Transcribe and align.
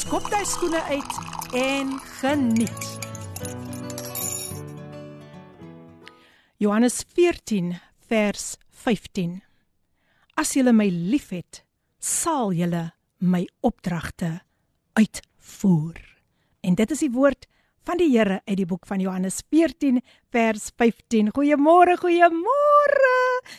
skop 0.00 0.30
jy 0.32 0.40
skoene 0.48 0.80
uit 0.88 1.16
en 1.56 1.90
geniet. 2.20 2.86
Johannes 6.60 7.02
14 7.16 7.74
vers 8.08 8.46
15. 8.84 9.40
As 10.40 10.54
julle 10.56 10.72
my 10.72 10.88
liefhet, 10.88 11.62
sal 12.00 12.54
julle 12.56 12.86
my 13.20 13.42
opdragte 13.66 14.38
uitvoer. 14.96 16.00
En 16.64 16.80
dit 16.80 16.96
is 16.96 17.04
die 17.04 17.12
woord 17.12 17.44
van 17.84 18.00
die 18.00 18.10
Here 18.14 18.40
uit 18.46 18.56
die 18.62 18.68
boek 18.68 18.88
van 18.88 19.04
Johannes 19.04 19.42
14 19.52 20.00
vers 20.32 20.70
15. 20.80 21.32
Goeiemôre, 21.36 21.98
goeiemôre. 22.00 23.16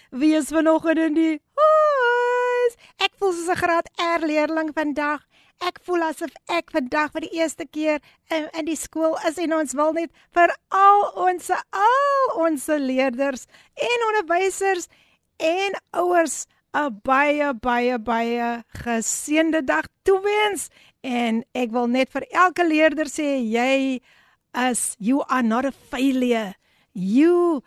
Wie 0.09 0.33
is 0.37 0.49
vanoggend 0.49 1.05
in 1.05 1.17
die 1.17 1.35
huis? 1.37 2.77
Ek 2.97 3.13
voel 3.19 3.33
soos 3.33 3.53
'n 3.53 3.61
graad 3.61 3.89
R 3.97 4.25
leerling 4.25 4.73
vandag. 4.73 5.21
Ek 5.61 5.77
voel 5.85 6.07
asof 6.07 6.31
ek 6.49 6.71
vandag 6.73 7.11
vir 7.13 7.25
die 7.27 7.35
eerste 7.37 7.67
keer 7.69 7.99
in, 8.33 8.47
in 8.57 8.65
die 8.65 8.77
skool 8.79 9.13
is 9.29 9.37
en 9.41 9.53
ons 9.59 9.75
wil 9.77 9.93
net 9.93 10.09
vir 10.33 10.49
al 10.73 11.03
ons 11.27 11.51
al 11.53 12.31
ons 12.41 12.65
leerders 12.81 13.45
en 13.89 14.07
onderwysers 14.07 14.89
en 15.37 15.77
ouers 16.01 16.47
'n 16.73 17.01
baie 17.03 17.53
baie 17.53 17.99
baie 17.99 18.49
geseënde 18.83 19.61
dag 19.63 19.85
toewens. 20.03 20.69
En 21.03 21.43
ek 21.53 21.71
wil 21.71 21.87
net 21.87 22.09
vir 22.09 22.25
elke 22.31 22.65
leerder 22.65 23.05
sê 23.05 23.37
jy 23.43 24.01
is 24.69 24.95
you 24.97 25.23
are 25.29 25.43
not 25.43 25.65
a 25.65 25.71
failure. 25.71 26.55
You 26.93 27.61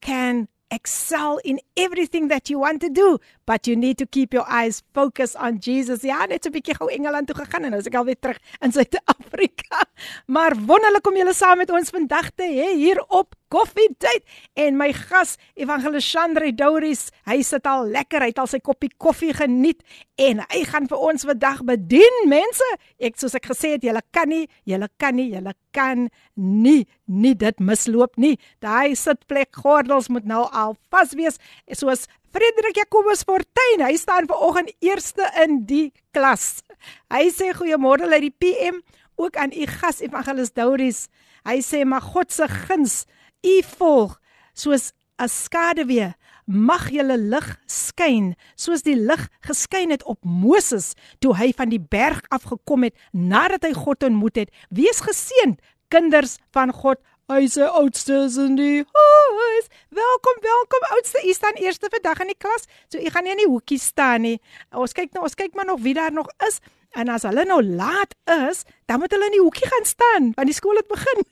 can 0.00 0.48
excel 0.70 1.38
in 1.44 1.60
everything 1.76 2.28
that 2.28 2.50
you 2.50 2.58
want 2.58 2.80
to 2.80 2.88
do, 2.90 3.18
but 3.46 3.66
you 3.66 3.76
need 3.76 3.96
to 3.98 4.06
keep 4.06 4.34
your 4.34 4.44
eyes 4.48 4.82
focused 4.92 5.36
on 5.36 5.58
Jesus. 5.58 6.02
Ja, 6.02 6.26
net 6.26 6.46
'n 6.46 6.52
bietjie 6.52 6.74
gou 6.74 6.90
Engeland 6.90 7.26
toe 7.26 7.36
gegaan 7.36 7.64
en 7.64 7.70
nou 7.70 7.80
is 7.80 7.86
ek 7.86 7.94
alweer 7.94 8.18
terug 8.20 8.38
in 8.60 8.72
Suid-Afrika. 8.72 9.86
Maar 10.34 10.52
wonderlik 10.66 11.06
om 11.06 11.16
julle 11.16 11.34
saam 11.34 11.58
met 11.58 11.70
ons 11.70 11.90
vandag 11.90 12.30
te 12.34 12.44
hê 12.44 12.74
hier 12.76 13.00
op 13.08 13.34
Coffee 13.48 13.88
Date 13.98 14.24
en 14.54 14.76
my 14.76 14.92
gas 14.92 15.36
Evangelis 15.54 16.10
Chandre 16.10 16.50
Douris, 16.54 17.10
hy 17.24 17.42
sit 17.46 17.66
al 17.66 17.86
lekker, 17.94 18.20
hy 18.20 18.32
het 18.32 18.40
al 18.42 18.50
sy 18.50 18.58
koppie 18.58 18.90
koffie 18.98 19.32
geniet 19.32 19.84
en 20.18 20.42
hy 20.50 20.64
gaan 20.66 20.88
vir 20.90 20.98
ons 20.98 21.24
vandag 21.24 21.62
bedien, 21.64 22.18
mense. 22.28 22.66
Ek 22.98 23.16
soos 23.20 23.36
ek 23.38 23.46
gesê 23.52 23.76
het, 23.76 23.86
julle 23.86 24.02
kan 24.10 24.28
nie, 24.28 24.48
julle 24.64 24.88
kan 24.98 25.16
nie, 25.16 25.30
julle 25.32 25.54
kan 25.76 26.08
nie 26.34 26.86
nie 27.06 27.34
dit 27.38 27.60
misloop 27.62 28.16
nie. 28.18 28.34
Daai 28.64 28.96
sitplek 28.98 29.54
gordels 29.62 30.10
moet 30.10 30.26
nou 30.26 30.44
al 30.50 30.76
vas 30.90 31.14
wees. 31.16 31.38
Soos 31.72 32.06
Frederik 32.36 32.76
Jacobus 32.76 33.22
Fortuin, 33.24 33.80
hy 33.80 33.94
staan 33.96 34.26
ver 34.28 34.36
oggend 34.44 34.68
eerste 34.84 35.24
in 35.40 35.62
die 35.64 35.86
klas. 36.12 36.58
Hy 37.08 37.30
sê 37.32 37.54
goeiemôre 37.56 38.10
uit 38.12 38.26
die 38.26 38.34
PM 38.42 38.82
ook 39.16 39.38
aan 39.40 39.54
u 39.56 39.64
gas 39.70 40.02
Evangelis 40.04 40.52
Douris. 40.52 41.06
Hy 41.48 41.62
sê 41.64 41.80
maar 41.88 42.04
God 42.04 42.34
se 42.36 42.44
guns 42.44 43.06
u 43.40 43.54
volg 43.78 44.18
soos 44.52 44.92
'n 45.16 45.32
skaduwee 45.32 46.12
mag 46.44 46.90
julle 46.92 47.16
lig 47.16 47.48
skyn 47.66 48.34
soos 48.54 48.84
die 48.84 48.98
lig 49.00 49.22
geskyn 49.40 49.90
het 49.90 50.04
op 50.04 50.20
Moses 50.20 50.92
toe 51.20 51.32
hy 51.40 51.54
van 51.56 51.72
die 51.72 51.80
berg 51.80 52.20
af 52.28 52.44
gekom 52.52 52.84
het 52.84 52.94
nadat 53.12 53.64
hy 53.64 53.72
God 53.72 54.02
ontmoet 54.02 54.36
het 54.36 54.50
wees 54.68 55.00
geseënd 55.00 55.56
kinders 55.88 56.36
van 56.52 56.72
God 56.72 57.00
hy 57.26 57.48
se 57.50 57.64
oudstes 57.66 58.36
in 58.38 58.54
die 58.54 58.84
huis 58.86 59.66
welkom 59.98 60.36
welkom 60.44 60.84
oudste 60.94 61.22
u 61.26 61.32
staan 61.34 61.58
eerste 61.58 61.88
vandag 61.90 62.20
in 62.22 62.30
die 62.30 62.38
klas 62.38 62.68
so 62.86 63.02
u 63.02 63.10
gaan 63.10 63.26
nie 63.26 63.32
in 63.34 63.42
die 63.42 63.48
hoekie 63.50 63.78
staan 63.82 64.22
nie 64.22 64.36
ons 64.70 64.94
kyk 64.94 65.10
nou 65.10 65.24
ons 65.26 65.34
kyk 65.34 65.58
maar 65.58 65.66
nog 65.66 65.82
wie 65.82 65.94
daar 65.94 66.14
nog 66.14 66.30
is 66.46 66.60
En 66.96 67.10
as 67.12 67.26
hulle 67.28 67.44
nou 67.44 67.60
laat 67.60 68.14
is, 68.48 68.62
dan 68.88 68.98
moet 69.02 69.12
hulle 69.12 69.26
in 69.28 69.34
die 69.36 69.42
hoekie 69.42 69.68
gaan 69.68 69.84
staan 69.84 70.30
want 70.36 70.48
die 70.48 70.56
skool 70.56 70.78
het 70.80 70.88
begin. 70.88 71.24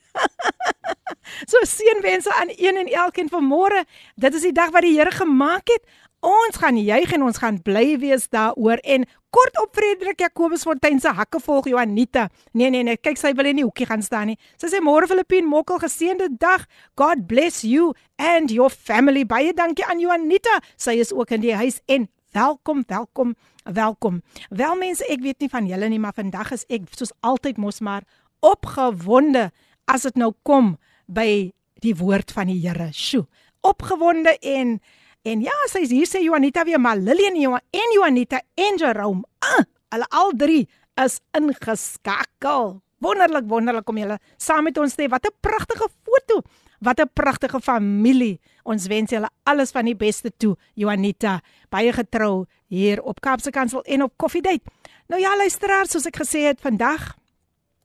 so 1.51 1.61
seënwense 1.65 2.33
aan 2.37 2.51
een 2.53 2.77
en 2.83 2.91
elkeen 3.01 3.31
van 3.33 3.47
môre. 3.49 3.81
Dit 4.15 4.37
is 4.37 4.45
die 4.45 4.53
dag 4.53 4.69
wat 4.75 4.85
die 4.85 4.93
Here 4.93 5.11
gemaak 5.11 5.71
het. 5.73 5.81
Ons 6.25 6.57
gaan 6.57 6.77
juig 6.81 7.11
en 7.13 7.23
ons 7.27 7.37
gaan 7.37 7.57
bly 7.61 7.99
wees 8.01 8.23
daaroor 8.33 8.79
en 8.81 9.03
kort 9.35 9.57
op 9.61 9.75
Frederik 9.77 10.23
Jacobus 10.23 10.63
Fontein 10.65 10.97
se 10.99 11.11
hakke 11.13 11.37
volg 11.43 11.67
Joanita. 11.69 12.29
Nee 12.57 12.71
nee 12.73 12.81
nee, 12.87 12.97
kyk 12.97 13.19
sy 13.21 13.29
wil 13.37 13.45
in 13.45 13.59
die 13.59 13.65
hoekie 13.67 13.85
gaan 13.85 14.01
staan 14.01 14.31
nie. 14.31 14.37
Sy 14.57 14.71
sê 14.71 14.81
môre 14.81 15.05
Filippin 15.11 15.45
Mokkel 15.45 15.77
geseënde 15.83 16.31
dag. 16.41 16.65
God 16.97 17.27
bless 17.29 17.61
you 17.61 17.91
and 18.17 18.49
your 18.49 18.73
family. 18.73 19.21
Baie 19.21 19.53
dankie 19.53 19.85
aan 19.85 20.01
Joanita. 20.01 20.57
Sy 20.81 20.97
is 21.03 21.13
ook 21.13 21.35
in 21.37 21.45
die 21.45 21.53
huis 21.53 21.77
en 21.85 22.09
welkom, 22.33 22.81
welkom. 22.89 23.37
Welkom. 23.69 24.19
Wel 24.49 24.81
mense, 24.81 25.05
ek 25.05 25.21
weet 25.21 25.45
nie 25.45 25.53
van 25.53 25.69
julle 25.69 25.93
nie, 25.93 26.01
maar 26.01 26.17
vandag 26.17 26.55
is 26.57 26.65
ek 26.73 26.89
soos 26.97 27.13
altyd 27.21 27.61
mos 27.61 27.83
maar 27.85 28.01
opgewonde 28.41 29.51
as 29.85 30.09
dit 30.09 30.17
nou 30.17 30.33
kom 30.41 30.73
by 31.05 31.51
die 31.85 31.97
woord 32.01 32.33
van 32.33 32.49
die 32.49 32.63
Here. 32.65 32.89
Sjoe, 32.97 33.27
opgewonde 33.61 34.39
en 34.41 34.79
en 35.25 35.41
ja, 35.41 35.55
sy's 35.71 35.91
hier 35.93 36.07
sê 36.07 36.21
Juanita 36.23 36.63
weer 36.67 36.81
maar 36.81 36.97
Lillian 36.97 37.57
en 37.57 37.93
Juanita 37.95 38.41
en 38.55 38.77
Jerome. 38.77 39.23
Ah, 39.41 39.63
hulle 39.93 40.07
al 40.09 40.31
drie 40.37 40.67
is 41.01 41.19
ingeskakel. 41.35 42.79
Wonderlik, 43.03 43.47
wonderlik 43.49 43.89
om 43.89 43.97
julle 43.99 44.19
saam 44.37 44.69
met 44.69 44.77
ons 44.77 44.95
te 44.95 45.03
hê. 45.03 45.09
Wat 45.09 45.25
'n 45.25 45.35
pragtige 45.41 45.89
foto. 46.03 46.41
Wat 46.79 46.99
'n 46.99 47.09
pragtige 47.13 47.59
familie. 47.59 48.39
Ons 48.63 48.87
wens 48.87 49.11
julle 49.11 49.29
alles 49.43 49.71
van 49.71 49.85
die 49.85 49.95
beste 49.95 50.31
toe, 50.37 50.55
Juanita. 50.75 51.41
Baie 51.69 51.91
getrou 51.91 52.45
hier 52.67 53.01
op 53.01 53.19
Kaapse 53.19 53.51
Kansel 53.51 53.81
en 53.83 54.03
op 54.03 54.13
Coffee 54.17 54.41
Date. 54.41 54.63
Nou 55.07 55.21
ja, 55.21 55.35
luisteraars, 55.37 55.91
soos 55.91 56.05
ek 56.05 56.17
gesê 56.17 56.45
het, 56.45 56.61
vandag 56.61 57.15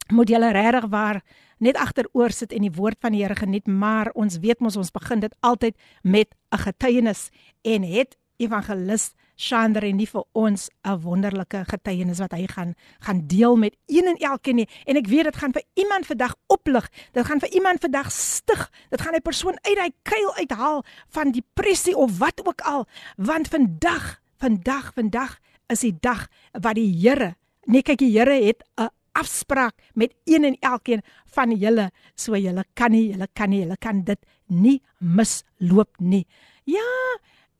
moet 0.08 0.28
julle 0.28 0.52
regtig 0.52 0.86
waar 0.88 1.22
net 1.60 1.76
agteroor 1.76 2.32
sit 2.32 2.52
en 2.56 2.64
die 2.64 2.72
woord 2.72 2.98
van 3.00 3.12
die 3.12 3.22
Here 3.22 3.36
geniet, 3.36 3.66
maar 3.68 4.10
ons 4.14 4.40
weet 4.40 4.60
mos 4.60 4.76
ons 4.80 4.90
begin 4.90 5.20
dit 5.20 5.34
altyd 5.40 5.76
met 6.02 6.34
'n 6.50 6.58
getuienis. 6.58 7.28
En 7.62 7.82
het 7.82 8.16
evangelis 8.36 9.12
Shander 9.40 9.86
en 9.88 9.96
nie 9.96 10.08
vir 10.08 10.24
ons 10.36 10.68
'n 10.84 11.00
wonderlike 11.00 11.64
getuienis 11.64 12.18
wat 12.18 12.32
hy 12.32 12.46
gaan 12.46 12.74
gaan 13.00 13.26
deel 13.26 13.56
met 13.56 13.76
een 13.86 14.06
en 14.06 14.16
elkeen 14.16 14.56
nie. 14.56 14.68
En 14.84 14.96
ek 14.96 15.06
weet 15.06 15.24
dit 15.24 15.36
gaan 15.36 15.52
vir 15.52 15.62
iemand 15.74 16.06
vandag 16.06 16.34
oplig 16.46 16.90
dit 17.12 17.26
gaan 17.26 17.40
vir 17.40 17.48
iemand 17.48 17.80
vandag 17.80 18.12
stig 18.12 18.70
dit 18.90 19.00
gaan 19.00 19.14
'n 19.14 19.22
persoon 19.22 19.56
uit 19.62 19.76
daai 19.76 19.92
kuil 20.02 20.34
uithaal 20.34 20.84
van 21.08 21.32
depressie 21.32 21.96
of 21.96 22.18
wat 22.18 22.46
ook 22.46 22.60
al. 22.60 22.86
Want 23.16 23.48
vandag 23.48 24.20
vandag 24.36 24.92
vandag 24.94 25.38
is 25.68 25.80
die 25.80 25.96
dag 26.00 26.28
wat 26.52 26.74
die 26.74 26.92
Here 27.00 27.36
nee 27.64 27.82
kyk 27.82 27.98
die 27.98 28.18
Here 28.18 28.44
het 28.44 28.62
'n 28.76 28.88
afspraak 29.22 29.74
met 29.94 30.14
een 30.24 30.44
en 30.48 30.56
elkeen 30.72 31.02
van 31.34 31.54
julle 31.64 31.90
so 32.14 32.36
julle 32.36 32.64
kan 32.74 32.94
nie 32.96 33.10
julle 33.12 33.28
kan 33.34 33.50
nie 33.50 33.62
julle 33.64 33.76
kan 33.80 34.04
dit 34.04 34.20
nie 34.46 34.78
misloop 34.98 36.00
nie 36.00 36.26
ja 36.64 36.88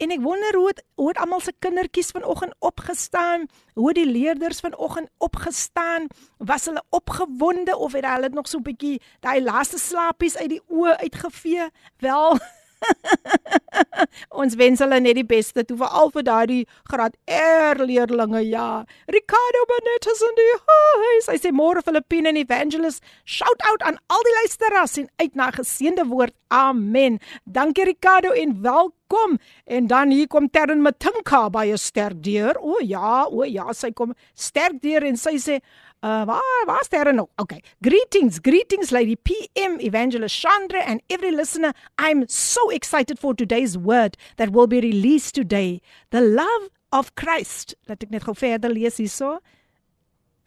En 0.01 0.09
ek 0.15 0.23
wonder 0.25 0.57
hoe 0.57 0.69
het, 0.71 0.79
hoe 0.97 1.11
het 1.11 1.19
almal 1.21 1.43
se 1.45 1.53
kindertjies 1.61 2.15
vanoggend 2.17 2.55
opgestaan? 2.65 3.43
Hoe 3.77 3.89
het 3.91 3.99
die 3.99 4.09
leerders 4.09 4.63
vanoggend 4.65 5.11
opgestaan? 5.19 6.07
Was 6.39 6.65
hulle 6.65 6.83
opgewonde 6.89 7.77
of 7.77 7.93
het 7.93 8.07
hulle 8.09 8.31
nog 8.33 8.49
so 8.49 8.59
'n 8.59 8.63
bietjie 8.63 9.03
daai 9.21 9.43
laaste 9.45 9.79
slaapies 9.79 10.37
uit 10.37 10.49
die 10.49 10.63
oë 10.69 10.97
uitgevee? 11.05 11.69
Wel, 11.99 12.39
Ons 14.41 14.57
wens 14.61 14.83
hulle 14.83 15.01
net 15.03 15.19
die 15.19 15.27
beste 15.27 15.65
toe 15.67 15.77
vir 15.81 15.97
al 16.01 16.13
vir 16.15 16.27
daardie 16.29 16.61
graad 16.91 17.17
R 17.37 17.83
leerlinge 17.85 18.43
ja. 18.47 18.85
Ricardo 19.17 19.65
Benet 19.73 20.09
is 20.13 20.23
in 20.29 20.39
die 20.39 20.53
huis. 20.69 21.31
Hy 21.33 21.39
sê 21.43 21.55
môre 21.55 21.85
Filippine 21.87 22.33
en 22.33 22.41
Evangelist, 22.41 23.05
shout 23.25 23.67
out 23.73 23.85
aan 23.89 24.01
al 24.13 24.25
die 24.29 24.37
luisteraars 24.41 24.97
en 25.03 25.11
uit 25.23 25.37
na 25.39 25.51
geseënde 25.57 26.07
woord. 26.13 26.37
Amen. 26.49 27.21
Dankie 27.45 27.91
Ricardo 27.93 28.33
en 28.37 28.57
welkom. 28.63 29.00
En 29.65 29.87
dan 29.87 30.11
hier 30.11 30.27
kom 30.27 30.51
Terren 30.51 30.83
Matinka 30.83 31.49
by 31.51 31.71
'n 31.73 31.79
sterk 31.79 32.23
deur. 32.23 32.57
O 32.61 32.81
ja, 32.81 33.27
o 33.27 33.45
ja, 33.45 33.73
sy 33.73 33.93
kom 33.93 34.15
sterk 34.35 34.81
deur 34.83 35.03
en 35.05 35.17
sy 35.17 35.37
sê 35.39 35.61
Uh 36.03 36.25
waar 36.25 36.65
waar's 36.67 36.89
daar 36.89 37.15
nou? 37.15 37.29
Okay. 37.37 37.63
Greetings, 37.81 38.39
greetings 38.41 38.91
Lady 38.91 39.17
PM 39.17 39.79
Evangelist 39.81 40.41
Chandra 40.41 40.81
and 40.81 41.03
every 41.09 41.31
listener. 41.31 41.75
I'm 41.99 42.25
so 42.27 42.71
excited 42.71 43.19
for 43.19 43.35
today's 43.35 43.77
word 43.77 44.17
that 44.37 44.51
will 44.53 44.67
be 44.67 44.81
released 44.81 45.35
today. 45.35 45.83
The 46.11 46.23
love 46.23 46.71
of 46.91 47.15
Christ. 47.17 47.75
Laat 47.85 48.03
ek 48.03 48.15
net 48.15 48.25
gou 48.25 48.33
verder 48.33 48.73
lees 48.73 48.97
hierso. 48.97 49.41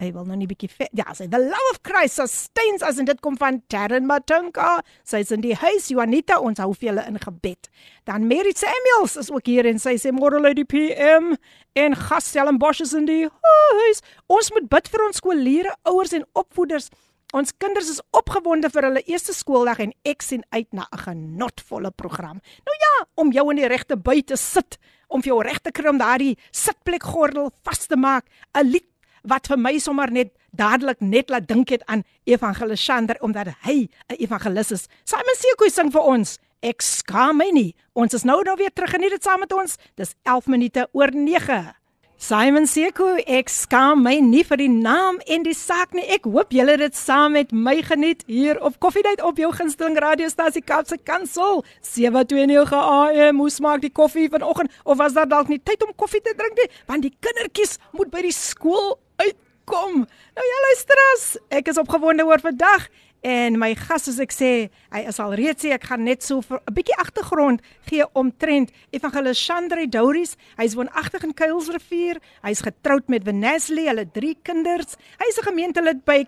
Hy 0.01 0.10
wil 0.16 0.25
nou 0.25 0.38
nie 0.40 0.48
bietjie 0.50 0.69
vet. 0.74 0.90
Ja, 0.98 1.13
sy 1.13 1.28
the 1.30 1.40
love 1.42 1.69
of 1.72 1.80
Christ 1.86 2.18
sustains 2.18 2.81
us 2.86 2.98
en 3.01 3.06
dit 3.06 3.19
kom 3.22 3.38
van 3.38 3.60
Taryn 3.69 4.07
Matunka. 4.10 4.80
Sy's 5.06 5.31
in 5.36 5.44
die 5.45 5.54
huis. 5.54 5.92
Juanita, 5.94 6.40
ons 6.42 6.62
hou 6.63 6.72
vir 6.74 6.90
julle 6.90 7.06
in 7.10 7.19
gebed. 7.22 7.69
Dan 8.10 8.25
Mary 8.28 8.56
Samuels 8.57 9.18
is 9.22 9.30
ook 9.34 9.45
hier 9.51 9.69
en 9.69 9.81
sy 9.81 9.95
sê 10.01 10.13
môre 10.16 10.42
lady 10.42 10.66
PM 10.66 11.36
en 11.78 11.98
Gastel 12.07 12.50
en 12.50 12.57
Bosch 12.62 12.81
is 12.81 12.95
in 12.98 13.06
die 13.10 13.28
huis. 13.30 14.04
Ons 14.34 14.50
moet 14.56 14.69
bid 14.72 14.90
vir 14.90 15.06
ons 15.06 15.22
skoolleerders, 15.22 15.81
ouers 15.90 16.16
en 16.18 16.25
opvoeders. 16.42 16.89
Ons 17.34 17.54
kinders 17.57 17.89
is 17.89 18.01
opgewonde 18.13 18.69
vir 18.69 18.86
hulle 18.89 19.01
eerste 19.10 19.34
skooldag 19.34 19.80
en 19.81 19.94
ek 20.06 20.22
sien 20.22 20.44
uit 20.54 20.68
na 20.74 20.86
'n 20.94 21.01
genotvolle 21.06 21.92
program. 21.92 22.42
Nou 22.66 22.75
ja, 22.86 23.06
om 23.16 23.31
jou 23.31 23.50
in 23.50 23.57
die 23.57 23.68
regte 23.68 23.98
by 23.98 24.22
te 24.22 24.38
sit, 24.38 24.78
om 25.07 25.22
vir 25.22 25.34
jou 25.34 25.42
reg 25.42 25.60
te 25.60 25.72
kry 25.72 25.89
om 25.89 25.98
daardie 25.98 26.38
sitplek 26.51 27.04
gordel 27.04 27.51
vas 27.63 27.88
te 27.88 27.96
maak, 27.96 28.25
'n 28.54 28.69
lied 28.69 28.93
wat 29.24 29.48
vir 29.48 29.60
my 29.60 29.78
sommer 29.80 30.12
net 30.12 30.34
dadelik 30.52 31.00
net 31.02 31.30
laat 31.30 31.48
dink 31.48 31.70
het 31.74 31.84
aan 31.86 32.04
Evangelis 32.30 32.84
Sander 32.84 33.18
omdat 33.22 33.48
hy 33.64 33.90
'n 34.10 34.16
evangelis 34.20 34.72
is. 34.72 34.88
Simon 35.04 35.36
Sekoe 35.36 35.70
sing 35.70 35.92
vir 35.92 36.02
ons. 36.02 36.40
Ek 36.62 36.81
skaam 36.81 37.38
my 37.38 37.50
nie. 37.52 37.75
Ons 37.94 38.14
is 38.14 38.24
nou 38.24 38.44
nou 38.44 38.56
weer 38.56 38.72
terug 38.74 38.90
geniet 38.90 39.12
dit 39.12 39.24
saam 39.24 39.40
met 39.40 39.54
ons. 39.54 39.78
Dis 39.96 40.16
11 40.24 40.48
minute 40.48 40.88
oor 40.94 41.12
9. 41.12 41.75
Simon 42.23 42.67
Sekoe, 42.67 43.20
ek 43.31 43.46
skaam 43.46 44.00
my 44.02 44.17
nie 44.19 44.40
vir 44.43 44.58
die 44.58 44.73
naam 44.73 45.20
en 45.31 45.44
die 45.46 45.55
saak 45.55 45.93
nie. 45.94 46.02
Ek 46.11 46.25
hoop 46.26 46.50
julle 46.50 46.75
het 46.75 46.82
dit 46.82 46.96
saam 46.99 47.37
met 47.38 47.52
my 47.55 47.76
geniet 47.87 48.25
hier 48.26 48.58
op 48.58 48.81
Koffiedייט 48.82 49.23
op 49.23 49.38
jou 49.38 49.52
gunsteling 49.55 49.94
radiostasie 50.02 50.64
Kapse 50.67 50.99
Kansel 50.99 51.62
729 51.87 52.75
AM. 52.75 53.38
Hoe 53.38 53.52
smaak 53.55 53.85
die 53.87 53.93
koffie 53.94 54.26
vanoggend 54.35 54.75
of 54.82 54.99
was 54.99 55.14
daar 55.14 55.31
dalk 55.31 55.46
nie 55.46 55.61
tyd 55.62 55.87
om 55.87 55.94
koffie 55.94 56.19
te 56.19 56.35
drink 56.35 56.58
nie 56.58 56.67
want 56.90 57.06
die 57.06 57.14
kindertjies 57.14 57.79
moet 57.94 58.11
by 58.11 58.26
die 58.26 58.35
skool 58.35 58.96
uitkom. 59.23 60.02
Nou 60.35 60.49
ja, 60.50 60.58
luisteras, 60.67 61.29
ek 61.55 61.70
is 61.70 61.79
opgewonde 61.79 62.26
oor 62.26 62.43
vandag 62.43 62.90
en 63.24 63.56
my 63.58 63.72
gas 63.80 64.04
soos 64.04 64.20
ek 64.20 64.34
sê, 64.36 64.52
hy 64.92 65.02
is 65.08 65.20
al 65.24 65.34
reeds 65.40 65.64
sê 65.64 65.72
ek 65.72 65.88
gaan 65.88 66.04
net 66.04 66.22
so 66.24 66.44
'n 66.44 66.74
bietjie 66.75 67.00
agtergrond 67.00 67.62
gee 67.88 68.04
omtrent 68.14 68.72
Evangelis 68.92 69.40
Chandre 69.40 69.88
Douris. 69.88 70.36
Hy's 70.58 70.75
woonagtig 70.75 71.24
in 71.24 71.34
Kuilsrivier. 71.34 72.20
Hy's 72.44 72.62
getroud 72.62 73.08
met 73.08 73.24
Vanessa, 73.24 73.74
hulle 73.74 74.06
drie 74.12 74.38
kinders. 74.44 74.98
Hy's 75.20 75.40
'n 75.40 75.48
gemeentelid 75.48 76.04
by 76.06 76.28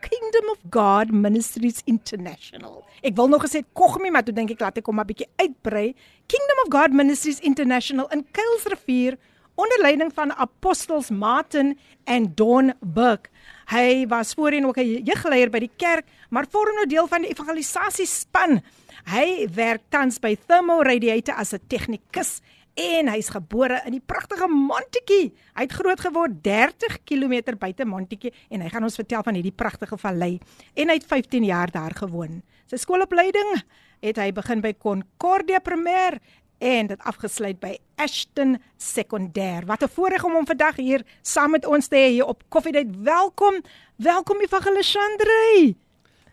Kingdom 0.00 0.50
of 0.50 0.58
God 0.70 1.12
Ministries 1.12 1.82
International. 1.84 2.84
Ek 3.02 3.14
wil 3.16 3.28
nog 3.28 3.44
gesê 3.44 3.62
Kogmi, 3.72 4.10
maar 4.10 4.24
toe 4.24 4.34
dink 4.34 4.50
ek 4.50 4.60
laat 4.60 4.78
ek 4.78 4.86
hom 4.86 4.98
'n 4.98 5.06
bietjie 5.06 5.28
uitbrei. 5.38 5.94
Kingdom 6.26 6.58
of 6.64 6.72
God 6.72 6.92
Ministries 6.92 7.40
International 7.40 8.08
in 8.10 8.26
Kuilsrivier 8.32 9.16
onder 9.54 9.78
leiding 9.80 10.12
van 10.14 10.32
apostels 10.32 11.10
Martin 11.10 11.78
en 12.04 12.32
Don 12.34 12.72
Burke. 12.80 13.28
Hy 13.70 14.02
was 14.10 14.34
voorheen 14.34 14.66
ook 14.66 14.78
'n 14.78 15.04
jeugleier 15.06 15.50
by 15.50 15.58
die 15.58 15.76
kerk, 15.76 16.06
maar 16.30 16.46
vorm 16.50 16.74
nou 16.74 16.86
deel 16.86 17.06
van 17.06 17.22
die 17.22 17.30
evangelisasiespan. 17.30 18.62
Hy 19.04 19.48
werk 19.54 19.82
tans 19.88 20.18
by 20.18 20.36
Thermo 20.46 20.82
Radiator 20.82 21.34
as 21.34 21.52
'n 21.52 21.60
tegnikus 21.68 22.40
en 22.74 23.08
hy's 23.08 23.28
gebore 23.28 23.80
in 23.86 23.92
die 23.92 24.02
pragtige 24.04 24.48
Montetjie. 24.48 25.32
Hy 25.54 25.62
het 25.62 25.72
groot 25.72 26.00
geword 26.00 26.42
30 26.42 26.98
km 27.04 27.56
buite 27.58 27.84
Montetjie 27.84 28.32
en 28.50 28.60
hy 28.60 28.68
gaan 28.68 28.82
ons 28.82 28.96
vertel 28.96 29.22
van 29.22 29.34
hierdie 29.34 29.54
pragtige 29.56 29.98
vallei 29.98 30.40
en 30.74 30.88
hy 30.88 30.94
het 30.94 31.06
15 31.06 31.44
jaar 31.44 31.70
daar 31.70 31.94
gewoon. 31.94 32.42
Sy 32.66 32.76
skoolopleiding 32.76 33.62
het 34.00 34.16
hy 34.16 34.32
begin 34.32 34.60
by 34.60 34.72
Concordia 34.78 35.60
Primêr 35.60 36.18
en 36.59 36.87
dit 36.87 37.01
afgesluit 37.03 37.59
by 37.59 37.75
Ashton 37.95 38.57
Sekondêr. 38.77 39.65
Wat 39.65 39.83
'n 39.83 39.87
voorreg 39.87 40.23
om 40.23 40.33
hom 40.33 40.45
vandag 40.45 40.75
hier 40.75 41.03
saam 41.21 41.51
met 41.51 41.65
ons 41.65 41.87
te 41.87 41.95
hê 41.95 42.09
hier 42.09 42.25
op 42.25 42.43
Koffiedייט. 42.49 42.95
Welkom. 43.03 43.61
Welkom 43.95 44.41
Evangelis 44.41 44.91
Chandrey. 44.91 45.75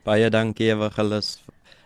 Baie 0.03 0.31
dankie 0.31 0.71
Evangelis. 0.71 1.43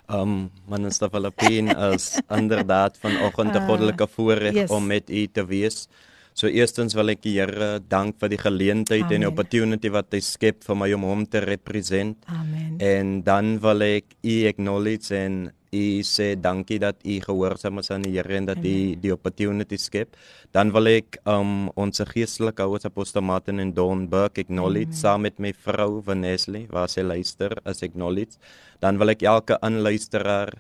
Um 0.09 0.51
minister 0.69 1.11
Filippin 1.11 1.77
as 1.77 2.21
inderdaad 2.31 2.99
vanoggend 2.99 3.55
'n 3.55 3.57
uh, 3.57 3.67
goddelike 3.67 4.07
voorreg 4.09 4.55
yes. 4.55 4.71
om 4.71 4.87
met 4.87 5.11
u 5.11 5.27
te 5.27 5.47
wees. 5.47 5.89
So 6.37 6.47
eerstens 6.47 6.95
wil 6.95 7.09
ek 7.09 7.23
die 7.23 7.39
Here 7.39 7.81
dank 7.89 8.19
vir 8.21 8.29
die 8.29 8.39
geleentheid 8.39 9.03
Amen. 9.03 9.15
en 9.15 9.21
die 9.21 9.29
opportunity 9.29 9.89
wat 9.89 10.13
hy 10.13 10.21
skep 10.21 10.65
vir 10.65 10.77
my 10.77 10.93
om 10.93 11.03
hom 11.03 11.27
te 11.27 11.41
represent. 11.41 12.17
Amen. 12.29 12.77
En 12.79 13.23
dan 13.23 13.59
wil 13.59 13.81
ek 13.81 14.05
u 14.23 14.47
acknowledge 14.47 15.17
en 15.17 15.53
u 15.72 16.04
sê 16.04 16.36
dankie 16.36 16.80
dat 16.84 17.00
u 17.08 17.20
gehoorsaam 17.24 17.80
is 17.80 17.92
aan 17.92 18.04
die 18.04 18.12
Here 18.18 18.36
en 18.36 18.46
dat 18.46 18.58
u 18.58 18.62
die, 18.62 18.96
die 19.00 19.14
opportunity 19.14 19.78
skep. 19.80 20.18
Dan 20.52 20.74
wil 20.76 20.90
ek 20.92 21.22
um 21.24 21.70
ons 21.80 22.02
geestelike 22.12 22.66
ouers 22.66 22.86
apostel 22.86 23.24
Martin 23.24 23.62
en 23.64 23.72
Don 23.74 24.04
Burke 24.12 24.44
acknowledge 24.44 24.98
saam 25.00 25.24
met 25.24 25.40
my 25.40 25.54
vrou 25.54 26.02
Vanessa 26.04 26.66
waar 26.70 26.90
sy 26.92 27.06
luister 27.08 27.56
as 27.64 27.84
acknowledge. 27.88 28.36
Dan 28.84 29.00
wil 29.00 29.14
ek 29.16 29.24
elke 29.24 29.56
aanluisteraar 29.64 30.52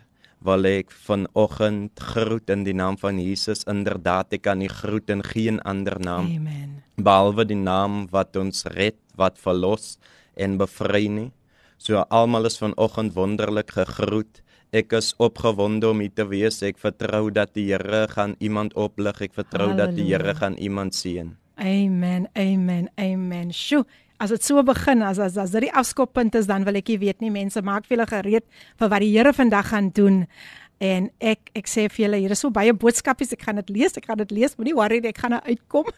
wil 0.41 0.65
ek 0.65 0.93
vanoggend 1.05 1.99
groet 1.99 2.49
in 2.49 2.63
die 2.63 2.73
naam 2.73 2.95
van 2.97 3.19
Jesus. 3.19 3.65
Inderdaad, 3.69 4.31
ek 4.33 4.47
kan 4.47 4.57
nie 4.63 4.71
groet 4.71 5.11
in 5.11 5.21
geen 5.21 5.59
ander 5.67 5.99
naam. 5.99 6.31
Amen. 6.39 6.79
Behalwe 6.97 7.45
die 7.45 7.59
naam 7.59 8.07
wat 8.15 8.35
ons 8.39 8.63
red, 8.73 8.97
wat 9.19 9.37
verlos 9.37 9.97
en 10.39 10.55
bevry 10.57 11.05
nie. 11.11 11.29
So 11.77 11.99
almal 12.09 12.47
is 12.49 12.57
vanoggend 12.61 13.13
wonderlik 13.13 13.75
gegroet. 13.75 14.41
Ek 14.71 14.94
is 14.95 15.09
opgewonde 15.19 15.89
om 15.91 16.00
hier 16.00 16.13
te 16.15 16.23
wees. 16.23 16.62
Ek 16.63 16.77
vertrou 16.79 17.25
dat 17.35 17.50
die 17.57 17.65
Here 17.73 18.06
gaan 18.07 18.38
iemand 18.39 18.71
oplig. 18.79 19.18
Ek 19.19 19.33
vertrou 19.35 19.73
Halleluja. 19.73 19.89
dat 19.89 19.97
die 19.97 20.06
Here 20.07 20.35
gaan 20.38 20.56
iemand 20.56 20.95
seën. 20.95 21.33
Amen. 21.59 22.29
Amen. 22.39 22.88
Amen. 22.95 23.51
Sjoe. 23.51 23.83
As 24.18 24.29
dit 24.29 24.44
so 24.44 24.63
begin, 24.63 25.01
as 25.01 25.19
as 25.19 25.35
as 25.35 25.51
dit 25.51 25.65
die 25.68 25.73
afskoppunt 25.73 26.35
is, 26.35 26.47
dan 26.47 26.63
wil 26.63 26.79
ek 26.79 26.88
weet 26.88 27.19
nie. 27.19 27.29
Mense 27.29 27.62
maak 27.62 27.85
veel 27.85 28.06
gereed 28.06 28.47
vir 28.79 28.88
wat 28.88 29.03
die 29.03 29.12
Here 29.12 29.33
vandag 29.33 29.68
gaan 29.73 29.89
doen. 29.91 30.25
En 30.79 31.09
ek 31.19 31.51
ek 31.53 31.68
sê 31.68 31.89
vir 31.91 32.06
julle, 32.06 32.21
hier 32.23 32.31
is 32.31 32.39
so 32.39 32.50
baie 32.50 32.71
boodskapies. 32.71 33.33
Ek 33.33 33.44
gaan 33.44 33.59
dit 33.59 33.69
lees. 33.69 33.97
Ek 33.97 34.07
gaan 34.07 34.23
dit 34.23 34.31
lees. 34.31 34.56
Moenie 34.56 34.73
worry, 34.73 35.01
ek 35.03 35.19
gaan 35.19 35.35
nou 35.35 35.41
uitkom. 35.44 35.91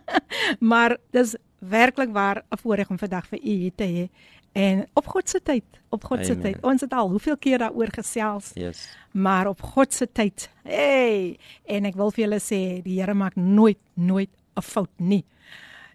maar 0.72 0.96
dis 1.12 1.36
werklik 1.60 2.08
waar 2.12 2.40
'n 2.40 2.56
voorreg 2.56 2.88
om 2.88 2.98
vandag 2.98 3.28
vir 3.28 3.38
u 3.38 3.52
hier 3.52 3.72
te 3.76 3.84
hê. 3.84 4.08
En 4.54 4.84
op 4.94 5.06
God 5.10 5.28
se 5.28 5.40
tyd, 5.42 5.64
op 5.90 6.04
God 6.06 6.22
se 6.26 6.36
tyd. 6.38 6.60
Ons 6.62 6.84
het 6.84 6.92
al 6.94 7.08
hoeveel 7.10 7.34
keer 7.42 7.58
daaroor 7.58 7.90
gesels. 7.90 8.52
Yes. 8.54 8.84
Maar 9.10 9.50
op 9.50 9.62
God 9.74 9.94
se 9.94 10.06
tyd. 10.06 10.46
Hey, 10.62 11.40
en 11.66 11.88
ek 11.90 11.98
wil 11.98 12.12
vir 12.14 12.22
julle 12.28 12.38
sê, 12.42 12.60
die 12.84 13.00
Here 13.00 13.16
maak 13.18 13.34
nooit 13.34 13.80
nooit 13.98 14.30
'n 14.54 14.62
fout 14.62 14.94
nie. 14.96 15.24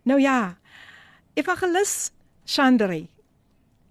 Nou 0.04 0.20
ja. 0.20 0.58
Evangelis 1.34 2.12
Chandri. 2.46 3.08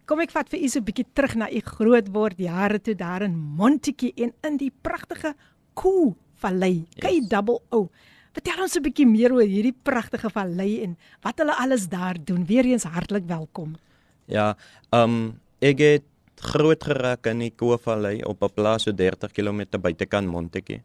Kom 0.04 0.20
ek 0.20 0.30
vat 0.30 0.48
vir 0.48 0.60
u 0.60 0.68
so 0.68 0.80
'n 0.80 0.84
bietjie 0.84 1.06
terug 1.14 1.34
na 1.34 1.50
u 1.50 1.60
grootword 1.60 2.38
jare 2.38 2.78
toe 2.78 2.94
daar 2.94 3.22
in 3.22 3.36
Montetjie 3.36 4.12
en 4.16 4.32
in 4.42 4.56
die 4.56 4.72
pragtige 4.82 5.34
Koe 5.74 6.14
Vallei. 6.34 6.86
Yes. 6.94 7.04
Kyk 7.04 7.30
double 7.30 7.60
O. 7.70 7.88
Vertel 8.32 8.62
ons 8.62 8.76
'n 8.76 8.82
bietjie 8.82 9.06
meer 9.06 9.32
oor 9.32 9.48
hierdie 9.48 9.74
pragtige 9.82 10.28
vallei 10.30 10.82
en 10.82 10.98
wat 11.22 11.38
hulle 11.38 11.54
alles 11.56 11.88
daar 11.88 12.16
doen. 12.24 12.44
Weereens 12.44 12.84
hartlik 12.84 13.24
welkom. 13.26 13.76
Ja, 14.28 14.52
ehm 14.92 15.02
um, 15.10 15.20
ek 15.64 15.80
het 15.80 16.04
groot 16.52 16.84
geraak 16.84 17.26
in 17.26 17.40
die 17.42 17.50
Koevallei 17.50 18.20
op 18.28 18.42
'n 18.44 18.52
plaas 18.54 18.82
so 18.82 18.92
30 18.92 19.32
km 19.32 19.80
buitekant 19.80 20.28
Montetjie. 20.28 20.82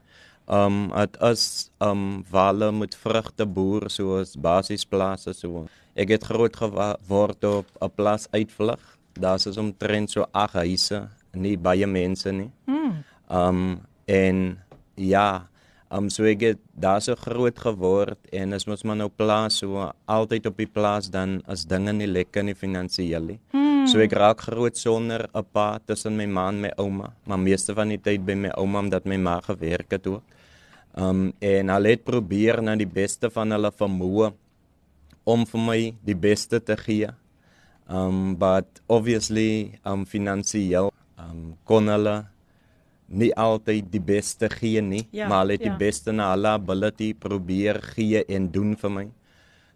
Ehm 0.47 0.91
um, 0.91 0.91
dit 0.95 1.21
is 1.21 1.69
ehm 1.79 1.89
um, 1.89 2.23
wale 2.29 2.71
met 2.71 2.95
vrugte 2.95 3.45
boer 3.45 3.89
soos 3.89 4.35
basisplase 4.35 5.33
so. 5.33 5.67
Ek 5.95 6.09
het 6.09 6.23
groot 6.23 6.55
geword 6.55 7.43
op 7.43 7.67
'n 7.81 7.91
plaas 7.95 8.27
uitvlug. 8.31 8.97
Daar's 9.13 9.45
is 9.45 9.57
omtrent 9.57 10.12
so 10.12 10.25
8 10.31 10.53
huise, 10.53 11.07
nie 11.31 11.57
baie 11.57 11.88
mense 11.88 12.31
nie. 12.31 12.51
Hmm. 12.65 13.03
Ehm 13.29 13.47
um, 13.47 13.81
en 14.05 14.59
ja, 14.95 15.47
Um 15.93 16.07
so 16.09 16.25
ek 16.25 16.41
het 16.41 16.62
daar 16.73 17.01
so 17.05 17.13
groot 17.13 17.59
geword 17.62 18.17
en 18.33 18.55
as 18.57 18.65
mos 18.65 18.81
maar 18.81 18.97
nou 18.97 19.12
plaas 19.13 19.59
so 19.62 19.83
altyd 20.09 20.47
op 20.50 20.57
die 20.57 20.69
plaas 20.69 21.12
dan 21.13 21.35
as 21.45 21.67
dinge 21.69 21.93
nie 21.93 22.07
lekker 22.09 22.45
nie 22.47 22.55
finansiëel 22.57 23.27
nie. 23.27 23.38
Hmm. 23.53 23.83
So 23.85 24.01
ek 24.01 24.15
raak 24.17 24.41
groot 24.47 24.79
sonder 24.79 25.27
'n 25.29 25.45
pa 25.53 25.77
tussen 25.85 26.17
my 26.17 26.25
ma 26.25 26.47
en 26.50 26.62
my 26.62 26.71
ouma, 26.77 27.13
maar 27.27 27.38
meeste 27.38 27.75
van 27.75 27.89
die 27.89 28.01
tyd 28.01 28.25
by 28.25 28.33
my 28.33 28.50
ouma 28.57 28.79
omdat 28.79 29.05
my 29.05 29.17
ma 29.17 29.39
gewerk 29.41 29.91
het 29.91 30.07
ook. 30.07 30.23
Um 30.97 31.33
en 31.39 31.69
hulle 31.69 31.89
het 31.89 32.03
probeer 32.03 32.63
na 32.63 32.75
die 32.75 32.89
beste 32.89 33.29
van 33.29 33.51
hulle 33.51 33.71
vermoë 33.71 34.33
om 35.25 35.45
vir 35.45 35.62
my 35.62 35.93
die 36.03 36.15
beste 36.15 36.59
te 36.59 36.75
gee. 36.77 37.09
Um 37.88 38.35
but 38.35 38.81
obviously 38.88 39.79
um 39.85 40.05
finansiëel 40.05 40.89
um 41.19 41.55
kon 41.65 41.88
hulle 41.88 42.32
nie 43.13 43.32
altyd 43.39 43.89
die 43.93 44.01
beste 44.03 44.50
gee 44.51 44.82
nie, 44.82 45.03
ja, 45.12 45.27
maar 45.29 45.43
hulle 45.43 45.58
het 45.58 45.65
ja. 45.65 45.74
die 45.74 45.86
beste 45.86 46.13
na 46.15 46.32
hulle 46.34 46.55
ability 46.58 47.13
probeer 47.13 47.82
gee 47.93 48.24
en 48.27 48.50
doen 48.51 48.75
vir 48.79 48.93
my. 48.93 49.05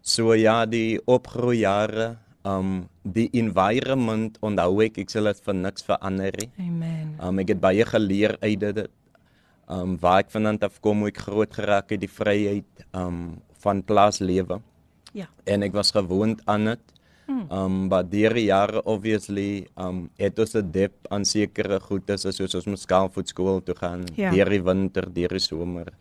So 0.02 0.34
ja, 0.38 0.62
die 0.66 0.98
opgroei 1.06 1.62
jare, 1.62 2.16
um 2.46 2.86
die 3.02 3.28
environment 3.36 4.38
onthou 4.44 4.80
ek 4.84 5.00
ek 5.02 5.10
sal 5.12 5.28
dit 5.30 5.42
vir 5.44 5.56
niks 5.58 5.84
verander 5.86 6.38
nie. 6.40 6.50
Amen. 6.62 7.10
Um 7.24 7.42
ek 7.42 7.54
het 7.54 7.60
baie 7.62 7.84
geleer 7.88 8.36
uit 8.44 8.60
dit. 8.64 8.86
Um 9.68 9.96
waar 10.00 10.22
ek 10.24 10.32
vanaand 10.32 10.64
af 10.64 10.80
kom, 10.84 11.04
hoe 11.04 11.12
ek 11.12 11.22
groot 11.26 11.54
geraak 11.54 11.92
het 11.92 12.02
die 12.04 12.10
vryheid 12.10 12.86
um 12.96 13.40
van 13.64 13.82
plaaslewe. 13.82 14.60
Ja. 15.16 15.26
En 15.44 15.66
ek 15.66 15.74
was 15.74 15.90
gewoond 15.96 16.42
aan 16.46 16.72
dit. 16.72 16.94
Um 17.28 17.88
maar 17.90 18.06
deur 18.08 18.32
die 18.34 18.46
jare 18.48 18.80
obviously 18.88 19.66
um 19.76 20.08
het 20.16 20.38
ons 20.38 20.54
'n 20.56 20.70
dip 20.72 20.94
aan 21.10 21.24
sekere 21.24 21.78
goedes 21.80 22.22
soos 22.22 22.54
ons 22.54 22.66
moet 22.66 22.78
skaalvoetskool 22.80 23.60
toe 23.64 23.74
gaan 23.74 24.04
Ja. 24.16 24.30
deur 24.30 24.48
die 24.48 24.62
winter, 24.62 25.12
deur 25.12 25.28
die 25.28 25.38
somer. 25.38 25.92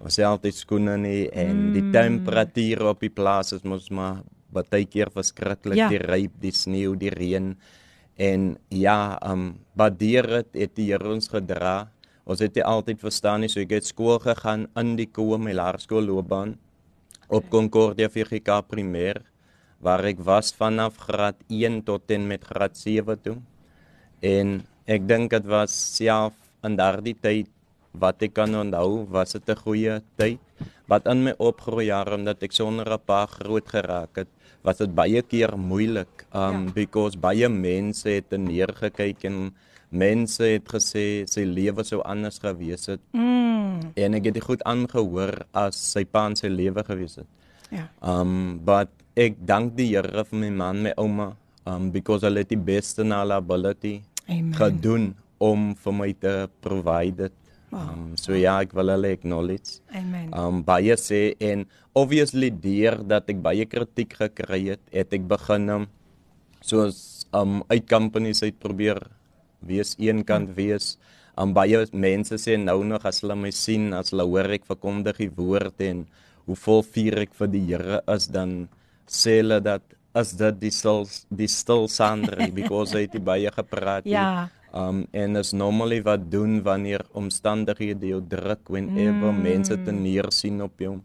Ons 0.00 0.16
het 0.16 0.26
altyd 0.26 0.54
skoene 0.54 0.96
nie 0.98 1.28
en 1.30 1.72
die 1.72 1.90
temperatuur 1.92 2.82
op 2.88 3.00
die 3.00 3.10
plaas 3.10 3.52
is 3.52 3.62
mos 3.64 3.90
maar 3.90 4.22
baie 4.52 4.84
keer 4.84 5.08
verskriklik 5.10 5.76
Ja. 5.76 5.88
die 5.88 5.98
ryp, 5.98 6.32
die 6.40 6.50
sneeu, 6.52 6.96
die 6.96 7.10
reën. 7.10 7.56
En 8.18 8.58
ja, 8.70 9.18
um 9.24 9.58
badeer 9.76 10.26
dit 10.26 10.46
het 10.54 10.74
die 10.74 10.90
Here 10.92 11.08
ons 11.12 11.28
gedra. 11.28 11.88
Ons 12.26 12.40
het 12.40 12.54
dit 12.54 12.62
altyd 12.64 13.00
verstaan 13.00 13.40
nie, 13.40 13.48
so 13.48 13.60
ek 13.60 13.70
het 13.70 13.84
skool 13.84 14.18
gegaan 14.18 14.66
in 14.76 14.96
die 14.96 15.06
Koe 15.06 15.38
my 15.38 15.52
laerskoolloopbaan 15.52 16.56
op 17.28 17.48
Concordia 17.50 18.08
VGK 18.08 18.62
primêr 18.68 19.22
waar 19.82 20.04
ek 20.06 20.20
was 20.22 20.52
vanaf 20.54 20.96
graad 20.96 21.36
1 21.50 21.82
tot 21.86 22.10
en 22.14 22.28
met 22.30 22.44
graad 22.44 22.76
7 22.78 23.18
toe. 23.22 23.36
En 24.22 24.60
ek 24.86 25.08
dink 25.08 25.30
dit 25.34 25.48
was 25.50 25.74
self 25.96 26.34
in 26.62 26.76
daardie 26.78 27.16
tyd 27.20 27.50
wat 27.92 28.22
ek 28.24 28.32
kan 28.38 28.54
onthou, 28.56 29.04
was 29.10 29.32
dit 29.32 29.48
'n 29.50 29.56
goeie 29.64 30.00
tyd. 30.16 30.38
Wat 30.88 31.06
in 31.06 31.24
my 31.24 31.34
opgroeijare 31.38 32.14
omdat 32.14 32.42
ek 32.42 32.52
sonder 32.52 32.86
'n 32.92 32.98
pa 33.06 33.26
groot 33.26 33.68
geraak 33.68 34.16
het, 34.16 34.28
was 34.62 34.78
dit 34.78 34.94
baie 34.94 35.22
keer 35.22 35.58
moeilik. 35.58 36.26
Um 36.32 36.66
Ja. 36.66 36.72
because 36.72 37.16
baie 37.18 37.48
mense 37.48 38.08
het 38.08 38.30
neergekyk 38.30 39.24
en 39.24 39.54
mense 39.90 40.42
het 40.42 40.64
gesê 40.64 41.26
sy 41.28 41.44
lewe 41.44 41.84
sou 41.84 42.00
anders 42.02 42.38
gewees 42.38 42.86
het. 42.86 43.00
Mm. 43.12 43.92
En 43.94 44.14
ek 44.14 44.24
het 44.24 44.34
dit 44.34 44.42
goed 44.42 44.62
aangehoor 44.62 45.44
as 45.52 45.76
sy 45.92 46.04
pa 46.04 46.26
in 46.26 46.36
sy 46.36 46.48
lewe 46.48 46.82
gewees 46.84 47.16
het. 47.16 47.26
Ja. 47.72 47.88
Um 48.04 48.60
but 48.64 48.92
ek 49.16 49.40
dank 49.48 49.76
die 49.76 49.92
Here 49.94 50.24
vir 50.28 50.38
my 50.38 50.50
man, 50.50 50.82
my 50.86 50.92
ouma, 51.00 51.32
um 51.66 51.90
because 51.94 52.26
hulle 52.26 52.44
het 52.44 52.52
die 52.52 52.60
beste 52.60 53.04
na 53.04 53.22
hulle 53.22 53.38
ability 53.40 54.00
Amen. 54.28 54.52
gedoen 54.56 55.12
om 55.42 55.72
vir 55.74 55.96
my 55.96 56.10
te 56.12 56.34
provide 56.64 57.28
dit. 57.28 57.38
Um 57.72 58.12
so 58.20 58.36
ja, 58.36 58.58
ek 58.60 58.74
wil 58.76 58.92
hulle 58.92 59.14
acknowledge. 59.16 59.80
Amen. 59.96 60.28
Um 60.36 60.60
baie 60.66 60.96
sê 61.00 61.32
en 61.40 61.64
obviously 61.96 62.52
deur 62.52 63.00
dat 63.08 63.30
ek 63.32 63.40
baie 63.44 63.64
kritiek 63.68 64.12
gekry 64.20 64.62
het, 64.74 64.84
het 64.92 65.16
ek 65.16 65.24
begin 65.30 65.70
um, 65.72 65.88
soos 66.60 67.24
um 67.32 67.62
uit 67.72 67.88
companies 67.88 68.44
uit 68.44 68.58
probeer 68.60 69.00
wees 69.64 69.96
een 69.98 70.20
kant 70.28 70.52
wees. 70.58 70.98
Um 71.40 71.54
baie 71.56 71.80
mense 71.96 72.36
sê 72.36 72.58
nou 72.60 72.82
nog 72.84 73.08
as 73.08 73.22
hulle 73.24 73.38
my 73.40 73.52
sien, 73.56 73.92
as 73.96 74.12
hulle 74.12 74.28
hoor 74.28 74.52
ek 74.52 74.68
verkondig 74.68 75.24
die 75.24 75.32
woord 75.32 75.80
en 75.88 76.04
hoe 76.46 76.58
vol 76.58 76.82
vuur 76.82 77.18
ek 77.24 77.34
vir 77.38 77.50
die 77.52 77.64
Here 77.70 78.00
is, 78.14 78.28
dan 78.32 78.68
sê 79.06 79.38
hulle 79.40 79.60
dat 79.62 79.82
as 80.16 80.34
dit 80.36 80.58
die 80.60 80.72
stil 80.72 81.06
die 81.32 81.48
stil 81.48 81.88
Sandra 81.88 82.48
because 82.52 82.92
hy 82.96 83.06
het 83.06 83.16
die 83.16 83.24
baie 83.24 83.52
gepraat. 83.52 84.08
Ja. 84.08 84.48
Um 84.72 85.04
en 85.12 85.36
is 85.36 85.52
normally 85.52 86.00
wat 86.04 86.30
doen 86.32 86.60
wanneer 86.64 87.04
omstandighede 87.12 88.08
jou 88.14 88.20
druk 88.24 88.70
whenever 88.72 89.32
mm. 89.32 89.42
mense 89.44 89.76
te 89.84 89.92
neer 89.92 90.30
sien 90.32 90.62
op 90.64 90.80
jou. 90.80 90.98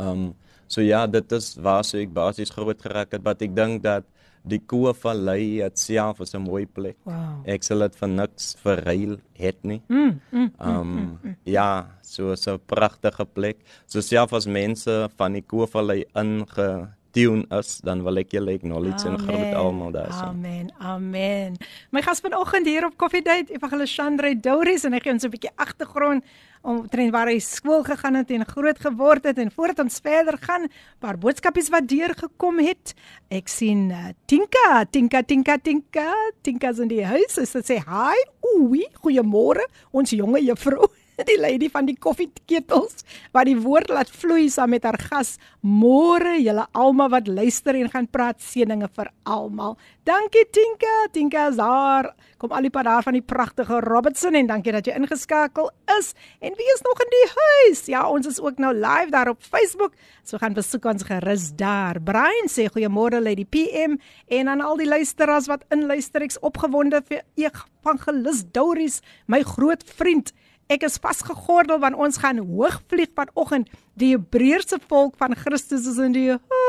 Um 0.00 0.30
so 0.70 0.84
ja, 0.84 1.06
dit 1.06 1.32
is 1.32 1.54
waar 1.60 1.84
so 1.84 1.98
ek 2.00 2.12
basies 2.14 2.52
groot 2.54 2.80
geraak 2.80 3.16
het, 3.16 3.24
wat 3.26 3.42
ek 3.42 3.56
dink 3.56 3.82
dat 3.84 4.06
die 4.42 4.60
Koe 4.66 4.94
Vallei 4.94 5.60
het 5.60 5.78
self 5.78 6.20
is 6.20 6.34
'n 6.34 6.42
mooi 6.42 6.66
plek. 6.66 6.96
Wow. 7.04 7.42
Ek 7.46 7.62
sal 7.62 7.78
dit 7.78 7.96
vir 7.96 8.08
niks 8.08 8.56
verruil 8.62 9.18
het 9.34 9.62
nie. 9.64 9.82
Mm, 9.88 10.20
mm, 10.30 10.50
Um 10.60 11.18
ja, 11.44 11.86
so 12.02 12.34
so 12.34 12.54
'n 12.54 12.60
pragtige 12.66 13.24
plek. 13.24 13.58
So 13.86 14.00
self 14.00 14.32
as 14.32 14.46
mense 14.46 15.08
van 15.16 15.32
die 15.32 15.42
Koe 15.42 15.66
Vallei 15.66 16.04
ingetune 16.14 17.46
is, 17.58 17.80
dan 17.80 18.02
wil 18.02 18.16
ek 18.18 18.30
julle 18.30 18.52
acknowledge 18.52 19.08
en 19.08 19.18
groet 19.18 19.54
almal 19.54 19.92
daarso. 19.92 20.24
Amen. 20.24 20.72
Amen. 20.78 21.56
My 21.90 22.02
gas 22.02 22.20
vanoggend 22.20 22.66
hier 22.66 22.84
op 22.86 22.96
Coffee 22.96 23.22
Date, 23.22 23.52
Evangelis 23.52 23.94
Chandra 23.94 24.34
Douris 24.34 24.84
en 24.84 24.92
hy 24.92 25.00
gee 25.00 25.12
ons 25.12 25.24
'n 25.24 25.30
bietjie 25.30 25.52
agtergrond 25.56 26.24
omtrent 26.60 27.12
waar 27.14 27.30
hy 27.30 27.38
skool 27.42 27.82
gegaan 27.86 28.18
het 28.20 28.30
en 28.34 28.44
groot 28.48 28.78
geword 28.80 29.24
het 29.30 29.38
en 29.40 29.52
voordat 29.54 29.84
ons 29.84 30.00
verder 30.04 30.38
gaan, 30.42 30.68
paar 31.00 31.18
boodskapies 31.18 31.70
wat 31.72 31.88
deurgekom 31.88 32.60
het. 32.64 32.94
Ek 33.32 33.48
sien 33.48 33.88
uh, 33.90 34.12
Tinka, 34.30 34.84
Tinka, 34.90 35.22
Tinka, 35.22 35.56
Tinka, 35.58 36.08
Tinka's 36.44 36.82
in 36.82 36.92
die 36.92 37.04
huis. 37.04 37.38
Sy 37.38 37.64
sê 37.64 37.80
hi. 37.80 38.16
Oei, 38.56 38.84
goeiemôre 39.00 39.64
ons 39.96 40.16
jonge 40.16 40.42
juffrou. 40.44 40.90
Die 41.30 41.38
lady 41.40 41.68
van 41.72 41.88
die 41.88 41.96
koffieketels 41.98 43.04
wat 43.34 43.48
die 43.48 43.58
woord 43.60 43.90
laat 43.92 44.10
vloei 44.12 44.48
saam 44.52 44.72
met 44.74 44.86
haar 44.86 44.98
gas. 45.10 45.36
Môre 45.60 46.38
julle 46.40 46.64
almal 46.76 47.10
wat 47.12 47.28
luister 47.28 47.76
en 47.76 47.90
gaan 47.92 48.08
praat 48.08 48.40
seëninge 48.44 48.88
vir 48.96 49.10
almal. 49.28 49.76
Dankie 50.08 50.46
Tinka, 50.48 50.94
Tinka 51.12 51.50
daar. 51.54 52.10
Kom 52.40 52.54
al 52.56 52.64
die 52.64 52.72
pad 52.72 52.88
daar 52.88 53.04
van 53.04 53.18
die 53.18 53.24
pragtige 53.24 53.82
Robertson 53.84 54.38
en 54.38 54.48
dankie 54.48 54.72
dat 54.72 54.88
jy 54.88 54.96
ingeskakel 54.96 55.68
is. 55.98 56.14
En 56.40 56.56
wie 56.56 56.68
is 56.74 56.84
nog 56.86 57.02
in 57.04 57.12
die 57.12 57.28
huis? 57.36 57.84
Ja, 57.92 58.06
ons 58.08 58.26
is 58.30 58.40
ook 58.40 58.58
nou 58.62 58.72
live 58.74 59.12
daar 59.12 59.28
op 59.34 59.42
Facebook. 59.44 59.92
So 60.24 60.40
gaan 60.40 60.56
besoek 60.56 60.88
ons 60.88 61.04
gerus 61.04 61.50
daar. 61.60 62.00
Brian 62.00 62.48
sê 62.48 62.70
goeiemôre 62.72 63.20
Lady 63.20 63.44
PM 63.44 63.98
en 64.28 64.48
aan 64.48 64.64
al 64.64 64.80
die 64.80 64.88
luisteraars 64.88 65.50
wat 65.52 65.66
inluister. 65.74 66.24
Ek's 66.24 66.40
opgewonde 66.40 67.02
vir 67.08 67.26
Evangelis 67.36 68.46
Douris, 68.54 69.00
my 69.28 69.42
groot 69.44 69.84
vriend. 69.84 70.32
Ek 70.70 70.84
is 70.86 71.00
vasgegordel 71.02 71.80
want 71.82 71.98
ons 71.98 72.20
gaan 72.22 72.38
hoog 72.38 72.76
vlieg 72.86 73.10
vanoggend. 73.18 73.66
Die 73.98 74.12
Hebreëse 74.14 74.78
volk 74.86 75.16
van 75.18 75.34
Christus 75.34 75.88
is 75.90 75.98
in 75.98 76.14
die 76.14 76.28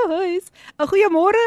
huis. 0.09 0.49
'n 0.81 0.89
Goeiemôre 0.89 1.43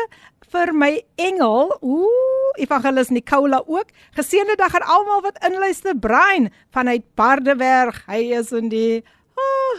vir 0.53 0.73
my 0.73 1.03
engel. 1.19 1.75
Ooh, 1.83 2.55
Evangelis 2.55 3.11
Nicola 3.11 3.59
ook. 3.67 3.91
Geseënde 4.15 4.55
dag 4.57 4.75
aan 4.75 4.87
almal 4.87 5.23
wat 5.23 5.43
inluister. 5.43 5.99
Brian 5.99 6.49
vanuit 6.71 7.03
Paardeberg. 7.15 8.05
Hy 8.07 8.23
is 8.39 8.53
in 8.53 8.69
die 8.69 9.03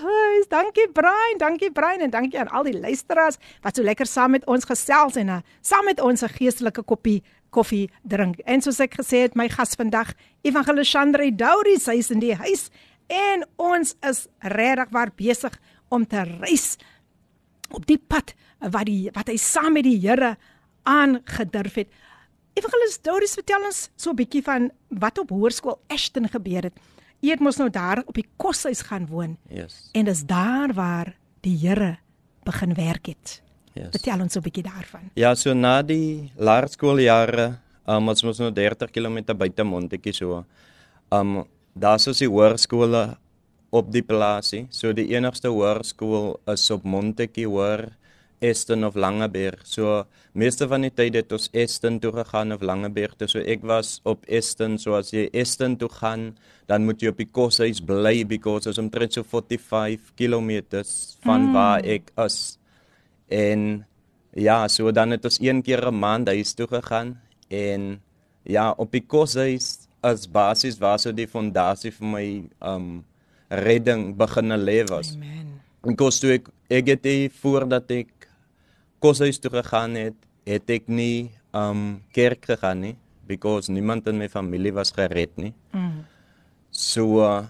huis. 0.01 0.47
Dankie 0.47 0.89
Brian, 0.91 1.37
dankie 1.37 1.71
Brian 1.71 1.99
en 1.99 2.09
dankie 2.09 2.39
aan 2.39 2.51
al 2.51 2.67
die 2.67 2.79
luisteraars 2.79 3.37
wat 3.61 3.75
so 3.75 3.83
lekker 3.83 4.07
saam 4.09 4.35
met 4.35 4.45
ons 4.51 4.67
gesels 4.67 5.15
en 5.15 5.31
uh, 5.37 5.39
saam 5.61 5.85
met 5.85 6.01
ons 6.01 6.23
'n 6.23 6.35
geestelike 6.37 6.83
koppie 6.83 7.23
koffie 7.55 7.85
drink. 8.03 8.41
En 8.45 8.61
soos 8.65 8.79
ek 8.83 8.97
gesê 8.99 9.23
het, 9.25 9.35
my 9.39 9.47
gas 9.53 9.75
vandag, 9.79 10.11
Evangelis 10.45 10.91
Chandra 10.91 11.27
Dourie, 11.31 11.79
sy 11.79 11.97
is 12.01 12.11
in 12.13 12.19
die 12.23 12.35
huis 12.35 12.67
en 13.11 13.45
ons 13.61 13.93
is 14.09 14.23
regtig 14.41 14.91
waar 14.95 15.11
besig 15.15 15.55
om 15.93 16.05
te 16.09 16.23
reis 16.41 16.75
op 17.75 17.85
die 17.89 17.99
pad 17.99 18.33
wat 18.73 18.85
die 18.89 19.09
wat 19.13 19.29
hy 19.29 19.37
saam 19.41 19.73
met 19.77 19.85
die 19.85 19.99
Here 20.01 20.35
aangedurf 20.89 21.75
het. 21.81 21.89
Evangelis 22.55 22.99
Dourie, 23.03 23.27
vertel 23.29 23.65
ons 23.67 23.89
so 23.97 24.11
'n 24.11 24.15
bietjie 24.15 24.43
van 24.43 24.71
wat 24.89 25.17
op 25.19 25.29
hoërskool 25.29 25.79
Ashton 25.89 26.27
gebeur 26.29 26.63
het. 26.63 26.77
Jy 27.21 27.31
het 27.31 27.39
mos 27.39 27.57
nou 27.57 27.69
daar 27.69 28.03
op 28.05 28.13
die 28.13 28.27
koshuis 28.37 28.81
gaan 28.81 29.07
woon 29.07 29.37
Yes. 29.49 29.89
en 29.93 30.05
dis 30.05 30.23
daar 30.25 30.73
waar 30.73 31.15
die 31.41 31.57
Here 31.57 31.97
begin 32.43 32.73
werk 32.73 33.05
het. 33.07 33.41
Yes. 33.75 33.91
Vertel 33.91 34.21
ons 34.23 34.37
'n 34.37 34.41
bietjie 34.41 34.63
daarvan. 34.63 35.11
Ja, 35.15 35.35
so 35.35 35.53
na 35.53 35.81
die 35.81 36.31
laerskooljare, 36.37 37.57
um, 37.87 38.07
ons 38.07 38.23
moes 38.23 38.39
nou 38.39 38.51
30 38.51 38.91
km 38.91 39.35
buite 39.35 39.63
Montetjie 39.63 40.13
so. 40.13 40.45
Um 41.11 41.45
daar's 41.75 42.07
ons 42.07 42.19
die 42.19 42.29
hoërskole 42.29 43.17
op 43.71 43.91
die 43.91 44.01
plaasie. 44.01 44.67
So 44.71 44.93
die 44.93 45.09
enigste 45.13 45.51
hoërskool 45.51 46.39
is 46.47 46.71
op 46.71 46.83
Montetjie 46.83 47.47
hoor 47.47 47.91
Eston 48.39 48.83
of 48.85 48.95
Langeberg. 48.95 49.63
So 49.67 50.05
meeste 50.33 50.67
van 50.67 50.85
die 50.85 50.91
tyd 50.93 51.15
het 51.15 51.31
ons 51.35 51.49
Eston 51.53 51.99
toe 51.99 52.11
gegaan 52.15 52.53
of 52.55 52.61
Langeberg 52.61 53.15
toe. 53.17 53.27
So 53.27 53.39
ek 53.39 53.63
was 53.63 53.99
op 54.03 54.25
Eston, 54.27 54.77
so 54.81 54.95
as 54.95 55.11
jy 55.15 55.29
Eston 55.33 55.77
toe 55.77 55.89
gaan, 55.89 56.33
dan 56.67 56.85
moet 56.85 57.01
jy 57.01 57.13
op 57.13 57.21
die 57.21 57.29
koshuis 57.31 57.81
bly 57.83 58.23
because 58.27 58.67
ons 58.67 58.81
omtrent 58.81 59.15
so 59.15 59.23
45 59.23 60.13
km 60.19 60.83
van 61.25 61.49
mm. 61.49 61.53
waar 61.53 61.83
ek 61.83 62.11
is. 62.25 62.57
En 63.27 63.85
ja, 64.33 64.67
so 64.67 64.91
dan 64.91 65.15
het 65.15 65.25
ons 65.25 65.39
een 65.41 65.61
keer 65.61 65.87
'n 65.87 65.99
maand 65.99 66.27
huis 66.27 66.53
toe 66.53 66.67
gegaan 66.67 67.19
en 67.47 68.01
ja, 68.43 68.71
op 68.71 68.91
die 68.91 69.05
koshuis 69.05 69.87
as 70.01 70.27
basis 70.27 70.77
waar 70.77 70.99
so 70.99 71.11
die 71.11 71.27
fondasie 71.27 71.91
vir 71.91 72.07
my 72.07 72.27
um 72.61 73.05
redding 73.49 74.15
begin 74.15 74.53
lê 74.57 74.83
was. 74.89 75.15
Amen. 75.15 75.61
En 75.83 75.95
kos 75.95 76.19
toe 76.19 76.33
ek 76.37 76.49
ek 76.69 76.87
het 76.87 77.03
die 77.03 77.29
voordat 77.29 77.91
ek 77.91 78.29
koshuis 78.99 79.39
toe 79.39 79.51
gegaan 79.51 79.95
het, 79.95 80.15
het 80.45 80.69
ek 80.69 80.87
nie 80.87 81.31
um 81.53 82.01
kerk 82.11 82.45
gegaan 82.45 82.81
nie 82.81 82.95
because 83.27 83.71
niemand 83.71 84.07
in 84.07 84.17
my 84.17 84.27
familie 84.29 84.73
was 84.73 84.91
gered 84.91 85.33
nie. 85.37 85.53
Mm. 85.73 86.05
So 86.69 87.21
uh, 87.25 87.45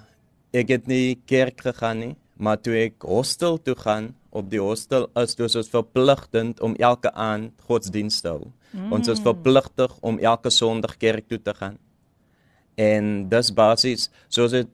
ek 0.56 0.72
het 0.78 0.88
nie 0.88 1.18
kerk 1.28 1.60
gegaan 1.68 2.00
nie, 2.00 2.14
maar 2.38 2.60
toe 2.62 2.76
ek 2.76 3.04
hostel 3.08 3.58
toe 3.64 3.76
gaan, 3.80 4.14
op 4.36 4.50
die 4.52 4.60
hostel 4.60 5.08
is 5.16 5.36
dit 5.36 5.56
ons 5.56 5.72
verpligtend 5.72 6.60
om 6.60 6.76
elke 6.76 7.12
aand 7.14 7.54
godsdienst 7.68 8.26
te 8.26 8.34
hou. 8.34 8.52
Mm. 8.72 8.92
Ons 8.98 9.08
is 9.08 9.24
verpligtig 9.24 9.94
om 10.04 10.20
elke 10.20 10.52
Sondag 10.52 10.98
kerk 11.00 11.30
toe 11.32 11.40
te 11.40 11.54
gaan. 11.56 11.78
En 12.76 13.30
dis 13.32 13.52
basies 13.56 14.10
soos 14.28 14.52
dit 14.52 14.72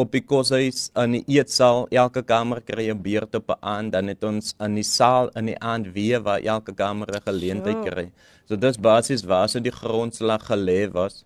op 0.00 0.12
die 0.12 0.22
koshuis 0.24 0.88
in 1.00 1.18
die 1.18 1.22
eetsaal, 1.36 1.86
elke 1.92 2.22
kamer 2.24 2.60
kry 2.64 2.88
'n 2.90 3.02
beurt 3.02 3.34
op 3.34 3.50
'n 3.50 3.60
aand, 3.60 3.92
dan 3.92 4.08
het 4.08 4.24
ons 4.24 4.54
in 4.60 4.74
die 4.74 4.84
saal 4.84 5.28
in 5.36 5.46
die 5.46 5.58
aand 5.58 5.92
weer 5.92 6.20
waar 6.22 6.40
elke 6.40 6.72
kamer 6.72 7.08
'n 7.08 7.22
geleentheid 7.24 7.80
kry. 7.84 8.12
So 8.48 8.56
dis 8.56 8.76
basies 8.76 9.24
waar 9.24 9.48
so 9.48 9.60
die 9.60 9.72
grondslag 9.72 10.42
gelê 10.46 10.90
was. 10.92 11.24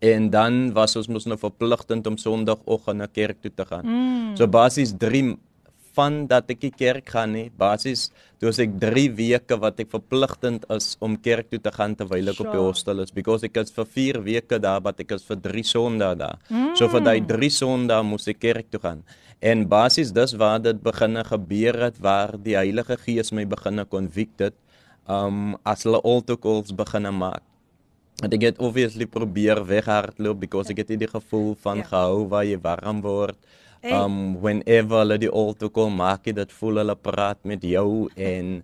En 0.00 0.30
dan 0.32 0.72
was 0.72 0.96
ons 0.96 1.10
mos 1.12 1.26
nou 1.28 1.36
verpligtend 1.40 2.06
om 2.08 2.16
Sondagoggend 2.16 3.02
na 3.02 3.06
kerk 3.06 3.42
toe 3.44 3.52
te 3.52 3.66
gaan. 3.68 3.84
Mm. 3.84 4.36
So 4.38 4.48
basies 4.48 4.94
3 4.96 5.36
van 5.96 6.22
dat 6.30 6.50
ek 6.52 6.60
die 6.62 6.72
kerk 6.72 7.08
gaan 7.12 7.34
nie. 7.36 7.48
Basies 7.58 8.08
as 8.46 8.60
ek 8.62 8.78
3 8.80 9.10
weke 9.18 9.58
wat 9.60 9.82
ek 9.82 9.90
verpligtend 9.92 10.64
is 10.72 10.94
om 11.04 11.18
kerk 11.20 11.50
toe 11.50 11.60
te 11.60 11.72
gaan 11.74 11.96
terwyl 11.98 12.32
ek 12.32 12.40
op 12.40 12.48
die 12.48 12.56
Sure. 12.56 12.70
hostel 12.70 13.02
is 13.04 13.12
because 13.12 13.44
ek 13.44 13.58
is 13.60 13.74
vir 13.74 13.84
4 13.84 14.22
weke 14.24 14.58
daar, 14.58 14.80
wat 14.80 15.00
ek 15.00 15.12
is 15.18 15.26
vir 15.26 15.36
3 15.36 15.66
Sondae 15.66 16.16
daar. 16.16 16.38
Mm. 16.48 16.76
So 16.76 16.88
vir 16.88 17.00
daai 17.00 17.20
3 17.26 17.50
Sondae 17.50 18.02
moes 18.02 18.28
ek 18.28 18.40
kerk 18.40 18.70
toe 18.70 18.80
gaan. 18.80 19.04
En 19.40 19.68
basies 19.68 20.12
dis 20.12 20.32
waar 20.36 20.60
dit 20.60 20.82
begine 20.82 21.24
gebeur 21.24 21.76
het 21.88 21.98
waar 21.98 22.36
die 22.38 22.56
Heilige 22.56 22.96
Gees 22.96 23.32
my 23.32 23.44
begine 23.44 23.84
convicted 23.84 24.54
um 25.08 25.56
as 25.64 25.84
hulle 25.84 26.00
altar 26.04 26.36
calls 26.36 26.72
begine 26.72 27.10
maak. 27.10 27.42
En 28.20 28.28
ek 28.36 28.42
het 28.50 28.58
obviously 28.60 29.06
probeer 29.08 29.62
weghardloop 29.64 30.40
because 30.42 30.70
ek 30.72 30.82
het 30.82 30.92
die 31.00 31.08
gevoel 31.08 31.54
van 31.62 31.78
Ja. 31.80 31.84
gehou 31.88 32.28
waar 32.28 32.44
jy 32.44 32.58
warm 32.60 33.00
word. 33.00 33.36
Hey. 33.80 33.92
Um 33.92 34.36
whenever 34.42 34.98
hulle 35.00 35.16
die 35.18 35.30
altar 35.30 35.70
call 35.70 35.88
maak, 35.90 36.26
jy 36.26 36.32
dit 36.36 36.52
voel 36.52 36.82
hulle 36.82 36.96
praat 36.96 37.38
met 37.44 37.62
jou 37.64 38.08
en 38.16 38.62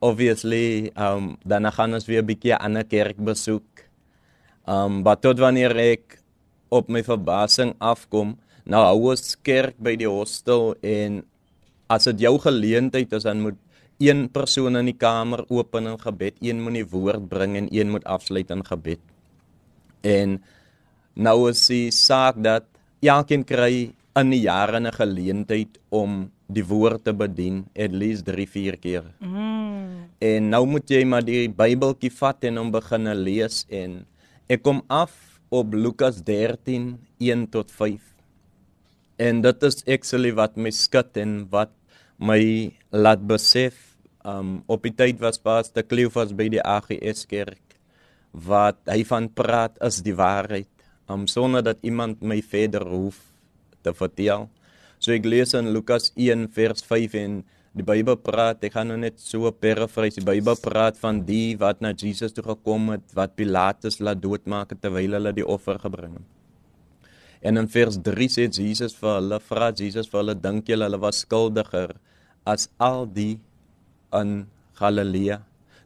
obviously 0.00 0.90
um 0.96 1.38
dan 1.44 1.64
gaan 1.72 1.94
ons 1.94 2.06
weer 2.06 2.22
'n 2.22 2.26
bietjie 2.26 2.52
'n 2.52 2.60
ander 2.60 2.84
kerk 2.84 3.16
besoek. 3.16 3.88
Um 4.66 5.02
maar 5.02 5.16
tot 5.16 5.38
wanneer 5.38 5.76
ek 5.76 6.18
op 6.68 6.88
my 6.88 7.02
verbasing 7.02 7.74
afkom, 7.80 8.36
nou 8.66 8.84
hou 8.84 9.10
ons 9.10 9.36
kerk 9.42 9.74
by 9.78 9.96
die 9.96 10.08
hostel 10.08 10.74
en 10.82 11.24
as 11.88 12.04
dit 12.04 12.20
jou 12.20 12.38
geleentheid 12.38 13.12
is 13.12 13.22
dan 13.22 13.40
moet 13.40 13.56
een 14.00 14.28
persoon 14.32 14.78
in 14.80 14.88
die 14.88 14.96
kamer 14.96 15.44
open 15.52 15.86
in 15.90 15.98
gebed, 16.00 16.38
een 16.40 16.62
moet 16.64 16.78
die 16.78 16.88
woord 16.88 17.28
bring 17.28 17.56
en 17.58 17.68
een 17.68 17.90
moet 17.92 18.04
afsluit 18.08 18.50
in 18.50 18.64
gebed. 18.64 19.00
En 20.00 20.38
nou 21.14 21.50
is 21.50 21.66
die 21.68 21.90
saak 21.92 22.38
dat 22.40 22.64
elkeen 23.04 23.44
kry 23.44 23.90
in 24.16 24.30
die 24.32 24.40
jare 24.40 24.80
'n 24.80 24.92
geleentheid 24.92 25.78
om 25.90 26.30
die 26.48 26.64
woord 26.64 27.04
te 27.04 27.12
bedien 27.12 27.66
at 27.76 27.92
least 27.92 28.24
3-4 28.24 28.80
keer. 28.80 29.04
Mm. 29.18 30.08
En 30.18 30.48
nou 30.48 30.66
moet 30.66 30.88
jy 30.90 31.04
maar 31.04 31.24
die 31.24 31.48
Bybeltjie 31.48 32.10
vat 32.10 32.44
en 32.44 32.56
hom 32.56 32.70
begin 32.70 33.06
lees 33.14 33.66
en 33.68 34.06
ek 34.48 34.62
kom 34.62 34.82
af 34.88 35.12
op 35.50 35.74
Lukas 35.74 36.22
13 36.22 36.98
1 37.18 37.48
tot 37.50 37.70
5. 37.70 38.00
En 39.16 39.40
dit 39.40 39.62
is 39.62 39.84
actually 39.86 40.32
wat 40.32 40.56
my 40.56 40.70
skud 40.70 41.16
en 41.16 41.46
wat 41.50 41.70
my 42.18 42.72
laat 42.90 43.26
besef 43.26 43.89
um 44.30 44.60
op 44.70 44.84
die 44.86 44.94
tyd 44.94 45.20
was 45.22 45.40
Pastor 45.42 45.86
Cleophas 45.86 46.34
by 46.36 46.48
die 46.52 46.62
AGS 46.62 47.26
kerk 47.30 47.78
wat 48.30 48.78
hy 48.90 49.02
van 49.08 49.26
praat 49.34 49.78
is 49.86 50.00
die 50.06 50.14
waarheid 50.14 50.70
um 51.10 51.26
sonder 51.30 51.64
dat 51.66 51.80
iemand 51.82 52.22
my 52.22 52.38
verder 52.42 52.84
hoef 52.86 53.18
te 53.82 53.92
vertel. 53.96 54.48
So 55.00 55.14
ek 55.16 55.26
lees 55.26 55.54
in 55.56 55.72
Lukas 55.74 56.10
1 56.14 56.50
vers 56.54 56.84
5 56.86 57.16
en 57.18 57.40
die 57.76 57.86
Bybel 57.86 58.18
praat, 58.18 58.64
ek 58.66 58.74
gaan 58.74 58.90
nou 58.90 58.98
net 58.98 59.20
so 59.22 59.50
paraphrase, 59.54 60.18
die 60.20 60.26
Bybel 60.26 60.58
praat 60.60 60.98
van 61.00 61.22
die 61.26 61.54
wat 61.58 61.80
na 61.82 61.92
Jesus 61.94 62.34
toe 62.34 62.44
gekom 62.44 62.90
het, 62.96 63.04
wat 63.16 63.36
Pilatus 63.38 64.00
laat 64.02 64.20
doodmaak 64.22 64.74
terwyl 64.82 65.16
hulle 65.18 65.32
die 65.36 65.46
offer 65.46 65.78
gebring 65.82 66.18
het. 66.18 66.28
En 67.40 67.56
in 67.56 67.70
vers 67.72 67.96
3 68.04 68.26
sê 68.28 68.48
Jesus 68.50 68.92
vir 68.98 69.14
hulle, 69.16 69.38
vra 69.40 69.70
Jesus 69.72 70.10
vir 70.10 70.20
hulle, 70.20 70.36
dink 70.36 70.68
julle 70.68 70.90
hulle 70.90 71.00
was 71.00 71.22
skuldiger 71.24 71.94
as 72.44 72.68
al 72.82 73.06
die 73.08 73.38
in 74.14 74.46
Galilea? 74.80 75.40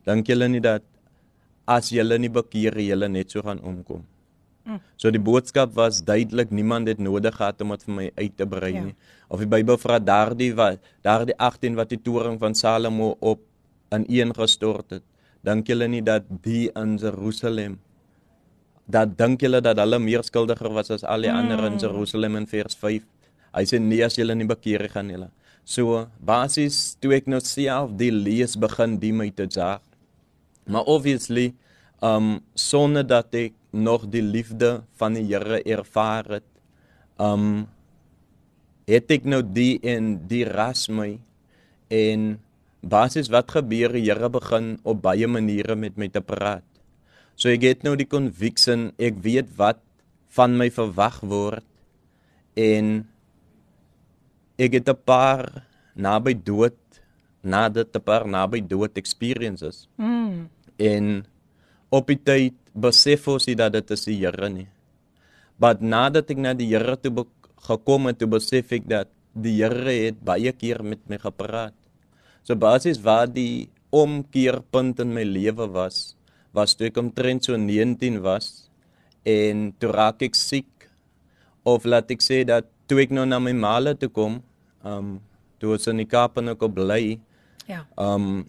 Dink 0.06 0.28
julle 0.28 0.48
nie 0.48 0.60
dat 0.60 0.82
as 1.66 1.90
julle 1.90 2.18
nie 2.18 2.28
bekeer, 2.28 2.76
julle 2.80 3.08
net 3.08 3.30
so 3.30 3.42
gaan 3.42 3.60
omkom? 3.64 4.04
So 4.96 5.12
die 5.12 5.20
boodskap 5.20 5.74
was 5.76 6.00
duidelik 6.04 6.50
niemand 6.50 6.88
het 6.88 6.98
nodig 6.98 7.36
gehad 7.36 7.60
om 7.60 7.74
dit 7.74 7.82
vir 7.84 7.94
my 7.94 8.06
uit 8.16 8.36
te 8.36 8.46
brei 8.46 8.72
Ja. 8.72 8.84
nie. 8.84 8.94
Of 9.28 9.40
die 9.40 9.46
Bybel 9.46 9.76
vra 9.76 9.98
daardie 9.98 10.54
wat 10.54 10.80
daardie 11.02 11.36
18 11.36 11.74
wat 11.76 11.88
die 11.88 11.98
toring 11.98 12.38
van 12.40 12.54
Salomo 12.54 13.16
op 13.20 13.40
in 13.90 14.06
een 14.08 14.34
gestort 14.34 14.90
het. 14.90 15.02
Dink 15.42 15.66
julle 15.66 15.88
nie 15.88 16.02
dat 16.02 16.24
die 16.42 16.70
in 16.74 16.96
Jerusalem 16.96 17.78
dat 18.86 19.16
dink 19.18 19.40
julle 19.40 19.60
dat 19.60 19.78
hulle 19.78 19.98
meer 19.98 20.22
skuldiger 20.22 20.72
was 20.72 20.90
as 20.90 21.04
al 21.04 21.20
die 21.20 21.30
mm. 21.30 21.36
ander 21.36 21.64
in 21.64 21.78
Jerusalem 21.78 22.36
in 22.36 22.46
vers 22.46 22.76
5. 22.76 23.02
Hy 23.54 23.64
sê 23.64 23.78
nee 23.80 24.04
as 24.04 24.16
julle 24.16 24.34
nie 24.34 24.46
bekeer 24.46 24.88
gaan 24.88 25.10
julle. 25.10 25.30
So 25.64 26.04
basies 26.20 26.94
toe 27.00 27.16
ek 27.16 27.28
nou 27.30 27.40
self 27.40 27.94
die 27.96 28.12
lees 28.12 28.52
begin 28.60 28.98
die 29.00 29.12
my 29.16 29.30
te 29.32 29.48
jaag. 29.48 29.80
Maar 30.68 30.84
obviously 30.84 31.52
um 32.04 32.42
sonder 32.54 33.04
dat 33.06 33.32
ek 33.34 33.56
nog 33.72 34.04
die 34.12 34.22
liefde 34.22 34.84
van 35.00 35.16
die 35.16 35.24
Here 35.30 35.62
ervaar 35.64 36.28
het. 36.36 36.48
Um 37.16 37.66
het 38.84 39.08
ek 39.08 39.24
nou 39.24 39.40
die 39.40 39.80
en 39.80 40.18
die 40.28 40.44
ras 40.44 40.90
my 40.92 41.16
en 41.88 42.34
basies 42.84 43.32
wat 43.32 43.56
gebeur 43.56 43.96
die 43.96 44.04
Here 44.04 44.28
begin 44.28 44.76
op 44.84 45.00
baie 45.00 45.26
maniere 45.26 45.76
met 45.80 45.96
my 45.96 46.10
te 46.12 46.20
praat. 46.20 46.64
So 47.40 47.48
ek 47.48 47.64
het 47.64 47.88
nou 47.88 47.96
die 47.96 48.06
conviction, 48.06 48.92
ek 49.00 49.16
weet 49.24 49.56
wat 49.56 49.80
van 50.36 50.58
my 50.60 50.68
verwag 50.70 51.22
word 51.24 51.64
en 52.54 53.08
ek 54.58 54.72
het 54.72 54.88
'n 54.88 54.98
paar 55.04 55.66
naby 55.94 56.34
dood 56.34 56.76
nadat 57.42 57.94
'n 57.94 58.00
paar 58.00 58.26
naby 58.26 58.60
dood 58.60 58.96
experiences 58.98 59.88
Mm. 59.98 60.48
en 60.78 61.26
op 61.90 62.06
die 62.10 62.18
tyd 62.18 62.54
besef 62.74 63.28
ons 63.28 63.46
nie 63.46 63.54
dat 63.54 63.72
dit 63.72 63.90
is 63.94 64.04
die 64.04 64.18
Here 64.18 64.48
nie. 64.50 64.66
Maar 65.62 65.78
nadat 65.78 66.30
ek 66.30 66.40
na 66.42 66.54
die 66.54 66.66
Here 66.72 66.96
toe 66.98 67.26
gekom 67.68 68.10
het, 68.10 68.18
toe 68.18 68.28
besef 68.28 68.72
ek 68.72 68.88
dat 68.90 69.08
die 69.34 69.62
Here 69.62 69.94
het 70.06 70.18
baie 70.24 70.52
keer 70.52 70.82
met 70.82 70.98
my 71.08 71.18
gepraat. 71.22 71.74
So 72.42 72.58
basies 72.58 72.98
waar 72.98 73.30
die 73.30 73.68
omkeerpunt 73.94 75.00
in 75.00 75.14
my 75.14 75.22
lewe 75.22 75.68
was, 75.70 76.16
was 76.52 76.74
toe 76.74 76.88
ek 76.90 76.98
omtrent 76.98 77.46
so 77.46 77.56
19 77.56 78.20
was 78.22 78.68
en 79.24 79.72
toe 79.78 79.90
raak 79.94 80.22
ek 80.22 80.34
siek 80.34 80.88
of 81.64 81.86
laat 81.86 82.10
ek 82.10 82.20
sê 82.20 82.42
dat 82.44 82.66
toe 82.88 83.00
ek 83.02 83.10
nou 83.10 83.24
na 83.26 83.38
my 83.38 83.52
maale 83.52 83.94
toe 83.98 84.08
kom, 84.08 84.42
um 84.84 85.20
toe 85.60 85.72
ons 85.76 85.86
in 85.88 85.96
die 86.02 86.08
Kaap 86.08 86.38
en 86.38 86.48
ek 86.52 86.62
op 86.62 86.74
bly, 86.74 87.18
Ja. 87.68 87.84
um 87.96 88.44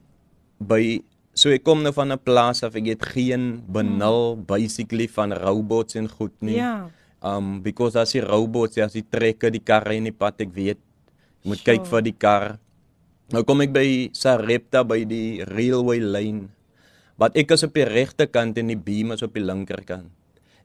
by 0.59 0.99
so 1.33 1.49
ek 1.51 1.63
kom 1.63 1.83
nou 1.83 1.91
van 1.91 2.11
'n 2.11 2.19
plaas 2.19 2.63
af 2.63 2.75
ek 2.75 2.85
het 2.87 3.03
geen 3.15 3.63
benul 3.67 4.35
basically 4.35 5.07
van 5.07 5.31
robots 5.31 5.95
en 5.95 6.07
goed 6.09 6.33
nie. 6.41 6.57
Ja. 6.57 6.89
Um 7.23 7.61
because 7.61 7.95
as 7.95 8.11
die 8.11 8.21
robots 8.21 8.77
as 8.77 8.93
die 8.93 9.03
trekke 9.03 9.51
die 9.51 9.59
karre 9.63 9.95
in 9.95 10.03
die 10.03 10.11
pad 10.11 10.39
ek 10.41 10.53
weet 10.53 10.77
jy 11.43 11.49
moet 11.49 11.57
Sure. 11.59 11.77
kyk 11.77 11.85
vir 11.87 12.01
die 12.01 12.13
kar. 12.17 12.59
Nou 13.31 13.43
kom 13.43 13.61
ek 13.61 13.71
by 13.73 14.09
Sarepta 14.13 14.83
by 14.83 15.03
die 15.05 15.43
railway 15.45 15.99
lyn. 15.99 16.49
Wat 17.17 17.35
ek 17.37 17.51
is 17.51 17.63
op 17.63 17.73
die 17.73 17.85
regterkant 17.85 18.57
en 18.57 18.67
die 18.67 18.75
beam 18.75 19.11
is 19.11 19.23
op 19.23 19.33
die 19.33 19.43
linkerkant. 19.43 20.09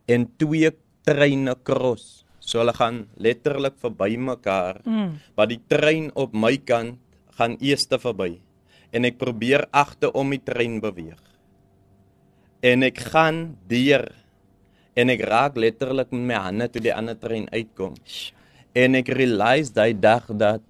En 0.09 0.27
twee 0.39 0.71
treine 1.07 1.55
cross. 1.65 2.25
So 2.51 2.59
hulle 2.59 2.75
gaan 2.75 3.05
letterlik 3.23 3.77
verby 3.79 4.17
mekaar. 4.19 4.81
Mm. 4.83 5.19
Maar 5.39 5.51
die 5.51 5.61
trein 5.71 6.11
op 6.19 6.35
my 6.35 6.57
kant 6.67 6.99
gaan 7.39 7.55
eers 7.63 7.87
verby 7.87 8.41
en 8.91 9.07
ek 9.07 9.21
probeer 9.21 9.69
agter 9.71 10.11
om 10.19 10.33
die 10.35 10.43
trein 10.43 10.81
beweeg. 10.83 11.21
En 12.67 12.83
ek 12.83 12.99
gaan 13.13 13.55
deur 13.71 14.09
en 14.99 15.13
ek 15.15 15.23
raak 15.31 15.57
letterlik 15.57 16.11
met 16.11 16.27
my 16.33 16.41
hande 16.43 16.67
toe 16.69 16.83
die 16.83 16.95
ander 16.95 17.17
trein 17.17 17.47
uitkom. 17.55 17.95
En 18.75 18.99
ek 18.99 19.13
realise 19.15 19.73
daai 19.73 19.95
dag 19.95 20.27
dat 20.35 20.65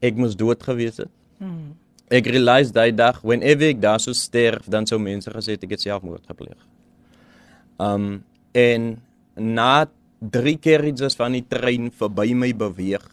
ek 0.00 0.16
moes 0.16 0.38
dood 0.38 0.62
gewees 0.62 1.02
het. 1.02 1.12
Mm. 1.42 1.74
Ek 2.14 2.30
realise 2.30 2.72
daai 2.72 2.94
dag 2.94 3.18
whenever 3.26 3.68
ek 3.68 3.82
daar 3.82 4.00
sou 4.00 4.14
sterf, 4.16 4.70
dan 4.70 4.86
sou 4.86 5.00
mense 5.02 5.28
gesê 5.34 5.58
het 5.58 5.66
ek 5.66 5.76
het 5.76 5.84
selfmoord 5.84 6.30
gepleeg. 6.30 6.58
Um 7.82 8.22
en 8.56 8.94
na 9.34 9.86
drie 10.20 10.56
carriages 10.58 11.16
van 11.16 11.32
die 11.32 11.44
trein 11.46 11.90
verby 11.94 12.34
my 12.34 12.52
beweeg, 12.52 13.04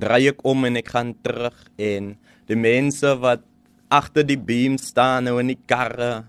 draai 0.00 0.28
ek 0.32 0.44
om 0.48 0.64
en 0.64 0.76
ek 0.80 0.88
gaan 0.88 1.14
terug 1.22 1.56
en 1.78 2.14
die 2.48 2.56
mense 2.56 3.12
wat 3.20 3.42
agter 3.90 4.24
die 4.24 4.38
beam 4.38 4.78
staan 4.78 5.24
nou 5.24 5.38
in 5.42 5.48
die 5.52 5.58
karre, 5.66 6.24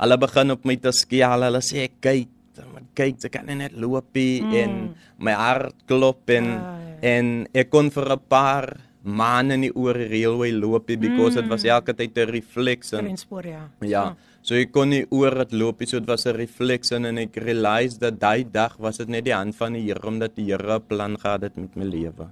hulle 0.00 0.16
begin 0.18 0.50
op 0.50 0.64
my 0.66 0.76
te 0.76 0.90
skel. 0.92 1.44
Hulle 1.46 1.60
sê 1.62 1.88
kyk, 2.02 2.28
maar 2.72 2.82
kyk, 2.98 3.20
jy 3.22 3.28
kan 3.32 3.46
nie 3.46 3.54
net 3.54 3.72
loop 3.78 4.10
nie 4.14 4.40
Mm. 4.42 4.54
en 4.54 4.94
my 5.18 5.32
hart 5.32 5.74
klop 5.86 6.28
en 6.30 6.46
Ah, 6.58 6.78
ja. 7.00 7.08
en 7.16 7.46
ek 7.54 7.70
kon 7.70 7.90
vir 7.90 8.10
'n 8.12 8.20
paar 8.28 8.76
man 9.02 9.50
in 9.50 9.60
die 9.62 9.72
oor 9.74 9.94
die 9.94 10.08
railway 10.08 10.50
loop 10.52 10.88
nie 10.88 10.96
because 10.96 11.34
dit 11.36 11.48
was 11.48 11.64
elke 11.64 11.94
tyd 11.94 12.16
'n 12.18 12.28
refleks 12.28 12.92
en 12.92 13.04
Trendspoor 13.06 13.46
ja. 13.46 13.68
ja. 13.80 14.14
So 14.42 14.56
ek 14.56 14.70
kon 14.72 14.88
nie 14.88 15.02
oor 15.12 15.34
dit 15.42 15.52
loop 15.52 15.80
nie, 15.82 15.86
so 15.86 16.00
dit 16.00 16.08
was 16.08 16.24
'n 16.26 16.32
refleks 16.34 16.92
en 16.92 17.18
ek 17.18 17.36
realize 17.36 17.98
dat 17.98 18.18
daai 18.20 18.44
dag 18.44 18.76
was 18.78 18.96
dit 18.96 19.08
net 19.08 19.24
die 19.24 19.34
hand 19.34 19.54
van 19.54 19.72
die 19.74 19.82
Here 19.82 20.06
omdat 20.06 20.34
die 20.34 20.46
Here 20.46 20.78
'n 20.78 20.80
plan 20.88 21.16
gehad 21.18 21.42
het 21.42 21.56
met 21.56 21.76
my 21.76 21.84
lewe. 21.84 22.28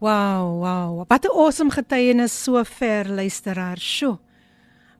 Wow, 0.00 0.60
wow. 0.60 1.04
Wat 1.08 1.24
'n 1.24 1.32
awesome 1.32 1.70
getuienis 1.70 2.42
so 2.44 2.62
ver 2.64 3.08
luisteraar. 3.08 3.78
Sjoe. 3.78 4.18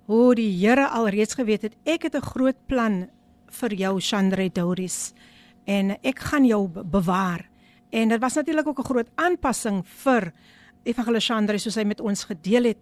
Hoe 0.06 0.34
die 0.34 0.50
Here 0.66 0.88
alreeds 0.88 1.34
geweet 1.34 1.62
het 1.62 1.74
ek 1.84 2.02
het 2.04 2.14
'n 2.14 2.22
groot 2.22 2.56
plan 2.66 3.08
vir 3.50 3.74
jou 3.74 4.00
Chandre 4.00 4.48
Doris 4.52 5.12
en 5.66 5.90
ek 6.02 6.18
gaan 6.18 6.44
jou 6.46 6.68
be- 6.68 6.84
bewaar. 6.84 7.48
En 7.90 8.08
dit 8.08 8.20
was 8.20 8.34
natuurlik 8.34 8.66
ook 8.66 8.78
'n 8.78 8.84
groot 8.84 9.10
aanpassing 9.16 9.84
vir 9.86 10.32
Evangelis 10.84 11.26
Chandre 11.26 11.58
soos 11.58 11.74
hy 11.74 11.84
met 11.84 12.00
ons 12.00 12.24
gedeel 12.24 12.64
het 12.64 12.78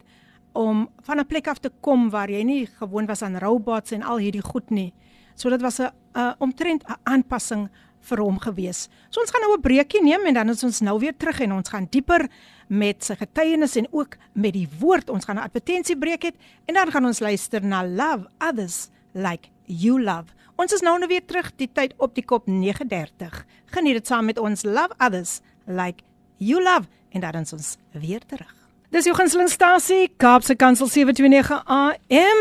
om 0.52 0.88
van 1.02 1.18
'n 1.18 1.26
plek 1.26 1.48
af 1.48 1.58
te 1.58 1.70
kom 1.80 2.10
waar 2.10 2.30
jy 2.30 2.42
nie 2.42 2.66
gewoon 2.66 3.06
was 3.06 3.22
aan 3.22 3.38
robots 3.38 3.90
en 3.90 4.02
al 4.02 4.18
hierdie 4.18 4.42
goed 4.42 4.70
nie. 4.70 4.92
So 5.34 5.48
dit 5.48 5.60
was 5.60 5.78
'n 5.78 5.90
uh, 6.16 6.32
omtrent 6.38 6.84
'n 6.88 6.96
aanpassing 7.02 7.68
vir 8.00 8.18
hom 8.18 8.38
gewees. 8.38 8.88
So 9.10 9.20
ons 9.20 9.30
gaan 9.30 9.40
nou 9.40 9.56
'n 9.56 9.60
breekie 9.60 10.02
neem 10.02 10.26
en 10.26 10.34
dan 10.34 10.48
is 10.48 10.64
ons 10.64 10.80
nou 10.80 10.98
weer 10.98 11.16
terug 11.16 11.40
en 11.40 11.52
ons 11.52 11.68
gaan 11.68 11.86
dieper 11.90 12.28
met 12.68 13.04
sy 13.04 13.14
getuienis 13.14 13.76
en 13.76 13.86
ook 13.90 14.16
met 14.32 14.52
die 14.52 14.68
woord. 14.78 15.10
Ons 15.10 15.24
gaan 15.24 15.36
'n 15.36 15.48
advertensiebreek 15.48 16.24
hê 16.24 16.32
en 16.66 16.74
dan 16.74 16.90
gaan 16.90 17.04
ons 17.04 17.20
luister 17.20 17.64
na 17.64 17.84
Love 17.84 18.28
Others 18.38 18.88
Like 19.12 19.48
You 19.66 20.02
Love. 20.02 20.34
Ons 20.56 20.72
is 20.72 20.80
nou 20.80 20.98
nou 20.98 21.08
weer 21.08 21.24
terug 21.24 21.52
die 21.56 21.70
tyd 21.72 21.94
op 21.98 22.14
die 22.14 22.24
kop 22.24 22.46
9:30. 22.46 23.44
Geniet 23.66 23.94
dit 23.94 24.06
saam 24.06 24.24
met 24.24 24.38
ons 24.38 24.62
Love 24.64 24.94
Others 24.98 25.40
Like 25.66 26.02
You 26.36 26.62
Love 26.62 26.88
en 27.10 27.20
dan 27.20 27.34
is 27.34 27.52
ons 27.52 27.76
weer 27.92 28.20
terug. 28.26 28.61
Dis 28.92 29.06
jou 29.08 29.14
gunstelingstasie 29.16 30.10
Kaapse 30.20 30.52
Kansel 30.60 30.84
729 30.92 31.62
AM 31.64 32.40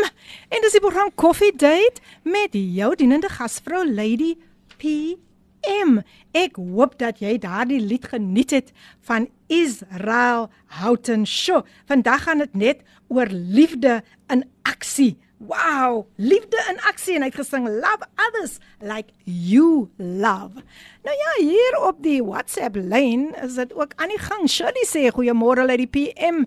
en 0.52 0.60
dis 0.60 0.74
die 0.76 0.82
program 0.84 1.08
Coffee 1.16 1.54
Date 1.56 2.02
met 2.28 2.52
jou 2.52 2.90
dienende 3.00 3.30
gasvrou 3.32 3.80
Lady 3.88 4.34
PM. 4.76 6.02
Ek 6.36 6.60
hoop 6.60 6.98
dat 7.00 7.22
jy 7.24 7.38
daardie 7.40 7.80
lied 7.80 8.04
geniet 8.12 8.52
het 8.52 8.68
van 9.08 9.30
Israel 9.48 10.50
Houghton 10.82 11.24
Show. 11.24 11.62
Vandag 11.88 12.28
gaan 12.28 12.44
dit 12.44 12.60
net 12.66 12.84
oor 13.08 13.32
liefde 13.32 14.02
in 14.28 14.44
aksie. 14.68 15.14
Wow, 15.46 16.06
liefde 16.16 16.58
in 16.70 16.78
aksie 16.86 17.16
en 17.18 17.24
hy 17.24 17.28
het 17.32 17.38
gesing 17.40 17.64
Love 17.66 18.06
Others 18.28 18.60
Like 18.78 19.10
You 19.26 19.88
Love. 19.98 20.62
Nou 21.02 21.16
ja, 21.18 21.32
hier 21.40 21.78
op 21.82 21.98
die 22.04 22.20
WhatsApp 22.22 22.78
lyn 22.78 23.32
is 23.42 23.56
dit 23.58 23.72
ook 23.74 23.96
aan 23.98 24.12
die 24.14 24.20
gang. 24.22 24.46
Shirley 24.46 24.86
sê 24.86 25.08
goeiemôre 25.10 25.66
uit 25.66 25.82
die 25.82 25.90
PM. 25.90 26.44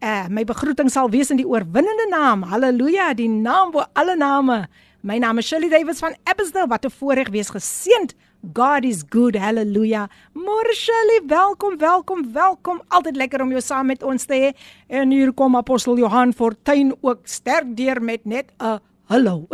Uh, 0.00 0.30
my 0.32 0.46
begroeting 0.48 0.88
sal 0.88 1.10
wees 1.12 1.28
in 1.28 1.42
die 1.42 1.48
oorwinnende 1.48 2.06
naam. 2.08 2.46
Halleluja, 2.48 3.10
die 3.18 3.28
naam 3.28 3.74
bo 3.74 3.84
alle 3.92 4.16
name. 4.16 4.62
My 5.04 5.18
naam 5.20 5.42
is 5.42 5.50
Shirley 5.50 5.68
Davids 5.68 6.00
van 6.00 6.16
Abbotsdale. 6.24 6.72
Wat 6.72 6.88
'n 6.88 6.90
voorreg 6.90 7.28
wees 7.28 7.52
geseënd. 7.52 8.16
God 8.54 8.84
is 8.84 9.04
good. 9.04 9.36
Halleluja. 9.36 10.08
Môre 10.32 10.72
Shirley, 10.72 11.20
welkom, 11.28 11.76
welkom, 11.78 12.22
welkom. 12.32 12.80
Altyd 12.88 13.18
lekker 13.20 13.42
om 13.44 13.50
jou 13.52 13.60
saam 13.60 13.90
met 13.92 14.02
ons 14.02 14.24
te 14.24 14.38
hê. 14.40 14.52
En 14.88 15.12
hier 15.12 15.34
kom 15.36 15.58
apostel 15.58 16.00
Johan 16.00 16.32
Fortuin 16.32 16.94
ook 17.02 17.28
sterk 17.28 17.74
deur 17.76 18.00
met 18.00 18.24
net 18.24 18.48
'n 18.56 18.80
hallo. 19.12 19.48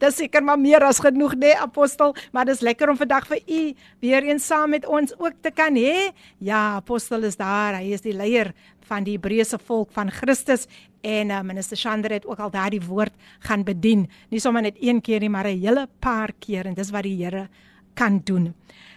Dis 0.00 0.16
seker 0.16 0.42
maar 0.42 0.58
meer 0.58 0.84
as 0.84 1.00
genoeg 1.00 1.34
nê 1.34 1.56
apostel, 1.56 2.14
maar 2.32 2.44
dis 2.44 2.60
lekker 2.60 2.90
om 2.90 2.96
vandag 2.96 3.26
vir 3.26 3.40
u 3.48 3.74
weer 4.00 4.22
eens 4.22 4.46
saam 4.46 4.70
met 4.70 4.86
ons 4.86 5.12
ook 5.18 5.32
te 5.40 5.50
kan 5.50 5.74
hê. 5.74 6.12
Ja, 6.38 6.76
apostel 6.76 7.24
is 7.24 7.36
daar. 7.36 7.80
Hy 7.80 7.92
is 7.92 8.00
die 8.00 8.12
leier 8.12 8.52
van 8.90 9.06
die 9.06 9.16
Hebreëse 9.18 9.58
volk 9.62 9.92
van 9.94 10.10
Christus 10.10 10.66
en 11.06 11.30
uh, 11.30 11.40
minister 11.46 11.78
Shander 11.78 12.12
het 12.12 12.26
ook 12.26 12.42
al 12.42 12.50
daardie 12.50 12.82
woord 12.82 13.14
gaan 13.46 13.64
bedien. 13.64 14.08
Nie 14.30 14.42
sommer 14.42 14.62
net 14.66 14.80
een 14.80 15.00
keer 15.00 15.20
nie, 15.20 15.30
maar 15.30 15.46
'n 15.46 15.60
hele 15.60 15.88
paar 16.00 16.32
keer 16.38 16.66
en 16.66 16.74
dis 16.74 16.90
wat 16.90 17.02
die 17.02 17.24
Here 17.24 17.48
kan 17.94 18.20
doen. 18.24 18.54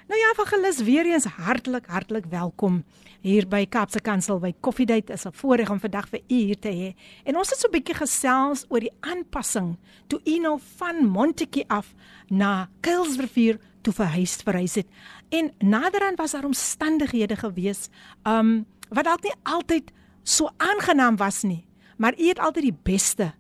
Nou 0.08 0.20
ja, 0.20 0.32
evangelis 0.34 0.82
weer 0.84 1.06
eens 1.06 1.26
hartlik 1.26 1.86
hartlik 1.88 2.26
welkom 2.30 2.84
hier 3.22 3.48
by 3.48 3.66
Kaapse 3.66 4.02
Kansel 4.02 4.40
by 4.40 4.54
Coffee 4.60 4.86
Date. 4.86 5.14
Is 5.14 5.26
'n 5.26 5.32
voorreg 5.32 5.70
om 5.70 5.80
vandag 5.80 6.10
vir 6.10 6.20
u 6.20 6.36
hier 6.36 6.60
te 6.60 6.70
hê. 6.70 6.94
En 7.24 7.38
ons 7.38 7.50
het 7.50 7.60
so 7.60 7.68
'n 7.68 7.72
bietjie 7.72 7.96
gesels 7.96 8.66
oor 8.70 8.80
die 8.80 8.94
aanpassing 9.00 9.78
toe 10.08 10.20
u 10.26 10.40
nou 10.40 10.60
van 10.78 11.06
Montetjie 11.06 11.66
af 11.68 11.94
na 12.30 12.70
Kuilsrivier 12.82 13.60
toe 13.82 13.94
verhuis 13.94 14.36
verhuis 14.36 14.76
het. 14.76 14.88
En 15.30 15.52
naderhand 15.60 16.18
was 16.18 16.32
daar 16.32 16.46
omstandighede 16.46 17.36
gewees, 17.36 17.90
um 18.24 18.66
wat 18.94 19.08
dalk 19.10 19.24
nie 19.26 19.36
altyd 19.44 19.92
so 20.24 20.50
aangenaam 20.58 21.18
was 21.18 21.44
nie, 21.44 21.66
maar 21.98 22.14
u 22.20 22.28
het 22.28 22.40
altyd 22.40 22.70
die 22.70 22.80
beste 22.84 23.34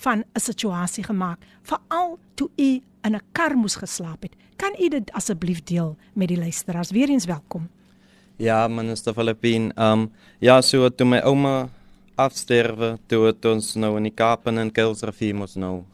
van 0.00 0.24
'n 0.34 0.40
situasie 0.40 1.04
gemaak, 1.04 1.38
veral 1.62 2.18
toe 2.34 2.50
u 2.56 2.80
in 3.04 3.14
'n 3.14 3.20
kar 3.32 3.56
moes 3.56 3.76
geslaap 3.76 4.22
het. 4.22 4.36
Kan 4.56 4.74
u 4.78 4.88
dit 4.88 5.12
asseblief 5.12 5.62
deel 5.62 5.96
met 6.14 6.28
die 6.28 6.38
luisteraars? 6.38 6.90
Weereens 6.90 7.24
welkom. 7.24 7.68
Ja, 8.36 8.68
minister 8.68 9.14
Filippin. 9.14 9.72
Um 9.76 10.12
ja, 10.38 10.60
so 10.60 10.88
toe 10.88 11.06
my 11.06 11.18
ouma 11.18 11.68
afsterwe, 12.14 12.98
toe 13.06 13.26
het 13.26 13.44
ons 13.44 13.74
nou 13.74 13.96
in 13.96 14.02
die 14.02 14.14
Kaap 14.14 14.46
en 14.46 14.58
in 14.58 14.72
Kuilsrivier 14.72 15.34
mos 15.34 15.54
nou 15.54 15.84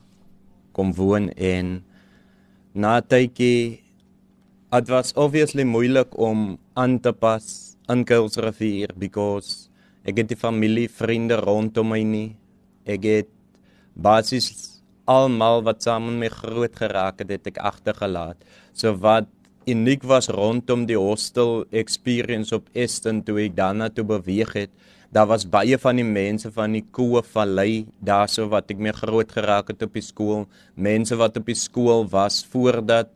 kom 0.72 0.94
woon 0.94 1.30
en 1.30 1.84
na 2.74 3.00
tydjie 3.00 3.82
it 4.72 4.88
was 4.88 5.12
obviously 5.14 5.64
moeilik 5.64 6.18
om 6.18 6.58
aan 6.74 7.00
te 7.00 7.12
pas 7.12 7.75
in 7.92 8.04
Kuilsrivier 8.06 8.92
because 8.98 9.68
ek 10.06 10.22
het 10.22 10.30
die 10.30 10.38
familie, 10.38 10.88
vriende 10.90 11.38
rondom 11.42 11.90
my 11.92 12.02
nie. 12.06 12.28
Ek 12.86 13.06
het 13.06 13.30
basies 13.94 14.50
almal 15.06 15.62
wat 15.66 15.86
saam 15.86 16.10
met 16.10 16.18
my 16.26 16.30
groot 16.30 16.74
geraak 16.74 17.22
het, 17.22 17.30
het 17.30 17.50
ek 17.54 17.62
agtergelaat. 17.62 18.38
So 18.74 18.94
wat 19.02 19.30
uniek 19.66 20.04
was 20.06 20.28
rondom 20.30 20.84
die 20.86 20.98
hostel 20.98 21.64
experience 21.74 22.54
op 22.54 22.68
Eston 22.74 23.22
toe 23.26 23.40
ek 23.46 23.56
daarna 23.58 23.88
toe 23.90 24.06
beweeg 24.06 24.52
het. 24.54 24.70
Daar 25.14 25.28
was 25.30 25.46
baie 25.46 25.78
van 25.78 25.98
die 25.98 26.06
mense 26.06 26.50
van 26.54 26.74
die 26.74 26.84
Koe 26.94 27.22
Vallei 27.22 27.86
daarso 28.02 28.48
wat 28.50 28.70
ek 28.74 28.82
mee 28.82 28.94
groot 28.94 29.30
geraak 29.32 29.70
het 29.72 29.82
op 29.86 29.94
die 29.94 30.04
skool, 30.04 30.44
mense 30.74 31.18
wat 31.18 31.38
op 31.38 31.46
die 31.46 31.58
skool 31.58 32.06
was 32.10 32.42
voordat 32.50 33.10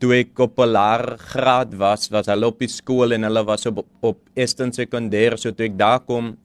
toe 0.00 0.12
ek 0.20 0.38
op 0.38 0.58
'n 0.60 0.72
laer 0.72 1.18
graad 1.18 1.74
was, 1.74 2.08
was 2.10 2.26
hulle 2.26 2.46
op 2.46 2.58
die 2.58 2.68
skool 2.68 3.12
en 3.12 3.22
hulle 3.22 3.44
was 3.44 3.66
op 3.66 3.84
op 4.02 4.18
Eston 4.34 4.72
sekondêr, 4.72 5.38
so 5.38 5.50
toe 5.50 5.66
ek 5.66 5.78
daar 5.78 6.00
kom 6.00 6.36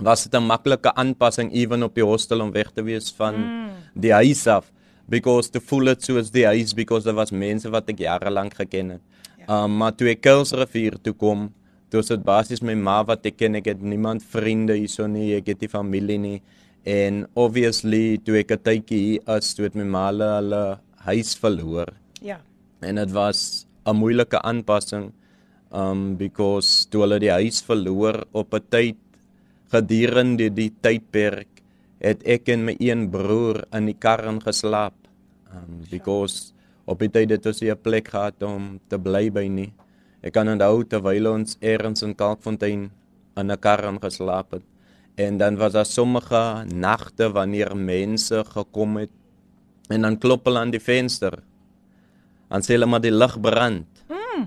was 0.00 0.24
dit 0.24 0.34
'n 0.34 0.46
maklike 0.46 0.94
aanpassing 0.94 1.52
ewen 1.52 1.82
op 1.82 1.94
die 1.94 2.04
hostel 2.04 2.40
om 2.40 2.52
weg 2.52 2.70
te 2.72 2.82
wees 2.82 3.12
van 3.12 3.34
mm. 3.34 3.70
die 3.94 4.12
huis 4.12 4.46
af 4.46 4.72
because 5.08 5.50
to 5.50 5.60
full 5.60 5.88
it 5.88 6.02
soos 6.02 6.30
die 6.30 6.46
huis 6.46 6.74
because 6.74 7.04
daar 7.04 7.14
was 7.14 7.30
mense 7.30 7.70
wat 7.70 7.88
ek 7.88 7.98
jare 7.98 8.30
lank 8.30 8.54
geken 8.54 8.90
het. 8.90 9.00
Ja. 9.38 9.64
Um 9.64 9.76
maar 9.76 9.94
toe 9.94 10.08
ek 10.08 10.20
Kuilsrivier 10.20 10.96
toe 11.02 11.12
kom, 11.12 11.52
toe 11.90 12.00
was 12.00 12.08
dit 12.08 12.24
basies 12.24 12.62
my 12.62 12.74
ma 12.74 13.04
wat 13.04 13.26
ek 13.26 13.36
ken, 13.36 13.54
ek 13.54 13.66
het 13.66 13.82
niemand 13.82 14.22
vriende 14.22 14.74
hierso 14.74 15.06
nie, 15.06 15.34
ek 15.36 15.46
het 15.46 15.60
nie 15.60 15.68
familie 15.68 16.18
nie 16.18 16.42
en 16.84 17.26
obviously 17.34 18.18
toe 18.24 18.38
ek 18.38 18.50
'n 18.52 18.58
tydjie 18.58 18.98
hier 18.98 19.36
is, 19.36 19.54
toe 19.54 19.64
het 19.64 19.74
my 19.74 19.84
ma 19.84 20.06
hulle 20.10 20.78
huis 21.04 21.34
verloor 21.34 21.88
Ja. 22.24 22.38
En 22.84 23.00
dit 23.00 23.12
was 23.12 23.66
'n 23.86 23.96
moeilike 23.96 24.38
aanpassing 24.42 25.12
um 25.72 26.16
because 26.16 26.86
toe 26.90 27.02
hulle 27.04 27.18
die 27.18 27.32
huis 27.32 27.62
verloor 27.68 28.24
op 28.32 28.54
'n 28.54 28.66
tyd 28.70 29.00
gedurende 29.72 30.48
die 30.50 30.72
tydperk 30.80 31.48
het 31.98 32.22
ek 32.26 32.48
en 32.48 32.64
my 32.64 32.76
een 32.78 33.10
broer 33.10 33.64
in 33.72 33.86
die 33.86 33.98
kar 33.98 34.24
ingeslaap. 34.24 34.94
Um 35.50 35.82
because 35.90 36.52
op 36.86 36.98
die 36.98 37.08
tyd 37.08 37.30
het 37.30 37.46
ons 37.46 37.60
nie 37.60 37.70
'n 37.70 37.82
plek 37.82 38.08
gehad 38.08 38.42
om 38.42 38.80
te 38.88 38.98
bly 38.98 39.30
by 39.30 39.46
nie. 39.48 39.72
Ek 40.22 40.32
kan 40.32 40.48
onthou 40.48 40.84
terwyl 40.84 41.26
ons 41.26 41.56
eers 41.60 42.02
in 42.02 42.14
Kalkfontein 42.14 42.90
in 43.36 43.50
'n 43.50 43.60
kar 43.60 43.84
ingeslaap 43.84 44.52
het 44.52 44.62
en 45.16 45.38
dan 45.38 45.56
was 45.56 45.72
daar 45.72 45.86
sommige 45.86 46.64
nagte 46.74 47.30
wanneer 47.32 47.76
mense 47.76 48.44
gekom 48.44 48.96
het 48.96 49.10
en 49.88 50.02
dan 50.02 50.18
klop 50.18 50.44
hulle 50.44 50.58
aan 50.58 50.70
die 50.70 50.82
venster 50.82 51.38
dan 52.48 52.64
sê 52.64 52.76
hulle 52.76 52.88
maar 52.90 53.02
die 53.04 53.14
lig 53.14 53.34
brand. 53.40 54.02
Mm. 54.10 54.46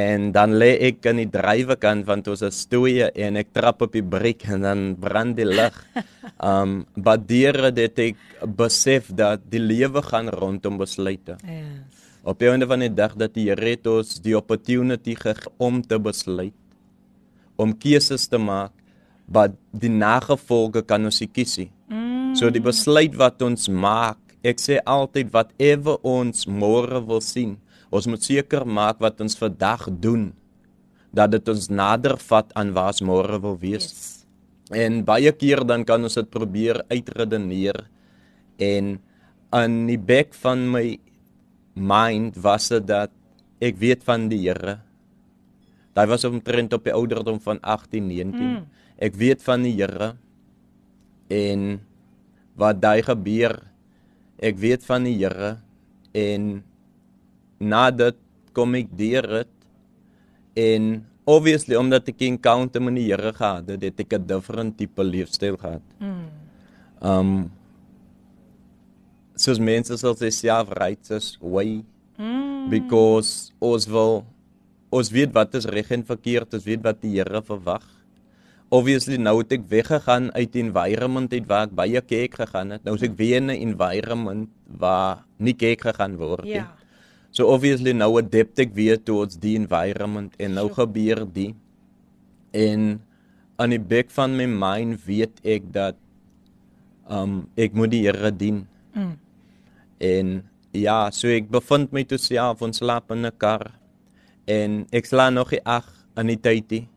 En 0.00 0.28
dan 0.32 0.54
lê 0.60 0.70
ek 0.90 1.06
aan 1.10 1.18
die 1.18 1.30
drywekant 1.30 2.06
want 2.06 2.28
ons 2.30 2.44
is 2.46 2.60
stoeie 2.66 3.10
en 3.10 3.40
ek 3.40 3.50
trap 3.56 3.82
op 3.86 3.94
die 3.96 4.04
breek 4.06 4.46
en 4.46 4.66
dan 4.66 4.84
brand 5.00 5.38
die 5.38 5.48
lig. 5.48 5.76
um 6.52 6.84
badeer 6.94 7.70
dit 7.74 8.04
ek 8.10 8.20
besef 8.56 9.10
dat 9.14 9.42
die 9.50 9.62
lewe 9.62 10.02
gaan 10.06 10.30
rondom 10.30 10.78
besluite. 10.80 11.40
Yes. 11.42 12.06
Op 12.22 12.38
die 12.38 12.50
einde 12.52 12.68
van 12.68 12.84
die 12.84 12.92
dag 12.92 13.16
dat 13.16 13.32
die 13.34 13.48
Here 13.48 13.72
het 13.72 13.86
ons 13.88 14.18
die 14.20 14.36
opportunity 14.36 15.16
gegee 15.16 15.52
om 15.58 15.80
te 15.80 15.98
besluit 15.98 16.56
om 17.60 17.74
keuses 17.76 18.24
te 18.28 18.40
maak 18.40 18.72
wat 19.30 19.54
die 19.70 19.92
nagevolge 19.92 20.82
kan 20.86 21.04
ons 21.06 21.20
nie 21.22 21.30
kies 21.30 21.54
nie. 21.60 21.68
Mm. 21.92 22.32
So 22.38 22.50
die 22.50 22.62
besluit 22.62 23.14
wat 23.18 23.42
ons 23.46 23.68
maak, 23.70 24.18
ek 24.42 24.60
sê 24.62 24.78
altyd 24.88 25.32
whatever 25.34 25.98
ons 26.06 26.46
môre 26.46 27.00
wil 27.04 27.20
sien, 27.24 27.58
ons 27.90 28.06
moet 28.06 28.22
seker 28.22 28.64
maak 28.64 29.00
wat 29.02 29.20
ons 29.20 29.36
vandag 29.36 29.88
doen 30.00 30.30
dat 31.10 31.32
dit 31.34 31.48
ons 31.50 31.68
nader 31.68 32.16
vat 32.30 32.52
aan 32.58 32.70
waar 32.74 32.94
ons 32.94 33.02
môre 33.02 33.40
wil 33.42 33.56
wees. 33.58 33.90
Yes. 33.90 34.20
En 34.70 35.02
baie 35.02 35.32
keer 35.34 35.64
dan 35.66 35.82
kan 35.82 36.02
ons 36.06 36.14
dit 36.14 36.28
probeer 36.30 36.84
uitredeneer 36.92 37.82
en 38.62 38.98
aan 39.50 39.74
die 39.88 39.98
bek 39.98 40.30
van 40.38 40.62
my 40.70 40.84
mind 41.74 42.38
was 42.38 42.68
dit 42.70 42.86
dat 42.86 43.10
ek 43.60 43.80
weet 43.80 44.06
van 44.06 44.28
die 44.30 44.44
Here. 44.46 44.78
Daai 45.96 46.06
was 46.06 46.24
omtrent 46.24 46.72
op 46.72 46.86
die 46.86 46.94
ouderdom 46.94 47.40
van 47.42 47.58
18, 47.60 48.06
19. 48.06 48.38
Mm. 48.38 48.62
Ek 49.02 49.16
weet 49.18 49.42
van 49.42 49.66
die 49.66 49.74
Here 49.74 50.14
en 51.30 51.80
wat 52.54 52.78
daai 52.82 53.02
gebeur. 53.02 53.58
Ek 54.40 54.56
weet 54.56 54.84
van 54.88 55.04
die 55.04 55.18
Here 55.20 55.58
en 56.16 56.62
nadat 57.60 58.16
kom 58.56 58.74
ek 58.74 58.88
deur 58.96 59.26
dit 59.28 59.52
en 60.60 60.90
obviously 61.28 61.76
omdat 61.78 62.08
ek 62.10 62.24
encounter 62.26 62.82
met 62.82 62.96
die 62.96 63.08
Here 63.10 63.32
gehad 63.36 63.68
het, 63.68 63.84
het 63.84 64.00
ek 64.00 64.16
'n 64.18 64.26
different 64.26 64.76
tipe 64.76 65.02
leefstyl 65.04 65.56
gehad. 65.56 65.84
Mm. 66.00 66.26
Um 67.00 67.50
soos 69.36 69.58
mense 69.58 69.96
sal 69.96 70.16
sê 70.16 70.30
self-righteous 70.30 71.38
way 71.40 71.84
mm. 72.18 72.68
because 72.68 73.52
ons 73.60 73.86
wil 73.86 74.24
ons 74.90 75.10
weet 75.10 75.32
wat 75.32 75.54
is 75.54 75.66
reg 75.70 75.90
en 75.90 76.02
verkeerd, 76.02 76.54
ons 76.54 76.64
weet 76.64 76.82
wat 76.82 77.00
die 77.00 77.16
Here 77.16 77.42
verwag. 77.42 77.84
Obviously 78.70 79.16
nou 79.18 79.40
het 79.40 79.52
ek 79.56 79.64
weggegaan 79.70 80.30
uit 80.36 80.52
die 80.54 80.62
environment 80.62 81.32
uit 81.34 81.46
waar 81.50 81.66
ek 81.66 81.74
baie 81.74 82.00
kerk 82.00 82.36
gegaan 82.38 82.70
het. 82.70 82.84
Nou 82.86 82.94
is 82.94 83.02
ek 83.02 83.16
weer 83.18 83.40
in 83.42 83.50
'n 83.50 83.58
environment 83.70 84.48
waar 84.66 85.24
nie 85.38 85.54
kerk 85.54 85.80
gegaan 85.80 86.16
word 86.16 86.44
nie. 86.44 86.62
Ja. 86.62 86.70
So 87.30 87.46
obviously 87.46 87.92
nou 87.92 88.18
adapt 88.18 88.58
ek 88.58 88.74
weer 88.74 88.98
towards 89.02 89.38
die 89.38 89.56
environment 89.56 90.34
en 90.38 90.54
nou 90.54 90.68
Sure. 90.68 90.86
gebeur 90.86 91.26
die 91.32 91.54
en 92.52 93.00
aan 93.56 93.70
die 93.70 93.78
bek 93.78 94.10
van 94.10 94.36
my 94.36 94.46
mind 94.46 95.04
weet 95.06 95.40
ek 95.44 95.72
dat 95.72 95.96
um 97.10 97.48
ek 97.56 97.74
moet 97.74 97.90
die 97.90 98.04
Here 98.06 98.30
dien. 98.30 98.66
Mm. 98.94 99.16
En 100.00 100.26
ja, 100.72 101.10
so 101.10 101.28
ek 101.28 101.50
bevind 101.50 101.92
my 101.92 102.04
toe 102.04 102.18
self 102.18 102.62
ons 102.62 102.78
slaap 102.78 103.10
in 103.10 103.26
'n 103.26 103.32
kar 103.38 103.72
en 104.46 104.86
ek 104.92 105.06
slaan 105.06 105.34
nog 105.34 105.50
nie 105.50 105.60
ag 105.64 105.86
aan 106.14 106.26
die 106.26 106.40
tyd 106.40 106.70
nie. 106.70 106.88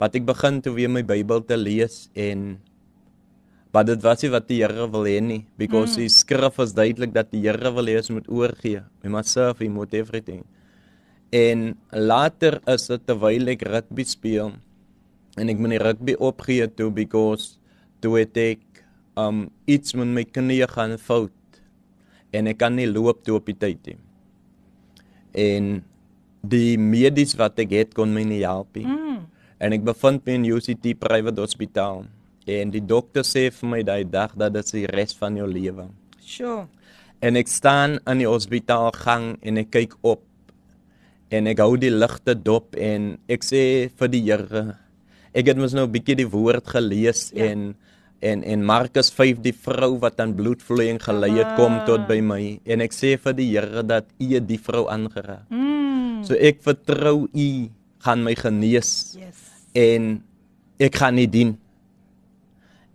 Wat 0.00 0.16
ek 0.18 0.26
begin 0.28 0.60
toe 0.60 0.74
weer 0.76 0.92
my 0.92 1.02
Bybel 1.06 1.40
te 1.48 1.56
lees 1.56 2.06
en 2.12 2.58
wat 3.76 3.88
dit 3.90 4.02
was 4.04 4.22
nie 4.24 4.32
wat 4.32 4.46
die 4.48 4.60
Here 4.62 4.86
wil 4.92 5.08
hê 5.08 5.16
nie 5.20 5.42
because 5.60 5.96
mm. 5.96 6.04
die 6.04 6.12
skrif 6.12 6.60
is 6.64 6.74
duidelik 6.76 7.12
dat 7.14 7.32
die 7.32 7.42
Here 7.44 7.72
wil 7.74 7.88
hê 7.90 7.96
ons 8.00 8.12
moet 8.12 8.28
oorgee. 8.28 8.82
We 9.02 9.12
must 9.12 9.32
serve 9.32 9.64
him 9.64 9.76
with 9.80 9.94
everything. 9.96 10.44
En 11.34 11.74
later 11.92 12.60
is 12.72 12.86
dit 12.92 13.04
terwyl 13.08 13.52
ek 13.52 13.64
rugby 13.68 14.06
speel 14.08 14.54
en 15.36 15.52
ek 15.52 15.60
moet 15.60 15.76
die 15.76 15.82
rugby 15.82 16.16
opgee 16.28 16.68
toe 16.72 16.90
because 16.94 17.56
toe 18.04 18.16
het 18.20 18.36
ek 18.40 18.84
um 19.20 19.46
iets 19.68 19.96
met 19.96 20.12
my 20.12 20.24
knie 20.28 20.62
gaan 20.70 20.96
fout 21.00 21.32
en 22.36 22.52
ek 22.52 22.60
kan 22.60 22.76
nie 22.76 22.88
loop 22.88 23.24
toe 23.24 23.38
op 23.40 23.48
die 23.48 23.56
tyd 23.56 23.80
nie. 23.92 23.98
En 25.36 25.72
die 26.46 26.76
medies 26.80 27.34
wat 27.40 27.58
ek 27.64 27.74
het 27.74 27.96
kon 27.96 28.12
my 28.14 28.24
nie 28.28 28.44
help 28.44 28.76
nie. 28.76 28.86
Mm. 28.86 29.05
En 29.58 29.72
ek 29.72 29.84
bevind 29.86 30.24
my 30.26 30.32
in 30.36 30.44
UCT 30.44 30.92
private 31.00 31.40
hospitaal 31.40 32.04
en 32.46 32.70
die 32.70 32.84
dokter 32.84 33.24
sê 33.26 33.48
vir 33.50 33.68
my 33.68 33.82
daai 33.82 34.04
dag 34.04 34.34
dat 34.38 34.52
dit 34.54 34.72
die 34.82 34.86
res 34.86 35.16
van 35.18 35.36
jou 35.36 35.46
lewe. 35.50 35.88
Sure. 36.20 36.66
En 37.24 37.36
ek 37.40 37.48
staan 37.48 37.98
in 38.06 38.20
die 38.22 38.28
hospitaalgang 38.28 39.38
en 39.42 39.62
ek 39.64 39.72
kyk 39.74 39.96
op 40.06 40.22
en 41.34 41.48
ek 41.50 41.58
hou 41.64 41.74
die 41.80 41.90
ligte 41.90 42.36
dop 42.38 42.76
en 42.78 43.16
ek 43.32 43.42
sê 43.42 43.62
vir 43.98 44.12
die 44.12 44.22
Here 44.28 44.66
ek 45.36 45.50
het 45.50 45.58
mos 45.58 45.74
nou 45.74 45.86
'n 45.86 45.92
bietjie 45.92 46.16
die 46.16 46.30
woord 46.30 46.66
gelees 46.66 47.32
Ja. 47.34 47.50
en 47.50 47.74
en 48.20 48.42
en 48.44 48.64
Markus 48.64 49.10
5 49.10 49.42
die 49.42 49.52
vrou 49.52 49.98
wat 49.98 50.20
aan 50.20 50.34
bloedvloeiing 50.34 51.00
gelei 51.02 51.36
het 51.36 51.56
kom 51.56 51.80
tot 51.86 52.06
by 52.08 52.20
my 52.20 52.60
en 52.64 52.80
ek 52.80 52.92
sê 52.92 53.18
vir 53.18 53.32
die 53.32 53.50
Here 53.52 53.82
dat 53.82 54.06
U 54.20 54.40
die 54.40 54.58
vrou 54.58 54.88
aangeraak. 54.88 55.50
Mm. 55.50 56.24
So 56.24 56.34
ek 56.34 56.62
vertrou 56.62 57.28
U 57.32 57.68
gaan 58.06 58.22
my 58.24 58.34
genees 58.38 59.16
Yes. 59.18 59.36
en 59.74 60.22
ek 60.78 60.94
gaan 61.02 61.16
nie 61.18 61.26
dien. 61.28 61.56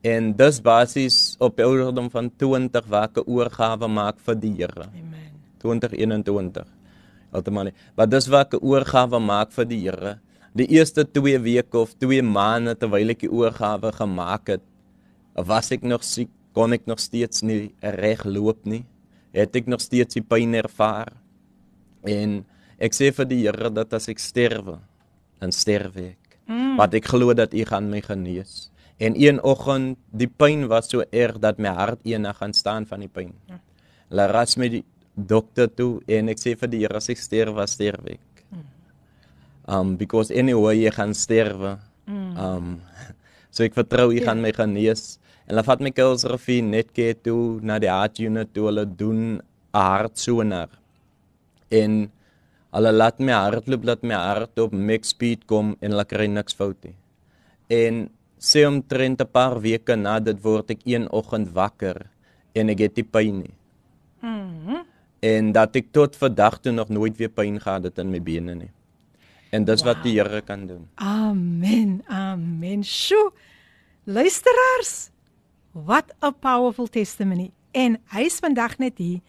En 0.02 0.32
dis 0.34 0.58
basies 0.66 1.36
op 1.40 1.60
ouderdom 1.62 2.10
van 2.10 2.32
20 2.42 2.88
waar 2.90 3.10
ek 3.10 3.18
'n 3.22 3.30
oorgawe 3.30 3.88
maak 3.88 4.18
vir 4.26 4.36
die 4.36 4.54
Here. 4.58 4.88
Amen. 4.90 5.32
2021. 5.60 6.66
Outomaties. 7.32 7.74
Maar 7.96 8.10
dis 8.10 8.28
waar 8.28 8.46
ek 8.46 8.54
'n 8.56 8.66
oorgawe 8.66 9.20
maak 9.20 9.52
vir 9.52 9.66
die 9.66 9.82
Here. 9.86 10.20
Die 10.56 10.68
eerste 10.68 11.06
2 11.06 11.40
weke 11.40 11.78
of 11.78 11.94
2 11.94 12.22
maande 12.22 12.76
terwyl 12.76 13.10
ek 13.10 13.20
die 13.20 13.32
oorgawe 13.32 13.92
gemaak 13.92 14.48
het, 14.48 14.62
was 15.36 15.72
ek 15.72 15.82
nog 15.84 16.04
siek, 16.04 16.30
kon 16.54 16.74
ek 16.74 16.86
nog 16.86 17.00
steeds 17.00 17.42
nie 17.42 17.72
reg 17.82 18.26
loop 18.26 18.66
nie. 18.66 18.84
Het 19.34 19.56
ek 19.56 19.68
nog 19.68 19.80
steeds 19.80 20.14
die 20.14 20.24
pyn 20.24 20.54
ervaar. 20.54 21.14
En 22.04 22.44
ek 22.80 22.94
sê 22.94 23.14
vir 23.14 23.26
die 23.26 23.44
Here 23.46 23.70
dat 23.70 23.94
as 23.94 24.10
ek 24.10 24.20
sterwe, 24.20 24.80
dan 25.42 25.54
sterwe 25.56 26.12
ek. 26.14 26.38
Mm. 26.48 26.76
Want 26.80 26.96
ek 26.98 27.10
glo 27.12 27.34
dat 27.38 27.54
U 27.54 27.66
gaan 27.68 27.90
my 27.92 28.02
genees. 28.06 28.70
En 29.02 29.18
een 29.18 29.40
oggend, 29.44 29.98
die 30.14 30.30
pyn 30.30 30.68
was 30.70 30.92
so 30.92 31.02
erg 31.10 31.40
dat 31.42 31.58
my 31.58 31.72
hart 31.74 32.04
eendag 32.06 32.38
gaan 32.38 32.54
staan 32.54 32.86
van 32.86 33.02
die 33.02 33.10
pyn. 33.10 33.34
Hulle 34.12 34.28
ras 34.30 34.58
my 34.62 34.70
die 34.70 34.84
dokter 35.16 35.70
toe 35.74 36.02
en 36.06 36.30
ek 36.32 36.42
sê 36.42 36.54
vir 36.60 36.70
die 36.72 36.84
Here 36.84 37.00
as 37.00 37.10
ek 37.10 37.22
sterwe, 37.22 37.66
sterwe 37.70 38.18
ek. 38.18 38.44
Um 39.72 39.96
because 39.98 40.34
anyway 40.34 40.76
jy 40.82 40.92
gaan 40.94 41.16
sterwe. 41.18 41.78
Um 42.10 42.78
so 43.54 43.66
ek 43.66 43.78
vertrou 43.78 44.12
jy 44.14 44.22
gaan 44.26 44.44
my 44.44 44.54
genees. 44.54 45.18
En 45.48 45.56
hulle 45.56 45.66
vat 45.66 45.82
my 45.82 45.92
Kuilsrivier 45.96 46.66
netke 46.68 47.12
toe 47.26 47.60
na 47.66 47.80
die 47.82 47.90
heart 47.90 48.22
unit 48.22 48.54
toe 48.54 48.70
hulle 48.70 48.86
doen 48.86 49.24
'n 49.40 49.42
hartsonar. 49.74 50.70
En 51.72 52.12
hulle 52.72 52.92
laat 52.92 53.20
my 53.20 53.36
hardloop, 53.36 53.86
laat 53.86 54.04
my 54.04 54.16
hart 54.16 54.60
op 54.64 54.74
max 54.74 55.12
speed 55.16 55.46
kom 55.50 55.76
en 55.82 55.94
hulle 55.94 56.08
kry 56.08 56.28
niks 56.32 56.56
fout 56.56 56.78
nie. 56.88 56.96
En 57.72 58.08
sê 58.40 58.66
omtrent 58.68 59.22
'n 59.22 59.32
paar 59.32 59.60
weke 59.62 59.96
na 59.96 60.20
dit 60.20 60.40
word 60.44 60.72
ek 60.72 60.82
een 60.86 61.08
oggend 61.12 61.50
wakker 61.54 62.10
en 62.56 62.70
ek 62.70 62.80
het 62.80 62.96
nie 62.96 63.04
pyn 63.04 63.40
nie. 63.40 63.56
Mhm. 64.22 64.84
En 65.22 65.52
dat 65.52 65.76
ek 65.76 65.92
tot 65.92 66.16
vandag 66.16 66.60
toe 66.60 66.72
nog 66.72 66.90
nooit 66.90 67.18
weer 67.18 67.30
pyn 67.30 67.60
gehad 67.60 67.84
het 67.84 67.98
in 67.98 68.10
my 68.10 68.20
bene 68.22 68.56
nie. 68.56 68.72
En 69.52 69.66
dis 69.66 69.84
wow. 69.84 69.94
wat 69.94 70.04
die 70.04 70.16
Here 70.20 70.42
kan 70.42 70.68
doen. 70.68 70.88
Amen. 70.96 72.02
Amen. 72.08 72.84
Sjoe. 72.84 73.32
Luisteraars, 74.04 75.12
what 75.72 76.14
a 76.24 76.32
powerful 76.32 76.88
testimony. 76.88 77.52
En 77.72 78.00
hy's 78.16 78.40
vandag 78.40 78.78
net 78.78 78.98
hier 78.98 79.20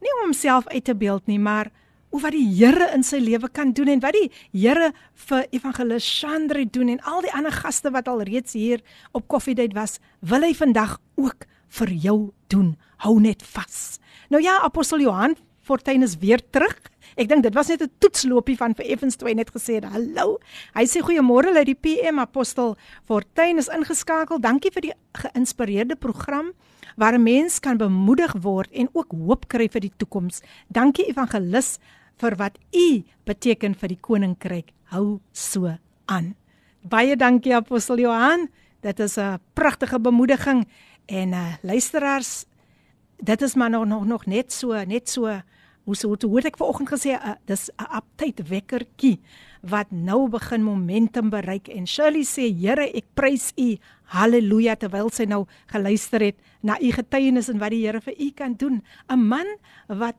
nie 0.00 0.12
om 0.16 0.24
homself 0.28 0.66
uit 0.66 0.84
te 0.84 0.94
beeld 0.94 1.26
nie, 1.26 1.38
maar 1.38 1.70
hoe 2.13 2.21
wat 2.21 2.33
die 2.33 2.47
Here 2.57 2.89
in 2.95 3.03
sy 3.05 3.19
lewe 3.21 3.49
kan 3.53 3.73
doen 3.73 3.87
en 3.87 4.01
wat 4.01 4.15
die 4.17 4.29
Here 4.51 4.91
vir 5.27 5.45
evangelis 5.51 6.07
Chandre 6.19 6.65
doen 6.65 6.89
en 6.89 7.01
al 7.05 7.21
die 7.21 7.33
ander 7.33 7.53
gaste 7.53 7.91
wat 7.93 8.07
al 8.07 8.23
reeds 8.23 8.53
hier 8.57 8.81
op 9.13 9.27
Koffiedייט 9.27 9.75
was, 9.77 9.99
wil 10.19 10.41
hy 10.41 10.53
vandag 10.57 10.97
ook 11.15 11.45
vir 11.79 11.93
jou 11.93 12.17
doen. 12.49 12.73
Hou 13.05 13.19
net 13.21 13.45
vas. 13.45 13.99
Nou 14.29 14.41
ja, 14.41 14.57
apostel 14.65 15.05
Johan 15.05 15.37
Fortuin 15.69 16.01
is 16.01 16.17
weer 16.17 16.41
terug. 16.49 16.77
Ek 17.19 17.27
dink 17.29 17.43
dit 17.45 17.53
was 17.53 17.67
net 17.69 17.81
'n 17.81 17.91
toetsloopie 18.01 18.57
van 18.57 18.73
vir 18.73 18.85
Effens 18.89 19.15
2 19.21 19.35
net 19.35 19.51
gesê 19.53 19.77
het, 19.77 19.85
hallo. 19.85 20.39
Hy 20.73 20.85
sê 20.85 21.01
goeiemôre 21.01 21.53
uit 21.53 21.65
die 21.65 21.75
PM 21.75 22.19
apostel 22.19 22.75
Fortuin 23.05 23.57
is 23.57 23.69
ingeskakel. 23.69 24.39
Dankie 24.39 24.71
vir 24.71 24.81
die 24.81 24.93
geïnspireerde 25.13 25.95
program 25.95 26.53
waar 26.97 27.13
'n 27.13 27.23
mens 27.23 27.59
kan 27.59 27.77
bemoedig 27.77 28.33
word 28.41 28.71
en 28.71 28.89
ook 28.93 29.11
hoop 29.11 29.47
kry 29.47 29.69
vir 29.69 29.81
die 29.81 29.93
toekoms. 29.97 30.41
Dankie 30.67 31.05
evangelis 31.05 31.77
vir 32.20 32.36
wat 32.36 32.58
u 32.72 33.02
beteken 33.24 33.74
vir 33.74 33.88
die 33.88 34.00
koninkryk. 34.00 34.72
Hou 34.92 35.20
so 35.32 35.76
aan. 36.06 36.34
Baie 36.82 37.16
dankie 37.16 37.54
apostel 37.54 37.98
Johan. 37.98 38.48
Dit 38.80 39.00
is 39.00 39.16
'n 39.18 39.38
pragtige 39.54 40.00
bemoediging 40.00 40.66
en 41.06 41.32
uh, 41.32 41.54
luisteraars 41.62 42.44
dit 43.16 43.42
is 43.42 43.54
maar 43.54 43.70
nog 43.70 43.86
nog 43.86 44.04
nog 44.04 44.26
net 44.26 44.52
so 44.52 44.84
net 44.84 45.08
so 45.08 45.40
hoe 45.84 45.96
so 45.96 46.08
hoe 46.08 46.36
het 46.36 46.46
ek 46.46 46.56
vanoggend 46.56 46.88
gesê 46.88 47.14
uh, 47.16 47.36
dis 47.44 47.70
'n 47.76 47.96
uptyd 47.96 48.48
wekkertjie 48.48 49.20
wat 49.60 49.90
nou 49.90 50.28
begin 50.28 50.62
momentum 50.62 51.30
bereik 51.30 51.68
en 51.68 51.86
Shirley 51.86 52.24
sê 52.24 52.52
Here 52.52 52.88
ek 52.88 53.04
prys 53.14 53.52
u 53.56 53.76
haleluja 54.04 54.76
terwyl 54.76 55.10
sy 55.10 55.24
nou 55.24 55.46
geluister 55.66 56.20
het 56.20 56.36
na 56.60 56.80
u 56.80 56.90
getuienis 56.92 57.48
en 57.48 57.58
wat 57.58 57.70
die 57.70 57.86
Here 57.86 58.00
vir 58.00 58.14
u 58.18 58.30
kan 58.30 58.54
doen 58.54 58.82
'n 59.08 59.18
man 59.28 59.46
wat 59.88 60.16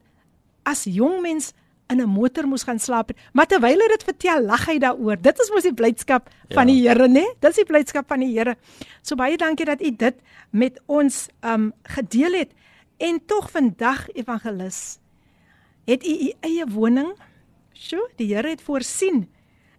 as 0.64 0.84
jong 0.84 1.22
mens 1.22 1.54
in 1.90 2.02
'n 2.02 2.10
motor 2.10 2.48
moes 2.48 2.64
gaan 2.64 2.80
slaap 2.80 3.08
het, 3.08 3.18
maar 3.34 3.46
terwyl 3.46 3.80
hy 3.80 3.88
dit 3.88 4.04
vertel, 4.04 4.44
lag 4.46 4.66
hy 4.66 4.78
daaroor. 4.80 5.22
Dit 5.22 5.40
is 5.40 5.52
mos 5.54 5.64
die 5.64 5.74
blydskap 5.74 6.30
ja. 6.48 6.56
van 6.56 6.68
die 6.68 6.88
Here, 6.88 7.08
né? 7.08 7.26
Dis 7.40 7.56
die 7.56 7.66
blydskap 7.66 8.08
van 8.08 8.20
die 8.20 8.34
Here. 8.34 8.56
So 9.02 9.16
baie 9.16 9.38
dankie 9.38 9.66
dat 9.66 9.82
u 9.82 9.92
dit 9.92 10.16
met 10.50 10.82
ons 10.86 11.28
um 11.42 11.74
gedeel 11.84 12.34
het. 12.34 12.52
En 12.98 13.20
tog 13.26 13.52
vandag 13.52 14.10
evangelis 14.14 15.00
het 15.86 16.06
u 16.06 16.10
u 16.10 16.34
eie 16.42 16.66
woning. 16.66 17.14
Sjoe, 17.74 18.10
die 18.16 18.34
Here 18.34 18.50
het 18.50 18.62
voorsien 18.62 19.28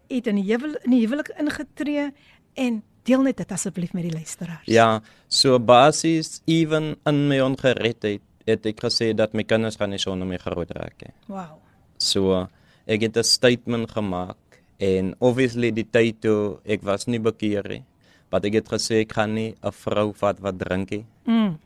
het 0.07 0.27
in 0.27 0.39
die 0.39 0.45
huwel 0.53 0.77
in 0.83 0.91
die 0.91 1.01
huwelik 1.03 1.33
ingetree 1.39 2.11
en 2.53 2.83
deel 3.03 3.21
net 3.21 3.37
dit 3.37 3.51
asseblief 3.51 3.93
met 3.93 4.07
die 4.07 4.13
luisteraars. 4.13 4.65
Ja, 4.65 5.01
so 5.27 5.59
basies 5.59 6.41
even 6.45 6.95
in 7.05 7.27
my 7.27 7.39
ongeredheid 7.43 8.21
het 8.47 8.65
ek 8.65 8.83
gesê 8.85 9.11
dat 9.15 9.33
my 9.35 9.43
kinders 9.43 9.75
gaan 9.75 9.91
nie 9.91 9.99
sonder 9.99 10.27
my 10.27 10.39
groot 10.39 10.71
raak 10.71 11.01
nie. 11.03 11.13
Wow. 11.27 11.66
So 11.97 12.47
ek 12.85 13.01
het 13.01 13.17
'n 13.17 13.23
statement 13.23 13.91
gemaak 13.91 14.37
en 14.79 15.15
obviously 15.19 15.71
die 15.71 15.87
tyd 15.89 16.21
toe 16.21 16.59
ek 16.65 16.81
was 16.83 17.07
nie 17.07 17.19
bekeer 17.19 17.67
nie. 17.67 17.83
Maar 18.31 18.45
ek 18.45 18.53
het 18.53 18.69
gesê 18.69 19.01
ek 19.01 19.13
gaan 19.13 19.33
nie 19.33 19.55
'n 19.63 19.71
vrou 19.71 20.13
vat 20.13 20.39
wat 20.39 20.57
drink 20.57 20.91
nie. 20.91 21.05
Mm. 21.25 21.57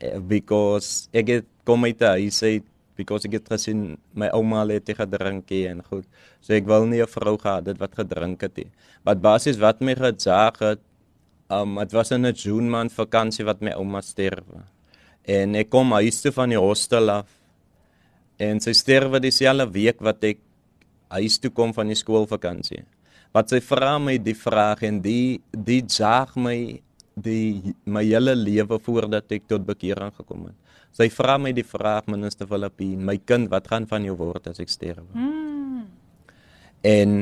Eh, 0.00 0.18
because 0.18 1.08
ek 1.12 1.28
het 1.28 1.46
kom 1.64 1.84
uit 1.84 2.00
huis 2.00 2.42
uit 2.42 2.64
because 2.96 3.26
ek 3.26 3.38
het 3.38 3.48
gesien 3.48 3.98
my 4.14 4.28
ouma 4.34 4.66
het 4.66 4.84
te 4.84 4.94
gedrink 4.94 5.50
en 5.50 5.82
goed. 5.82 6.06
So 6.40 6.54
ek 6.54 6.66
wil 6.66 6.86
nie 6.86 7.02
'n 7.02 7.06
vrou 7.06 7.36
gehad 7.38 7.66
het 7.66 7.78
wat 7.78 7.94
gedrink 7.94 8.40
het 8.40 8.56
nie. 8.56 8.70
Wat 9.04 9.20
basies 9.20 9.58
wat 9.58 9.80
my 9.80 9.94
gesaag 9.94 10.58
het, 10.58 10.80
um 11.50 11.78
dit 11.78 11.92
was 11.92 12.10
in 12.10 12.26
'n 12.26 12.34
June 12.34 12.68
maand 12.68 12.92
vakansie 12.92 13.44
wat 13.44 13.60
my 13.60 13.72
ouma 13.72 14.00
sterwe. 14.00 14.62
En 15.24 15.54
ek 15.54 15.70
kom 15.70 15.92
huis 15.92 16.20
toe 16.20 16.32
van 16.32 16.48
die 16.48 16.58
hostel 16.58 17.10
af. 17.10 17.28
En 18.38 18.60
sy 18.62 18.74
sterwe 18.76 19.20
dieselfde 19.22 19.66
week 19.74 20.02
wat 20.04 20.22
ek 20.30 20.42
huis 21.18 21.38
toe 21.42 21.50
kom 21.54 21.72
van 21.74 21.90
die 21.90 21.98
skoolvakansie. 21.98 22.84
Wat 23.34 23.50
sy 23.50 23.60
vra 23.64 23.96
my 24.00 24.16
die 24.22 24.36
vraag 24.38 24.84
en 24.88 25.00
die 25.04 25.40
die 25.52 25.82
jaag 25.82 26.36
my 26.38 26.58
die 27.18 27.74
my 27.84 28.04
hele 28.06 28.34
lewe 28.38 28.78
voordat 28.78 29.32
ek 29.34 29.48
tot 29.50 29.66
bekering 29.66 30.14
gekom 30.14 30.48
het. 30.48 30.56
Sy 30.94 31.08
vra 31.12 31.36
my 31.38 31.52
die 31.54 31.66
vraag 31.66 32.08
minister 32.10 32.48
Filippin, 32.48 33.02
my 33.04 33.18
kind, 33.18 33.50
wat 33.52 33.68
gaan 33.70 33.86
van 33.90 34.06
jou 34.06 34.16
word 34.18 34.48
as 34.50 34.60
ek 34.62 34.72
sterwe? 34.72 35.06
Mm. 35.12 35.84
En 36.86 37.18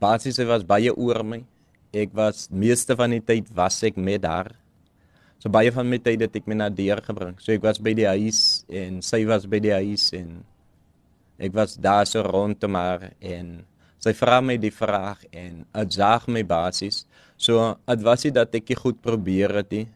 basies 0.00 0.38
sy 0.38 0.46
was 0.48 0.64
baie 0.66 0.92
oor 0.94 1.22
my. 1.26 1.42
Ek 1.94 2.14
was 2.16 2.46
meeste 2.52 2.96
van 2.98 3.14
die 3.14 3.22
tyd 3.24 3.50
was 3.56 3.82
ek 3.86 3.98
met 4.00 4.26
haar. 4.28 4.54
So 5.38 5.52
baie 5.52 5.70
van 5.74 5.86
my 5.90 6.00
tyd 6.02 6.24
het 6.24 6.34
ek 6.40 6.48
my 6.50 6.58
na 6.58 6.70
deur 6.72 7.02
gebring. 7.04 7.36
So 7.42 7.54
ek 7.54 7.62
was 7.66 7.78
by 7.82 7.94
die 7.98 8.08
huis 8.08 8.57
en 8.68 9.02
sy 9.02 9.24
was 9.28 9.46
by 9.48 9.60
die 9.64 9.74
huis 9.74 10.12
en 10.16 10.42
ek 11.38 11.54
was 11.54 11.76
daar 11.80 12.06
so 12.06 12.22
rondom 12.22 12.76
haar 12.78 13.10
en 13.20 13.60
sy 14.02 14.14
vra 14.14 14.40
my 14.44 14.56
die 14.60 14.74
vraag 14.74 15.24
en 15.32 15.64
dit 15.64 15.98
jaag 15.98 16.28
my 16.30 16.44
basies. 16.46 17.04
So 17.38 17.76
dit 17.86 18.02
was 18.06 18.26
nie 18.26 18.34
dat 18.34 18.54
ek 18.54 18.66
dit 18.70 18.78
goed 18.78 19.00
probeer 19.02 19.60
het 19.62 19.72
nie. 19.74 19.86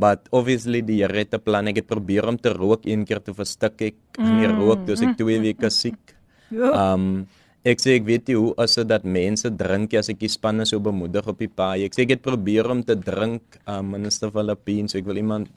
But 0.00 0.30
obviously 0.32 0.80
die 0.80 1.02
Here 1.02 1.18
het 1.18 1.34
'n 1.34 1.44
plan. 1.44 1.68
Ek 1.68 1.76
het 1.76 1.86
probeer 1.86 2.28
om 2.28 2.38
te 2.38 2.52
rook 2.52 2.86
een 2.86 3.04
keer 3.04 3.20
te 3.20 3.34
verstik 3.34 3.82
ek 3.82 3.96
aan 4.18 4.40
die 4.40 4.48
rook, 4.48 4.86
dus 4.86 5.02
ek 5.02 5.16
twee 5.16 5.40
weke 5.40 5.70
siek. 5.82 6.00
Ja. 6.48 6.94
Um 6.94 7.26
ek 7.62 7.76
sê 7.80 7.96
ek 8.00 8.06
weet 8.08 8.28
nie 8.28 8.36
hoe 8.36 8.54
as 8.56 8.74
dit 8.74 8.88
dat 8.88 9.04
mense 9.04 9.50
drink 9.52 9.92
as 9.94 10.08
ek 10.08 10.18
die 10.18 10.32
spanne 10.32 10.64
so 10.64 10.80
bemoedig 10.80 11.26
op 11.28 11.38
die 11.38 11.48
paai. 11.48 11.84
Ek 11.84 11.92
sê 11.92 12.06
ek 12.06 12.16
het 12.16 12.22
probeer 12.22 12.70
om 12.70 12.82
te 12.82 12.96
drink, 12.96 13.42
um, 13.68 13.90
minister 13.92 14.30
Filippin, 14.32 14.88
so 14.88 14.96
ek 14.98 15.04
wil 15.04 15.20
iemand 15.20 15.48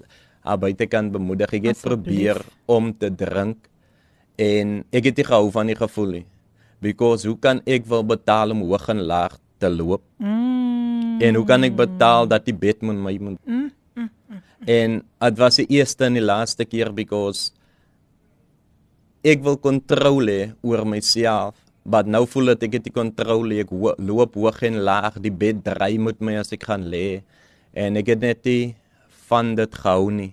aan 0.43 0.60
buitekant 0.60 1.12
bemoedig. 1.12 1.53
Ek 1.60 1.69
het 1.71 1.82
probeer 1.82 2.39
om 2.69 2.91
te 2.91 3.10
drink 3.10 3.69
en 4.39 4.82
ek 4.91 5.12
het 5.12 5.21
nie 5.21 5.27
gehou 5.27 5.49
van 5.53 5.71
die 5.71 5.79
gevoel 5.79 6.19
nie. 6.19 6.25
Because 6.84 7.27
hoe 7.27 7.38
kan 7.39 7.62
ek 7.65 7.88
wel 7.88 8.03
betaal 8.03 8.51
om 8.51 8.65
hoog 8.67 8.89
en 8.91 9.06
laag 9.08 9.38
te 9.62 9.71
loop? 9.71 10.03
Mm. 10.19 11.21
En 11.23 11.39
hoe 11.39 11.45
kan 11.47 11.63
ek 11.63 11.77
betaal 11.79 12.27
dat 12.27 12.45
die 12.45 12.56
bed 12.56 12.84
moet 12.84 12.99
my 12.99 13.17
moet 13.19 13.39
Mm. 13.47 13.71
En 14.65 15.01
dit 15.03 15.39
was 15.39 15.60
die 15.60 15.67
eerste 15.75 16.06
en 16.08 16.15
die 16.15 16.23
laaste 16.23 16.63
keer 16.65 16.93
because 16.95 17.51
ek 19.23 19.43
wil 19.43 19.58
kontrole 19.60 20.53
oor 20.63 20.84
myself, 20.88 21.58
maar 21.84 22.08
nou 22.08 22.23
voel 22.27 22.53
dit 22.53 22.63
ek 22.69 22.77
het 22.79 22.88
die 22.88 22.95
kontrole 22.95 23.60
ek 23.63 23.71
ho 23.75 23.91
loop 23.99 24.38
hoog 24.39 24.62
en 24.63 24.79
laag, 24.88 25.19
die 25.23 25.32
bed 25.32 25.63
draai 25.67 25.99
met 25.99 26.23
my 26.23 26.38
as 26.39 26.56
ek 26.56 26.63
gaan 26.69 26.88
lê 26.91 27.23
en 27.75 27.99
ek 27.99 28.13
het 28.13 28.23
net 28.23 28.47
nie 28.47 28.75
van 29.34 29.56
dit 29.58 29.82
gehou 29.84 30.12
nie. 30.13 30.32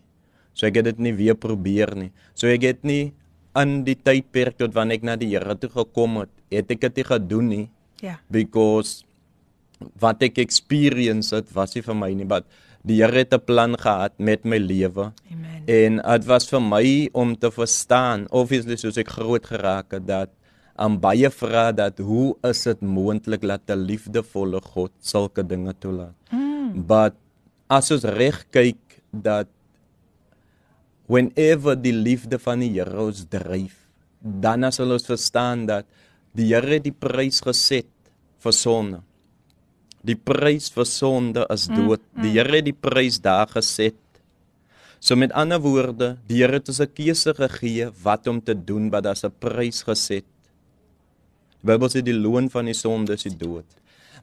So 0.54 0.68
ek 0.68 0.80
het 0.82 0.90
dit 0.92 1.04
nie 1.08 1.16
weer 1.16 1.36
probeer 1.40 1.94
nie. 1.96 2.10
So 2.36 2.50
ek 2.52 2.66
het 2.68 2.82
nie 2.84 3.12
in 3.58 3.80
die 3.86 3.96
tydperk 3.98 4.58
tot 4.60 4.74
wanneer 4.76 5.00
ek 5.00 5.06
na 5.08 5.16
die 5.18 5.32
Here 5.32 5.56
toe 5.58 5.70
gekom 5.72 6.20
het, 6.22 6.32
het 6.52 6.70
ek 6.70 6.84
dit 6.88 7.00
nie 7.00 7.08
gedoen 7.08 7.48
nie 7.56 7.68
Ja. 8.00 8.14
because 8.32 9.04
wat 10.00 10.22
ek 10.24 10.38
experience 10.40 11.34
het 11.36 11.50
was 11.52 11.74
nie 11.76 11.82
vir 11.84 11.96
my 11.96 12.10
nie, 12.14 12.24
but 12.28 12.44
die 12.84 13.00
Here 13.00 13.18
het 13.24 13.34
'n 13.34 13.44
plan 13.44 13.76
gehad 13.76 14.12
met 14.18 14.44
my 14.44 14.58
lewe. 14.58 15.12
Amen. 15.32 15.64
En 15.66 15.96
dit 16.00 16.26
was 16.26 16.48
vir 16.48 16.60
my 16.60 17.08
om 17.12 17.36
te 17.36 17.50
verstaan, 17.50 18.26
obviously 18.30 18.76
soos 18.76 18.96
ek 18.96 19.08
groot 19.08 19.44
geraak 19.44 19.92
het 19.92 20.06
dat 20.06 20.30
aan 20.76 20.98
baie 21.00 21.28
vra 21.30 21.72
dat 21.72 21.98
hoe 21.98 22.34
is 22.44 22.64
dit 22.64 22.80
moontlik 22.80 23.42
dat 23.42 23.62
'n 23.68 23.84
liefdevolle 23.84 24.60
God 24.60 24.92
sulke 25.00 25.42
dinge 25.46 25.74
toelaat. 25.78 26.14
Mm. 26.32 26.86
But 26.86 27.14
as 27.68 27.90
ons 27.90 28.04
reg 28.04 28.46
kyk 28.50 28.76
dat 29.10 29.48
whenever 31.10 31.74
die 31.74 31.94
liefde 31.94 32.38
van 32.38 32.62
die 32.62 32.70
Here 32.76 33.02
ons 33.02 33.24
dryf, 33.30 33.76
dan 34.20 34.68
sal 34.72 34.92
ons 34.94 35.08
verstaan 35.08 35.66
dat 35.66 35.86
die 36.36 36.50
Here 36.52 36.78
die 36.82 36.94
prys 36.94 37.40
geset 37.42 37.90
vir 38.40 38.54
sonde. 38.54 39.00
Die 40.06 40.16
prys 40.16 40.70
vir 40.72 40.86
sonde 40.88 41.44
is 41.52 41.66
dood. 41.68 42.02
Die 42.22 42.32
Here 42.36 42.60
het 42.60 42.68
die 42.70 42.76
prys 42.76 43.18
daar 43.20 43.50
geset. 43.50 43.98
So 45.00 45.16
met 45.16 45.32
ander 45.32 45.60
woorde, 45.60 46.14
die 46.28 46.40
Here 46.40 46.60
het 46.60 46.68
ons 46.68 46.80
'n 46.80 46.92
keuse 46.94 47.34
gegee 47.34 47.90
wat 48.02 48.26
om 48.26 48.40
te 48.40 48.54
doen, 48.54 48.90
wat 48.90 49.04
daar's 49.04 49.24
'n 49.24 49.34
prys 49.38 49.82
geset. 49.82 50.24
Die 51.60 51.66
Bybel 51.66 51.88
sê 51.88 52.02
die 52.02 52.16
loon 52.16 52.48
van 52.50 52.64
die 52.64 52.74
sonde 52.74 53.12
is 53.12 53.22
die 53.22 53.36
dood. 53.36 53.66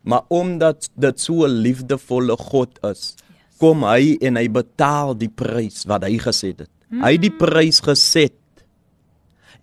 Maar 0.04 0.24
omdat 0.30 0.90
dit 0.96 1.20
so 1.20 1.46
'n 1.46 1.62
liefdevolle 1.62 2.38
God 2.38 2.80
is, 2.84 3.16
kom 3.62 3.86
hy 3.88 4.18
en 4.24 4.40
hy 4.40 4.48
betaal 4.54 5.16
die 5.18 5.32
prys 5.32 5.86
wat 5.90 6.06
hy 6.08 6.18
geset 6.22 6.66
het. 6.66 6.72
Hy 6.88 7.18
het 7.18 7.24
die 7.24 7.34
prys 7.34 7.82
geset. 7.84 8.38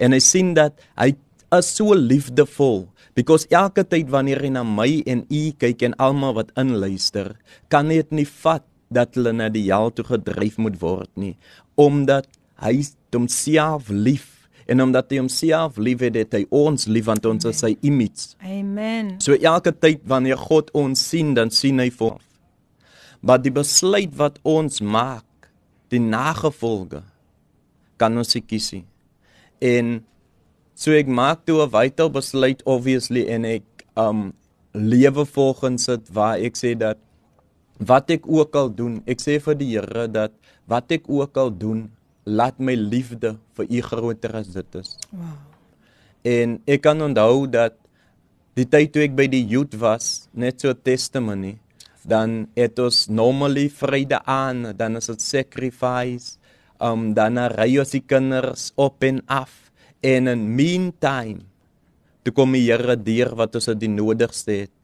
En 0.02 0.12
hy 0.12 0.20
sien 0.22 0.52
dat 0.56 0.76
hy 0.98 1.14
is 1.54 1.70
so 1.70 1.94
liefdevol 1.94 2.84
because 3.14 3.46
elke 3.54 3.84
tyd 3.86 4.10
wanneer 4.10 4.42
hy 4.42 4.50
na 4.52 4.64
my 4.66 4.90
en 5.06 5.22
u 5.30 5.42
kyk 5.62 5.86
en 5.86 5.94
almal 6.02 6.34
wat 6.40 6.50
inluister, 6.58 7.36
kan 7.70 7.88
dit 7.92 8.10
nie 8.10 8.26
vat 8.42 8.66
dat 8.94 9.14
hulle 9.18 9.32
na 9.34 9.48
die 9.52 9.68
hel 9.70 9.92
toe 9.94 10.04
gedryf 10.06 10.58
moet 10.58 10.80
word 10.82 11.10
nie, 11.18 11.34
omdat 11.78 12.26
hy 12.62 12.82
homself 13.14 13.88
lief 13.90 14.48
en 14.66 14.82
omdat 14.82 15.12
hy 15.12 15.20
homself 15.20 15.78
liefhet, 15.78 16.16
het 16.18 16.34
hy 16.34 16.44
ons 16.54 16.88
lief 16.90 17.06
want 17.06 17.26
ons 17.28 17.46
is 17.50 17.62
sy 17.62 17.74
image. 17.86 18.34
Amen. 18.42 19.14
So 19.22 19.36
elke 19.36 19.74
tyd 19.76 20.02
wanneer 20.08 20.40
God 20.40 20.72
ons 20.74 21.02
sien, 21.10 21.34
dan 21.38 21.52
sien 21.54 21.82
hy 21.82 21.90
vir 21.94 22.16
ons. 22.16 22.33
Maar 23.24 23.40
die 23.40 23.52
besluit 23.54 24.12
wat 24.20 24.36
ons 24.44 24.82
maak, 24.84 25.48
die 25.88 26.02
nagevolge 26.02 27.02
kan 28.00 28.16
ons 28.20 28.36
kies. 28.46 28.72
En 29.64 30.02
so 30.74 30.92
ek 30.92 31.08
maak 31.08 31.44
toe 31.46 31.62
'n 31.64 31.70
vital 31.70 32.10
besluit 32.10 32.60
obviously 32.66 33.24
en 33.28 33.44
ek 33.44 33.64
um 33.96 34.32
lewe 34.74 35.24
volgens 35.24 35.86
dit 35.86 36.10
waar 36.12 36.38
ek 36.38 36.56
sê 36.56 36.74
dat 36.76 36.98
wat 37.78 38.10
ek 38.10 38.26
ook 38.26 38.54
al 38.56 38.70
doen, 38.74 39.02
ek 39.06 39.20
sê 39.20 39.38
vir 39.40 39.54
die 39.54 39.70
Here 39.74 40.08
dat 40.08 40.32
wat 40.66 40.90
ek 40.92 41.08
ook 41.08 41.36
al 41.36 41.50
doen, 41.50 41.90
laat 42.24 42.58
my 42.58 42.74
liefde 42.74 43.36
vir 43.54 43.66
U 43.70 43.80
groter 43.80 44.36
as 44.36 44.48
dit 44.48 44.74
is. 44.74 44.96
Wow. 45.12 45.36
En 46.24 46.60
ek 46.66 46.82
kan 46.82 47.02
onthou 47.02 47.46
dat 47.50 47.76
die 48.54 48.64
tyd 48.64 48.92
toe 48.94 49.02
ek 49.04 49.16
by 49.16 49.26
die 49.28 49.44
youth 49.44 49.74
was, 49.76 50.28
net 50.32 50.60
so 50.60 50.72
testimony, 50.72 51.58
dan 52.08 52.46
het 52.56 52.78
ons 52.78 53.06
normally 53.08 53.68
Vrydag 53.72 54.24
aan, 54.28 54.76
dan 54.76 54.96
is 54.96 55.08
dit 55.12 55.22
sacrifice, 55.22 56.38
um 56.82 57.12
dan 57.16 57.38
ry 57.54 57.70
ons 57.80 57.94
die 57.94 58.02
kinders 58.04 58.72
op 58.80 59.04
en 59.06 59.22
af 59.30 59.70
en 60.04 60.28
in 60.28 60.42
meantime 60.56 61.44
toe 62.24 62.32
kom 62.34 62.52
die 62.56 62.66
Here 62.66 62.96
deur 62.96 63.34
wat 63.36 63.56
ons 63.56 63.68
die 63.78 63.90
nodigste 63.92 64.64
het. 64.64 64.76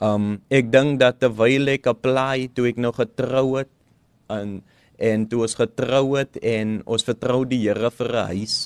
Um 0.00 0.40
ek 0.52 0.70
dink 0.72 0.98
dat 1.00 1.20
terwyl 1.20 1.68
ek 1.76 1.88
apply 1.92 2.50
toe 2.56 2.70
ek 2.70 2.80
nog 2.80 3.00
getrou 3.00 3.60
het 3.60 3.72
en 4.32 4.60
en 5.00 5.24
toe 5.28 5.46
ons 5.46 5.56
getrou 5.56 6.18
het 6.18 6.36
en 6.44 6.80
ons 6.84 7.04
vertrou 7.04 7.44
die 7.48 7.62
Here 7.66 7.90
vir 7.90 8.12
'n 8.12 8.26
huis 8.36 8.56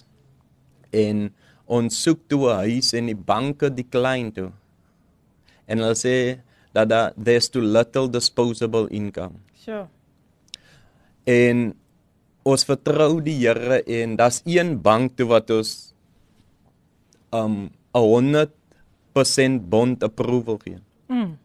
en 0.93 1.31
ons 1.67 2.03
soek 2.03 2.29
toe 2.29 2.51
'n 2.51 2.71
huis 2.71 2.95
en 2.95 3.07
die 3.07 3.19
banke 3.19 3.71
decline 3.71 4.31
toe. 4.33 4.51
En 5.67 5.79
hulle 5.79 5.95
sê 5.95 6.39
dat 6.75 6.91
daar 6.91 7.13
there's 7.15 7.49
too 7.49 7.63
little 7.63 8.11
disposable 8.11 8.89
income. 8.91 9.39
So. 9.55 9.87
En 11.25 11.73
ons 12.45 12.67
vertrou 12.69 13.23
die 13.25 13.37
Here 13.41 13.81
en 13.83 14.17
daar's 14.21 14.43
een 14.45 14.77
bank 14.83 15.17
toe 15.17 15.29
wat 15.31 15.51
ons 15.55 15.95
um 17.33 17.71
'n 17.95 18.03
100% 18.03 19.69
bond 19.69 20.03
approval 20.03 20.59
gee. 20.65 20.79
Mm. 21.07 21.39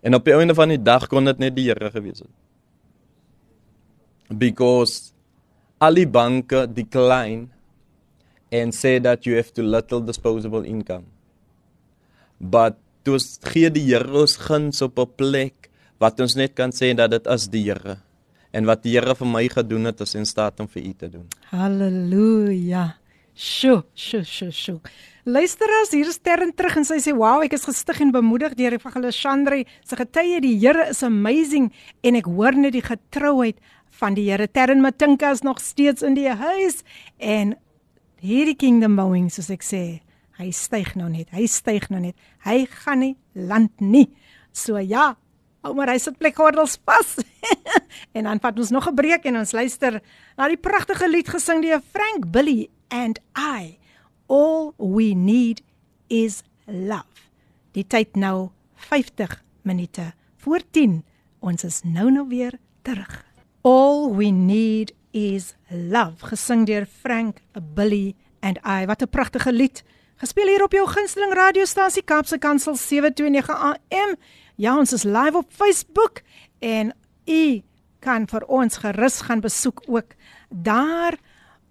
En 0.00 0.14
op 0.14 0.24
die 0.24 0.34
einde 0.34 0.54
van 0.54 0.68
die 0.68 0.82
dag 0.82 1.06
kon 1.06 1.24
dit 1.24 1.38
net 1.38 1.56
die 1.56 1.68
Here 1.68 1.90
gewees 1.90 2.24
het. 2.24 2.32
Because 4.28 5.12
al 5.78 5.94
die 5.94 6.08
banke 6.08 6.66
decline 6.72 7.48
and 8.52 8.74
say 8.74 9.00
that 9.00 9.24
you 9.24 9.36
have 9.36 9.52
too 9.52 9.62
little 9.62 10.00
disposable 10.00 10.64
income. 10.64 11.04
But 12.38 12.76
toe 13.04 13.20
gee 13.52 13.70
die 13.70 13.84
Here 13.90 14.10
ons 14.24 14.36
guns 14.40 14.82
op 14.82 14.98
'n 14.98 15.14
plek 15.16 15.70
wat 16.00 16.20
ons 16.20 16.34
net 16.34 16.54
kan 16.54 16.72
sê 16.72 16.94
dat 16.94 17.10
dit 17.10 17.26
is 17.26 17.48
die 17.48 17.64
Here. 17.70 17.98
En 18.52 18.64
wat 18.64 18.82
die 18.82 18.92
Here 18.96 19.14
vir 19.14 19.26
my 19.26 19.48
gedoen 19.48 19.84
het, 19.84 20.00
is 20.00 20.14
in 20.14 20.26
staat 20.26 20.60
om 20.60 20.68
vir 20.68 20.82
u 20.82 20.92
te 20.92 21.08
doen. 21.08 21.26
Halleluja. 21.50 22.96
Sjoe, 23.34 23.82
sjoe, 23.94 24.22
sjoe, 24.22 24.52
sjoe. 24.52 24.80
Luister 25.24 25.66
as 25.82 25.90
hier 25.90 26.06
is 26.06 26.18
Terren 26.18 26.52
terug 26.54 26.76
en 26.76 26.84
sy 26.84 27.00
sê 27.02 27.12
wow, 27.16 27.42
ek 27.42 27.56
is 27.56 27.64
gestig 27.64 28.00
en 28.00 28.12
bemoedig 28.12 28.54
deur 28.54 28.76
Evangelisandre 28.76 29.64
se 29.82 29.96
getuie 29.96 30.40
die 30.40 30.58
Here 30.60 30.90
is 30.90 31.02
amazing 31.02 31.72
en 32.04 32.14
ek 32.14 32.28
hoor 32.30 32.54
net 32.54 32.76
die 32.76 32.84
getrouheid 32.84 33.58
van 33.98 34.14
die 34.14 34.28
Here. 34.30 34.46
Terren 34.46 34.84
Matinka 34.84 35.32
is 35.32 35.42
nog 35.42 35.58
steeds 35.60 36.02
in 36.06 36.14
die 36.14 36.28
huis 36.28 36.84
en 37.18 37.56
hierdie 38.22 38.56
kingdom 38.56 38.94
bouing 38.96 39.32
soos 39.32 39.50
ek 39.50 39.66
sê, 39.66 40.03
hy 40.38 40.50
styg 40.50 40.94
nou 40.98 41.08
net. 41.08 41.30
Hy 41.30 41.46
styg 41.46 41.90
nou 41.90 42.00
net. 42.00 42.16
Hy 42.44 42.64
gaan 42.70 43.02
nie 43.04 43.16
land 43.34 43.80
nie. 43.80 44.08
So 44.52 44.78
ja, 44.78 45.14
maar 45.72 45.88
hy 45.92 45.98
sit 46.02 46.18
plekgordels 46.18 46.76
vas. 46.84 47.16
en 48.16 48.28
dan 48.28 48.40
vat 48.42 48.58
ons 48.58 48.70
nog 48.70 48.88
'n 48.88 48.94
breek 48.94 49.24
en 49.24 49.36
ons 49.40 49.52
luister 49.52 50.02
na 50.36 50.48
die 50.48 50.60
pragtige 50.60 51.08
lied 51.08 51.28
gesing 51.28 51.62
deur 51.62 51.80
Frank 51.80 52.30
Billy 52.30 52.68
and 52.88 53.20
I. 53.36 53.78
All 54.26 54.72
we 54.78 55.14
need 55.14 55.62
is 56.08 56.42
love. 56.66 57.30
Die 57.72 57.84
tyd 57.86 58.16
nou 58.16 58.50
50 58.74 59.42
minute 59.62 60.12
voor 60.36 60.60
10. 60.70 61.04
Ons 61.40 61.64
is 61.64 61.82
nou 61.84 62.10
nou 62.10 62.28
weer 62.28 62.58
terug. 62.82 63.24
All 63.62 64.12
we 64.14 64.30
need 64.30 64.92
is 65.10 65.54
love 65.70 66.26
gesing 66.26 66.66
deur 66.66 66.86
Frank 66.86 67.40
Billy 67.74 68.14
and 68.40 68.58
I. 68.64 68.86
Wat 68.86 69.02
'n 69.02 69.08
pragtige 69.08 69.52
lied. 69.52 69.84
Gespeel 70.24 70.48
hier 70.48 70.64
op 70.64 70.72
jou 70.72 70.86
gunsteling 70.88 71.34
radiostasie 71.36 72.00
Kapse 72.02 72.38
Kansel 72.40 72.78
729 72.80 73.52
AM. 73.52 74.16
Ja, 74.56 74.72
ons 74.78 74.92
is 74.96 75.04
live 75.04 75.36
op 75.36 75.44
Facebook 75.52 76.22
en 76.64 76.96
u 77.28 77.60
kan 78.00 78.24
vir 78.30 78.44
ons 78.48 78.76
gerus 78.80 79.20
gaan 79.28 79.40
besoek 79.44 79.82
ook 79.84 80.16
daar 80.48 81.20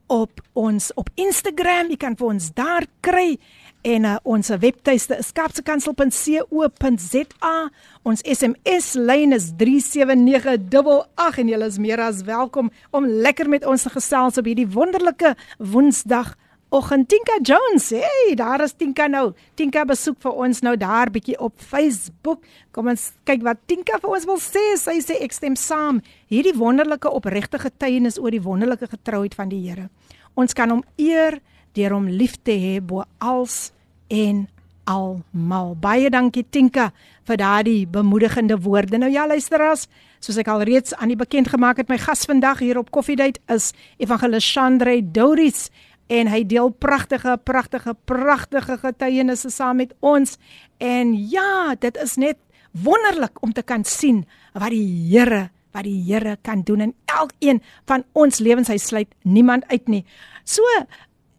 op 0.06 0.38
ons 0.54 0.94
op 0.94 1.10
Instagram. 1.18 1.90
Jy 1.90 1.98
kan 1.98 2.14
vir 2.20 2.28
ons 2.28 2.54
daar 2.54 2.86
kry 3.02 3.40
en 3.82 4.06
uh, 4.06 4.22
ons 4.22 4.54
webtuiste 4.62 5.18
is 5.18 5.34
kapsekansel.co.za. 5.34 7.58
Ons 8.06 8.22
SMS 8.22 8.94
lyn 9.02 9.34
is 9.34 9.50
37988 9.58 11.42
en 11.42 11.50
julle 11.56 11.74
is 11.74 11.82
meer 11.82 11.98
as 12.06 12.22
welkom 12.30 12.70
om 12.94 13.10
lekker 13.10 13.50
met 13.50 13.66
ons 13.66 13.82
te 13.82 13.90
gesels 13.98 14.38
op 14.38 14.46
hierdie 14.46 14.70
wonderlike 14.78 15.34
Woensdag 15.58 16.38
oggend 16.74 17.10
Tinka 17.10 17.38
Jones. 17.42 17.90
Hey, 17.90 18.36
daar 18.36 18.62
is 18.62 18.74
Tinka 18.74 19.08
nou. 19.08 19.34
Tinka 19.56 19.84
besoek 19.86 20.18
vir 20.24 20.40
ons 20.46 20.62
nou 20.66 20.74
daar 20.78 21.12
bietjie 21.14 21.36
op 21.38 21.54
Facebook. 21.62 22.42
Kom 22.74 22.90
ons 22.90 23.12
kyk 23.30 23.44
wat 23.46 23.62
Tinka 23.70 24.00
vir 24.02 24.16
ons 24.18 24.26
wil 24.30 24.40
sê. 24.42 24.64
Sy 24.82 24.98
sê 25.06 25.20
ek 25.22 25.36
stem 25.38 25.58
saam. 25.60 26.02
Hierdie 26.34 26.56
wonderlike 26.58 27.12
opregte 27.14 27.62
getuienis 27.62 28.18
oor 28.18 28.34
die 28.34 28.42
wonderlike 28.42 28.90
getrouheid 28.90 29.38
van 29.38 29.54
die 29.54 29.62
Here. 29.68 29.92
Ons 30.34 30.58
kan 30.58 30.74
hom 30.74 30.82
eer 30.98 31.38
deur 31.78 31.94
hom 31.94 32.10
lief 32.10 32.40
te 32.42 32.58
hê 32.58 32.80
bo 32.82 33.06
als 33.22 33.70
en 34.10 34.48
almal. 34.90 35.78
Baie 35.80 36.10
dankie 36.10 36.44
Tinka 36.50 36.90
vir 37.30 37.40
daardie 37.40 37.86
bemoedigende 37.88 38.58
woorde. 38.66 38.98
Nou 39.00 39.12
ja, 39.14 39.28
luisteraars, 39.30 39.86
soos 40.24 40.42
ek 40.42 40.50
al 40.52 40.66
reeds 40.68 40.96
aan 40.98 41.14
die 41.14 41.20
bekend 41.20 41.54
gemaak 41.54 41.80
het, 41.80 41.90
my 41.92 42.00
gas 42.02 42.26
vandag 42.28 42.66
hier 42.66 42.82
op 42.82 42.92
Coffee 42.92 43.20
Date 43.20 43.40
is 43.54 43.72
Evangelis 44.02 44.50
Chandre 44.50 44.98
Douris 45.14 45.70
en 46.14 46.30
hy 46.30 46.44
deel 46.46 46.70
pragtige 46.70 47.38
pragtige 47.48 47.96
pragtige 48.10 48.78
getuienisse 48.82 49.50
saam 49.54 49.82
met 49.82 49.94
ons. 50.00 50.38
En 50.78 51.14
ja 51.30 51.74
dit 51.80 51.98
is 52.04 52.18
net 52.22 52.38
wonderlik 52.86 53.42
om 53.42 53.54
te 53.54 53.64
kan 53.66 53.86
sien 53.86 54.24
wat 54.54 54.74
die 54.74 54.86
Here 55.10 55.50
wat 55.74 55.88
die 55.88 55.98
Here 56.06 56.38
kan 56.46 56.62
doen 56.62 56.90
in 56.90 56.94
elkeen 57.10 57.64
van 57.90 58.06
ons 58.14 58.38
lewens. 58.40 58.70
Hy 58.70 58.78
sluit 58.78 59.10
niemand 59.24 59.66
uit 59.74 59.90
nie. 59.90 60.04
So 60.46 60.62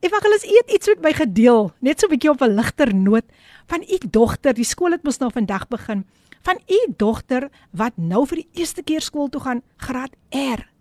evangelis 0.04 0.46
eet 0.48 0.74
iets 0.74 0.90
met 0.90 1.06
my 1.06 1.14
gedeel 1.22 1.70
net 1.80 2.00
so 2.00 2.06
'n 2.06 2.10
bietjie 2.10 2.30
op 2.30 2.42
'n 2.42 2.56
ligter 2.58 2.94
noot. 2.94 3.24
Van 3.66 3.82
u 3.82 3.98
dogter 4.10 4.54
die 4.54 4.64
skool 4.66 4.90
het 4.90 5.04
mos 5.04 5.18
nou 5.18 5.30
vandag 5.30 5.68
begin. 5.68 6.04
Van 6.42 6.58
u 6.68 6.92
dogter 6.96 7.48
wat 7.70 7.92
nou 7.96 8.26
vir 8.26 8.36
die 8.36 8.48
eerste 8.60 8.82
keer 8.82 9.00
skool 9.00 9.28
toe 9.28 9.40
gaan 9.40 9.62
graad 9.76 10.10
R 10.30 10.73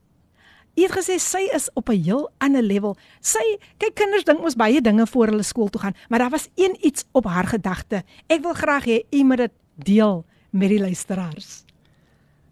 Jy 0.73 0.87
het 0.87 0.95
gesê 0.95 1.19
sy 1.21 1.43
is 1.53 1.69
op 1.77 1.89
'n 1.89 2.01
heel 2.01 2.29
ander 2.41 2.61
level. 2.61 2.97
Sy 3.21 3.43
kyk 3.77 3.95
kinders 3.95 4.23
dink 4.23 4.41
mos 4.41 4.55
baie 4.55 4.81
dinge 4.81 5.05
voor 5.07 5.27
hulle 5.27 5.43
skool 5.43 5.69
toe 5.69 5.81
gaan, 5.81 5.95
maar 6.09 6.19
daar 6.19 6.29
was 6.29 6.49
een 6.55 6.75
iets 6.81 7.05
op 7.11 7.25
haar 7.25 7.45
gedagte. 7.45 8.03
Ek 8.27 8.41
wil 8.41 8.53
graag 8.53 8.85
hê 8.85 9.03
u 9.11 9.23
moet 9.23 9.37
dit 9.37 9.51
deel 9.75 10.25
met 10.49 10.69
die 10.69 10.79
luisteraars. 10.79 11.63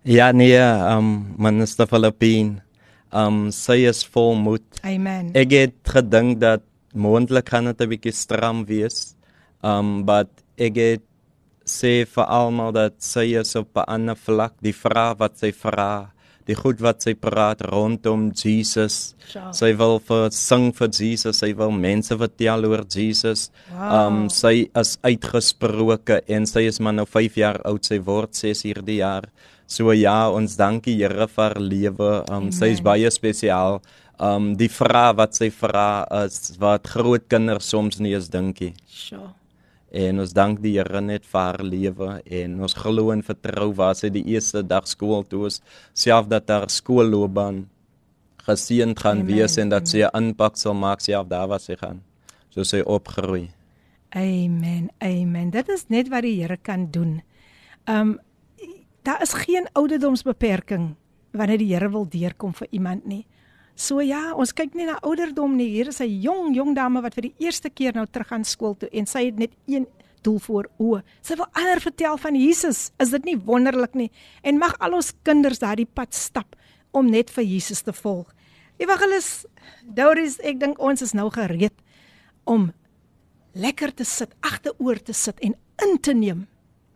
Ja 0.03 0.31
nee, 0.31 0.57
um 0.95 1.33
minister 1.37 1.87
Filippin. 1.87 2.61
Um 3.11 3.51
sy 3.51 3.87
is 3.89 4.05
vol 4.05 4.35
moed. 4.35 4.79
Amen. 4.81 5.33
Ek 5.33 5.51
het 5.51 5.75
gedink 5.83 6.39
dat 6.39 6.61
moontlik 6.93 7.45
kan 7.45 7.65
dit 7.65 7.81
'n 7.81 7.89
bietjie 7.89 8.13
stram 8.13 8.65
wees. 8.65 9.15
Um 9.63 10.05
but 10.05 10.29
ek 10.57 10.75
het 10.75 11.01
sê 11.65 12.05
vir 12.05 12.25
almal 12.25 12.71
dat 12.71 12.93
sy 12.97 13.37
is 13.39 13.55
op 13.55 13.77
'n 13.77 13.85
ander 13.87 14.15
vlak. 14.15 14.53
Die 14.61 14.75
vraag 14.75 15.17
wat 15.17 15.39
sy 15.39 15.51
vra 15.51 16.11
die 16.47 16.57
goed 16.57 16.81
wat 16.83 17.03
sy 17.05 17.13
praat 17.19 17.61
rondom 17.69 18.29
Jesus. 18.35 19.15
Sure. 19.27 19.51
Sy 19.55 19.71
wil 19.79 19.99
vir 20.07 20.29
sing 20.35 20.69
vir 20.75 20.91
Jesus, 20.97 21.41
sy 21.41 21.51
wil 21.57 21.73
mense 21.75 22.15
vertel 22.17 22.67
oor 22.69 22.85
Jesus. 22.89 23.49
Wow. 23.71 23.95
Um 23.99 24.19
sy 24.33 24.67
is 24.77 24.97
uitgesproke 25.05 26.21
en 26.27 26.47
sy 26.49 26.67
is 26.69 26.81
maar 26.83 26.97
nou 26.97 27.07
5 27.09 27.39
jaar 27.41 27.61
oud, 27.69 27.85
sy 27.85 28.01
word 28.05 28.37
6 28.37 28.65
hierdie 28.69 29.01
jaar. 29.01 29.29
So 29.71 29.93
ja, 29.95 30.29
ons 30.29 30.57
dankie 30.59 30.97
Here 30.99 31.27
vir 31.31 31.59
lewe. 31.59 32.13
Um 32.31 32.51
sy 32.55 32.73
is 32.75 32.83
baie 32.83 33.11
spesiaal. 33.11 33.79
Um 34.21 34.53
die 34.59 34.69
vraag 34.69 35.15
wat 35.17 35.37
sy 35.39 35.49
vra 35.53 36.05
is 36.23 36.57
wat 36.61 36.89
groot 36.91 37.29
kinders 37.31 37.71
soms 37.71 38.01
nie 38.03 38.13
eens 38.13 38.29
dinkie. 38.33 38.73
Sure. 38.87 39.31
En 39.91 40.19
ons 40.23 40.33
dank 40.33 40.61
die 40.63 40.77
Here 40.77 41.01
net 41.03 41.25
vir 41.27 41.41
haar 41.41 41.63
lewe 41.63 42.09
en 42.23 42.59
ons 42.63 42.75
glo 42.79 43.11
en 43.11 43.23
vertrou 43.27 43.73
waar 43.75 43.95
sy 43.99 44.09
die 44.09 44.23
eerste 44.31 44.63
dag 44.63 44.87
skool 44.87 45.25
toe 45.27 45.47
is, 45.49 45.59
self 45.93 46.29
dat 46.31 46.47
haar 46.49 46.69
skoolloopbaan 46.71 47.65
geseën 48.47 48.95
gaan 48.97 49.21
Amen. 49.21 49.27
wees 49.27 49.57
en 49.57 49.69
dat 49.69 49.87
sy 49.87 50.03
'n 50.03 50.15
impak 50.17 50.55
sal 50.57 50.73
maak 50.73 51.01
self 51.01 51.27
daar 51.27 51.47
waar 51.47 51.59
sy 51.59 51.75
gaan. 51.75 52.01
So 52.49 52.63
sy 52.63 52.81
opgroei. 52.85 53.51
Amen. 54.15 54.89
Amen. 54.99 55.49
Dit 55.49 55.69
is 55.69 55.85
net 55.87 56.09
wat 56.09 56.23
die 56.23 56.41
Here 56.41 56.57
kan 56.57 56.91
doen. 56.91 57.21
Um 57.87 58.19
daar 59.03 59.21
is 59.21 59.33
geen 59.33 59.67
ouderdomsbeperking 59.73 60.95
wanneer 61.31 61.57
die 61.57 61.73
Here 61.73 61.89
wil 61.89 62.05
deurkom 62.05 62.53
vir 62.53 62.67
iemand 62.71 63.05
nie. 63.05 63.25
So 63.81 63.97
ja, 64.05 64.29
ons 64.37 64.51
kyk 64.53 64.75
nie 64.77 64.85
na 64.85 64.99
ouderdom 65.01 65.55
nie. 65.57 65.71
Hier 65.73 65.87
is 65.89 66.01
'n 66.01 66.21
jong 66.21 66.53
jong 66.53 66.75
dame 66.75 67.01
wat 67.01 67.15
vir 67.15 67.29
die 67.29 67.35
eerste 67.39 67.69
keer 67.69 67.93
nou 67.93 68.05
terug 68.05 68.31
aan 68.31 68.43
skool 68.45 68.75
toe 68.75 68.89
en 68.93 69.05
sy 69.07 69.25
het 69.25 69.39
net 69.39 69.53
een 69.65 69.87
doel 70.21 70.39
voor 70.39 70.69
oë. 70.77 71.01
Sy 71.21 71.35
wil 71.35 71.47
ander 71.53 71.81
vertel 71.81 72.17
van 72.17 72.35
Jesus. 72.35 72.91
Is 72.99 73.09
dit 73.09 73.25
nie 73.25 73.37
wonderlik 73.37 73.93
nie? 73.95 74.11
En 74.43 74.57
mag 74.57 74.77
al 74.79 74.93
ons 74.93 75.13
kinders 75.23 75.59
daardie 75.59 75.87
pad 75.87 76.13
stap 76.13 76.55
om 76.91 77.09
net 77.09 77.31
vir 77.31 77.43
Jesus 77.43 77.81
te 77.81 77.93
volg. 77.93 78.27
Evangelis 78.77 79.45
Doris, 79.83 80.39
ek 80.39 80.59
dink 80.59 80.79
ons 80.79 81.01
is 81.01 81.13
nou 81.13 81.29
gereed 81.29 81.73
om 82.45 82.71
lekker 83.53 83.93
te 83.95 84.03
sit, 84.03 84.29
agteroor 84.41 85.01
te 85.01 85.13
sit 85.13 85.39
en 85.39 85.55
in 85.81 85.99
te 85.99 86.13
neem 86.13 86.47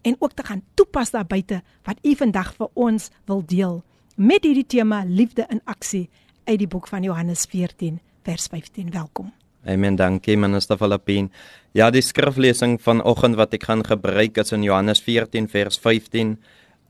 en 0.04 0.16
ook 0.20 0.34
te 0.34 0.44
gaan 0.44 0.62
toepas 0.76 1.12
daar 1.12 1.26
buite 1.26 1.64
wat 1.84 1.98
u 2.04 2.16
vandag 2.16 2.54
vir 2.56 2.70
ons 2.74 3.10
wil 3.26 3.42
deel 3.46 3.84
met 4.16 4.44
hierdie 4.44 4.68
tema 4.68 5.04
liefde 5.04 5.46
in 5.50 5.62
aksie 5.66 6.10
uit 6.46 6.60
die 6.62 6.70
boek 6.70 6.88
van 6.88 7.04
Johannes 7.04 7.46
14 7.50 8.00
vers 8.26 8.48
15. 8.48 8.92
Welkom. 8.94 9.32
Amen. 9.66 9.96
Dankie 9.98 10.38
minister 10.38 10.78
Filippin. 10.78 11.32
Ja, 11.74 11.90
die 11.90 12.04
skriflesing 12.06 12.78
vanoggend 12.82 13.38
wat 13.40 13.56
ek 13.58 13.66
gaan 13.66 13.82
gebruik 13.86 14.38
is 14.38 14.54
in 14.54 14.66
Johannes 14.66 15.02
14 15.02 15.50
vers 15.50 15.80
15. 15.82 16.36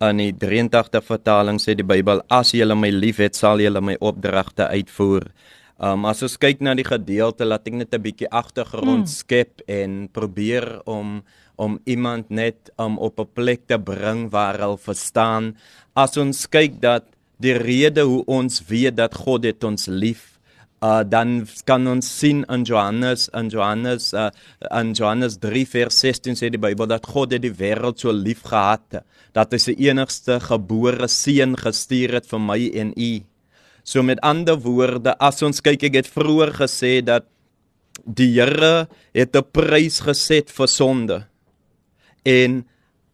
In 0.04 0.20
die 0.20 0.34
83 0.36 1.06
vertaling 1.08 1.62
sê 1.64 1.76
die 1.80 1.88
Bybel: 1.88 2.20
As 2.28 2.52
julle 2.52 2.76
my 2.76 2.92
liefhet, 2.92 3.36
sal 3.40 3.64
julle 3.64 3.80
my 3.80 3.96
opdragte 4.04 4.68
uitvoer. 4.68 5.30
Um 5.80 6.06
as 6.08 6.24
ons 6.24 6.36
kyk 6.40 6.62
na 6.64 6.76
die 6.76 6.88
gedeelte, 6.88 7.48
laat 7.48 7.68
ek 7.68 7.80
net 7.80 7.96
'n 7.96 8.04
bietjie 8.04 8.32
agtergrond 8.32 9.08
mm. 9.08 9.16
skep 9.24 9.64
en 9.68 10.08
probeer 10.12 10.82
om 10.86 11.24
om 11.56 11.80
iemand 11.88 12.30
net 12.30 12.72
um 12.78 13.00
op 13.00 13.20
'n 13.20 13.32
plek 13.34 13.68
te 13.68 13.80
bring 13.80 14.28
waar 14.32 14.60
hulle 14.60 14.78
verstaan. 14.78 15.56
As 15.96 16.18
ons 16.18 16.48
kyk 16.48 16.82
dat 16.82 17.15
die 17.38 17.58
rede 17.58 18.06
hoe 18.08 18.24
ons 18.26 18.62
weet 18.68 18.96
dat 18.98 19.16
God 19.16 19.44
het 19.44 19.64
ons 19.64 19.88
lief 19.88 20.36
uh 20.86 21.04
dan 21.08 21.48
kan 21.64 21.88
ons 21.88 22.08
sien 22.20 22.44
in 22.52 22.64
Johannes 22.68 23.30
in 23.34 23.50
Johannes 23.50 24.14
uh 24.14 24.30
in 24.72 24.94
Johannes 24.94 25.38
3 25.40 25.66
vers 25.72 26.00
16 26.04 26.40
sê 26.40 26.50
die 26.52 26.62
Bybel 26.62 26.90
dat 26.92 27.08
God 27.08 27.34
het 27.36 27.44
die 27.46 27.54
wêreld 27.54 28.00
so 28.00 28.12
lief 28.12 28.44
gehad 28.44 29.02
dat 29.36 29.54
hy 29.56 29.60
sy 29.60 29.76
enigste 29.88 30.40
gebore 30.44 31.08
seun 31.12 31.56
gestuur 31.60 32.20
het 32.20 32.28
vir 32.30 32.40
my 32.40 32.60
en 32.82 32.94
u. 32.96 33.14
So 33.84 34.04
met 34.04 34.22
ander 34.24 34.58
woorde 34.62 35.16
as 35.20 35.44
ons 35.46 35.62
kyk 35.62 35.90
ek 35.90 36.00
het 36.02 36.12
vroeër 36.12 36.54
gesê 36.62 36.94
dat 37.06 37.28
die 38.06 38.32
Here 38.36 38.88
het 39.14 39.36
'n 39.36 39.52
prys 39.52 40.00
geset 40.08 40.50
vir 40.52 40.68
sonde. 40.68 41.18
En 42.24 42.66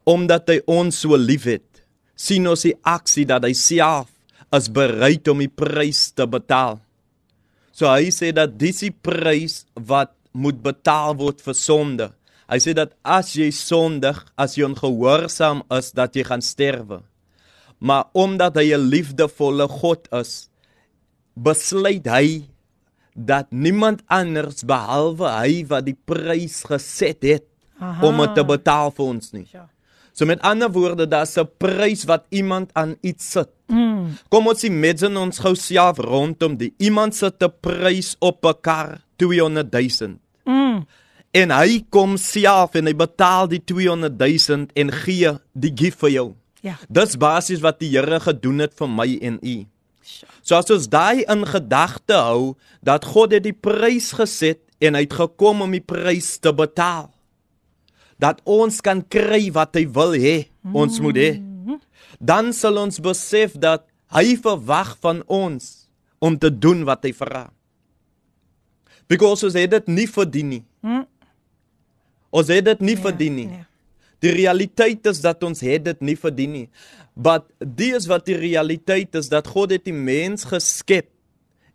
omdat 0.06 0.50
hy 0.50 0.60
ons 0.68 0.96
so 0.96 1.16
liefhet, 1.18 1.84
sien 2.16 2.48
ons 2.48 2.62
die 2.62 2.78
aksie 2.84 3.26
dat 3.26 3.44
hy 3.44 3.54
self 3.54 4.11
is 4.56 4.68
bereid 4.72 5.28
om 5.32 5.40
die 5.40 5.52
prys 5.52 6.10
te 6.16 6.28
betaal. 6.28 6.80
So 7.72 7.88
hy 7.88 8.12
sê 8.14 8.32
dat 8.36 8.58
dis 8.60 8.84
die 8.84 8.92
prys 8.94 9.64
wat 9.76 10.14
moet 10.32 10.60
betaal 10.64 11.16
word 11.20 11.40
vir 11.44 11.58
sonde. 11.58 12.10
Hy 12.52 12.60
sê 12.60 12.76
dat 12.76 12.92
as 13.08 13.32
jy 13.38 13.48
sondig, 13.56 14.18
as 14.36 14.58
jy 14.58 14.68
ongehoorsaam 14.68 15.64
is, 15.72 15.94
dat 15.96 16.16
jy 16.16 16.26
gaan 16.28 16.44
sterwe. 16.44 17.00
Maar 17.80 18.12
omdat 18.14 18.60
hy 18.60 18.76
'n 18.76 18.90
liefdevolle 18.92 19.68
God 19.68 20.08
is, 20.14 20.50
besluit 21.34 22.06
hy 22.06 22.44
dat 23.16 23.52
niemand 23.52 24.04
anders 24.08 24.64
behalwe 24.64 25.28
hy 25.28 25.66
wat 25.68 25.86
die 25.86 25.96
prys 25.96 26.64
geset 26.68 27.24
het 27.24 27.46
Aha. 27.80 28.06
om 28.06 28.18
dit 28.18 28.36
te 28.36 28.44
betaal 28.44 28.92
vir 28.92 29.06
ons 29.06 29.32
nie. 29.32 29.48
Ja. 29.52 29.68
So 30.14 30.26
met 30.26 30.42
ander 30.42 30.72
woorde, 30.72 31.08
daar's 31.08 31.38
'n 31.38 31.50
prys 31.58 32.04
wat 32.04 32.26
iemand 32.30 32.70
aan 32.74 32.96
iets 33.02 33.32
sit. 33.32 33.50
Mm. 33.68 34.18
Kom 34.30 34.48
ons 34.48 34.64
in 34.64 35.18
ons 35.18 35.40
gou 35.40 35.56
self 35.56 35.98
rondom 35.98 36.58
die 36.58 36.74
iemand 36.78 37.16
sit 37.16 37.44
'n 37.44 37.54
prys 37.60 38.16
op 38.20 38.46
'n 38.46 38.54
kar 38.62 39.02
200 39.16 39.72
000 39.72 40.20
Mm. 40.46 40.86
en 41.32 41.52
hy 41.52 41.86
kom 41.90 42.18
self 42.18 42.76
en 42.76 42.86
hy 42.86 42.96
betaal 42.96 43.48
die 43.48 43.62
200 43.64 44.18
000 44.18 44.66
en 44.74 44.92
gee 44.92 45.32
die 45.54 45.72
gift 45.76 46.00
vir 46.00 46.10
jou. 46.10 46.36
Ja. 46.62 46.78
Dis 46.90 47.18
basies 47.18 47.62
wat 47.62 47.80
die 47.80 47.90
Here 47.90 48.20
gedoen 48.20 48.60
het 48.60 48.74
vir 48.78 48.90
my 48.90 49.18
en 49.22 49.40
u. 49.42 49.66
So 50.42 50.56
as 50.56 50.70
ons 50.74 50.90
daai 50.90 51.24
in 51.30 51.46
gedagte 51.46 52.18
hou 52.18 52.56
dat 52.82 53.06
God 53.06 53.32
het 53.32 53.44
die 53.44 53.56
prys 53.56 54.12
geset 54.18 54.60
en 54.82 54.98
hy 54.98 55.06
het 55.06 55.14
gekom 55.14 55.62
om 55.62 55.72
die 55.72 55.84
prys 55.86 56.38
te 56.42 56.54
betaal. 56.54 57.12
Dat 58.22 58.42
ons 58.46 58.78
kan 58.86 59.02
kry 59.02 59.48
wat 59.56 59.76
hy 59.80 59.88
wil 59.90 60.14
hê, 60.14 60.36
ons 60.74 61.00
moet 61.02 61.18
hê. 61.18 61.32
Dan 62.22 62.52
sal 62.54 62.78
ons 62.78 63.02
besef 63.02 63.56
dat 63.58 63.88
hy 64.14 64.36
verwag 64.38 64.94
van 65.02 65.24
ons 65.26 65.90
om 66.22 66.38
te 66.38 66.52
doen 66.54 66.86
wat 66.86 67.08
hy 67.08 67.16
vra. 67.18 67.48
Because 69.10 69.48
ons 69.48 69.58
het 69.58 69.72
dit 69.74 69.90
nie 69.92 70.08
verdien 70.08 70.54
nie. 70.54 70.64
Mm. 70.86 71.04
Ons 72.32 72.52
het 72.54 72.64
dit 72.70 72.84
nie 72.86 72.96
verdien 73.00 73.36
nie. 73.36 73.50
Nee. 73.50 73.66
Die 74.22 74.34
realiteit 74.36 75.08
is 75.10 75.20
dat 75.24 75.42
ons 75.44 75.64
het 75.66 75.84
dit 75.88 76.04
nie 76.06 76.16
verdien 76.20 76.54
nie. 76.54 76.68
But 77.18 77.48
dis 77.60 78.06
wat 78.10 78.28
die 78.30 78.38
realiteit 78.38 79.18
is 79.18 79.32
dat 79.32 79.50
God 79.50 79.74
het 79.74 79.88
die 79.88 79.96
mens 79.96 80.46
geskep 80.48 81.10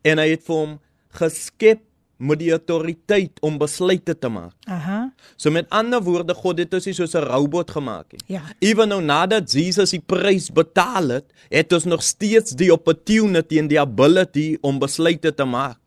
en 0.06 0.22
hy 0.22 0.30
het 0.36 0.44
vir 0.46 0.60
hom 0.62 0.76
geskep 1.18 1.82
met 2.16 2.40
die 2.40 2.50
autoriteit 2.50 3.40
om 3.44 3.58
besluite 3.60 4.14
te 4.18 4.28
maak. 4.32 4.54
Aha. 4.72 5.12
So 5.36 5.52
met 5.52 5.68
ander 5.74 6.00
woorde, 6.02 6.34
God 6.34 6.62
het 6.62 6.74
ons 6.74 6.86
nie 6.88 6.94
soos 6.96 7.14
'n 7.14 7.24
robot 7.28 7.70
gemaak 7.70 8.12
nie. 8.12 8.20
Ja. 8.26 8.42
Ewen 8.58 8.88
nou 8.88 9.02
nadat 9.02 9.52
Jesus 9.52 9.90
die 9.90 10.00
prys 10.00 10.50
betaal 10.50 11.08
het, 11.08 11.32
het 11.50 11.72
ons 11.72 11.84
nog 11.84 12.02
steeds 12.02 12.52
die 12.52 12.72
opportunity 12.72 13.58
en 13.58 13.68
die 13.68 13.80
ability 13.80 14.56
om 14.60 14.78
besluite 14.78 15.34
te 15.34 15.44
maak. 15.44 15.78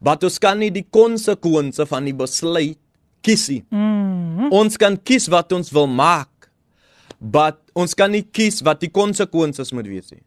Maar 0.00 0.18
ons 0.22 0.38
kan 0.38 0.58
nie 0.58 0.70
die 0.70 0.86
konsekwense 0.90 1.86
van 1.86 2.04
die 2.04 2.14
besluit 2.14 2.78
kies 3.20 3.48
nie. 3.48 3.64
Mm. 3.70 4.52
Ons 4.54 4.76
kan 4.76 4.96
kies 5.02 5.26
wat 5.28 5.52
ons 5.52 5.70
wil 5.70 5.86
maak. 5.86 6.50
Maar 7.18 7.56
ons 7.74 7.94
kan 7.94 8.10
nie 8.10 8.22
kies 8.22 8.62
wat 8.66 8.80
die 8.80 8.90
konsekwensies 8.90 9.72
moet 9.72 9.88
wees 9.90 10.10
nie. 10.14 10.22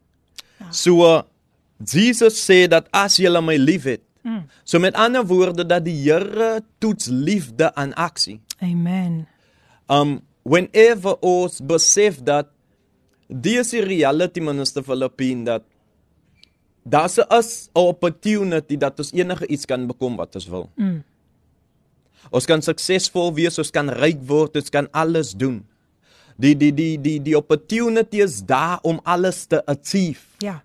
So 0.71 1.05
uh, 1.07 1.21
Jesus 1.87 2.37
sê 2.43 2.67
dat 2.69 2.87
as 2.93 3.17
jy 3.19 3.31
my 3.41 3.57
liefhet. 3.57 4.03
Mm. 4.21 4.45
So 4.63 4.79
met 4.79 4.95
ander 4.95 5.25
woorde 5.25 5.65
dat 5.65 5.85
die 5.85 5.95
Here 6.03 6.61
toets 6.77 7.07
liefde 7.07 7.73
aan 7.75 7.93
aksie. 7.93 8.41
Amen. 8.59 9.27
Um 9.87 10.21
whenever 10.41 11.17
ons 11.21 11.59
besef 11.61 12.21
dat 12.25 12.49
dis 13.27 13.69
die 13.73 13.83
reality 13.85 14.41
minister 14.41 14.83
Filippine 14.83 15.45
dat 15.45 15.63
daar's 16.83 17.17
'n 17.17 17.25
'n 17.29 17.79
opportunity 17.79 18.77
dat 18.77 18.99
ons 18.99 19.11
enige 19.11 19.47
iets 19.47 19.65
kan 19.65 19.87
bekom 19.87 20.15
wat 20.15 20.35
ons 20.35 20.47
wil. 20.47 20.69
Mm. 20.75 21.03
Ons 22.29 22.45
kan 22.45 22.61
suksesvol 22.61 23.33
wees, 23.33 23.57
ons 23.57 23.71
kan 23.71 23.89
ryk 23.89 24.21
word, 24.21 24.55
ons 24.55 24.69
kan 24.69 24.87
alles 24.91 25.33
doen. 25.33 25.65
Die 26.37 26.57
die 26.57 26.73
die 26.73 27.01
die 27.01 27.21
die 27.21 27.37
opportunity 27.37 28.21
is 28.21 28.41
daar 28.45 28.79
om 28.81 28.99
alles 29.03 29.45
te 29.45 29.65
achieve. 29.65 30.21
Ja. 30.37 30.63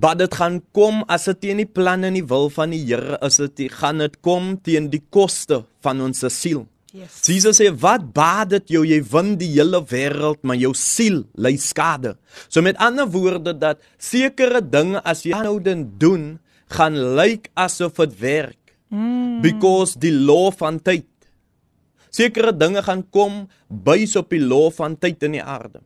Maar 0.00 0.16
dit 0.20 0.34
gaan 0.34 0.60
kom 0.76 1.02
as 1.08 1.24
dit 1.30 1.40
teen 1.46 1.60
die 1.62 1.68
planne 1.68 2.10
en 2.10 2.16
die 2.18 2.26
wil 2.28 2.50
van 2.52 2.72
die 2.74 2.82
Here 2.84 3.16
is, 3.24 3.38
dit 3.40 3.66
gaan 3.72 4.02
dit 4.04 4.16
kom 4.24 4.56
teen 4.64 4.90
die 4.92 5.02
koste 5.10 5.62
van 5.84 6.02
ons 6.04 6.24
siel. 6.34 6.66
Yes. 6.96 7.20
Jesus 7.28 7.58
sê 7.60 7.68
wat 7.82 8.06
baat 8.16 8.54
dit 8.54 8.70
jou 8.76 8.82
jy 8.88 9.02
win 9.12 9.34
die 9.40 9.50
hele 9.52 9.82
wêreld 9.90 10.40
maar 10.46 10.56
jou 10.56 10.72
siel 10.76 11.24
ly 11.36 11.56
skade. 11.60 12.14
So 12.48 12.64
met 12.64 12.78
ander 12.80 13.08
woorde 13.12 13.52
dat 13.56 13.82
sekere 14.00 14.62
dinge 14.64 15.02
as 15.04 15.24
jy 15.26 15.34
aanhoudend 15.36 15.96
doen 16.00 16.38
gaan 16.72 16.96
lyk 17.18 17.50
asof 17.52 18.00
dit 18.00 18.16
werk. 18.22 18.60
Mm. 18.88 19.42
Because 19.44 19.98
die 20.00 20.14
law 20.14 20.48
van 20.56 20.80
tyd. 20.80 21.08
Sekere 22.08 22.54
dinge 22.56 22.80
gaan 22.86 23.04
kom 23.12 23.44
bys 23.68 24.16
op 24.16 24.32
die 24.32 24.40
law 24.40 24.70
van 24.72 24.96
tyd 24.96 25.26
in 25.26 25.36
die 25.36 25.44
aarde. 25.44 25.82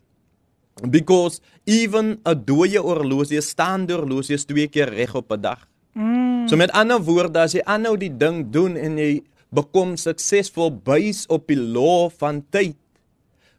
Because 0.89 1.41
even 1.67 2.21
'n 2.25 2.45
dooie 2.45 2.83
oorlosie, 2.83 3.39
'n 3.39 3.43
staande 3.43 3.97
oorlosie 3.97 4.35
is 4.35 4.45
twee 4.45 4.69
keer 4.69 4.89
reg 4.89 5.15
op 5.15 5.33
'n 5.33 5.41
dag. 5.41 5.69
Mm. 5.93 6.49
So 6.49 6.57
met 6.57 6.71
ander 6.73 7.03
woorde, 7.03 7.39
as 7.39 7.53
jy 7.53 7.63
aanhou 7.65 7.97
die 7.97 8.17
ding 8.17 8.51
doen 8.51 8.77
en 8.77 8.99
jy 8.99 9.23
bekom 9.51 9.97
suksesvol 9.97 10.71
bys 10.71 11.27
op 11.27 11.47
die 11.47 11.59
law 11.59 12.11
van 12.11 12.45
tyd, 12.51 12.77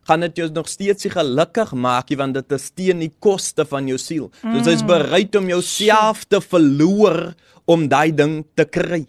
gaan 0.08 0.20
dit 0.26 0.42
jou 0.42 0.50
nog 0.50 0.70
steeds 0.70 1.06
nie 1.06 1.14
gelukkig 1.14 1.74
maak 1.78 2.10
nie 2.10 2.18
want 2.18 2.34
dit 2.34 2.52
is 2.58 2.70
teen 2.74 3.04
die 3.04 3.12
koste 3.20 3.66
van 3.70 3.88
jou 3.88 4.00
siel. 4.02 4.32
So 4.42 4.72
jy's 4.72 4.86
bereid 4.88 5.36
om 5.38 5.50
jouself 5.52 6.26
te 6.26 6.42
verloor 6.42 7.36
om 7.70 7.88
daai 7.88 8.12
ding 8.16 8.42
te 8.56 8.66
kry. 8.66 9.06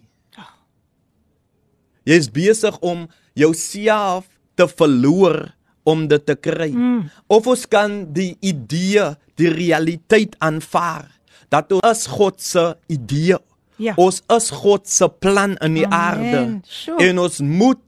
Jy's 2.05 2.29
besig 2.29 2.77
om 2.83 3.07
jouself 3.39 4.29
te 4.59 4.67
verloor 4.69 5.55
om 5.83 6.07
dit 6.09 6.27
te 6.27 6.35
kry. 6.35 6.71
Mm. 6.71 7.11
Of 7.27 7.47
ons 7.47 7.67
kan 7.69 8.13
die 8.13 8.37
idee, 8.41 9.15
die 9.41 9.51
realiteit 9.51 10.37
aanvaar 10.39 11.09
dat 11.53 11.73
ons 11.77 11.85
is 11.85 12.07
God 12.09 12.41
se 12.41 12.65
idee. 12.93 13.37
Ja. 13.83 13.97
Ons 14.01 14.23
is 14.33 14.49
God 14.63 14.89
se 14.89 15.09
plan 15.21 15.57
in 15.65 15.77
die 15.81 15.89
Amen. 15.89 15.99
aarde. 15.99 16.45
Sjoe. 16.69 17.01
En 17.05 17.19
ons 17.19 17.41
moet 17.45 17.81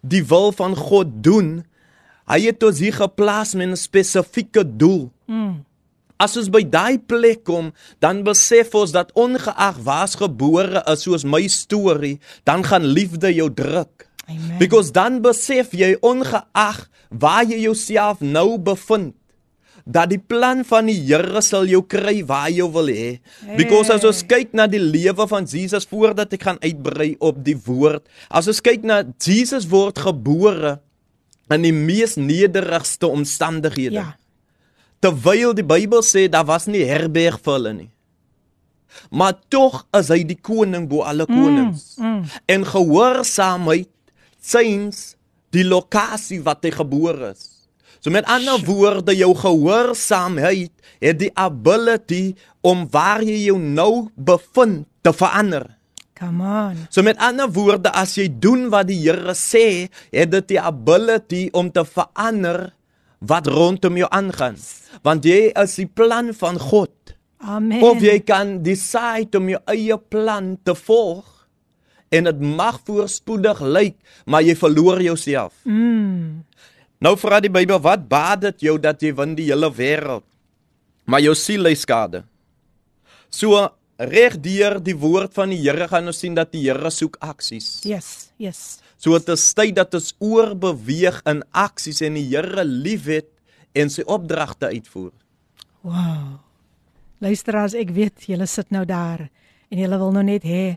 die 0.00 0.22
wil 0.26 0.52
van 0.56 0.76
God 0.78 1.12
doen. 1.24 1.60
Hy 2.30 2.40
het 2.46 2.64
ons 2.64 2.80
hier 2.80 2.96
geplaas 2.96 3.54
met 3.54 3.68
'n 3.68 3.76
spesifieke 3.76 4.64
doel. 4.64 5.10
Mm. 5.26 5.64
As 6.16 6.36
ons 6.36 6.48
by 6.48 6.62
daai 6.62 6.98
plek 6.98 7.44
kom, 7.44 7.72
dan 7.98 8.22
besef 8.22 8.74
ons 8.74 8.92
dat 8.92 9.10
ongeag 9.18 9.76
waar's 9.82 10.14
gebore 10.14 10.82
is 10.86 11.02
soos 11.02 11.24
my 11.24 11.48
storie, 11.48 12.20
dan 12.44 12.62
gaan 12.64 12.84
liefde 12.84 13.34
jou 13.34 13.50
druk. 13.50 14.06
Amen. 14.28 14.58
Because 14.58 14.92
dan 14.94 15.20
besef 15.24 15.74
jy 15.76 15.96
ongeag 16.00 16.86
waar 17.10 17.44
jy 17.44 17.64
jouself 17.66 18.20
nou 18.20 18.58
bevind 18.58 19.16
dat 19.84 20.12
die 20.12 20.20
plan 20.20 20.62
van 20.66 20.86
die 20.86 20.98
Here 21.08 21.42
sal 21.42 21.66
jou 21.66 21.82
kry 21.82 22.22
waar 22.26 22.50
jy 22.52 22.66
wil 22.70 22.90
hê. 22.92 23.18
Because 23.58 23.90
as 23.90 24.06
ons 24.06 24.22
kyk 24.28 24.54
na 24.54 24.68
die 24.70 24.82
lewe 24.82 25.26
van 25.28 25.46
Jesus 25.48 25.88
voordat 25.90 26.34
ek 26.36 26.46
gaan 26.46 26.60
uitbrei 26.62 27.16
op 27.18 27.40
die 27.42 27.56
woord, 27.66 28.06
as 28.30 28.46
ons 28.50 28.62
kyk 28.62 28.86
na 28.86 29.02
Jesus 29.18 29.66
word 29.70 29.98
gebore 29.98 30.78
in 31.52 31.66
die 31.66 31.74
mees 31.74 32.14
nederigste 32.16 33.10
omstandighede. 33.10 33.98
Ja. 33.98 34.12
Terwyl 35.02 35.50
die 35.58 35.66
Bybel 35.66 36.04
sê 36.06 36.28
daar 36.30 36.46
was 36.46 36.68
nie 36.70 36.84
herberg 36.86 37.40
vir 37.42 37.58
hulle 37.58 37.74
nie. 37.74 37.90
Maar 39.10 39.34
tog 39.50 39.82
is 39.96 40.12
hy 40.12 40.20
die 40.28 40.38
koning 40.38 40.86
bo 40.88 41.02
alle 41.08 41.26
konings. 41.26 41.96
Mm, 41.98 42.06
mm. 42.06 42.40
En 42.54 42.66
gehoorsaamheid 42.68 43.90
syns 44.42 45.14
die 45.54 45.64
lokasie 45.64 46.40
wat 46.44 46.64
hy 46.66 46.72
gebore 46.74 47.32
is. 47.32 47.48
So 48.02 48.10
met 48.10 48.26
ander 48.26 48.58
woorde, 48.66 49.14
jou 49.14 49.30
gehoorsaamheid 49.38 50.72
het 51.02 51.20
die 51.20 51.30
ability 51.38 52.34
om 52.66 52.88
waar 52.90 53.22
jy 53.22 53.44
jou 53.46 53.60
nou 53.62 54.08
bevind 54.18 54.88
te 55.06 55.12
verander. 55.14 55.68
Come 56.18 56.42
on. 56.42 56.80
So 56.90 57.02
met 57.06 57.18
ander 57.22 57.50
woorde, 57.50 57.90
as 57.94 58.16
jy 58.18 58.28
doen 58.42 58.68
wat 58.74 58.88
die 58.90 58.98
Here 59.04 59.34
sê, 59.38 59.88
het 60.14 60.32
dit 60.34 60.54
die 60.54 60.60
ability 60.60 61.48
om 61.54 61.70
te 61.70 61.84
verander 61.86 62.72
wat 63.22 63.46
rondom 63.50 63.98
jou 63.98 64.10
aangaan. 64.10 64.58
Want 65.06 65.26
jy 65.26 65.52
is 65.62 65.78
die 65.78 65.86
plan 65.86 66.32
van 66.34 66.58
God. 66.58 66.94
Amen. 67.42 67.82
Of 67.82 68.02
jy 68.02 68.18
kan 68.22 68.60
decide 68.62 69.38
om 69.38 69.50
jou 69.50 69.62
eie 69.70 69.98
plan 70.10 70.56
te 70.62 70.74
volg 70.78 71.31
en 72.12 72.28
dit 72.28 72.42
mag 72.44 72.80
voorspoedig 72.86 73.62
lyk, 73.64 73.96
maar 74.28 74.44
jy 74.44 74.56
verloor 74.58 75.00
jouself. 75.02 75.54
Mm. 75.64 76.42
Nou 77.02 77.14
vra 77.18 77.40
die 77.42 77.50
Bybel, 77.50 77.80
wat 77.82 78.04
baat 78.08 78.44
dit 78.44 78.68
jou 78.68 78.76
dat 78.80 79.00
jy 79.02 79.14
win 79.18 79.32
die 79.38 79.48
hele 79.48 79.70
wêreld, 79.74 80.26
maar 81.08 81.22
jou 81.24 81.34
siel 81.38 81.64
ly 81.66 81.74
skade? 81.78 82.22
So 83.32 83.56
reg 83.96 84.36
deur 84.42 84.78
die 84.82 84.96
woord 84.98 85.34
van 85.34 85.50
die 85.54 85.60
Here 85.62 85.88
gaan 85.90 86.10
ons 86.10 86.20
sien 86.22 86.36
dat 86.36 86.52
die 86.52 86.66
Here 86.66 86.90
soek 86.92 87.16
aksies. 87.24 87.80
Yes, 87.88 88.30
yes. 88.38 88.80
So 89.00 89.16
dit 89.18 89.32
is 89.34 89.48
tyd 89.56 89.74
dat 89.80 89.94
ons 89.98 90.12
oorbeweeg 90.22 91.22
in 91.30 91.42
aksies 91.50 92.02
en 92.06 92.18
die 92.18 92.28
Here 92.28 92.64
liefhet 92.66 93.30
en 93.74 93.90
sy 93.90 94.04
opdragte 94.06 94.70
uitvoer. 94.70 95.12
Wow. 95.82 96.38
Luisteraars, 97.22 97.74
ek 97.78 97.90
weet 97.94 98.28
julle 98.28 98.46
sit 98.50 98.70
nou 98.74 98.84
daar 98.86 99.26
en 99.72 99.80
julle 99.80 99.98
wil 99.98 100.12
nou 100.14 100.24
net 100.26 100.46
hê 100.46 100.76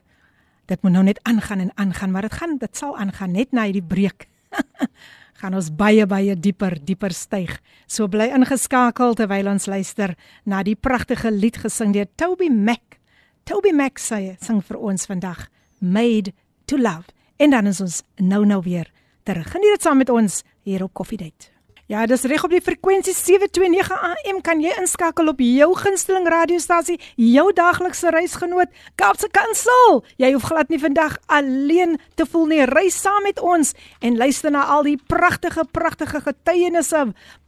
dit 0.65 0.81
moet 0.83 0.91
nou 0.91 1.03
net 1.03 1.19
aangaan 1.23 1.59
en 1.59 1.71
aangaan, 1.75 2.11
maar 2.11 2.27
dit 2.27 2.33
gaan 2.33 2.57
dit 2.57 2.77
sal 2.77 2.97
aangaan 2.97 3.31
net 3.31 3.51
na 3.51 3.67
hierdie 3.67 3.85
breek. 3.85 4.27
gaan 5.39 5.55
ons 5.57 5.69
baie 5.69 6.05
baie 6.07 6.35
dieper, 6.39 6.77
dieper 6.85 7.13
styg. 7.13 7.57
So 7.87 8.07
bly 8.07 8.29
ingeskakel 8.33 9.15
terwyl 9.19 9.51
ons 9.51 9.67
luister 9.67 10.15
na 10.45 10.63
die 10.63 10.75
pragtige 10.75 11.31
lied 11.31 11.59
gesing 11.63 11.93
deur 11.95 12.07
Toby 12.15 12.49
Mac. 12.49 12.99
Toby 13.45 13.75
Mac 13.75 13.99
sê 14.01 14.37
sing 14.41 14.63
vir 14.65 14.79
ons 14.79 15.09
vandag 15.09 15.47
Made 15.79 16.33
to 16.65 16.79
Love. 16.81 17.11
En 17.37 17.51
dan 17.51 17.67
is 17.67 17.81
ons 17.83 18.01
nou 18.17 18.45
nou 18.45 18.61
weer 18.63 18.89
terug. 19.27 19.51
Geniet 19.51 19.75
dit 19.75 19.83
saam 19.83 19.99
met 20.01 20.09
ons 20.09 20.43
hier 20.63 20.87
op 20.87 20.93
Coffee 20.93 21.19
Date. 21.19 21.54
Ja, 21.85 22.07
dis 22.09 22.23
reg 22.25 22.41
op 22.41 22.49
die 22.49 22.63
frekwensie 22.65 23.13
729 23.13 23.91
AM 23.93 24.39
kan 24.41 24.57
jy 24.63 24.71
inskakel 24.81 25.27
op 25.29 25.41
jou 25.45 25.67
gunsteling 25.77 26.25
radiostasie, 26.33 26.95
jou 27.21 27.43
daglikse 27.53 28.09
reisgenoot, 28.09 28.71
Kaapse 28.97 29.29
Kansel. 29.29 30.01
Jy 30.17 30.31
hoef 30.33 30.47
glad 30.49 30.73
nie 30.73 30.81
vandag 30.81 31.19
alleen 31.29 31.99
te 32.17 32.25
voel 32.25 32.49
nie. 32.49 32.63
Reis 32.65 32.97
saam 32.97 33.21
met 33.29 33.37
ons 33.37 33.75
en 34.01 34.17
luister 34.17 34.49
na 34.49 34.65
al 34.73 34.81
die 34.89 34.97
pragtige 34.97 35.67
pragtige 35.77 36.23
getuienisse, 36.25 37.03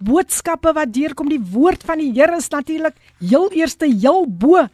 boodskappe 0.05 0.75
wat 0.77 0.93
deurkom. 0.93 1.33
Die 1.33 1.41
woord 1.41 1.81
van 1.89 1.97
die 1.97 2.13
Here 2.13 2.37
is 2.37 2.53
natuurlik 2.53 2.93
heel 3.17 3.49
eerste 3.57 3.89
heel 3.89 4.29
bo 4.29 4.67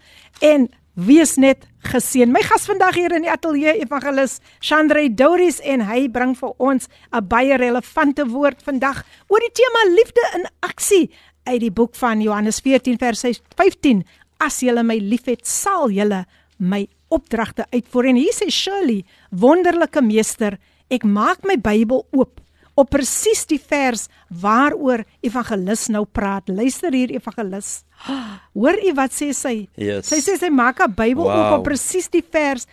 en 0.44 0.68
Wees 0.94 1.40
net 1.42 1.64
geseën. 1.88 2.32
My 2.32 2.42
gas 2.46 2.66
vandag 2.70 2.96
hier 2.96 3.14
in 3.16 3.26
die 3.26 3.32
ateljee 3.32 3.78
Evangelis 3.84 4.40
Chandre 4.60 5.06
Douris 5.14 5.60
en 5.62 5.84
hy 5.88 6.08
bring 6.12 6.36
vir 6.38 6.54
ons 6.58 6.88
'n 7.12 7.28
baie 7.28 7.58
relevante 7.58 8.26
woord 8.26 8.64
vandag 8.64 9.04
oor 9.30 9.40
die 9.40 9.54
tema 9.54 9.82
liefde 9.96 10.24
in 10.36 10.46
aksie 10.62 11.10
uit 11.44 11.60
die 11.60 11.72
boek 11.72 11.96
van 11.96 12.22
Johannes 12.22 12.60
14 12.60 12.98
vers 12.98 13.26
15. 13.56 14.04
As 14.40 14.60
julle 14.60 14.84
my 14.84 14.98
liefhet, 14.98 15.48
sal 15.48 15.90
julle 15.90 16.26
my 16.58 16.88
opdragte 17.10 17.66
uitvoer. 17.72 18.06
En 18.06 18.16
hier 18.16 18.34
sê 18.34 18.50
Shirley, 18.50 19.06
wonderlike 19.30 20.02
meester, 20.02 20.58
ek 20.90 21.04
maak 21.04 21.44
my 21.44 21.58
Bybel 21.58 22.06
oop 22.12 22.43
op 22.76 22.90
presies 22.90 23.46
die 23.50 23.60
vers 23.62 24.08
waaroor 24.30 25.04
evangelis 25.22 25.88
nou 25.94 26.06
praat. 26.06 26.50
Luister 26.50 26.94
hier 26.94 27.12
evangelis. 27.14 27.84
Hoor 28.54 28.80
u 28.82 28.94
wat 28.98 29.14
sê 29.14 29.30
sy? 29.34 29.68
Yes. 29.78 30.10
Sy 30.10 30.22
sê 30.26 30.38
sy 30.40 30.50
maak 30.50 30.80
'n 30.82 30.94
Bybel 30.96 31.24
Wow. 31.24 31.38
oop 31.38 31.60
op 31.60 31.64
presies 31.70 32.10
die 32.10 32.24
vers. 32.32 32.68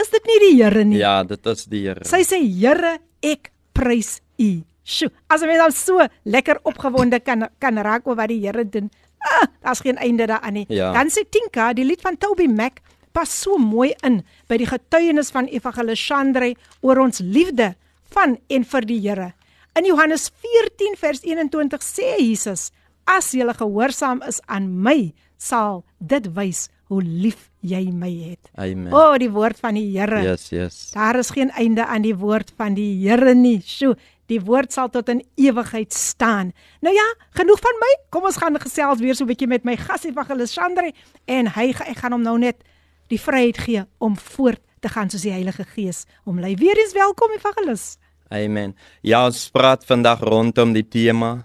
Is 0.00 0.08
dit 0.10 0.24
nie 0.26 0.38
die 0.40 0.62
Here 0.62 0.84
nie? 0.84 0.98
Ja, 0.98 1.22
dit 1.22 1.46
is 1.46 1.64
die 1.66 1.82
Here. 1.86 2.04
Sy 2.04 2.22
sê 2.24 2.40
Here, 2.42 2.98
ek 3.22 3.52
prys 3.72 4.20
U. 4.38 4.62
Sjoe, 4.84 5.10
as 5.30 5.40
jy 5.40 5.56
dan 5.56 5.72
so 5.72 5.98
lekker 6.24 6.58
opgewonde 6.64 7.20
kan 7.20 7.48
kan 7.58 7.76
raak 7.78 8.06
oor 8.06 8.16
wat 8.16 8.28
die 8.28 8.40
Here 8.40 8.64
doen. 8.64 8.90
Ah, 9.24 9.46
daar's 9.62 9.80
geen 9.80 9.96
einde 9.96 10.26
daaraan 10.26 10.52
nie. 10.52 10.66
Ja. 10.68 10.92
Dan 10.92 11.08
sê 11.08 11.24
Tinka, 11.30 11.72
die 11.72 11.84
lied 11.84 12.00
van 12.02 12.16
Toby 12.18 12.46
Mac 12.46 12.80
pas 13.12 13.30
so 13.42 13.56
mooi 13.56 13.94
in 14.02 14.22
by 14.48 14.56
die 14.58 14.66
getuienis 14.66 15.30
van 15.30 15.46
Evangelis 15.46 16.00
Chandre 16.06 16.54
oor 16.82 16.98
ons 16.98 17.20
liefde 17.20 17.74
van 18.14 18.38
en 18.48 18.64
vir 18.64 18.86
die 18.88 19.00
Here. 19.02 19.32
In 19.74 19.88
Johannes 19.88 20.28
14 20.42 20.94
vers 21.00 21.24
21 21.26 21.82
sê 21.82 22.14
Jesus: 22.22 22.70
"As 23.10 23.32
jy 23.34 23.46
gehoorsaam 23.58 24.22
is 24.22 24.40
aan 24.46 24.70
my, 24.82 25.12
sal 25.36 25.84
dit 25.98 26.28
wys 26.34 26.68
hoe 26.88 27.02
lief 27.02 27.50
jy 27.60 27.90
my 27.90 28.10
het." 28.30 28.50
Amen. 28.54 28.92
O, 28.92 28.96
oh, 28.96 29.16
die 29.18 29.30
woord 29.30 29.58
van 29.58 29.74
die 29.74 29.90
Here. 29.98 30.22
Yes, 30.22 30.48
yes. 30.50 30.90
Daar 30.94 31.18
is 31.18 31.30
geen 31.30 31.50
einde 31.50 31.86
aan 31.86 32.02
die 32.02 32.14
woord 32.14 32.52
van 32.56 32.74
die 32.74 33.08
Here 33.08 33.34
nie. 33.34 33.60
Sjoe, 33.60 33.96
die 34.30 34.40
woord 34.40 34.72
sal 34.72 34.88
tot 34.88 35.08
in 35.08 35.24
ewigheid 35.34 35.92
staan. 35.92 36.52
Nou 36.80 36.94
ja, 36.94 37.04
genoeg 37.30 37.60
van 37.60 37.80
my. 37.80 37.92
Kom 38.10 38.24
ons 38.24 38.38
gaan 38.40 38.60
gesels 38.60 39.00
weer 39.00 39.14
so 39.14 39.24
'n 39.24 39.28
bietjie 39.28 39.48
met 39.48 39.64
my 39.64 39.76
gas 39.76 40.04
Evangelis 40.04 40.54
Chandre 40.54 40.92
en 41.26 41.46
hy 41.46 41.70
ek 41.70 41.98
gaan 41.98 42.12
hom 42.12 42.22
nou 42.22 42.38
net 42.38 42.62
die 43.08 43.20
vryheid 43.20 43.58
gee 43.58 43.84
om 43.98 44.16
voort 44.16 44.60
te 44.80 44.88
gaan 44.88 45.10
soos 45.10 45.22
die 45.22 45.32
Heilige 45.32 45.64
Gees 45.64 46.04
hom 46.24 46.40
lei. 46.40 46.54
Weer 46.54 46.78
eens 46.78 46.92
welkom 46.92 47.32
Evangelis. 47.32 47.98
Amen. 48.32 48.74
Ja, 49.02 49.24
ons 49.26 49.48
praat 49.52 49.84
vandag 49.84 50.22
rondom 50.24 50.72
die 50.76 50.86
tema 50.86 51.44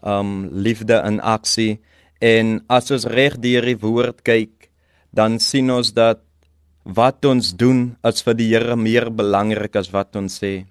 um 0.00 0.48
liefde 0.52 0.96
in 1.04 1.20
aksie 1.20 1.80
en 2.20 2.60
as 2.72 2.90
ons 2.92 3.06
reg 3.08 3.36
deur 3.40 3.64
die 3.64 3.78
woord 3.80 4.22
kyk, 4.24 4.70
dan 5.12 5.38
sien 5.40 5.70
ons 5.72 5.92
dat 5.96 6.20
wat 6.84 7.24
ons 7.28 7.52
doen 7.56 7.96
is 8.08 8.24
vir 8.24 8.36
die 8.36 8.48
Here 8.52 8.76
meer 8.76 9.10
belangrik 9.12 9.76
as 9.76 9.92
wat 9.92 10.16
ons 10.16 10.40
sê. 10.40 10.64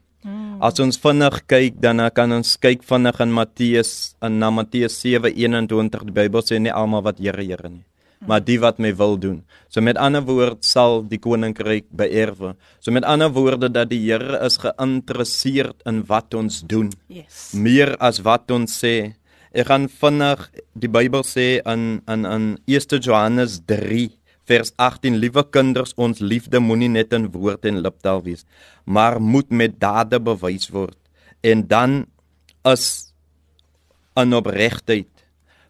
As 0.59 0.79
ons 0.83 0.99
vinnig 0.99 1.37
kyk, 1.47 1.77
dan 1.79 2.01
kan 2.11 2.33
ons 2.35 2.57
kyk 2.59 2.83
vinnig 2.83 3.21
in 3.23 3.31
Matteus 3.31 4.15
in 4.21 4.39
na 4.41 4.49
Matteus 4.51 4.99
7:21 5.01 6.09
die 6.09 6.17
Bybel 6.17 6.43
sê 6.43 6.59
nie 6.59 6.73
almal 6.73 7.05
wat 7.05 7.19
Here 7.19 7.43
Here 7.43 7.69
nie 7.69 7.88
maar 8.27 8.43
die 8.43 8.57
wat 8.59 8.79
my 8.79 8.91
wil 8.95 9.17
doen. 9.19 9.43
So 9.71 9.81
met 9.81 9.97
ander 9.97 10.23
woorde 10.27 10.57
sal 10.65 11.03
die 11.07 11.19
koninkryk 11.21 11.87
beerwe. 11.95 12.55
So 12.79 12.91
met 12.91 13.07
ander 13.07 13.31
woorde 13.31 13.69
dat 13.71 13.89
die 13.89 14.01
Here 14.09 14.39
is 14.45 14.57
geïnteresseerd 14.59 15.85
in 15.85 16.03
wat 16.09 16.33
ons 16.33 16.61
doen 16.67 16.91
Yes. 17.07 17.51
meer 17.53 17.95
as 17.97 18.19
wat 18.25 18.51
ons 18.51 18.79
sê. 18.83 19.15
Ek 19.51 19.67
gaan 19.67 19.87
vinnig 19.89 20.49
die 20.73 20.89
Bybel 20.91 21.23
sê 21.23 21.61
in 21.65 22.01
in 22.07 22.25
in 22.25 22.57
1 22.67 22.99
Johannes 23.01 23.61
3 23.65 24.09
vers 24.49 24.73
18 24.77 25.19
Liewe 25.21 25.43
kinders, 25.53 25.93
ons 25.95 26.19
liefde 26.19 26.59
moenie 26.59 26.89
net 26.89 27.13
in 27.13 27.29
woord 27.31 27.65
en 27.69 27.81
liptaal 27.85 28.23
wees, 28.25 28.45
maar 28.85 29.19
moet 29.21 29.49
met 29.53 29.79
dade 29.79 30.19
bewys 30.19 30.69
word. 30.73 30.97
En 31.45 31.67
dan 31.67 32.05
is 32.65 33.13
'n 34.17 34.33
opregtheid. 34.33 35.07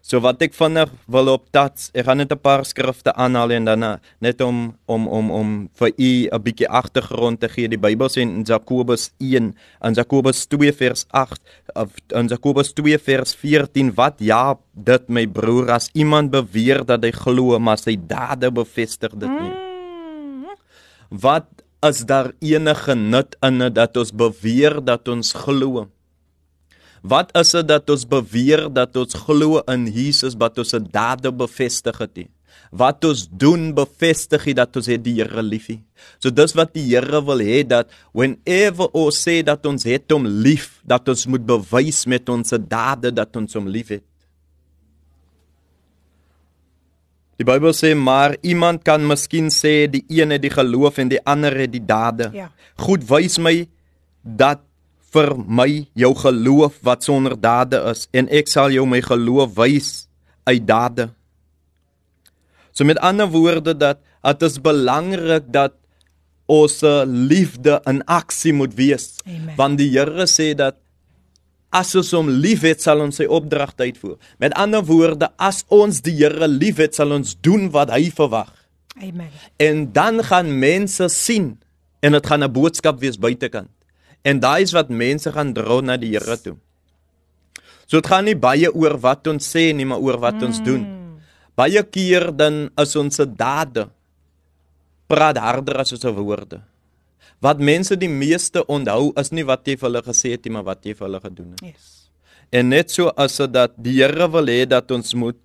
So 0.00 0.16
wat 0.24 0.40
ek 0.40 0.54
vinnig 0.56 0.88
wil 1.12 1.28
op 1.34 1.44
tats, 1.52 1.90
ek 1.92 2.06
gaan 2.08 2.18
net 2.22 2.32
'n 2.32 2.40
paar 2.40 2.64
skrifte 2.64 3.12
aanhaal 3.12 3.52
en 3.52 3.64
dan 3.64 3.82
uh, 3.84 3.96
net 4.20 4.40
om 4.40 4.72
om 4.88 5.06
om 5.08 5.30
om 5.30 5.48
vir 5.76 5.92
u 5.96 6.28
'n 6.32 6.42
bietjie 6.42 6.68
agtergrond 6.68 7.40
te 7.40 7.48
gee. 7.48 7.68
Die 7.68 7.78
Bybel 7.78 8.08
sê 8.08 8.20
in 8.24 8.42
Jakobus 8.42 9.12
1 9.18 9.54
en 9.80 9.94
Jakobus 9.94 10.46
2 10.46 10.72
vers 10.72 11.04
8 11.10 11.40
of 11.74 11.92
in 12.08 12.28
Jakobus 12.28 12.72
2 12.72 12.98
vers 12.98 13.34
14 13.34 13.94
wat 13.94 14.16
ja 14.18 14.56
dit 14.74 15.08
my 15.08 15.26
broer 15.26 15.70
as 15.70 15.90
iemand 15.92 16.30
beweer 16.30 16.84
dat 16.84 17.04
hy 17.04 17.12
glo 17.12 17.58
maar 17.58 17.78
sy 17.78 17.96
dade 17.96 18.50
bevestig 18.50 19.12
dit 19.12 19.28
nie. 19.28 19.52
Mm. 19.52 19.60
Wat 21.10 21.46
is 21.82 22.04
daar 22.06 22.32
enige 22.40 22.94
nut 22.94 23.36
in 23.42 23.58
dat 23.72 23.96
ons 23.96 24.12
beweer 24.12 24.80
dat 24.84 25.08
ons 25.08 25.32
glo? 25.32 25.88
Wat 27.02 27.32
is 27.38 27.54
dit 27.56 27.68
dat 27.68 27.88
ons 27.90 28.04
beweer 28.08 28.66
dat 28.72 28.96
ons 29.00 29.16
glo 29.24 29.62
in 29.72 29.86
Jesus 29.88 30.36
wat 30.40 30.58
ons 30.60 30.74
se 30.74 30.80
dade 30.80 31.32
bevestig 31.32 31.96
het? 32.02 32.12
nie? 32.16 32.28
Wat 32.70 33.02
ons 33.08 33.24
doen 33.30 33.70
bevestig 33.74 34.44
dit 34.50 34.58
dat 34.58 34.76
ons 34.76 34.86
het 34.90 35.02
die 35.02 35.16
Here 35.18 35.42
liefie. 35.42 35.80
So 36.22 36.30
dis 36.30 36.54
wat 36.54 36.74
die 36.76 36.84
Here 36.90 37.22
wil 37.24 37.42
hê 37.42 37.62
dat 37.66 37.90
whenever 38.12 38.92
ons 38.92 39.16
sê 39.16 39.40
dat 39.46 39.64
ons 39.66 39.86
het 39.88 40.12
hom 40.12 40.28
lief, 40.28 40.78
dat 40.84 41.08
ons 41.08 41.26
moet 41.26 41.44
bewys 41.46 42.04
met 42.06 42.28
ons 42.28 42.54
dade 42.68 43.14
dat 43.16 43.36
ons 43.36 43.58
hom 43.58 43.68
liefhet. 43.70 44.04
Die 47.40 47.46
Bybel 47.48 47.72
sê 47.72 47.94
maar 47.96 48.34
iemand 48.44 48.82
kan 48.84 49.00
miskien 49.08 49.48
sê 49.48 49.88
die 49.88 50.04
een 50.12 50.34
het 50.34 50.42
die 50.44 50.52
geloof 50.52 50.98
en 51.00 51.08
die 51.08 51.22
ander 51.24 51.54
het 51.56 51.72
die 51.72 51.80
dade. 51.80 52.28
Ja. 52.36 52.50
Goed 52.84 53.06
wys 53.08 53.38
my 53.40 53.64
dat 54.20 54.60
vir 55.14 55.32
my 55.46 55.86
jou 55.98 56.12
geloof 56.14 56.78
wat 56.86 57.06
sonder 57.06 57.34
dade 57.38 57.80
is 57.90 58.06
en 58.14 58.28
ek 58.30 58.50
sal 58.50 58.70
jou 58.74 58.86
my 58.86 59.00
geloof 59.02 59.56
wys 59.58 59.90
uit 60.46 60.66
dade. 60.66 61.10
So 62.72 62.86
met 62.86 63.00
ander 63.02 63.28
woorde 63.30 63.74
dat 63.74 63.98
dit 64.22 64.42
is 64.46 64.60
belangrik 64.62 65.50
dat 65.52 65.74
ons 66.50 66.80
liefde 67.06 67.78
in 67.86 68.02
aksie 68.10 68.52
moet 68.52 68.74
wees. 68.74 69.18
Amen. 69.26 69.54
Want 69.58 69.78
die 69.78 69.90
Here 69.94 70.26
sê 70.26 70.52
dat 70.58 70.78
as 71.70 71.94
ons 71.94 72.10
hom 72.16 72.30
liefhet, 72.42 72.82
sal 72.82 73.02
ons 73.04 73.20
sy 73.20 73.28
opdragte 73.30 73.86
uitvoer. 73.86 74.16
Met 74.42 74.56
ander 74.58 74.82
woorde, 74.82 75.30
as 75.38 75.62
ons 75.70 76.00
die 76.02 76.16
Here 76.18 76.48
liefhet, 76.50 76.96
sal 76.98 77.14
ons 77.14 77.36
doen 77.38 77.68
wat 77.74 77.92
hy 77.94 78.08
verwag. 78.14 78.50
Amen. 78.98 79.30
En 79.62 79.86
dan 79.94 80.24
gaan 80.26 80.50
mense 80.58 81.06
sien 81.14 81.54
en 82.02 82.12
dit 82.12 82.26
gaan 82.26 82.42
'n 82.42 82.52
boodskap 82.52 82.98
wees 83.00 83.18
buitekant. 83.18 83.70
En 84.22 84.40
daai 84.40 84.62
is 84.62 84.74
wat 84.76 84.90
mense 84.92 85.32
gaan 85.32 85.54
dra 85.56 85.80
na 85.80 85.96
die 85.96 86.12
Here 86.12 86.36
toe. 86.36 86.56
So 87.88 87.98
dit 87.98 88.06
gaan 88.06 88.28
nie 88.28 88.36
baie 88.38 88.68
oor 88.70 88.98
wat 89.02 89.26
ons 89.26 89.46
sê 89.50 89.70
nie, 89.74 89.86
maar 89.88 89.98
oor 89.98 90.20
wat 90.22 90.42
ons 90.46 90.60
doen. 90.62 90.84
Baie 91.58 91.82
keer 91.82 92.30
dan 92.32 92.68
is 92.78 92.94
ons 92.96 93.16
se 93.18 93.26
dade 93.26 93.88
praat 95.10 95.40
harder 95.42 95.80
as 95.82 95.92
ons 95.96 96.06
woorde. 96.20 96.60
Wat 97.42 97.58
mense 97.58 97.96
die 97.96 98.10
meeste 98.12 98.62
onthou 98.68 99.10
is 99.18 99.32
nie 99.32 99.46
wat 99.48 99.66
jy 99.66 99.74
vir 99.80 99.88
hulle 99.88 100.02
gesê 100.06 100.36
het 100.36 100.44
nie, 100.44 100.52
maar 100.54 100.68
wat 100.68 100.84
jy 100.84 100.94
vir 100.94 101.08
hulle 101.08 101.20
gedoen 101.24 101.54
het. 101.56 101.72
Yes. 101.72 101.88
En 102.52 102.68
net 102.70 102.92
so 102.92 103.10
as 103.16 103.38
dit 103.40 103.52
dat 103.54 103.74
die 103.78 103.96
Here 103.98 104.28
wil 104.30 104.50
hê 104.50 104.66
dat 104.68 104.90
ons 104.92 105.14
moet 105.14 105.38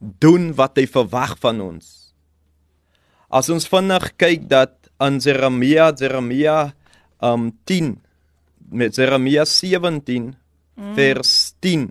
doen 0.00 0.50
wat 0.56 0.80
hy 0.80 0.86
verwag 0.90 1.36
van 1.40 1.60
ons. 1.62 2.12
As 3.30 3.48
ons 3.52 3.68
vinnig 3.70 4.10
kyk 4.18 4.48
dat 4.50 4.74
in 5.00 5.20
Jeremia, 5.22 5.92
Jeremia 5.96 6.72
um 7.20 7.50
10 7.64 7.94
met 8.70 8.96
Jeremia 8.96 9.44
17 9.44 10.34
mm. 10.76 10.94
vers 10.94 11.54
10 11.60 11.90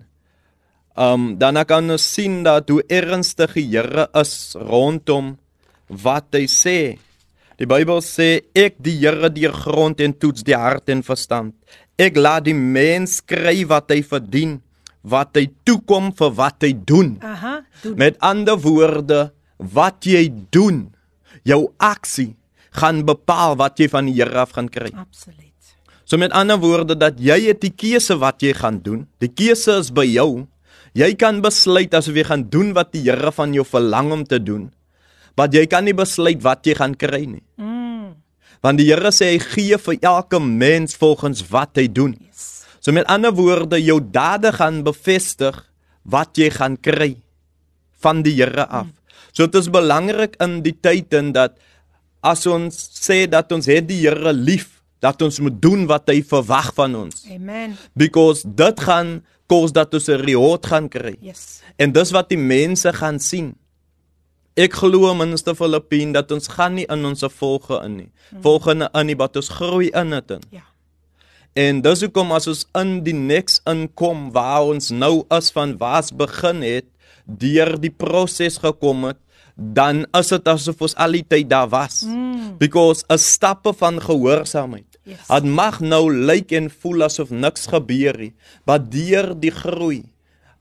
Um 1.00 1.38
dan 1.40 1.56
kan 1.64 1.88
ons 1.88 2.04
sien 2.04 2.42
dat 2.44 2.68
hoe 2.68 2.82
ernstig 2.92 3.54
die 3.56 3.68
Here 3.72 4.10
is 4.20 4.58
rondom 4.60 5.38
wat 5.88 6.36
hy 6.36 6.44
sê. 6.52 6.80
Die 7.56 7.68
Bybel 7.68 8.02
sê 8.04 8.42
ek 8.52 8.76
die 8.84 8.98
Here 9.00 9.30
die 9.32 9.48
grond 9.48 10.04
en 10.04 10.16
toets 10.20 10.44
die 10.44 10.58
hart 10.58 10.92
en 10.92 11.04
verstand. 11.08 11.56
Ek 11.96 12.20
laat 12.20 12.50
die 12.50 12.58
mens 12.58 13.20
kry 13.24 13.64
wat 13.70 13.94
hy 13.96 14.02
verdien, 14.04 14.60
wat 15.08 15.40
hy 15.40 15.48
toekom 15.64 16.12
vir 16.20 16.36
wat 16.36 16.68
hy 16.68 16.74
doen. 16.76 17.16
Aha, 17.24 17.62
doen. 17.84 17.96
Met 18.00 18.20
ander 18.20 18.60
woorde, 18.60 19.30
wat 19.60 20.04
jy 20.08 20.28
doen, 20.52 20.90
jou 21.48 21.66
aksie 21.80 22.34
gaan 22.80 23.04
bepaal 23.08 23.58
wat 23.60 23.80
jy 23.80 23.90
van 23.92 24.10
die 24.10 24.18
Here 24.18 24.42
af 24.42 24.56
gaan 24.56 24.70
kry. 24.72 24.92
Absoluut. 24.96 25.46
So 26.10 26.18
met 26.18 26.34
ander 26.34 26.58
woorde 26.58 26.96
dat 26.98 27.20
jy 27.22 27.38
het 27.52 27.62
die 27.62 27.74
keuse 27.76 28.18
wat 28.18 28.42
jy 28.42 28.56
gaan 28.58 28.80
doen. 28.82 29.06
Die 29.22 29.30
keuse 29.30 29.78
is 29.78 29.92
by 29.94 30.08
jou. 30.10 30.48
Jy 30.98 31.14
kan 31.22 31.44
besluit 31.46 31.94
asof 31.94 32.18
jy 32.18 32.26
gaan 32.26 32.48
doen 32.50 32.74
wat 32.74 32.94
die 32.96 33.04
Here 33.06 33.32
van 33.36 33.54
jou 33.54 33.66
verlang 33.68 34.10
om 34.16 34.24
te 34.26 34.40
doen. 34.42 34.72
Maar 35.38 35.54
jy 35.54 35.68
kan 35.70 35.86
nie 35.86 35.94
besluit 35.94 36.42
wat 36.44 36.66
jy 36.66 36.74
gaan 36.80 36.98
kry 36.98 37.22
nie. 37.30 37.44
Mm. 37.62 38.16
Want 38.66 38.82
die 38.82 38.90
Here 38.90 39.12
sê 39.16 39.36
hy 39.36 39.40
gee 39.44 39.78
vir 39.78 40.00
elke 40.02 40.42
mens 40.42 40.98
volgens 41.00 41.46
wat 41.52 41.78
hy 41.78 41.86
doen. 41.88 42.18
Yes. 42.26 42.66
So 42.82 42.96
met 42.96 43.08
ander 43.12 43.36
woorde, 43.36 43.78
jou 43.78 44.00
dade 44.02 44.52
gaan 44.56 44.82
bevestig 44.88 45.62
wat 46.10 46.40
jy 46.40 46.50
gaan 46.58 46.80
kry 46.82 47.14
van 48.02 48.24
die 48.26 48.34
Here 48.40 48.66
af. 48.66 48.90
So 49.32 49.46
dit 49.46 49.62
is 49.62 49.70
belangrik 49.70 50.40
in 50.42 50.64
die 50.66 50.74
tyd 50.74 51.14
en 51.14 51.34
dat 51.38 51.60
as 52.22 52.46
ons 52.50 52.76
sê 53.00 53.26
dat 53.30 53.52
ons 53.56 53.68
het 53.70 53.88
die 53.88 54.02
Here 54.04 54.34
lief, 54.34 54.80
dat 55.00 55.22
ons 55.24 55.40
moet 55.40 55.56
doen 55.62 55.86
wat 55.88 56.10
hy 56.12 56.20
verwag 56.28 56.74
van 56.76 56.96
ons. 57.06 57.24
Amen. 57.32 57.78
Because 57.96 58.44
dit 58.44 58.80
gaan 58.84 59.20
kos 59.50 59.72
dat 59.74 59.94
ons 59.94 60.08
'n 60.10 60.22
reward 60.22 60.66
gaan 60.66 60.90
kry. 60.90 61.16
Yes. 61.22 61.62
En 61.78 61.92
dis 61.92 62.12
wat 62.12 62.30
die 62.30 62.38
mense 62.38 62.94
gaan 62.94 63.20
sien. 63.20 63.56
Ek 64.56 64.74
glo 64.74 65.14
minister 65.14 65.56
Filippin 65.56 66.12
dat 66.12 66.32
ons 66.32 66.48
gaan 66.48 66.74
nie 66.74 66.86
in 66.86 67.06
ons 67.06 67.24
volge 67.40 67.80
in 67.84 67.96
nie. 67.96 68.12
Volgende 68.42 68.90
in 68.94 69.06
nie, 69.06 69.16
wat 69.16 69.36
ons 69.36 69.50
groei 69.50 69.90
in 69.90 70.10
dit 70.10 70.32
in. 70.32 70.42
Ja. 70.50 70.66
En 71.54 71.82
dis 71.82 72.02
hoekom 72.02 72.32
as 72.32 72.48
ons 72.48 72.66
in 72.78 73.00
die 73.04 73.16
next 73.16 73.62
inkom 73.68 74.32
waar 74.32 74.68
ons 74.70 74.90
nou 74.90 75.26
is 75.30 75.50
van 75.52 75.78
waar's 75.78 76.12
begin 76.12 76.62
het, 76.62 76.86
deur 77.26 77.78
die 77.80 77.92
proses 77.92 78.58
gekom 78.58 79.04
het, 79.10 79.18
dan 79.60 80.06
is 80.16 80.32
dit 80.32 80.48
asof 80.48 80.86
ons 80.88 80.96
al 80.96 81.18
die 81.20 81.26
tyd 81.28 81.50
daar 81.52 81.68
was. 81.72 82.02
Mm. 82.08 82.56
Because 82.58 83.04
'n 83.10 83.18
stappe 83.18 83.74
van 83.74 84.02
gehoorsaamheid. 84.02 84.98
Yes. 85.04 85.28
Dit 85.28 85.44
mag 85.44 85.80
nou 85.80 86.14
lyk 86.14 86.52
en 86.52 86.70
voel 86.70 87.04
asof 87.04 87.30
niks 87.30 87.68
gebeur 87.68 88.18
nie, 88.18 88.34
maar 88.66 88.80
deur 88.80 89.34
die 89.40 89.52
groei, 89.52 90.04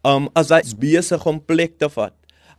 um 0.05 0.29
as 0.35 0.49
hy 0.49 0.63
besig 0.79 1.27
om 1.27 1.41
plek 1.41 1.79
te 1.79 1.89
vat. 1.89 2.15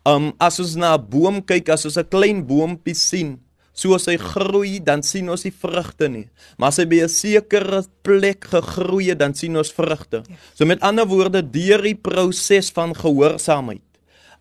Um 0.05 0.33
as 0.39 0.59
ons 0.59 0.75
na 0.75 0.97
'n 0.97 1.05
boom 1.09 1.41
kyk, 1.41 1.69
as 1.69 1.85
ons 1.85 1.97
'n 1.97 2.09
klein 2.09 2.45
boompie 2.45 2.95
sien, 2.95 3.39
soos 3.73 4.05
hy 4.05 4.17
groei, 4.17 4.79
dan 4.83 5.01
sien 5.03 5.29
ons 5.29 5.43
nie 5.43 5.53
vrugte 5.53 6.09
nie. 6.09 6.29
Maar 6.57 6.67
as 6.67 6.77
hy 6.77 6.85
by 6.85 7.01
'n 7.03 7.09
sekere 7.09 7.83
plek 8.03 8.45
gegroei 8.45 9.09
het, 9.09 9.19
dan 9.19 9.33
sien 9.33 9.57
ons 9.57 9.71
vrugte. 9.71 10.23
So 10.53 10.65
met 10.65 10.81
ander 10.81 11.07
woorde, 11.07 11.41
deur 11.41 11.81
die 11.81 11.95
proses 11.95 12.69
van 12.71 12.93
gehoorsaamheid 12.93 13.81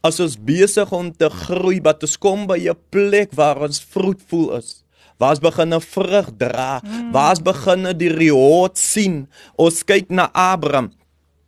as 0.06 0.20
ons 0.22 0.36
besig 0.38 0.90
om 0.94 1.10
te 1.10 1.28
groei, 1.32 1.78
wat 1.84 2.04
ons 2.06 2.16
kom 2.20 2.46
by 2.46 2.58
'n 2.68 2.78
plek 2.90 3.34
waar 3.34 3.62
ons 3.66 3.80
vroetvol 3.80 4.56
is. 4.58 4.84
Waar 5.18 5.34
ons 5.34 5.40
begin 5.40 5.74
'n 5.74 5.80
vrug 5.80 6.28
dra, 6.38 6.80
waar 7.12 7.30
ons 7.30 7.42
begin 7.42 7.98
die 7.98 8.12
reward 8.12 8.78
sien. 8.78 9.28
Ons 9.56 9.82
kyk 9.82 10.10
na 10.10 10.30
Abraham. 10.32 10.92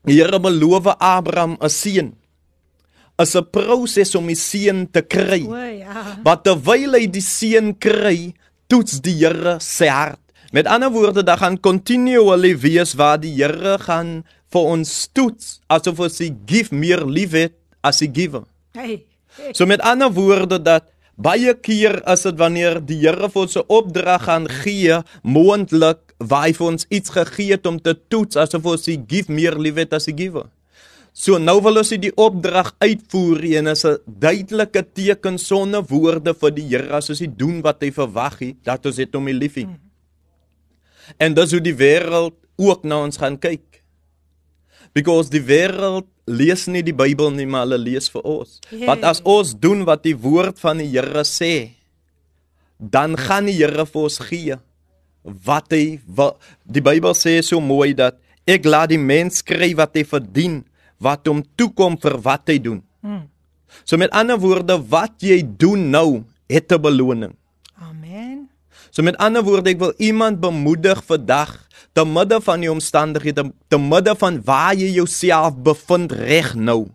Die 0.05 0.16
Here 0.16 0.40
beloof 0.40 0.86
Abraham 0.98 1.57
'n 1.61 1.68
seun. 1.68 2.16
Is 3.18 3.36
'n 3.36 3.46
proses 3.51 4.14
om 4.14 4.26
die 4.26 4.34
seun 4.34 4.90
te 4.90 5.03
kry. 5.03 5.46
O 5.46 5.55
ja. 5.55 6.18
Maar 6.24 6.42
terwyl 6.42 6.94
hy 6.94 7.07
die 7.07 7.22
seun 7.22 7.78
kry, 7.78 8.34
toets 8.66 9.01
die 9.01 9.14
Here 9.14 9.61
sy 9.61 9.86
hart. 9.86 10.20
Met 10.53 10.66
ander 10.66 10.90
woorde, 10.90 11.22
daar 11.22 11.38
gaan 11.38 11.61
continually 11.61 12.59
wees 12.59 12.94
waar 12.94 13.20
die 13.20 13.34
Here 13.34 13.78
gaan 13.78 14.24
vir 14.51 14.61
ons 14.61 15.09
toets 15.14 15.61
asof 15.70 16.01
ons 16.01 16.18
die 16.18 16.32
give 16.46 16.74
meer 16.74 17.05
lief 17.07 17.36
het 17.38 17.59
as 17.80 17.98
die 18.02 18.10
giver. 18.12 18.44
Hey. 18.72 19.04
hey. 19.36 19.52
So 19.52 19.66
met 19.66 19.80
ander 19.80 20.12
woorde 20.12 20.60
dat 20.62 20.88
baie 21.20 21.54
keer 21.54 22.00
as 22.08 22.24
dit 22.24 22.38
wanneer 22.40 22.80
die 22.80 23.00
Here 23.02 23.28
vir 23.28 23.42
ons 23.42 23.56
'n 23.56 23.68
opdrag 23.68 24.24
gaan 24.24 24.48
gee, 24.48 25.02
moontlik 25.22 26.00
waar 26.18 26.46
hy 26.46 26.52
vir 26.52 26.66
ons 26.66 26.86
iets 26.88 27.10
gegee 27.10 27.52
het 27.52 27.66
om 27.66 27.80
te 27.80 27.94
toets 28.08 28.36
asof 28.36 28.64
ons 28.64 28.84
die 28.84 29.00
give 29.08 29.32
meer 29.32 29.58
lief 29.58 29.76
het 29.76 29.92
as 29.92 30.04
die 30.04 30.16
giver. 30.16 30.48
So 31.12 31.38
nou 31.38 31.60
wil 31.60 31.80
ons 31.82 31.90
die 31.90 32.12
opdrag 32.14 32.74
uitvoer 32.78 33.42
en 33.58 33.66
is 33.66 33.84
'n 33.84 33.98
duidelike 34.06 34.82
teken 34.94 35.38
sonder 35.38 35.82
woorde 35.82 36.34
vir 36.34 36.50
die 36.50 36.68
Here 36.68 36.92
as 36.92 37.10
ons 37.10 37.18
dit 37.18 37.38
doen 37.38 37.62
wat 37.62 37.82
hy 37.82 37.90
verwag 37.90 38.38
het 38.38 38.56
dat 38.64 38.86
ons 38.86 38.98
om 38.98 39.26
hom 39.26 39.28
lief 39.28 39.54
het. 39.54 39.68
En 41.18 41.34
dis 41.34 41.50
hoe 41.50 41.60
die 41.60 41.74
wêreld 41.74 42.34
ook 42.56 42.84
na 42.84 43.02
ons 43.02 43.16
gaan 43.16 43.38
kyk. 43.38 43.69
Because 44.95 45.30
die 45.30 45.43
wêreld 45.43 46.09
lees 46.26 46.66
nie 46.66 46.82
die 46.82 46.95
Bybel 46.97 47.30
nie, 47.34 47.47
maar 47.47 47.66
hulle 47.66 47.78
lees 47.78 48.09
vir 48.11 48.24
ons. 48.26 48.59
Want 48.86 49.05
as 49.07 49.20
ons 49.26 49.55
doen 49.55 49.84
wat 49.86 50.03
die 50.07 50.16
woord 50.18 50.59
van 50.62 50.82
die 50.82 50.88
Here 50.91 51.22
sê, 51.26 51.76
dan 52.78 53.16
gaan 53.18 53.47
die 53.51 53.59
Here 53.59 53.86
vir 53.86 54.03
ons 54.03 54.18
gee 54.24 54.59
wat 55.22 55.74
hy 55.74 56.01
wat, 56.16 56.38
die 56.64 56.82
Bybel 56.84 57.12
sê 57.12 57.36
so 57.45 57.61
mooi 57.61 57.93
dat 57.97 58.16
ek 58.49 58.64
laat 58.64 58.91
die 58.93 59.01
mens 59.01 59.45
kry 59.45 59.74
wat 59.76 59.99
hy 59.99 60.05
verdien, 60.09 60.62
wat 61.01 61.28
hom 61.28 61.43
toekom 61.61 61.99
vir 62.01 62.16
wat 62.24 62.49
hy 62.51 62.57
doen. 62.62 62.80
Mm. 63.05 63.26
So 63.84 64.01
met 64.01 64.12
ander 64.16 64.41
woorde, 64.41 64.78
wat 64.91 65.20
jy 65.22 65.43
doen 65.45 65.91
nou, 65.93 66.24
het 66.51 66.72
'n 66.72 66.82
beloning. 66.82 67.34
So 68.91 69.03
met 69.07 69.18
ander 69.22 69.45
woorde, 69.47 69.70
ek 69.70 69.82
wil 69.82 69.93
iemand 70.03 70.41
bemoedig 70.43 71.03
vandag 71.07 71.55
te 71.95 72.05
midde 72.07 72.38
van 72.43 72.62
die 72.62 72.70
omstandighede, 72.70 73.51
te 73.70 73.78
midde 73.78 74.14
van 74.18 74.41
waar 74.47 74.74
jy 74.78 74.91
jouself 74.95 75.59
bevind 75.66 76.12
reg 76.12 76.55
nou. 76.59 76.88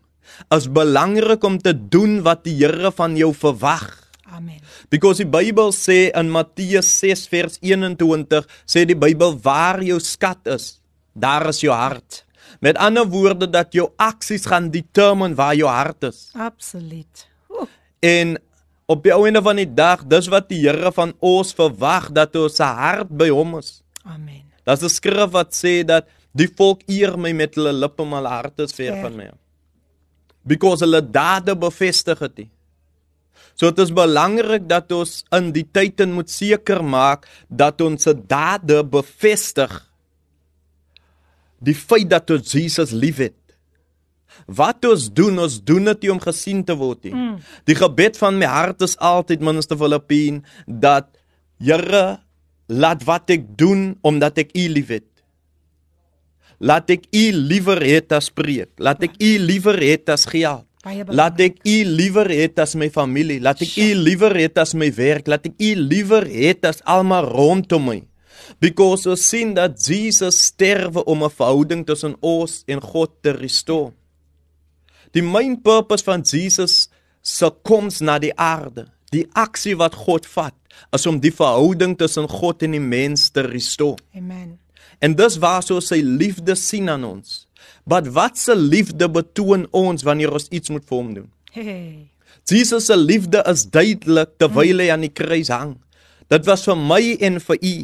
Is 0.52 0.68
belangrik 0.72 1.44
om 1.48 1.60
te 1.62 1.74
doen 1.74 2.20
wat 2.26 2.44
die 2.48 2.58
Here 2.60 2.92
van 2.96 3.16
jou 3.16 3.32
verwag. 3.36 3.88
Amen. 4.36 4.60
Because 4.92 5.24
die 5.24 5.30
Bybel 5.30 5.72
sê 5.72 6.10
in 6.12 6.32
Matteus 6.34 6.90
6 7.00 7.28
vers 7.32 7.60
21 7.64 8.48
sê 8.68 8.84
die 8.88 8.98
Bybel 9.00 9.38
waar 9.44 9.80
jou 9.86 10.00
skat 10.04 10.52
is, 10.52 10.80
daar 11.14 11.48
is 11.52 11.62
jou 11.64 11.72
hart. 11.76 12.24
Met 12.60 12.80
ander 12.82 13.08
woorde 13.08 13.48
dat 13.52 13.74
jou 13.76 13.90
aksies 14.02 14.48
gaan 14.50 14.72
determine 14.74 15.36
waar 15.38 15.56
jou 15.56 15.70
hart 15.70 16.10
is. 16.12 16.30
Absoluut. 16.34 17.28
Oeh. 17.52 17.70
En 18.04 18.36
op 18.86 19.04
die 19.04 19.14
einde 19.14 19.42
van 19.42 19.60
die 19.60 19.70
dag, 19.70 20.04
dis 20.10 20.30
wat 20.32 20.50
die 20.52 20.62
Here 20.66 20.92
van 20.94 21.14
ons 21.26 21.54
verwag 21.58 22.12
dat 22.14 22.36
ons 22.38 22.58
se 22.60 22.66
hart 22.66 23.10
by 23.10 23.30
hom 23.34 23.58
is. 23.60 23.80
Amen. 24.04 24.44
Daar's 24.66 24.84
'n 24.84 24.90
skrif 24.90 25.32
wat 25.32 25.54
sê 25.54 25.86
dat 25.86 26.08
die 26.34 26.48
volk 26.48 26.82
eer 26.88 27.18
my 27.18 27.32
met 27.32 27.56
hulle 27.56 27.74
lippe 27.74 28.04
maar 28.04 28.22
hulle 28.22 28.34
harte 28.34 28.64
is 28.64 28.74
ver 28.74 29.02
van 29.02 29.16
my. 29.16 29.32
Because 30.44 30.84
hulle 30.84 31.02
dade 31.02 31.56
bevestig 31.56 32.20
dit. 32.36 32.50
So 33.56 33.72
dit 33.72 33.80
is 33.80 33.94
belangrik 33.94 34.68
dat 34.68 34.92
ons 34.92 35.24
in 35.32 35.52
die 35.52 35.68
tyd 35.72 36.00
en 36.02 36.12
moet 36.12 36.30
seker 36.30 36.84
maak 36.84 37.28
dat 37.48 37.82
ons 37.82 38.04
se 38.04 38.14
dade 38.14 38.84
bevestig 38.84 39.72
die 41.60 41.76
feit 41.76 42.10
dat 42.10 42.30
ons 42.30 42.52
Jesus 42.52 42.92
liefhet. 42.92 43.34
Wat 44.46 44.86
ons 44.86 45.08
doen, 45.10 45.40
ons 45.42 45.58
doen 45.66 45.90
dit 45.90 46.10
om 46.14 46.20
gesien 46.22 46.62
te 46.64 46.76
word 46.78 47.08
nie. 47.08 47.14
Mm. 47.14 47.38
Die 47.66 47.78
gebed 47.78 48.18
van 48.22 48.38
my 48.38 48.46
hart 48.46 48.84
is 48.86 48.98
altyd 49.02 49.42
minister 49.42 49.78
Filippin 49.78 50.44
dat 50.68 51.10
Here 51.56 52.20
laat 52.68 53.06
wat 53.08 53.32
ek 53.32 53.46
doen 53.58 53.94
omdat 54.06 54.42
ek 54.44 54.52
U 54.58 54.66
liefhet. 54.70 55.08
Laat 56.60 56.90
ek 56.94 57.08
U 57.16 57.26
liewer 57.36 57.82
het 57.84 58.12
as 58.16 58.30
preek. 58.30 58.72
Laat 58.78 59.04
ek 59.08 59.16
U 59.20 59.32
liewer 59.40 59.80
het 59.80 60.12
as 60.14 60.28
geld. 60.30 60.66
Laat 60.86 61.40
ek 61.42 61.64
U 61.66 61.76
liewer 61.98 62.30
het 62.30 62.60
as 62.62 62.76
my 62.78 62.92
familie. 62.94 63.40
Laat 63.42 63.64
ek 63.66 63.74
U 63.82 63.88
liewer 63.98 64.36
het 64.38 64.60
as 64.62 64.76
my 64.78 64.92
werk. 64.94 65.30
Laat 65.32 65.48
ek 65.50 65.58
U 65.58 65.72
liewer 65.80 66.28
het 66.30 66.68
as 66.70 66.84
almal 66.86 67.32
rondom 67.32 67.90
my. 67.90 68.00
Because 68.62 69.10
ons 69.10 69.24
sien 69.26 69.56
dat 69.58 69.80
Jesus 69.82 70.38
sterwe 70.52 71.04
om 71.06 71.24
'n 71.24 71.34
verhouding 71.34 71.86
tussen 71.86 72.16
ons 72.22 72.64
en 72.68 72.82
God 72.82 73.12
te 73.22 73.32
restore. 73.32 73.94
Die 75.16 75.24
main 75.24 75.56
purpose 75.64 76.04
van 76.04 76.26
Jesus 76.28 76.90
se 77.24 77.48
koms 77.64 78.02
na 78.04 78.18
die 78.20 78.34
aarde, 78.36 78.90
die 79.16 79.24
aksie 79.32 79.78
wat 79.80 79.96
God 79.96 80.26
vat, 80.28 80.56
is 80.92 81.06
om 81.08 81.22
die 81.24 81.32
verhouding 81.32 81.94
tussen 81.96 82.28
God 82.28 82.66
en 82.68 82.76
die 82.76 82.84
mens 82.84 83.30
te 83.32 83.46
restore. 83.48 84.02
Amen. 84.18 84.58
En 85.00 85.16
dis 85.16 85.38
waar 85.40 85.64
so 85.64 85.80
sy 85.80 86.02
liefde 86.04 86.58
sien 86.60 86.92
aan 86.92 87.06
ons. 87.08 87.46
Maar 87.88 88.10
wat 88.12 88.42
se 88.42 88.58
liefde 88.58 89.08
betoon 89.12 89.64
ons 89.72 90.04
wanneer 90.04 90.36
ons 90.36 90.50
iets 90.52 90.74
moet 90.74 90.84
vir 90.84 90.98
hom 90.98 91.14
doen? 91.22 91.32
Hey. 91.56 92.10
Jesus 92.50 92.90
se 92.90 92.98
liefde 93.00 93.40
is 93.48 93.64
duidelik 93.72 94.36
terwyl 94.42 94.84
hy 94.84 94.90
aan 94.92 95.08
die 95.08 95.14
kruis 95.16 95.54
hang. 95.54 95.78
Dit 96.28 96.44
was 96.50 96.68
vir 96.68 96.76
my 96.76 97.02
en 97.24 97.40
vir 97.48 97.62
u. 97.62 97.76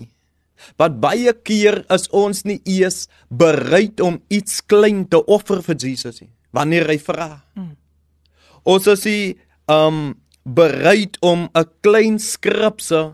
Wat 0.81 0.99
baie 1.01 1.31
keer 1.47 1.79
is 1.95 2.09
ons 2.11 2.43
nie 2.43 2.59
eers 2.67 3.05
bereid 3.31 4.03
om 4.03 4.19
iets 4.27 4.59
klein 4.67 5.05
te 5.07 5.23
offer 5.31 5.63
vir 5.63 5.79
Jesus 5.87 6.19
nie 6.19 6.33
wanneer 6.51 6.87
hy 6.91 6.97
vra. 7.01 7.41
Mm. 7.55 7.75
Ons 8.63 8.87
is 8.91 9.05
hy 9.07 9.19
um 9.71 10.13
bereid 10.43 11.17
om 11.21 11.49
'n 11.53 11.69
klein 11.81 12.19
skripse 12.19 13.13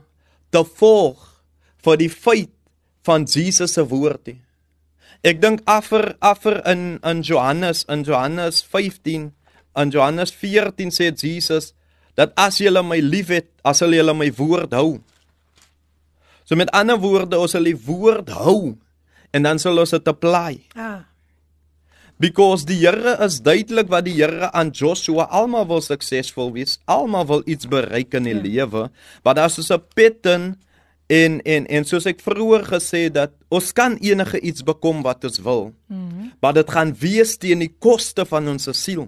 te 0.49 0.63
volg 0.79 1.43
vir 1.83 1.97
die 1.97 2.09
feit 2.09 2.53
van 3.03 3.25
Jesus 3.25 3.73
se 3.73 3.83
woord 3.83 4.27
nie. 4.27 4.41
Ek 5.23 5.41
dink 5.41 5.61
affer 5.65 6.15
affer 6.19 6.61
in 6.67 6.99
in 7.03 7.21
Johannes 7.21 7.85
in 7.89 8.03
Johannes 8.03 8.61
15 8.63 9.33
in 9.77 9.89
Johannes 9.89 10.31
14 10.31 10.91
sê 10.91 11.11
Jesus 11.13 11.73
dat 12.17 12.33
as 12.33 12.57
julle 12.57 12.81
my 12.81 12.97
liefhet, 12.97 13.51
as 13.61 13.83
julle 13.85 14.13
my 14.17 14.31
woord 14.33 14.73
hou. 14.73 14.97
So 16.49 16.57
met 16.57 16.71
ander 16.73 16.97
woorde, 16.97 17.37
ons 17.37 17.53
sal 17.53 17.67
die 17.67 17.77
woord 17.77 18.31
hou 18.33 18.73
en 19.35 19.45
dan 19.45 19.61
sal 19.61 19.77
ons 19.77 19.93
dit 19.93 20.09
apply. 20.09 20.57
Ah. 20.73 21.05
Because 22.17 22.65
die 22.65 22.79
Here 22.81 23.17
is 23.21 23.41
duidelik 23.45 23.91
wat 23.93 24.07
die 24.07 24.15
Here 24.17 24.49
aan 24.53 24.71
Joshua 24.73 25.27
almal 25.29 25.67
wil 25.69 25.83
suksesvol 25.85 26.51
wees, 26.55 26.79
almal 26.89 27.27
wil 27.29 27.43
iets 27.45 27.69
bereik 27.69 28.15
in 28.17 28.25
die 28.25 28.33
ja. 28.33 28.41
lewe, 28.41 28.87
maar 29.23 29.35
daar's 29.37 29.59
so 29.61 29.73
'n 29.73 29.83
pattern 29.93 30.55
en 31.07 31.41
en 31.45 31.67
en 31.67 31.85
soos 31.85 32.05
ek 32.05 32.19
vroeër 32.19 32.65
gesê 32.65 33.11
dat 33.11 33.31
ons 33.49 33.71
kan 33.71 33.97
enige 34.01 34.39
iets 34.39 34.63
bekom 34.63 35.03
wat 35.03 35.23
ons 35.23 35.39
wil. 35.39 35.73
Mm 35.87 36.33
maar 36.41 36.53
dit 36.53 36.69
gaan 36.69 36.93
wees 36.99 37.37
teen 37.37 37.59
die 37.59 37.73
koste 37.79 38.25
van 38.25 38.47
ons 38.47 38.67
siel. 38.71 39.07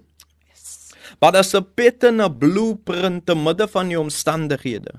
Maar 1.20 1.32
daar's 1.32 1.54
'n 1.54 1.66
pattern, 1.76 2.22
'n 2.22 2.38
blueprint 2.38 3.26
te 3.26 3.36
midde 3.36 3.68
van 3.68 3.88
die 3.88 4.00
omstandighede. 4.00 4.94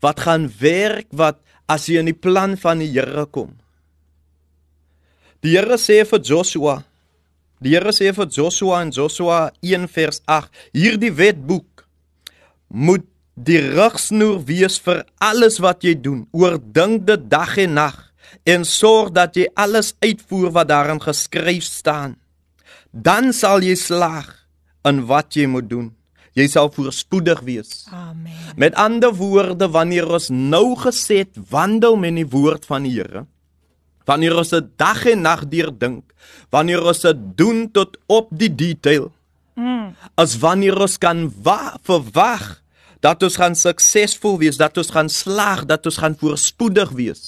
Wat 0.00 0.20
gaan 0.20 0.50
werk 0.58 1.06
wat 1.10 1.38
as 1.66 1.86
jy 1.86 1.98
in 1.98 2.10
die 2.10 2.20
plan 2.20 2.56
van 2.56 2.78
die 2.78 2.90
Here 2.90 3.26
kom? 3.26 3.56
Die 5.40 5.56
Here 5.56 5.76
sê 5.78 6.04
vir 6.06 6.20
Joshua. 6.20 6.84
Die 7.62 7.76
Here 7.76 7.92
sê 7.94 8.10
vir 8.10 8.26
Joshua 8.26 8.80
in 8.82 8.90
Joshua 8.90 9.52
1 9.62 9.86
vers 9.94 10.18
8: 10.26 10.50
Hierdie 10.74 11.12
wetboek 11.14 11.84
moet 12.68 13.06
die 13.34 13.60
rigsnoer 13.62 14.40
wees 14.48 14.80
vir 14.82 15.04
alles 15.22 15.60
wat 15.62 15.86
jy 15.86 15.94
doen. 15.94 16.24
Oordink 16.34 17.06
dit 17.06 17.28
dag 17.30 17.54
en 17.62 17.78
nag 17.78 18.00
en 18.48 18.64
sorg 18.66 19.12
dat 19.14 19.36
jy 19.38 19.46
alles 19.54 19.92
uitvoer 20.02 20.50
wat 20.56 20.70
daarin 20.72 21.00
geskryf 21.02 21.68
staan. 21.68 22.16
Dan 22.90 23.30
sal 23.36 23.62
jy 23.62 23.76
slaag 23.78 24.30
in 24.88 25.04
wat 25.06 25.36
jy 25.38 25.46
moet 25.46 25.68
doen. 25.70 25.92
Jy 26.34 26.48
sal 26.48 26.70
voorspoedig 26.72 27.44
wees. 27.44 27.84
Amen. 27.92 28.32
Met 28.56 28.74
ander 28.80 29.12
woorde, 29.14 29.68
wanneer 29.68 30.08
ons 30.08 30.30
nou 30.32 30.72
geset 30.80 31.36
wandel 31.52 31.98
met 32.00 32.16
die 32.16 32.26
woord 32.26 32.64
van 32.66 32.88
die 32.88 32.94
Here, 32.96 33.26
wanneer 34.08 34.36
ons 34.36 34.52
dit 34.54 34.70
dag 34.80 35.04
en 35.06 35.22
nag 35.22 35.46
deurdink, 35.50 36.04
wanneer 36.50 36.82
ons 36.82 37.00
dit 37.00 37.20
doen 37.36 37.66
tot 37.70 37.96
op 38.06 38.28
die 38.30 38.50
detail, 38.50 39.10
mm. 39.54 39.94
as 40.20 40.38
wanneer 40.42 40.78
ons 40.80 40.98
kan 40.98 41.28
verwag 41.84 42.62
dat 43.02 43.22
ons 43.26 43.36
gaan 43.36 43.56
suksesvol 43.58 44.38
wees, 44.42 44.60
dat 44.60 44.78
ons 44.78 44.92
gaan 44.94 45.10
slaag, 45.10 45.66
dat 45.66 45.86
ons 45.86 45.98
gaan 45.98 46.14
voorspoedig 46.18 46.92
wees. 46.94 47.22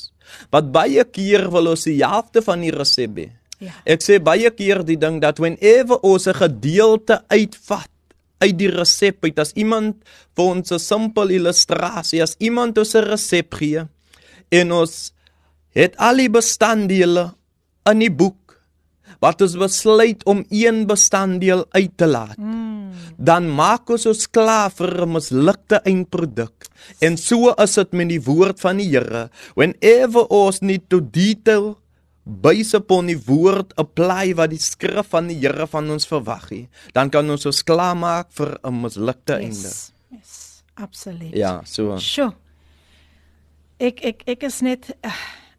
Wat 0.55 0.71
baie 0.73 1.03
keer 1.05 1.49
wil 1.53 1.73
ons 1.73 1.87
die 1.89 1.99
helfte 2.03 2.43
van 2.45 2.63
die 2.63 2.73
resep 2.75 3.19
hê. 3.19 3.31
Ja. 3.63 3.75
Ek 3.95 4.03
sê 4.03 4.21
baie 4.23 4.51
keer 4.55 4.83
die 4.87 4.99
ding 5.01 5.21
dat 5.23 5.39
whenever 5.43 5.99
ons 6.03 6.27
'n 6.27 6.35
gedeelte 6.35 7.23
uitvat 7.29 7.91
uit 8.43 8.57
die 8.59 8.71
resep 8.71 9.25
uit 9.25 9.39
as 9.39 9.53
iemand 9.55 9.97
vir 10.37 10.45
ons 10.45 10.73
'n 10.73 10.79
simpel 10.79 11.31
illustrasie 11.31 12.23
as 12.23 12.37
iemand 12.39 12.79
ons 12.79 12.95
'n 12.95 13.05
resep 13.05 13.55
gee 13.55 13.87
en 14.51 14.73
ons 14.73 15.13
het 15.75 15.99
al 16.03 16.23
die 16.23 16.31
bestanddele 16.33 17.33
in 17.91 18.01
die 18.05 18.13
boek 18.13 18.57
wat 19.23 19.41
ons 19.45 19.57
besluit 19.61 20.25
om 20.29 20.43
een 20.51 20.85
bestanddeel 20.89 21.65
uit 21.77 21.95
te 21.97 22.09
laat 22.09 22.39
mm. 22.39 23.15
dan 23.17 23.49
maak 23.51 23.91
ons 23.91 24.07
ons 24.11 24.27
klaar 24.31 24.71
vir 24.71 25.05
'n 25.05 25.13
mislukte 25.19 25.81
eindproduk 25.85 26.69
en 27.01 27.17
so 27.17 27.55
is 27.63 27.75
dit 27.75 27.93
met 27.93 28.09
die 28.09 28.23
woord 28.23 28.61
van 28.61 28.77
die 28.77 28.91
Here 28.95 29.29
whenever 29.55 30.27
ons 30.31 30.61
nie 30.61 30.79
to 30.79 31.01
detail 31.01 31.75
based 32.25 32.75
upon 32.75 33.11
die 33.13 33.19
woord 33.21 33.75
apply 33.81 34.33
wat 34.39 34.53
die 34.55 34.61
skrif 34.63 35.13
van 35.13 35.29
die 35.29 35.37
Here 35.43 35.67
van 35.69 35.91
ons 35.93 36.09
verwag 36.09 36.49
het, 36.51 36.85
dan 36.97 37.13
kan 37.13 37.29
ons 37.31 37.45
ons 37.47 37.63
klaarmaak 37.63 38.33
vir 38.33 38.59
'n 38.65 38.81
mislukte 38.81 39.37
yes, 39.37 39.45
einde. 39.45 39.71
Yes, 40.19 40.63
absoluut. 40.75 41.37
Ja, 41.37 41.61
so. 41.65 41.99
Sjoe. 41.99 42.33
Ek 43.79 44.01
ek 44.05 44.23
ek 44.27 44.43
is 44.43 44.61
net 44.61 44.97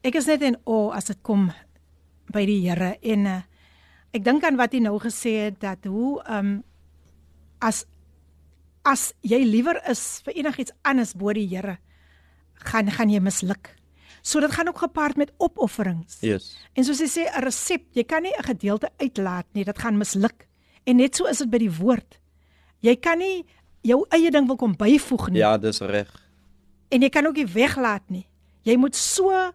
ek 0.06 0.20
is 0.20 0.28
net 0.30 0.44
in 0.46 0.58
o 0.70 0.92
as 0.94 1.10
dit 1.10 1.20
kom 1.26 1.50
by 2.34 2.44
die 2.46 2.62
Here 2.66 2.96
en 3.02 3.28
uh, 3.30 3.42
ek 4.14 4.24
dink 4.26 4.46
aan 4.46 4.60
wat 4.60 4.76
hy 4.76 4.84
nou 4.86 4.98
gesê 5.02 5.34
het 5.48 5.58
dat 5.64 5.88
hoe 5.90 6.20
um, 6.30 6.60
as 7.64 7.86
as 8.86 9.10
jy 9.26 9.42
liewer 9.42 9.80
is 9.90 10.22
vir 10.28 10.38
enigiets 10.44 10.76
anders 10.86 11.16
bo 11.18 11.34
die 11.34 11.48
Here 11.50 11.80
gaan 12.70 12.90
gaan 12.94 13.12
jy 13.12 13.20
misluk. 13.20 13.74
So 14.26 14.42
dit 14.42 14.54
gaan 14.54 14.70
ook 14.72 14.80
gepaard 14.82 15.20
met 15.22 15.34
opofferings. 15.38 16.22
Yes. 16.26 16.56
En 16.74 16.86
soos 16.86 17.02
jy 17.02 17.10
sê 17.10 17.24
'n 17.26 17.44
resep, 17.44 17.84
jy 17.94 18.04
kan 18.04 18.24
nie 18.24 18.34
'n 18.34 18.46
gedeelte 18.46 18.90
uitlaat 18.98 19.46
nie, 19.54 19.66
dit 19.66 19.78
gaan 19.78 19.98
misluk. 19.98 20.48
En 20.86 20.98
net 20.98 21.16
so 21.16 21.26
is 21.26 21.38
dit 21.38 21.50
by 21.50 21.58
die 21.58 21.72
woord. 21.72 22.20
Jy 22.82 22.96
kan 22.96 23.18
nie 23.18 23.46
jou 23.82 24.06
eie 24.10 24.32
ding 24.32 24.48
wil 24.48 24.56
kom 24.56 24.76
byvoeg 24.76 25.30
nie. 25.30 25.40
Ja, 25.40 25.58
dis 25.58 25.80
reg. 25.80 26.10
En 26.90 27.02
jy 27.02 27.10
kan 27.10 27.26
ook 27.26 27.36
nie 27.36 27.48
weglaat 27.48 28.10
nie. 28.10 28.28
Jy 28.64 28.78
moet 28.78 28.96
so 28.96 29.52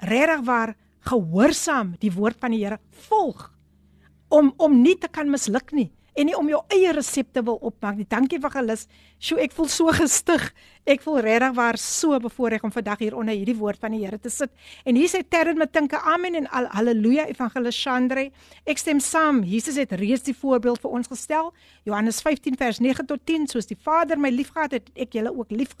regtig 0.00 0.44
waar 0.46 0.74
gehoorsaam 1.08 1.94
die 2.00 2.12
woord 2.12 2.36
van 2.40 2.54
die 2.54 2.64
Here 2.64 2.80
volg 3.08 3.48
om 4.28 4.52
om 4.56 4.82
nie 4.82 4.98
te 4.98 5.08
kan 5.08 5.30
misluk 5.30 5.72
nie 5.72 5.90
en 6.20 6.26
nie 6.28 6.36
om 6.36 6.48
jou 6.50 6.60
eie 6.74 6.90
resepte 6.92 7.42
wil 7.46 7.58
opmaak 7.64 7.96
nie. 7.96 8.06
Dankie 8.08 8.40
vir 8.42 8.52
gelus. 8.52 8.86
Sjoe, 9.22 9.38
ek 9.44 9.54
voel 9.56 9.68
so 9.72 9.92
gestig. 9.94 10.48
Ek 10.88 11.02
voel 11.04 11.20
regtig 11.24 11.54
waar 11.56 11.78
so 11.80 12.18
bevoorreg 12.20 12.64
om 12.66 12.72
vandag 12.74 13.00
hier 13.04 13.16
onder 13.16 13.36
hierdie 13.36 13.56
woord 13.56 13.80
van 13.80 13.94
die 13.94 14.02
Here 14.02 14.18
te 14.18 14.32
sit. 14.32 14.50
En 14.84 14.98
hier 14.98 15.08
sê 15.08 15.22
Terren 15.22 15.58
met 15.60 15.72
tinke 15.72 16.00
amen 16.12 16.36
en 16.42 16.48
al, 16.56 16.66
haleluja 16.74 17.28
evangelis 17.30 17.78
Chandre. 17.78 18.28
Ek 18.66 18.82
stem 18.82 19.00
saam. 19.00 19.42
Jesus 19.46 19.78
het 19.80 19.94
reeds 20.00 20.26
die 20.26 20.36
voorbeeld 20.36 20.82
vir 20.82 20.98
ons 20.98 21.10
gestel. 21.10 21.52
Johannes 21.88 22.20
15 22.26 22.58
vers 22.60 22.82
9 22.82 23.06
tot 23.08 23.22
10, 23.24 23.48
soos 23.54 23.70
die 23.70 23.78
Vader 23.78 24.20
my 24.20 24.32
liefgehad 24.34 24.76
het, 24.76 24.90
ek 24.98 25.16
julle 25.16 25.32
ook 25.32 25.54
lief. 25.54 25.76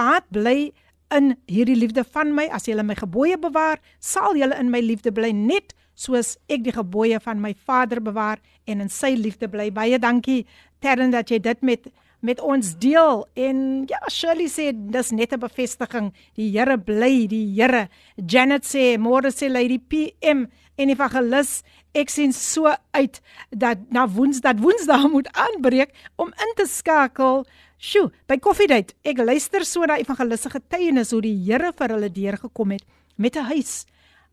Haat 0.00 0.26
bly 0.34 0.72
in 1.16 1.34
hierdie 1.50 1.78
liefde 1.78 2.04
van 2.04 2.34
my 2.34 2.48
as 2.52 2.68
julle 2.68 2.84
my 2.86 2.96
gebooie 2.98 3.38
bewaar, 3.40 3.80
sal 4.00 4.36
julle 4.38 4.56
in 4.58 4.70
my 4.72 4.80
liefde 4.84 5.12
bly 5.14 5.32
net 5.32 5.74
soos 5.94 6.34
ek 6.50 6.64
die 6.66 6.74
gebooie 6.74 7.20
van 7.22 7.40
my 7.42 7.54
Vader 7.66 8.02
bewaar 8.02 8.42
en 8.66 8.82
in 8.82 8.90
sy 8.90 9.14
liefde 9.18 9.48
bly. 9.50 9.70
Baie 9.74 9.98
dankie 10.02 10.42
Terren 10.82 11.14
dat 11.14 11.30
jy 11.30 11.40
dit 11.42 11.62
met 11.62 11.92
met 12.24 12.40
ons 12.40 12.70
deel 12.80 13.26
en 13.36 13.58
ja 13.84 13.98
Shirley 14.08 14.48
sê 14.48 14.70
dis 14.72 15.10
net 15.12 15.34
'n 15.34 15.40
bevestiging. 15.40 16.12
Die 16.34 16.50
Here 16.56 16.78
bly, 16.78 17.26
die 17.28 17.52
Here. 17.52 17.88
Janet 18.16 18.64
sê 18.64 18.96
môre 18.96 19.28
sê 19.28 19.50
Lady 19.50 19.78
PM 19.78 20.48
en 20.76 20.88
evangelis 20.88 21.62
ek 21.94 22.10
sien 22.10 22.32
so 22.32 22.72
uit 22.90 23.20
dat 23.50 23.78
na 23.90 24.08
Woensdag 24.08 24.58
Woensdag 24.58 25.10
moet 25.10 25.28
aanbreek 25.32 25.94
om 26.16 26.28
in 26.28 26.52
te 26.56 26.66
skakel. 26.66 27.44
Sjoe, 27.78 28.10
by 28.26 28.38
Coffee 28.38 28.66
Date. 28.70 28.94
Ek 29.04 29.18
luister 29.18 29.64
so 29.66 29.84
na 29.84 29.98
evangelisse 29.98 30.50
getuienis 30.52 31.10
hoe 31.12 31.22
die 31.24 31.34
Here 31.46 31.72
vir 31.76 31.96
hulle 31.96 32.10
deurgekom 32.12 32.70
het 32.76 32.84
met 33.16 33.36
'n 33.36 33.50
huis 33.50 33.84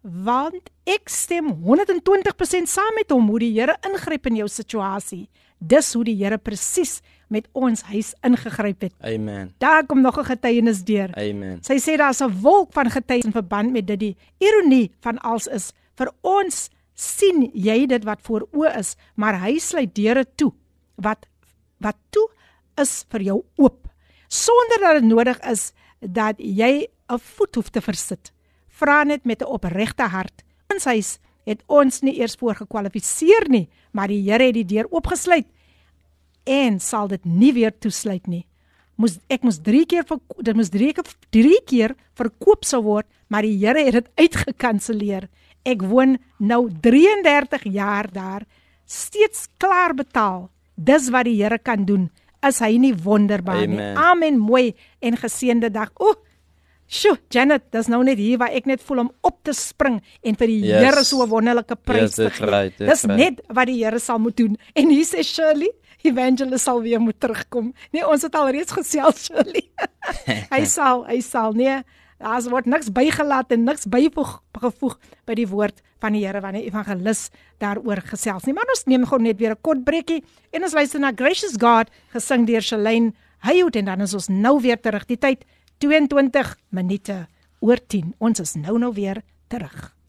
want 0.02 0.70
ek 0.90 1.10
stem 1.10 1.52
120% 1.62 2.70
saam 2.70 2.96
met 2.98 3.12
hom 3.14 3.28
hoe 3.30 3.40
die 3.40 3.54
Here 3.54 3.78
ingryp 3.86 4.26
in 4.28 4.36
jou 4.42 4.48
situasie. 4.50 5.30
Dis 5.60 5.94
hoe 5.94 6.04
die 6.04 6.16
Here 6.18 6.38
presies 6.38 7.02
met 7.30 7.48
ons 7.54 7.84
huis 7.92 8.14
ingegryp 8.26 8.82
het. 8.82 8.94
Amen. 9.06 9.54
Daar 9.60 9.86
kom 9.86 10.02
nog 10.02 10.18
'n 10.18 10.26
getuienis 10.26 10.84
deur. 10.84 11.10
Amen. 11.16 11.64
Sy 11.64 11.78
sê 11.78 11.98
daar's 11.98 12.22
'n 12.22 12.42
wolk 12.42 12.74
van 12.74 12.90
getuies 12.90 13.26
in 13.26 13.32
verband 13.32 13.72
met 13.72 13.88
dit. 13.88 14.00
Die 14.00 14.18
ironie 14.40 14.92
van 15.02 15.20
alles 15.20 15.48
is 15.48 15.72
vir 15.96 16.12
ons 16.22 16.70
sien 16.94 17.50
jy 17.54 17.86
dit 17.86 18.04
wat 18.04 18.20
voor 18.22 18.48
oë 18.52 18.78
is, 18.78 18.96
maar 19.16 19.40
hy 19.40 19.58
sluit 19.60 19.96
deure 19.96 20.26
toe. 20.36 20.54
Wat 20.96 21.26
wat 21.78 21.96
toe 22.10 22.30
is 22.82 23.06
vir 23.10 23.22
jou 23.22 23.40
oop 23.58 23.88
sonder 24.28 24.80
dat 24.80 25.02
dit 25.02 25.10
nodig 25.10 25.40
is 25.52 25.72
dat 26.00 26.36
jy 26.40 26.88
'n 27.10 27.20
voet 27.20 27.56
hoef 27.56 27.70
te 27.70 27.82
versit 27.82 28.32
vra 28.82 29.04
net 29.04 29.26
met 29.26 29.42
'n 29.42 29.54
opregte 29.58 30.04
hart. 30.04 30.44
Ons 30.74 30.86
huis 30.86 31.20
het 31.46 31.64
ons 31.68 32.02
nie 32.02 32.20
eers 32.20 32.36
voorgekwalifiseer 32.36 33.50
nie, 33.50 33.70
maar 33.92 34.08
die 34.08 34.22
Here 34.22 34.46
het 34.46 34.54
die 34.54 34.66
deur 34.66 34.88
oopgesluit 34.92 35.48
en 36.44 36.80
sal 36.80 37.08
dit 37.08 37.26
nie 37.26 37.54
weer 37.54 37.74
toesluit 37.80 38.28
nie. 38.28 38.46
Moes 38.96 39.20
ek 39.30 39.44
moes 39.44 39.60
3 39.62 39.86
keer 39.86 40.04
vir 40.04 40.20
dit 40.42 40.56
moes 40.56 40.70
3 40.70 40.94
keer 40.94 41.06
3 41.30 41.62
keer 41.66 41.96
verkoop 42.14 42.66
sou 42.66 42.82
word, 42.84 43.08
maar 43.28 43.42
die 43.42 43.58
Here 43.58 43.84
het 43.86 43.94
dit 43.94 44.10
uitgekanselleer. 44.16 45.30
Ek 45.66 45.82
woon 45.82 46.18
nou 46.40 46.70
33 46.82 47.64
jaar 47.64 48.12
daar, 48.12 48.46
steeds 48.86 49.48
klaar 49.58 49.94
betaal. 49.94 50.50
Dis 50.76 51.10
wat 51.10 51.26
die 51.26 51.44
Here 51.44 51.58
kan 51.58 51.86
doen 51.86 52.10
is 52.48 52.60
hy 52.60 52.78
nie 52.78 52.94
wonderbaar 52.94 53.68
nie. 53.68 53.78
Amen. 53.80 53.98
Amen. 53.98 54.38
Mooi 54.40 54.74
en 55.00 55.18
geseënde 55.18 55.70
dag. 55.72 55.92
O, 56.00 56.14
sjoe, 56.92 57.18
Janet, 57.32 57.64
dis 57.72 57.88
nou 57.88 58.04
net 58.04 58.18
hier 58.18 58.38
waar 58.42 58.52
ek 58.52 58.66
net 58.66 58.82
voel 58.84 59.00
om 59.06 59.12
op 59.22 59.38
te 59.44 59.54
spring 59.54 60.02
en 60.24 60.36
vir 60.36 60.48
die 60.48 60.60
Yes. 60.66 60.82
Here 60.84 61.04
so 61.04 61.24
'n 61.24 61.30
wonderlike 61.30 61.76
prys 61.76 62.02
Yes, 62.02 62.16
te 62.16 62.30
gee. 62.30 62.46
right, 62.50 62.78
dis 62.78 63.04
right. 63.06 63.18
net 63.18 63.42
wat 63.48 63.68
die 63.68 63.84
Here 63.84 64.00
sal 64.00 64.20
moet 64.20 64.36
doen. 64.38 64.58
En 64.76 64.90
hier 64.90 65.06
sê 65.06 65.24
Shirley 65.24 65.72
Evangelist 66.04 66.64
sal 66.66 66.82
weer 66.82 67.00
moet 67.00 67.20
terugkom. 67.20 67.74
Nee, 67.92 68.08
ons 68.08 68.22
het 68.24 68.36
al 68.36 68.50
reeds 68.50 68.72
gesels 68.72 69.26
Shirley. 69.26 69.70
hy 70.56 70.66
sal, 70.66 71.06
hy 71.06 71.20
sal. 71.22 71.54
Nee, 71.54 71.84
daar 72.22 72.50
word 72.50 72.66
niks 72.70 72.92
bygelaat 72.94 73.52
en 73.52 73.64
niks 73.66 73.88
bygevoeg 73.90 74.40
gevoeg 74.62 74.98
by 75.26 75.36
die 75.36 75.48
woord 75.50 75.82
van 76.02 76.14
die 76.14 76.26
Here 76.26 76.42
wanneer 76.42 76.68
evangelis 76.68 77.30
daaroor 77.60 78.02
gesels 78.06 78.46
nie. 78.46 78.54
Maar 78.54 78.70
ons 78.70 78.86
neem 78.86 79.06
gou 79.06 79.20
net 79.22 79.40
weer 79.40 79.52
'n 79.52 79.62
kort 79.62 79.84
breekie 79.84 80.24
en 80.52 80.64
ons 80.64 80.74
luister 80.74 81.00
na 81.00 81.12
Gracious 81.12 81.56
God 81.58 81.90
gesing 82.14 82.46
deur 82.46 82.62
Shalane 82.62 83.14
Haywood 83.40 83.76
en 83.76 83.86
dan 83.86 84.02
is 84.02 84.14
ons 84.14 84.28
nou 84.28 84.62
weer 84.62 84.80
terug. 84.80 85.06
Die 85.06 85.18
tyd 85.18 85.46
22 85.80 86.58
minute 86.70 87.28
oor 87.60 87.78
10. 87.88 88.14
Ons 88.20 88.40
is 88.40 88.56
nou 88.56 88.78
nou 88.78 88.94
weer 88.94 89.24
terug. 89.48 90.01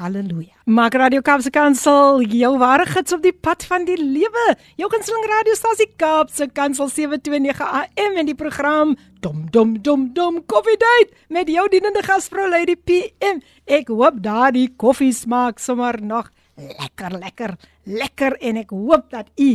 Halleluja. 0.00 0.56
Maak 0.64 0.94
Radio 0.96 1.20
Kaapse 1.20 1.50
Kansel 1.52 2.22
jou 2.32 2.54
ware 2.58 2.86
gids 2.88 3.12
op 3.12 3.20
die 3.20 3.34
pad 3.36 3.66
van 3.68 3.84
die 3.84 3.98
lewe. 4.00 4.44
Jou 4.80 4.88
gunsteling 4.88 5.26
radiostasie 5.28 5.90
Kaapse 6.00 6.46
Kansel 6.56 6.88
729 6.88 7.60
AM 7.82 8.16
en 8.22 8.30
die 8.30 8.36
program 8.38 8.94
Dom 9.20 9.42
Dom 9.52 9.74
Dom 9.84 10.06
Dom 10.16 10.38
Coffee 10.48 10.80
Date 10.80 11.12
met 11.28 11.52
jou 11.52 11.66
dienende 11.68 12.00
gasvrou 12.06 12.48
Lady 12.48 12.78
PM. 12.80 13.42
Ek 13.68 13.92
hoop 13.92 14.22
daardie 14.24 14.70
koffie 14.80 15.12
smaak 15.12 15.60
sommer 15.60 16.00
nog 16.00 16.32
lekker 16.56 17.18
lekker 17.20 17.54
lekker 17.84 18.38
en 18.40 18.62
ek 18.64 18.72
hoop 18.72 19.10
dat 19.12 19.28
u 19.36 19.50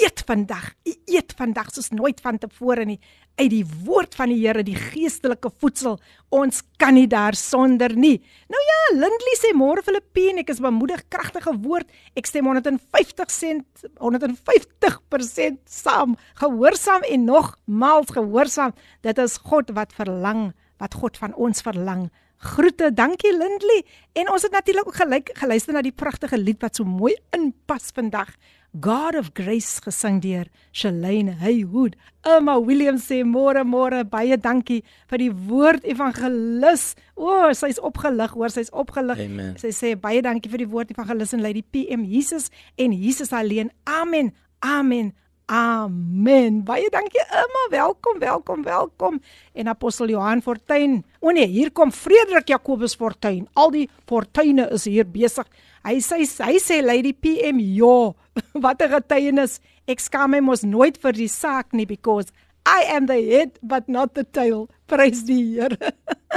eet 0.00 0.24
vandag. 0.26 0.72
U 0.88 0.96
eet 1.12 1.36
vandag 1.36 1.68
soos 1.74 1.92
nooit 1.92 2.24
vantevore 2.24 2.88
nie 2.88 3.00
uit 3.34 3.50
die 3.50 3.64
woord 3.84 4.14
van 4.14 4.30
die 4.30 4.38
Here, 4.44 4.62
die 4.62 4.76
geestelike 4.78 5.50
voedsel. 5.58 5.98
Ons 6.34 6.62
kan 6.78 6.94
nie 6.94 7.06
daar 7.10 7.34
sonder 7.38 7.94
nie. 7.98 8.16
Nou 8.50 8.62
ja, 8.62 8.80
Lindley 8.94 9.36
sê 9.40 9.50
môre 9.58 9.82
Filippien, 9.86 10.38
ek 10.42 10.52
is 10.54 10.62
bemoedig 10.62 11.02
kragtige 11.12 11.54
woord. 11.64 11.90
Ek 12.18 12.30
stem 12.30 12.46
150 12.50 13.34
sent 13.34 13.86
150% 13.98 15.62
saam. 15.70 16.14
Gehoorsaam 16.42 17.06
en 17.10 17.26
nogmaals 17.30 18.14
gehoorsaam. 18.14 18.74
Dit 19.06 19.18
is 19.22 19.38
God 19.50 19.74
wat 19.74 19.94
verlang, 19.96 20.52
wat 20.82 20.94
God 21.00 21.18
van 21.18 21.34
ons 21.34 21.64
verlang. 21.66 22.08
Groete, 22.44 22.90
dankie 22.92 23.32
Lindley. 23.32 23.84
En 24.12 24.28
ons 24.30 24.42
het 24.44 24.52
natuurlik 24.52 24.86
ook 24.86 24.98
gelyk 25.00 25.30
geluister 25.40 25.72
na 25.72 25.80
die 25.82 25.94
pragtige 25.96 26.36
lied 26.36 26.60
wat 26.60 26.76
so 26.76 26.84
mooi 26.84 27.14
inpas 27.32 27.88
vandag. 27.96 28.34
God 28.74 29.16
of 29.16 29.30
Grace 29.32 29.80
gesing 29.80 30.18
deur 30.20 30.50
Shalane 30.74 31.38
Haywood. 31.40 31.94
Emma 32.26 32.58
Williams 32.60 33.06
sê 33.08 33.22
môre 33.24 33.62
môre 33.64 34.02
baie 34.04 34.36
dankie 34.36 34.82
vir 35.08 35.22
die 35.22 35.30
woord 35.30 35.86
evangelis. 35.88 36.92
O, 37.14 37.30
oh, 37.30 37.50
sy's 37.56 37.80
opgelig, 37.80 38.34
hoor, 38.36 38.52
sy's 38.52 38.72
opgelig. 38.74 39.24
Amen. 39.24 39.54
Sy 39.62 39.72
sê 39.72 39.94
baie 39.96 40.20
dankie 40.26 40.52
vir 40.52 40.66
die 40.66 40.70
woord 40.70 40.92
evangelis 40.92 41.32
en 41.32 41.44
Lady 41.44 41.62
PM 41.62 42.04
Jesus 42.04 42.50
en 42.76 42.92
Jesus 42.92 43.32
alleen. 43.32 43.72
Amen. 43.88 44.34
Amen. 44.60 45.14
Amen. 45.46 46.62
Baie 46.64 46.88
dankie 46.88 47.20
Emma. 47.28 47.66
Welkom, 47.70 48.18
welkom, 48.18 48.62
welkom. 48.62 49.20
En 49.52 49.68
apostel 49.68 50.08
Johan 50.08 50.40
Fortuin. 50.42 51.02
O 51.20 51.30
nee, 51.30 51.46
hier 51.46 51.70
kom 51.72 51.92
Frederik 51.92 52.48
Jacobus 52.48 52.94
Fortuin. 52.96 53.44
Al 53.52 53.70
die 53.70 53.88
fortuine 54.08 54.70
is 54.72 54.86
hier 54.88 55.04
besig. 55.04 55.44
Hy 55.84 55.98
sê 56.00 56.22
hy 56.24 56.56
sê 56.64 56.80
Lady 56.80 57.12
PM, 57.12 57.60
ja, 57.60 58.14
wat 58.64 58.80
'n 58.80 58.94
getuienis. 58.96 59.60
Ek 59.84 60.00
skaam 60.00 60.32
my 60.32 60.40
mos 60.40 60.64
nooit 60.64 60.96
vir 60.96 61.12
die 61.12 61.28
saak 61.28 61.76
nie 61.76 61.84
because 61.84 62.32
I 62.64 62.88
am 62.96 63.04
the 63.04 63.20
head 63.20 63.60
but 63.60 63.84
not 63.88 64.14
the 64.14 64.24
tail. 64.24 64.68
Prys 64.88 65.24
die 65.28 65.60
Here. 65.60 65.76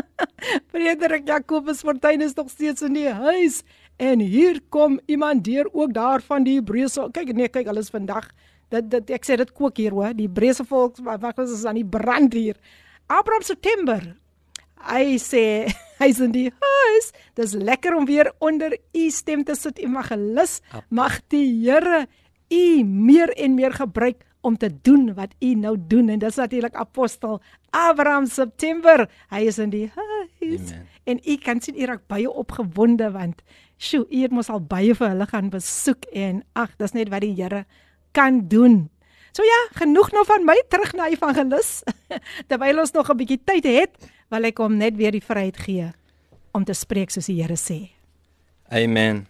Frederik 0.72 1.24
Jacobus 1.28 1.80
Fortuin 1.80 2.22
is 2.22 2.36
nog 2.36 2.51
steeds 2.51 2.82
in 2.82 2.93
die 2.93 3.08
huis. 3.08 3.64
En 3.97 4.20
hier 4.20 4.60
kom 4.70 4.99
iemand 5.08 5.45
deur 5.45 5.70
ook 5.72 5.93
daar 5.93 6.22
van 6.22 6.43
die 6.43 6.60
Hebreëse. 6.60 7.08
Kyk 7.16 7.32
nee, 7.34 7.47
kyk 7.47 7.72
alles 7.72 7.89
vandag. 7.89 8.28
Dit 8.74 8.89
dit 8.91 9.15
ek 9.15 9.26
sê 9.28 9.38
dit 9.39 9.51
kook 9.55 9.80
hier 9.80 9.95
hoor. 9.95 10.13
Die 10.18 10.28
Hebreëse 10.28 10.65
volk 10.68 10.99
wat 11.05 11.39
is 11.43 11.65
aan 11.65 11.80
die 11.80 11.88
brand 11.88 12.34
hier. 12.36 12.57
Abraham 13.07 13.45
September. 13.47 14.01
Hy 14.88 15.18
sê 15.22 15.43
hy's 16.01 16.20
in 16.24 16.34
die 16.36 16.49
huis. 16.51 17.11
Dis 17.39 17.55
lekker 17.55 17.95
om 17.97 18.05
weer 18.05 18.32
onder 18.43 18.76
u 18.76 19.09
stem 19.09 19.43
te 19.47 19.55
sit, 19.55 19.80
evangelis. 19.80 20.59
Mag 20.89 21.22
die 21.32 21.47
Here 21.63 22.05
u 22.51 22.84
meer 22.84 23.34
en 23.36 23.55
meer 23.55 23.74
gebruik 23.76 24.24
om 24.41 24.57
te 24.57 24.70
doen 24.82 25.13
wat 25.18 25.34
u 25.43 25.53
nou 25.59 25.76
doen 25.89 26.09
en 26.09 26.20
dis 26.20 26.36
natuurlik 26.36 26.76
apostel 26.76 27.41
Abraham 27.76 28.28
September. 28.32 29.07
Hy 29.32 29.47
is 29.49 29.57
in 29.59 29.74
die 29.74 29.88
huis. 29.95 30.72
Amen. 30.72 30.86
En 31.07 31.20
u 31.24 31.36
kan 31.43 31.61
sien 31.63 31.80
u 31.80 31.88
raak 31.88 32.05
baie 32.07 32.30
opgewonde 32.30 33.11
want 33.11 33.41
sjoe, 33.78 34.05
u 34.09 34.22
het 34.22 34.32
mos 34.32 34.49
al 34.49 34.63
baie 34.63 34.95
vir 34.95 35.11
hulle 35.13 35.28
gaan 35.28 35.51
besoek 35.53 36.07
en 36.15 36.41
ag, 36.53 36.74
dis 36.80 36.95
net 36.95 37.11
wat 37.13 37.24
die 37.24 37.36
Here 37.38 37.65
kan 38.18 38.41
doen. 38.49 38.88
So 39.38 39.45
ja, 39.45 39.59
genoeg 39.78 40.09
nou 40.15 40.26
van 40.26 40.45
my 40.47 40.57
terug 40.72 40.95
na 40.97 41.11
evangelis. 41.13 41.84
Terwyl 42.49 42.82
ons 42.82 42.95
nog 42.97 43.09
'n 43.13 43.18
bietjie 43.18 43.41
tyd 43.45 43.65
het, 43.70 43.93
wil 44.34 44.49
ek 44.49 44.57
hom 44.57 44.78
net 44.78 44.97
weer 44.97 45.13
die 45.13 45.24
vryheid 45.24 45.57
gee 45.57 45.91
om 46.57 46.65
te 46.65 46.74
spreek 46.74 47.13
soos 47.13 47.30
die 47.30 47.38
Here 47.41 47.57
sê. 47.59 47.93
Amen. 48.74 49.28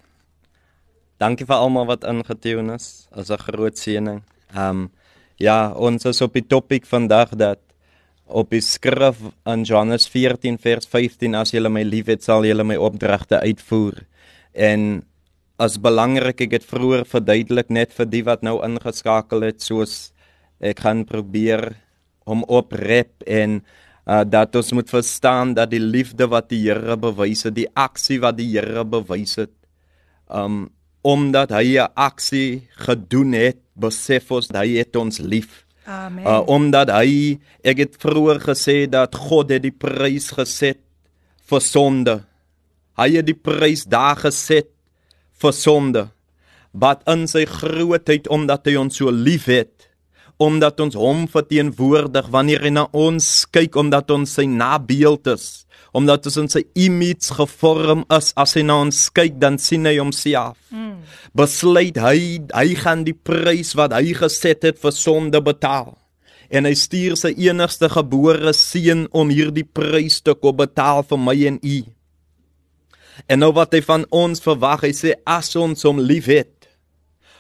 Dankie 1.20 1.46
vir 1.46 1.58
almal 1.58 1.90
wat 1.90 2.06
ingetune 2.08 2.78
is. 2.78 3.08
As 3.12 3.30
'n 3.30 3.38
groot 3.38 3.78
seëning. 3.78 4.24
Um 4.56 4.90
ja, 5.38 5.72
ons 5.74 6.06
is 6.06 6.22
op 6.22 6.34
die 6.34 6.48
topik 6.48 6.86
vandag 6.86 7.36
dat 7.36 7.60
op 8.26 8.50
die 8.50 8.62
skrif 8.62 9.18
in 9.46 9.64
Johannes 9.64 10.08
14 10.08 10.58
vers 10.58 10.88
15 10.88 11.36
as 11.36 11.52
julle 11.52 11.70
my 11.70 11.84
liefhet 11.84 12.24
sal 12.24 12.46
julle 12.46 12.64
my 12.64 12.76
opdragte 12.76 13.40
uitvoer. 13.40 14.06
En 14.54 15.04
as 15.58 15.78
belangrik 15.82 16.42
ek 16.46 16.60
het 16.60 16.66
vroeër 16.70 17.06
verduidelik 17.10 17.70
net 17.74 17.94
vir 17.98 18.06
die 18.06 18.24
wat 18.26 18.46
nou 18.46 18.60
ingeskakel 18.66 19.46
het 19.48 19.62
soos 19.66 20.14
ek 20.62 20.84
gaan 20.86 21.04
probeer 21.06 21.74
om 22.28 22.44
oprep 22.46 23.24
en 23.26 23.62
uh, 24.08 24.24
dat 24.26 24.56
ons 24.56 24.74
moet 24.78 24.90
verstaan 24.90 25.54
dat 25.58 25.72
die 25.72 25.82
liefde 25.82 26.28
wat 26.30 26.50
die 26.52 26.64
Here 26.68 26.98
bewys 27.00 27.46
het, 27.48 27.56
die 27.56 27.70
aksie 27.74 28.20
wat 28.24 28.38
die 28.40 28.50
Here 28.54 28.86
bewys 28.86 29.38
het, 29.42 29.54
um 30.30 30.68
omdat 31.08 31.54
hy 31.56 31.80
'n 31.80 31.94
aksie 31.96 32.68
gedoen 32.84 33.32
het, 33.32 33.58
besef 33.80 34.32
ons 34.32 34.48
dat 34.48 34.66
hy 34.66 34.76
het 34.82 34.96
ons 34.96 35.20
lief. 35.20 35.64
Amen. 35.86 36.26
Uh 36.26 36.44
omdat 36.48 36.90
hy 36.92 37.40
ek 37.64 37.78
het 37.78 37.96
vroeër 37.96 38.40
gesê 38.44 38.90
dat 38.90 39.16
God 39.16 39.50
het 39.50 39.64
die 39.64 39.72
prys 39.72 40.32
geset 40.36 40.80
vir 41.48 41.62
sonde. 41.62 42.26
Hy 42.98 43.10
het 43.16 43.26
die 43.26 43.40
prys 43.40 43.86
daar 43.86 44.18
geset 44.18 44.68
vir 45.42 45.54
sonde. 45.56 46.08
Wat 46.78 47.04
in 47.10 47.26
sy 47.30 47.46
grootheid 47.50 48.28
omdat 48.34 48.68
hy 48.70 48.76
ons 48.80 49.00
so 49.00 49.12
liefhet, 49.14 49.88
omdat 50.38 50.80
ons 50.84 50.98
hom 50.98 51.26
verteenwoordig 51.32 52.28
wanneer 52.34 52.68
hy 52.68 52.74
na 52.76 52.86
ons 52.94 53.48
kyk 53.54 53.78
omdat 53.80 54.12
ons 54.14 54.36
sy 54.38 54.46
nabeeld 54.50 55.30
is, 55.34 55.66
omdat 55.98 56.28
ons 56.30 56.38
in 56.44 56.52
sy 56.52 56.62
image 56.78 57.34
gevorm 57.34 58.04
is, 58.14 58.34
as 58.38 58.54
hy 58.58 58.66
na 58.68 58.78
ons 58.86 59.08
kyk 59.18 59.40
dan 59.42 59.58
sien 59.62 59.88
hy 59.90 59.96
homself. 59.98 60.60
Mm. 60.70 61.00
Besluit 61.38 61.98
hy 62.02 62.20
hy 62.54 62.68
gaan 62.78 63.08
die 63.08 63.18
prys 63.18 63.74
wat 63.80 63.96
hy 63.98 64.14
geset 64.18 64.68
het 64.70 64.82
vir 64.82 64.94
sonde 64.94 65.42
betaal 65.42 65.96
en 66.50 66.68
hy 66.68 66.74
stuur 66.80 67.18
sy 67.20 67.34
enigste 67.48 67.90
gebore 67.92 68.54
seun 68.56 69.06
om 69.16 69.32
hierdie 69.34 69.66
prys 69.68 70.22
te 70.24 70.36
kom 70.38 70.56
betaal 70.60 71.04
vir 71.08 71.20
my 71.20 71.36
en 71.50 71.60
u. 71.60 71.80
En 73.26 73.42
nou 73.42 73.52
wat 73.58 73.74
hy 73.74 73.82
van 73.82 74.06
ons 74.14 74.44
verwag, 74.44 74.86
hy 74.86 74.94
sê 74.94 75.16
as 75.26 75.56
ons 75.58 75.86
hom 75.88 76.00
liefhet, 76.00 76.70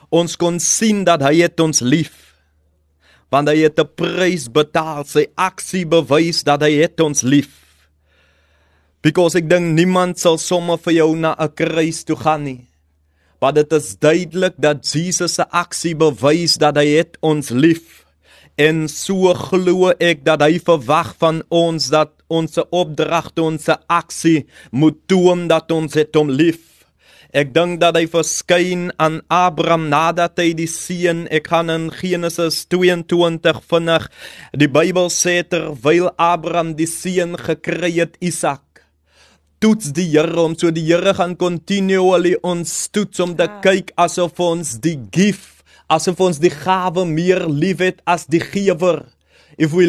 ons 0.10 0.38
kon 0.40 0.58
sien 0.64 1.04
dat 1.06 1.22
hy 1.22 1.44
het 1.44 1.60
ons 1.60 1.84
lief. 1.86 2.24
Want 3.30 3.52
hy 3.52 3.68
het 3.68 3.80
'n 3.80 3.90
prys 3.96 4.48
betaal, 4.48 5.04
sy 5.06 5.28
aksie 5.36 5.86
bewys 5.86 6.44
dat 6.44 6.62
hy 6.62 6.82
het 6.82 7.00
ons 7.00 7.22
lief. 7.22 7.68
Because 9.04 9.36
ek 9.36 9.50
dink 9.50 9.76
niemand 9.76 10.18
sal 10.20 10.38
sommer 10.38 10.78
vir 10.78 10.94
jou 10.94 11.16
na 11.16 11.36
'n 11.38 11.54
kruis 11.54 12.04
toe 12.04 12.16
gaan 12.16 12.44
nie. 12.44 12.68
Maar 13.40 13.54
dit 13.54 13.72
is 13.74 13.98
duidelik 14.00 14.54
dat 14.58 14.82
Jesus 14.92 15.34
se 15.34 15.46
aksie 15.50 15.96
bewys 15.96 16.58
dat 16.58 16.76
hy 16.76 16.98
het 16.98 17.18
ons 17.22 17.50
lief. 17.50 18.07
En 18.58 18.88
so 18.90 19.30
glo 19.38 19.92
ek 20.02 20.24
dat 20.26 20.42
hy 20.42 20.56
verwag 20.58 21.12
van 21.22 21.44
ons 21.54 21.92
dat 21.94 22.16
ons 22.28 22.58
opdragte, 22.74 23.44
ons 23.46 23.68
aksie 23.86 24.48
moet 24.74 24.98
toon 25.06 25.46
dat 25.52 25.70
ons 25.72 25.94
het 25.94 26.18
hom 26.18 26.32
lief. 26.34 26.64
Ek 27.38 27.52
dink 27.54 27.78
dat 27.84 28.00
hy 28.00 28.08
verskyn 28.10 28.88
aan 29.04 29.20
Abraham 29.30 29.90
nadat 29.92 30.40
hy 30.42 30.56
die 30.58 30.70
seun, 30.72 31.28
ek 31.30 31.52
gaan 31.52 31.70
in 31.70 31.86
Genesis 31.94 32.64
22 32.72 33.60
vinnig. 33.70 34.08
Die 34.58 34.70
Bybel 34.72 35.12
sê 35.14 35.44
terwyl 35.46 36.10
Abraham 36.18 36.74
die 36.80 36.90
seun 36.90 37.38
gekry 37.38 37.92
het, 38.00 38.18
Isak, 38.26 38.82
toets 39.62 39.92
die 39.94 40.08
Here 40.16 40.34
om 40.42 40.58
so 40.58 40.74
die 40.74 40.88
Here 40.88 41.14
gaan 41.14 41.38
continually 41.38 42.34
ons 42.42 42.74
toets 42.90 43.22
om 43.22 43.38
te 43.38 43.46
Ja. 43.46 43.62
kyk 43.62 43.94
asof 43.98 44.40
ons 44.40 44.80
die 44.82 44.98
gif 45.12 45.57
asof 45.88 46.20
ons 46.20 46.40
die 46.44 46.52
gawe 46.52 47.06
meer 47.08 47.46
liefhet 47.48 48.02
as 48.06 48.28
die 48.28 48.44
gewer. 48.44 49.06
If 49.58 49.74
we 49.74 49.88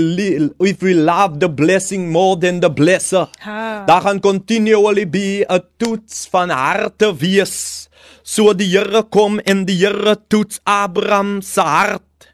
if 0.64 0.80
we 0.80 0.94
love 0.94 1.40
the 1.40 1.48
blessing 1.48 2.08
more 2.10 2.38
than 2.38 2.60
the 2.60 2.70
blesser. 2.72 3.28
Ha. 3.44 3.84
Daar 3.84 4.00
gaan 4.06 4.20
continually 4.20 5.04
be 5.04 5.44
'n 5.44 5.62
toets 5.76 6.26
van 6.30 6.50
harte 6.50 7.16
wees. 7.16 7.88
So 8.22 8.54
die 8.54 8.68
Here 8.68 9.02
kom 9.02 9.38
en 9.40 9.64
die 9.64 9.76
Here 9.76 10.16
toets 10.28 10.60
Abraham 10.64 11.42
se 11.42 11.60
hart. 11.60 12.32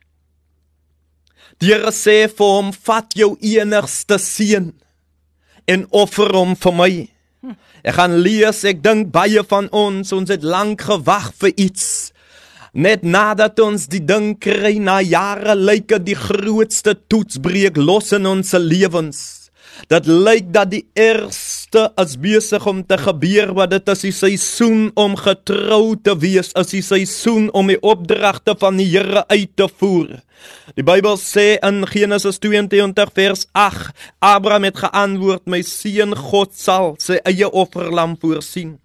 Die 1.58 1.72
Here 1.72 1.90
sê 1.90 2.28
vir 2.28 2.46
hom: 2.46 2.72
"Vat 2.72 3.14
jou 3.14 3.36
enigste 3.40 4.18
seun 4.18 4.72
en 5.66 5.86
offer 5.90 6.32
hom 6.34 6.56
vir 6.56 6.72
my." 6.72 7.08
Ek 7.84 7.94
gaan 7.94 8.16
lees, 8.24 8.64
ek 8.64 8.82
dink 8.82 9.12
baie 9.12 9.42
van 9.44 9.68
ons, 9.68 10.12
ons 10.12 10.30
het 10.32 10.42
lank 10.42 10.80
gewag 10.80 11.34
vir 11.36 11.52
iets. 11.56 12.13
Net 12.74 13.04
nadat 13.06 13.60
ons 13.62 13.84
die 13.86 14.00
ding 14.02 14.32
kry 14.42 14.80
na 14.82 14.96
jare 14.98 15.54
lyk 15.54 15.92
dit 15.92 16.08
die 16.08 16.18
grootste 16.18 16.96
toets 17.06 17.38
breek 17.38 17.78
los 17.78 18.10
in 18.16 18.26
ons 18.26 18.50
lewens. 18.58 19.20
Dit 19.86 20.08
lyk 20.10 20.50
dat 20.50 20.72
die 20.72 20.82
ergste 20.98 21.84
is 22.02 22.16
besig 22.18 22.66
om 22.66 22.82
te 22.82 22.98
gebeur 22.98 23.54
wat 23.54 23.70
dit 23.76 23.94
is 23.94 24.04
die 24.08 24.12
seisoen 24.18 24.90
om 24.98 25.14
getrou 25.14 25.94
te 26.02 26.18
wees, 26.18 26.50
is 26.58 26.74
die 26.74 26.82
seisoen 26.82 27.46
om 27.54 27.70
die 27.70 27.78
opdragte 27.78 28.58
van 28.58 28.82
die 28.82 28.90
Here 28.90 29.22
uit 29.30 29.54
te 29.54 29.70
voer. 29.70 30.18
Die 30.74 30.82
Bybel 30.82 31.14
sê 31.22 31.52
in 31.62 31.84
Genesis 31.86 32.42
22 32.42 33.14
vers 33.14 33.46
8: 33.54 33.94
Abraham 34.18 34.66
het 34.66 34.82
geantwoord: 34.82 35.46
"My 35.46 35.62
seun, 35.62 36.18
God 36.18 36.58
sal 36.58 36.96
sy 36.98 37.22
eie 37.22 37.46
offerlam 37.46 38.18
voorsien." 38.18 38.80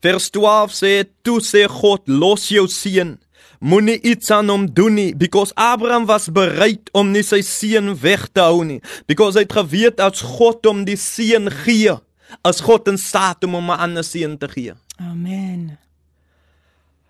Vers 0.00 0.30
12 0.30 0.72
sê: 0.72 1.04
"Toe 1.22 1.40
sê 1.40 1.66
God: 1.68 2.02
Los 2.06 2.48
jou 2.48 2.66
seun. 2.68 3.18
Moenie 3.60 4.00
iets 4.00 4.30
aan 4.30 4.48
hom 4.48 4.64
doen 4.72 4.94
nie, 4.94 5.14
because 5.14 5.52
Abraham 5.54 6.06
was 6.06 6.30
bereid 6.32 6.88
om 6.96 7.10
nie 7.12 7.22
sy 7.22 7.42
seun 7.44 7.92
weg 8.00 8.30
te 8.32 8.40
hou 8.40 8.64
nie, 8.64 8.80
because 9.06 9.36
hy 9.36 9.44
het 9.44 9.52
geweet 9.52 10.00
as 10.00 10.22
God 10.24 10.64
hom 10.64 10.86
die 10.88 10.96
seun 10.96 11.50
gee, 11.52 11.92
as 12.40 12.62
God 12.64 12.88
in 12.88 12.96
staat 12.96 13.44
om 13.44 13.58
hom 13.58 13.68
'n 13.70 13.80
ander 13.84 14.04
seun 14.04 14.38
te 14.38 14.48
gee. 14.48 14.72
Amen. 14.96 15.76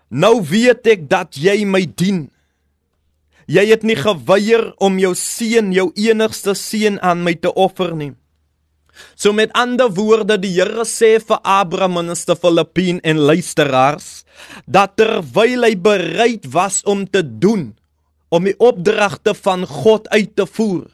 Nou 0.09 0.41
weet 0.43 0.87
ek 0.87 1.09
dat 1.09 1.35
jy 1.39 1.63
my 1.65 1.85
dien. 1.95 2.29
Jy 3.47 3.65
het 3.69 3.83
nie 3.83 3.95
geweier 3.95 4.73
om 4.77 4.99
jou 4.99 5.15
seun, 5.15 5.71
jou 5.71 5.91
enigste 5.95 6.53
seun 6.53 6.99
aan 6.99 7.23
my 7.23 7.33
te 7.33 7.53
offer 7.53 7.95
nie. 7.95 8.11
So 9.15 9.33
met 9.33 9.53
ander 9.57 9.91
woorde, 9.93 10.37
die 10.41 10.53
Here 10.55 10.85
sê 10.87 11.17
vir 11.19 11.39
Abraham 11.43 11.99
minister 12.01 12.35
Filippien 12.35 12.99
en 13.03 13.21
luisteraars 13.29 14.23
dat 14.65 14.95
terwyl 14.97 15.67
hy 15.67 15.75
bereid 15.77 16.47
was 16.53 16.81
om 16.89 17.05
te 17.05 17.21
doen 17.23 17.71
om 18.31 18.47
die 18.47 18.55
opdragte 18.63 19.35
van 19.35 19.65
God 19.67 20.07
uit 20.09 20.35
te 20.39 20.47
voer, 20.47 20.87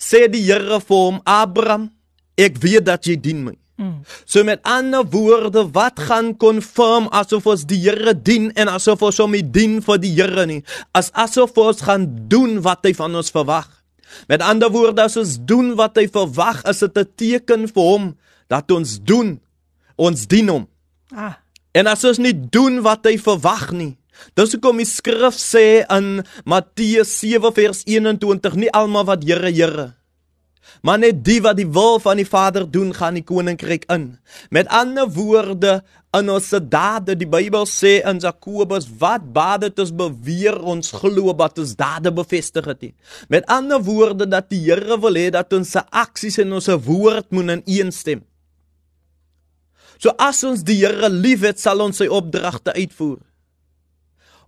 sê 0.00 0.26
die 0.32 0.42
Here 0.48 0.80
vir 0.80 1.02
hom 1.06 1.20
Abraham, 1.28 1.90
ek 2.40 2.56
weet 2.62 2.88
dat 2.88 3.06
jy 3.06 3.18
dien 3.20 3.44
my. 3.44 3.56
So 4.28 4.44
met 4.44 4.60
ander 4.68 5.04
woorde, 5.08 5.64
wat 5.72 6.00
gaan 6.08 6.34
confirm 6.36 7.08
asof 7.16 7.46
ons 7.48 7.64
die 7.68 7.80
Here 7.80 8.12
dien 8.14 8.50
en 8.52 8.68
asof 8.68 9.02
ons 9.08 9.20
hom 9.22 9.32
nie 9.32 9.44
dien 9.44 9.80
vir 9.84 10.00
die 10.02 10.12
Here 10.18 10.46
nie, 10.46 10.60
as 10.92 11.08
asof 11.16 11.56
ons 11.56 11.80
gaan 11.86 12.04
doen 12.28 12.60
wat 12.64 12.84
hy 12.84 12.92
van 12.96 13.16
ons 13.16 13.32
verwag. 13.32 13.68
Met 14.28 14.42
ander 14.42 14.70
woorde, 14.70 15.02
as 15.02 15.16
ons 15.16 15.38
doen 15.44 15.74
wat 15.78 15.96
hy 15.96 16.06
verwag, 16.08 16.64
is 16.64 16.78
dit 16.78 16.98
'n 16.98 17.08
teken 17.16 17.68
vir 17.68 17.82
hom 17.82 18.16
dat 18.48 18.70
ons 18.70 18.98
doen, 19.02 19.40
ons 19.96 20.26
dien 20.26 20.48
hom. 20.48 20.68
Ah, 21.14 21.34
En 21.72 21.86
as 21.86 22.02
ons 22.04 22.18
nie 22.18 22.34
doen 22.34 22.80
wat 22.82 23.06
hy 23.06 23.14
verwag 23.18 23.70
nie, 23.70 23.96
dis 24.34 24.52
hoekom 24.52 24.76
die 24.82 24.88
skrif 24.88 25.38
sê 25.38 25.86
in 25.86 26.24
Matteus 26.44 27.12
7 27.20 27.54
vers 27.54 27.84
21, 27.86 28.54
nie 28.54 28.72
almal 28.74 29.04
wat 29.04 29.22
Here 29.24 29.52
Here 29.54 29.94
Maar 30.82 31.00
net 31.02 31.24
die 31.26 31.40
wat 31.44 31.58
die 31.58 31.68
wil 31.68 31.98
van 32.00 32.20
die 32.20 32.28
Vader 32.28 32.64
doen, 32.70 32.92
gaan 32.96 33.18
die 33.18 33.26
koninkryk 33.26 33.84
in. 33.92 34.14
Met 34.54 34.68
ander 34.72 35.08
woorde, 35.12 35.80
in 36.18 36.30
ons 36.32 36.48
dade, 36.66 37.14
die 37.14 37.28
Bybel 37.30 37.66
sê 37.70 38.00
in 38.08 38.18
Jakobus, 38.22 38.88
wat 38.98 39.28
baat 39.34 39.62
dit 39.68 39.82
ons 39.84 39.92
beweer 39.94 40.56
ons 40.72 40.90
glo 40.98 41.34
wat 41.38 41.60
ons 41.62 41.76
dade 41.78 42.10
bevestig 42.14 42.66
het 42.66 42.82
nie. 42.82 42.94
Met 43.30 43.46
ander 43.50 43.78
woorde 43.86 44.26
dat 44.26 44.48
die 44.50 44.62
Here 44.64 44.98
wil 45.00 45.18
hê 45.18 45.28
dat 45.34 45.52
ons 45.54 45.76
se 45.76 45.82
aksies 45.94 46.40
en 46.42 46.56
ons 46.58 46.70
woord 46.86 47.30
moet 47.30 47.54
in 47.58 47.62
een 47.66 47.94
stem. 47.94 48.24
So 50.00 50.14
as 50.18 50.42
ons 50.48 50.64
die 50.66 50.80
Here 50.82 51.12
liefhet, 51.12 51.62
sal 51.62 51.84
ons 51.84 52.02
sy 52.02 52.08
opdragte 52.10 52.74
uitvoer. 52.74 53.20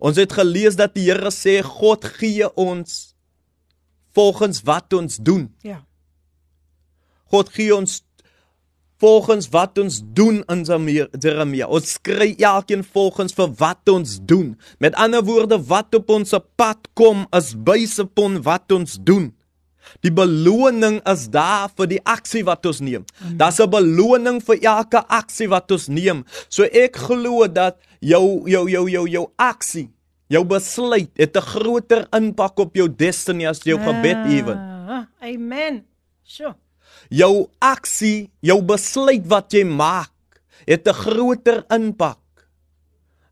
Ons 0.02 0.18
het 0.18 0.34
gelees 0.34 0.74
dat 0.80 0.96
die 0.98 1.06
Here 1.06 1.30
sê 1.30 1.60
God 1.62 2.08
gee 2.18 2.48
ons 2.58 3.14
volgens 4.12 4.64
wat 4.66 4.92
ons 4.98 5.16
doen. 5.22 5.46
ja. 5.62 5.84
God 7.32 7.48
gee 7.48 7.72
ons 7.72 8.02
volgens 9.02 9.48
wat 9.50 9.78
ons 9.82 10.00
doen 10.14 10.42
in 10.52 10.62
Jeremia. 11.18 11.66
Ons 11.66 11.96
kry 12.06 12.32
elkeen 12.38 12.84
volgens 12.86 13.34
vir 13.34 13.50
wat 13.58 13.90
ons 13.90 14.18
doen. 14.22 14.54
Met 14.78 14.94
ander 14.94 15.24
woorde, 15.26 15.58
wat 15.66 15.94
op 15.98 16.10
ons 16.14 16.34
pad 16.56 16.86
kom 16.98 17.26
is 17.34 17.52
byse 17.58 18.06
pon 18.14 18.38
wat 18.46 18.72
ons 18.72 18.98
doen. 19.02 19.32
Die 20.06 20.12
beloning 20.14 21.00
is 21.10 21.26
daar 21.34 21.70
vir 21.74 21.88
die 21.90 22.00
aksie 22.06 22.44
wat 22.46 22.66
ons 22.70 22.80
neem. 22.80 23.04
Daar's 23.38 23.58
'n 23.60 23.70
beloning 23.70 24.38
vir 24.40 24.58
elke 24.62 25.02
aksie 25.08 25.48
wat 25.48 25.70
ons 25.70 25.88
neem. 25.88 26.24
So 26.48 26.62
ek 26.62 26.96
glo 26.96 27.46
dat 27.48 27.76
jou 28.00 28.48
jou 28.48 28.68
jou 28.70 28.88
jou 28.88 29.08
jou 29.08 29.26
aksie, 29.36 29.90
jou 30.28 30.44
besluit 30.44 31.10
het 31.16 31.36
'n 31.36 31.42
groter 31.42 32.06
impak 32.12 32.58
op 32.58 32.74
jou 32.74 32.88
destiny 32.88 33.46
as 33.46 33.62
jou 33.62 33.78
gebed 33.78 34.26
ewen. 34.30 34.58
Ah, 34.88 35.04
amen. 35.20 35.84
Sjoe. 36.24 36.54
Jou 37.12 37.48
aksie, 37.60 38.30
jou 38.44 38.58
besluit 38.64 39.24
wat 39.28 39.52
jy 39.52 39.64
maak, 39.68 40.12
het 40.66 40.88
'n 40.88 40.94
groter 40.94 41.64
impak. 41.68 42.18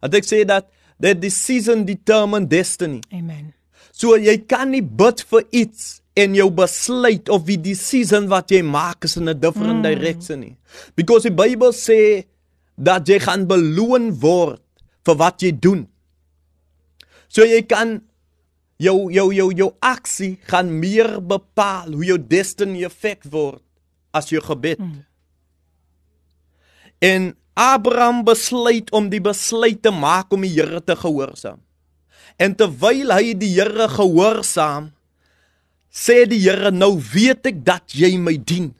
Dat 0.00 0.14
ek 0.14 0.24
sê 0.24 0.44
dat 0.44 0.68
that 1.00 1.20
decision 1.20 1.84
determine 1.84 2.46
destiny. 2.46 3.00
Amen. 3.12 3.54
So 3.92 4.16
jy 4.16 4.38
kan 4.46 4.70
nie 4.70 4.82
bid 4.82 5.22
vir 5.22 5.44
iets 5.50 6.02
en 6.14 6.34
jou 6.34 6.50
besluit 6.50 7.28
of 7.28 7.44
die 7.44 7.60
decision 7.60 8.28
wat 8.28 8.50
jy 8.50 8.62
maak 8.62 9.04
is 9.04 9.16
in 9.16 9.28
'n 9.28 9.40
different 9.40 9.80
mm. 9.80 9.82
direction 9.82 10.40
nie. 10.40 10.56
Because 10.94 11.22
die 11.22 11.34
Bybel 11.34 11.72
sê 11.72 12.26
dat 12.76 13.08
jy 13.08 13.18
gaan 13.18 13.46
beloon 13.46 14.12
word 14.20 14.60
vir 15.04 15.16
wat 15.16 15.42
jy 15.42 15.52
doen. 15.52 15.88
So 17.28 17.44
jy 17.44 17.62
kan 17.62 18.02
jou 18.76 19.12
jou 19.12 19.32
jou 19.32 19.52
jou 19.52 19.72
aksie 19.80 20.38
gaan 20.42 20.78
meer 20.80 21.20
bepaal 21.20 21.92
hoe 21.92 22.04
jou 22.04 22.18
destiny 22.18 22.84
effek 22.84 23.24
word 23.30 23.62
as 24.16 24.30
jou 24.32 24.42
gebed. 24.44 24.78
Mm. 24.78 25.04
En 27.00 27.34
Abraham 27.60 28.24
besluit 28.24 28.90
om 28.92 29.08
die 29.12 29.22
besluit 29.22 29.80
te 29.82 29.92
maak 29.92 30.32
om 30.32 30.44
die 30.44 30.52
Here 30.54 30.80
te 30.84 30.96
gehoorsaam. 30.96 31.60
En 32.40 32.56
terwyl 32.56 33.12
hy 33.12 33.34
die 33.36 33.52
Here 33.56 33.88
gehoorsaam, 33.92 34.90
sê 35.90 36.24
die 36.28 36.40
Here 36.44 36.72
nou 36.72 36.94
weet 37.12 37.50
ek 37.52 37.64
dat 37.66 37.96
jy 37.96 38.14
my 38.20 38.36
dien. 38.36 38.72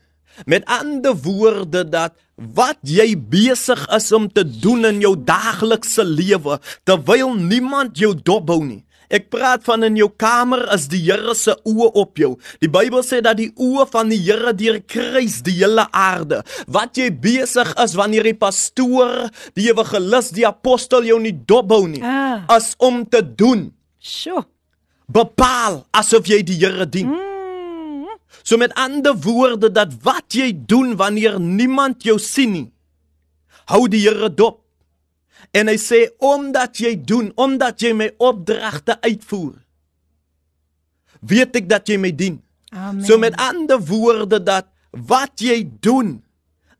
Met 0.48 0.64
ander 0.70 1.16
woorde 1.24 1.82
dat 1.84 2.16
wat 2.40 2.78
jy 2.86 3.12
besig 3.18 3.82
is 3.92 4.08
om 4.16 4.30
te 4.32 4.44
doen 4.44 4.86
in 4.88 5.02
jou 5.04 5.12
daaglikse 5.16 6.04
lewe 6.06 6.56
terwyl 6.88 7.34
niemand 7.36 7.98
jou 8.00 8.14
dophou 8.16 8.62
nie. 8.64 8.84
Ek 9.10 9.26
praat 9.32 9.64
van 9.66 9.82
in 9.88 9.96
jou 9.98 10.06
kamer 10.22 10.62
is 10.74 10.84
die 10.90 11.00
Here 11.02 11.34
se 11.34 11.56
oë 11.66 11.88
op 11.98 12.20
jou. 12.20 12.36
Die 12.62 12.70
Bybel 12.70 13.02
sê 13.02 13.18
dat 13.24 13.40
die 13.40 13.48
oë 13.58 13.88
van 13.90 14.08
die 14.12 14.20
Here 14.22 14.52
deurkruis 14.54 15.40
die 15.46 15.56
hele 15.58 15.86
aarde. 15.90 16.42
Wat 16.70 16.94
jy 17.00 17.08
besig 17.10 17.72
is 17.82 17.96
wanneer 17.98 18.28
die 18.30 18.36
pastoor, 18.38 19.26
die 19.58 19.66
evangelis, 19.72 20.30
die 20.36 20.46
apostel 20.46 21.02
jou 21.08 21.18
nie 21.22 21.34
dophou 21.34 21.88
nie, 21.90 22.02
Ah. 22.06 22.46
is 22.56 22.74
om 22.78 23.02
te 23.08 23.22
doen. 23.22 23.72
Sjoe. 23.98 24.44
Bepaal 25.10 25.84
asof 25.90 26.26
jy 26.30 26.42
die 26.46 26.60
Here 26.62 26.86
dien. 26.86 27.10
So 28.46 28.56
met 28.56 28.72
ander 28.78 29.14
woorde 29.26 29.72
dat 29.74 29.90
wat 30.06 30.32
jy 30.38 30.52
doen 30.54 30.94
wanneer 30.96 31.40
niemand 31.40 32.04
jou 32.06 32.18
sien 32.18 32.52
nie, 32.52 32.68
hou 33.66 33.88
die 33.88 34.00
Here 34.06 34.30
dop. 34.30 34.60
En 35.56 35.66
hy 35.66 35.76
sê 35.82 36.04
omdat 36.22 36.78
jy 36.78 36.94
doen, 36.94 37.32
omdat 37.34 37.82
jy 37.82 37.92
my 37.96 38.10
opdragte 38.22 38.94
uitvoer, 39.02 39.56
weet 41.26 41.58
ek 41.60 41.68
dat 41.70 41.90
jy 41.90 41.98
my 41.98 42.12
dien. 42.14 42.38
Amen. 42.70 43.02
So 43.04 43.18
met 43.18 43.34
ander 43.40 43.80
woorde 43.82 44.38
dat 44.42 44.70
wat 44.90 45.42
jy 45.42 45.64
doen 45.82 46.20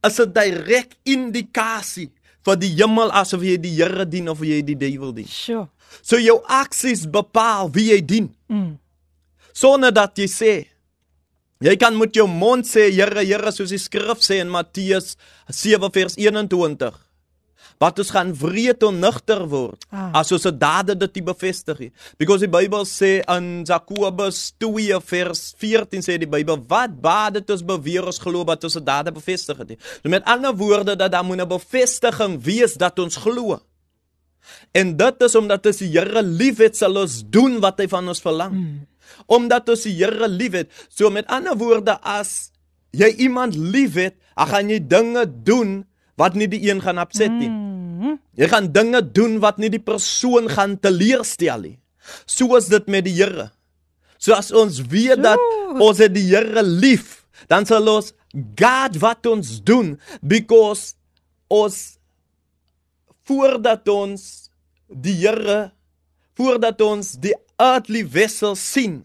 is 0.07 0.21
'n 0.21 0.33
direk 0.33 0.97
indikasie 1.05 2.11
vir 2.47 2.57
die 2.57 2.73
hemel 2.79 3.11
asof 3.13 3.43
jy 3.43 3.57
die 3.61 3.75
Here 3.75 4.07
dien 4.07 4.29
of 4.29 4.41
jy 4.41 4.63
die 4.63 4.77
duiwel 4.77 5.13
dien. 5.13 5.27
Sjoe. 5.27 5.69
So 6.03 6.17
jou 6.17 6.41
aksies 6.47 7.07
bepaal 7.11 7.71
wie 7.75 7.91
jy 7.91 8.01
dien. 8.05 8.35
Mm. 8.47 8.79
Sonder 9.53 9.93
dat 9.93 10.17
jy 10.19 10.27
sê 10.27 10.67
jy 11.61 11.77
kan 11.77 11.97
met 11.99 12.15
jou 12.15 12.27
mond 12.27 12.65
sê 12.65 12.91
Here, 12.91 13.25
Here 13.25 13.53
soos 13.53 13.71
die 13.71 13.79
skrif 13.79 14.23
sê 14.25 14.41
in 14.41 14.49
Matteus 14.49 15.17
7 15.49 15.91
vers 15.93 16.17
21. 16.17 17.10
Wat 17.81 17.99
ons 18.03 18.11
gaan 18.13 18.31
wreed 18.37 18.83
en 18.85 18.99
nugter 19.01 19.47
word 19.49 19.87
Ah. 19.91 20.11
as 20.21 20.31
ons 20.33 20.45
dade 20.53 20.95
dit 20.99 21.15
nie 21.15 21.25
bevestig 21.25 21.79
nie. 21.81 21.91
Because 22.19 22.45
die 22.45 22.53
Bybel 22.53 22.85
sê 22.85 23.23
in 23.37 23.65
Jakobus 23.65 24.53
2 24.61 25.01
vers 25.01 25.55
14 25.57 26.05
sê 26.05 26.19
die 26.21 26.29
Bybel 26.29 26.61
wat 26.69 27.01
baat 27.01 27.39
dit 27.39 27.51
ons 27.51 27.65
beweer 27.65 28.05
ons 28.05 28.21
glo 28.21 28.45
dat 28.45 28.65
ons 28.65 28.73
se 28.73 28.81
dade 28.85 29.13
bevestig 29.13 29.57
het 29.57 29.69
nie. 29.69 29.79
So 30.03 30.09
met 30.13 30.25
ander 30.29 30.53
woorde 30.55 30.97
dat 30.97 31.11
daar 31.13 31.25
moet 31.25 31.41
'n 31.41 31.49
bevestiging 31.49 32.43
wees 32.45 32.75
dat 32.75 32.99
ons 32.99 33.17
glo. 33.17 33.61
En 34.73 34.97
dit 34.97 35.23
is 35.23 35.35
omdat 35.35 35.67
ons 35.67 35.77
die 35.79 35.89
Here 35.89 36.23
liefhet 36.23 36.77
sal 36.77 36.97
ons 36.97 37.23
doen 37.31 37.61
wat 37.61 37.79
hy 37.79 37.89
van 37.89 38.09
ons 38.09 38.21
verlang. 38.21 38.53
Mm. 38.53 38.87
Omdat 39.27 39.69
ons 39.69 39.83
die 39.83 39.95
Here 39.95 40.29
liefhet. 40.29 40.71
So 40.89 41.11
met 41.11 41.27
ander 41.27 41.57
woorde 41.57 41.99
as 42.03 42.51
jy 42.93 43.15
iemand 43.19 43.55
liefhet, 43.57 44.17
dan 44.37 44.47
gaan 44.49 44.71
jy 44.71 44.81
dinge 44.87 45.27
doen 45.45 45.85
wat 46.21 46.37
nie 46.37 46.49
die 46.51 46.63
een 46.69 46.83
gaan 46.85 47.01
opset 47.01 47.33
nie. 47.33 47.49
Mm. 47.49 48.19
Jy 48.37 48.49
gaan 48.53 48.69
dinge 48.73 49.01
doen 49.05 49.39
wat 49.43 49.59
nie 49.61 49.71
die 49.73 49.83
persoon 49.83 50.49
gaan 50.53 50.77
teleurstel 50.81 51.65
nie. 51.65 51.77
Soos 52.29 52.69
dit 52.73 52.87
met 52.93 53.05
die 53.09 53.17
Here. 53.19 53.51
So 54.21 54.37
as 54.37 54.53
ons 54.53 54.81
weet 54.93 55.23
dat 55.25 55.41
ons 55.81 56.01
het 56.01 56.13
die 56.15 56.27
Here 56.29 56.65
lief, 56.65 57.25
dan 57.49 57.67
sal 57.69 57.89
ons 57.89 58.13
God 58.61 58.97
wat 59.03 59.27
ons 59.27 59.59
doen 59.67 59.97
because 60.23 60.95
ons 61.51 61.99
voordat 63.27 63.89
ons 63.91 64.23
die 64.89 65.17
Here 65.25 65.71
voordat 66.41 66.81
ons 66.81 67.15
die 67.21 67.35
earthly 67.61 68.01
vessel 68.09 68.55
sien, 68.57 69.03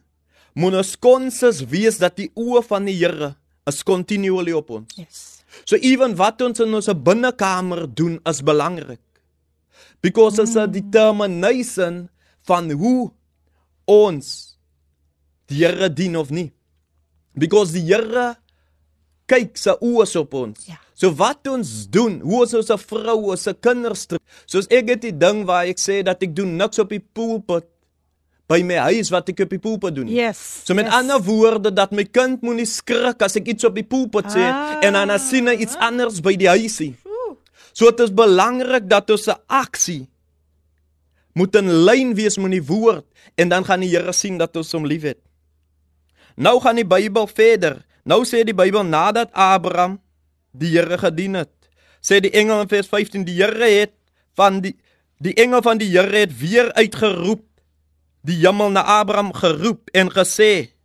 moet 0.55 0.77
ons 0.79 0.93
konsens 1.03 1.59
wees 1.67 1.99
dat 1.99 2.15
die 2.15 2.29
oë 2.39 2.63
van 2.69 2.87
die 2.87 2.95
Here 2.95 3.33
is 3.67 3.83
continually 3.83 4.55
op 4.55 4.71
ons. 4.77 4.95
Yes. 4.95 5.34
So 5.63 5.79
even 5.79 6.15
wat 6.19 6.41
ons 6.43 6.59
in 6.63 6.73
ons 6.75 6.91
binnekamer 7.07 7.85
doen 7.87 8.19
is 8.27 8.41
belangrik. 8.45 9.01
Because 10.01 10.39
it's 10.39 10.55
a 10.55 10.67
determination 10.67 12.09
van 12.45 12.69
hoe 12.71 13.11
ons 13.89 14.57
die 15.49 15.63
Here 15.63 15.89
dien 15.89 16.17
of 16.17 16.31
nie. 16.33 16.51
Because 17.37 17.73
die 17.73 17.85
Here 17.85 18.35
kyk 19.29 19.57
sy 19.57 19.73
oë 19.81 20.09
op 20.21 20.35
ons. 20.37 20.67
Ja. 20.69 20.77
So 20.95 21.11
wat 21.19 21.47
ons 21.51 21.85
doen, 21.91 22.21
hoe 22.23 22.43
ons 22.45 22.53
ons 22.55 22.71
vrou, 22.87 23.17
ons 23.33 23.47
kinders. 23.61 24.05
Soos 24.47 24.69
ek 24.73 24.93
het 24.93 25.01
die 25.03 25.15
ding 25.15 25.43
waar 25.47 25.67
ek 25.69 25.81
sê 25.81 25.99
dat 26.05 26.21
ek 26.23 26.35
doen 26.37 26.55
niks 26.59 26.79
op 26.81 26.93
die 26.93 27.01
pulpit 27.03 27.67
by 28.47 28.61
my 28.61 28.75
huis 28.91 29.09
wat 29.09 29.29
ek 29.29 29.39
op 29.45 29.49
die 29.49 29.59
pulpit 29.61 29.95
doen. 29.95 30.05
nie. 30.05 30.19
Yes. 30.19 30.61
So 30.65 30.73
met 30.77 30.85
yes. 30.85 30.93
ander 30.93 31.21
woorde 31.25 31.71
dat 31.73 31.91
my 31.91 32.03
kind 32.05 32.41
moenie 32.45 32.65
skrik 32.69 33.21
as 33.25 33.35
ek 33.35 33.47
iets 33.55 33.65
op 33.65 33.73
die 33.75 33.83
pulpit 33.83 34.25
sê 34.33 34.43
Ah. 34.45 34.77
en 34.85 34.93
dan 34.93 35.09
as 35.09 35.29
sien 35.29 35.47
hy 35.47 35.55
iets 35.65 35.75
anders 35.81 36.21
by 36.21 36.35
die 36.35 36.47
huisie. 36.49 36.93
So 37.73 37.89
dit 37.91 37.99
is 38.05 38.13
belangrik 38.13 38.87
dat 38.87 39.09
ons 39.09 39.27
'n 39.27 39.35
aksie 39.47 40.07
moet 41.33 41.55
in 41.55 41.67
lyn 41.83 42.13
wees 42.15 42.37
met 42.37 42.51
die 42.51 42.63
woord 42.63 43.05
en 43.35 43.49
dan 43.49 43.65
gaan 43.65 43.79
die 43.81 43.89
Here 43.89 44.13
sien 44.13 44.37
dat 44.37 44.55
ons 44.55 44.71
hom 44.71 44.85
liefhet. 44.85 45.17
Nou 46.37 46.59
gaan 46.61 46.75
die 46.75 46.85
Bybel 46.87 47.27
verder. 47.27 47.83
Nou 48.05 48.23
sê 48.23 48.43
die 48.45 48.53
Bybel 48.55 48.83
nadat 48.83 49.29
Abraham 49.33 49.99
die 50.51 50.69
Here 50.77 50.97
gedien 50.97 51.33
het, 51.33 51.51
sê 52.01 52.19
die 52.21 52.31
engel 52.31 52.61
in 52.61 52.67
vers 52.67 52.87
15 52.87 53.25
die 53.25 53.41
Here 53.41 53.67
het 53.81 53.91
van 54.35 54.61
die 54.61 54.75
die 55.19 55.33
engel 55.33 55.61
van 55.61 55.77
die 55.77 55.89
Here 55.89 56.17
het 56.17 56.39
weer 56.39 56.71
uitgeroep 56.73 57.43
die 58.25 58.41
hemel 58.41 58.73
na 58.73 58.83
Abraham 58.99 59.33
geroep 59.33 59.91
en 59.93 60.09
gesê 60.13 60.75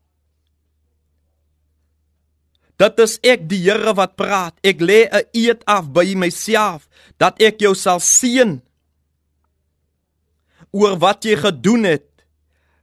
Dit 2.80 2.96
is 3.04 3.18
ek 3.20 3.42
die 3.44 3.60
Here 3.60 3.92
wat 3.92 4.14
praat. 4.16 4.56
Ek 4.64 4.80
lê 4.80 5.04
'n 5.04 5.28
eed 5.36 5.60
af 5.68 5.92
by 5.92 6.16
myself 6.16 6.88
dat 7.20 7.36
ek 7.36 7.60
jou 7.60 7.74
sal 7.74 8.00
seën 8.00 8.62
oor 10.72 10.96
wat 10.96 11.24
jy 11.24 11.36
gedoen 11.36 11.84
het. 11.84 12.08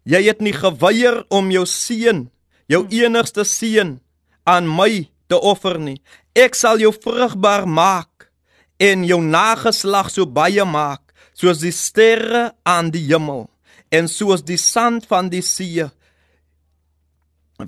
Jy 0.06 0.22
het 0.30 0.40
nie 0.42 0.54
geweier 0.54 1.26
om 1.30 1.50
jou 1.52 1.66
seun, 1.66 2.30
jou 2.70 2.86
enigste 2.90 3.44
seun 3.44 4.00
aan 4.46 4.68
my 4.70 5.10
te 5.28 5.36
offer 5.36 5.80
nie. 5.80 6.02
Ek 6.36 6.54
sal 6.56 6.78
jou 6.78 6.94
vrugbaar 6.94 7.66
maak 7.68 8.30
en 8.78 9.04
jou 9.04 9.22
nageslag 9.22 10.12
so 10.14 10.26
baie 10.26 10.66
maak 10.66 11.02
soos 11.34 11.58
die 11.60 11.74
sterre 11.74 12.54
aan 12.64 12.92
die 12.92 13.08
hemel 13.10 13.50
en 13.90 14.08
soos 14.08 14.44
die 14.44 14.58
sand 14.58 15.06
van 15.10 15.30
die 15.30 15.42
see. 15.42 15.86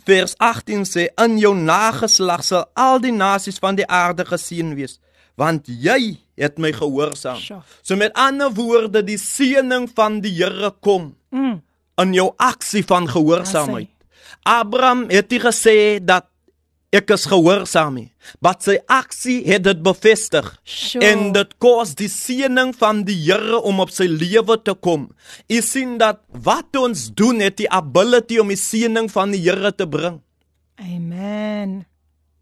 Vers 0.05 0.35
18 0.37 0.83
sê 0.85 1.07
in 1.23 1.37
jou 1.41 1.55
nageslag 1.57 2.43
sal 2.45 2.67
al 2.77 2.99
die 3.01 3.13
nasies 3.15 3.57
van 3.61 3.75
die 3.79 3.87
aarde 3.89 4.25
geseën 4.25 4.75
wees 4.77 4.99
want 5.39 5.69
jy 5.71 6.17
het 6.35 6.57
my 6.59 6.73
gehoorsaam. 6.75 7.37
So 7.81 7.95
met 7.95 8.11
ander 8.19 8.51
woorde 8.51 8.99
die 9.07 9.15
seëning 9.17 9.85
van 9.95 10.19
die 10.21 10.33
Here 10.35 10.73
kom 10.83 11.15
Mm. 11.31 11.61
in 12.01 12.13
jou 12.13 12.33
aksie 12.37 12.83
van 12.83 13.07
gehoorsaamheid. 13.07 13.87
Abraham 14.43 15.05
het 15.09 15.29
nie 15.29 15.39
gesê 15.39 15.99
dat 16.03 16.25
ek 16.95 17.11
is 17.13 17.25
gehoorsaam 17.29 17.99
maar 18.41 18.57
sy 18.61 18.77
aksie 18.91 19.39
het 19.47 19.63
dit 19.65 19.81
bevestig. 19.83 20.47
Sjoe. 20.63 21.01
En 21.05 21.31
dit 21.35 21.51
kos 21.61 21.95
die 21.99 22.09
seëning 22.11 22.73
van 22.77 23.03
die 23.07 23.17
Here 23.19 23.59
om 23.65 23.81
op 23.83 23.91
sy 23.93 24.07
lewe 24.09 24.57
te 24.61 24.73
kom. 24.73 25.09
U 25.49 25.59
sien 25.65 25.97
dat 26.01 26.21
wat 26.45 26.75
ons 26.79 27.09
doen 27.17 27.41
het 27.43 27.57
die 27.61 27.69
ability 27.69 28.39
om 28.41 28.51
die 28.53 28.59
seëning 28.59 29.09
van 29.11 29.33
die 29.35 29.41
Here 29.45 29.71
te 29.75 29.87
bring. 29.89 30.19
Amen. 30.79 31.83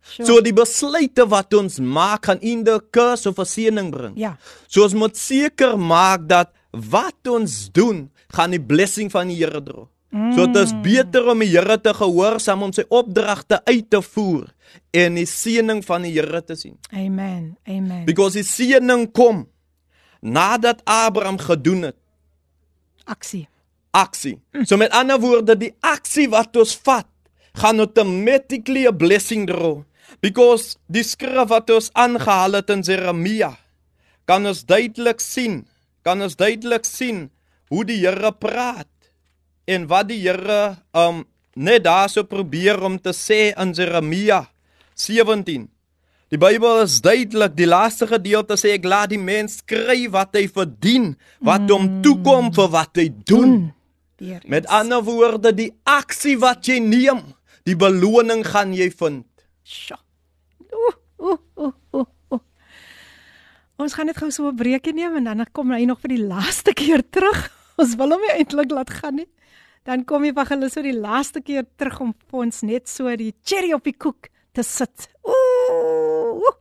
Sure. 0.07 0.27
So 0.27 0.43
die 0.43 0.55
besluite 0.55 1.25
wat 1.27 1.53
ons 1.57 1.81
maak 1.83 2.29
gaan 2.29 2.39
in 2.39 2.63
die 2.67 2.77
curse 2.95 3.27
of 3.27 3.41
seëning 3.43 3.91
bring. 3.91 4.15
ja. 4.15 4.37
So 4.67 4.83
ons 4.83 4.95
moet 4.95 5.17
seker 5.19 5.75
maak 5.77 6.27
dat 6.29 6.53
wat 6.71 7.27
ons 7.27 7.67
doen, 7.73 8.07
gaan 8.35 8.51
die 8.51 8.61
blessing 8.61 9.11
van 9.11 9.27
die 9.31 9.39
Here 9.39 9.61
dra. 9.63 9.87
Mm. 10.09 10.31
So 10.35 10.45
dit 10.47 10.61
is 10.63 10.73
beter 10.83 11.27
om 11.27 11.39
die 11.43 11.49
Here 11.51 11.75
te 11.81 11.91
gehoorsaam 11.93 12.63
om 12.63 12.71
sy 12.73 12.85
opdragte 12.87 13.59
uit 13.67 13.89
te 13.91 14.01
voer 14.01 14.47
en 14.95 15.19
die 15.19 15.27
seëning 15.27 15.83
van 15.85 16.07
die 16.07 16.13
Here 16.15 16.41
te 16.45 16.55
sien. 16.55 16.77
Amen. 16.91 17.57
Amen. 17.67 18.05
Because 18.07 18.39
die 18.39 18.47
seëning 18.47 19.09
kom 19.11 19.45
nadat 20.21 20.81
Abraham 20.85 21.37
gedoen 21.37 21.89
het 21.91 21.99
Aksie. 23.07 23.47
aksie. 23.91 24.37
So 24.67 24.77
met 24.77 24.91
ander 24.95 25.19
woorde, 25.19 25.55
die 25.57 25.73
aksie 25.85 26.27
wat 26.31 26.55
ons 26.59 26.75
vat, 26.85 27.07
gaan 27.57 27.79
automatically 27.79 28.85
'n 28.87 28.97
blessing 28.97 29.47
dra. 29.47 29.83
Because 30.21 30.77
die 30.87 31.03
skrif 31.03 31.49
wat 31.49 31.69
ons 31.69 31.89
aangehaal 31.93 32.53
het 32.53 32.69
in 32.69 32.81
Jeremia, 32.81 33.57
kan 34.25 34.45
ons 34.45 34.65
duidelik 34.65 35.19
sien, 35.19 35.67
kan 36.03 36.21
ons 36.21 36.35
duidelik 36.35 36.85
sien 36.85 37.29
hoe 37.69 37.85
die 37.85 37.99
Here 38.05 38.31
praat 38.31 38.87
en 39.67 39.87
wat 39.91 40.09
die 40.11 40.21
Here 40.23 40.77
um 40.95 41.25
net 41.57 41.83
daarso 41.87 42.23
probeer 42.23 42.79
om 42.85 42.99
te 43.01 43.13
sê 43.15 43.51
in 43.57 43.73
Jeremia 43.73 44.45
17. 44.95 45.67
Die 46.27 46.39
Bybel 46.39 46.83
is 46.83 46.99
duidelik, 47.01 47.55
die 47.55 47.69
laaste 47.69 48.07
gedeelte 48.09 48.57
sê 48.59 48.75
ek 48.75 48.85
laat 48.85 49.13
die 49.13 49.21
mens 49.21 49.61
kry 49.65 50.09
wat 50.11 50.35
hy 50.35 50.45
verdien, 50.51 51.13
wat 51.39 51.65
hom 51.71 52.01
toekom 52.03 52.51
vir 52.55 52.69
wat 52.73 52.99
hy 52.99 53.07
doen. 53.29 53.71
Weer. 54.19 54.41
Met 54.49 54.67
ander 54.73 55.03
woorde, 55.05 55.53
die 55.55 55.71
aksie 55.87 56.35
wat 56.41 56.67
jy 56.67 56.81
neem, 56.83 57.21
die 57.69 57.77
beloning 57.79 58.43
gaan 58.47 58.73
jy 58.75 58.89
vind. 58.91 59.23
Sjoe. 59.63 59.99
Oeh, 60.67 60.97
oeh, 61.21 61.39
oeh, 61.63 62.05
oeh. 62.35 62.43
Ons 63.77 63.95
gaan 63.95 64.09
net 64.09 64.17
gou 64.17 64.29
so 64.33 64.49
'n 64.49 64.57
breekie 64.57 64.93
neem 64.93 65.15
en 65.17 65.23
dan 65.23 65.45
kom 65.53 65.71
hy 65.71 65.85
nog 65.85 66.01
vir 66.01 66.17
die 66.17 66.25
laaste 66.27 66.73
keer 66.73 67.03
terug. 67.09 67.51
Ons 67.79 67.95
wil 67.95 68.11
hom 68.11 68.21
nie 68.21 68.35
eintlik 68.35 68.71
laat 68.71 68.89
gaan 68.89 69.15
nie. 69.21 69.29
Dan 69.87 70.03
kom 70.03 70.25
jy 70.27 70.33
van 70.35 70.49
hulle 70.51 70.67
so 70.67 70.83
die 70.83 70.95
laaste 70.95 71.39
keer 71.39 71.63
terug 71.79 72.01
om 72.03 72.09
vir 72.27 72.41
ons 72.43 72.63
net 72.67 72.89
so 72.91 73.13
die 73.15 73.31
cherry 73.47 73.71
op 73.71 73.85
die 73.87 73.95
koek 73.95 74.27
te 74.51 74.63
sit. 74.67 75.07
Ooh. 75.23 76.33
oeh. 76.35 76.57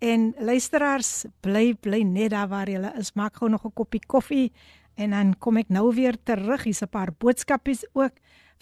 En 0.00 0.30
luisteraars, 0.38 1.26
bly 1.44 1.74
bly 1.74 2.04
net 2.06 2.30
daar 2.32 2.48
waar 2.48 2.70
jy 2.70 2.78
is. 2.94 3.10
Maak 3.18 3.40
gou 3.40 3.50
nog 3.50 3.66
'n 3.66 3.74
koppie 3.74 4.00
koffie 4.06 4.52
en 4.96 5.10
dan 5.10 5.34
kom 5.38 5.56
ek 5.56 5.68
nou 5.68 5.92
weer 5.94 6.16
terug. 6.24 6.62
Hier's 6.62 6.82
'n 6.82 6.88
paar 6.88 7.10
boodskapies 7.12 7.84
ook. 7.92 8.12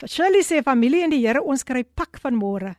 Shirley 0.06 0.42
sê 0.42 0.62
familie 0.62 1.02
en 1.04 1.10
die 1.10 1.26
Here, 1.26 1.42
ons 1.42 1.64
kry 1.64 1.84
pak 1.84 2.18
van 2.22 2.34
môre. 2.34 2.76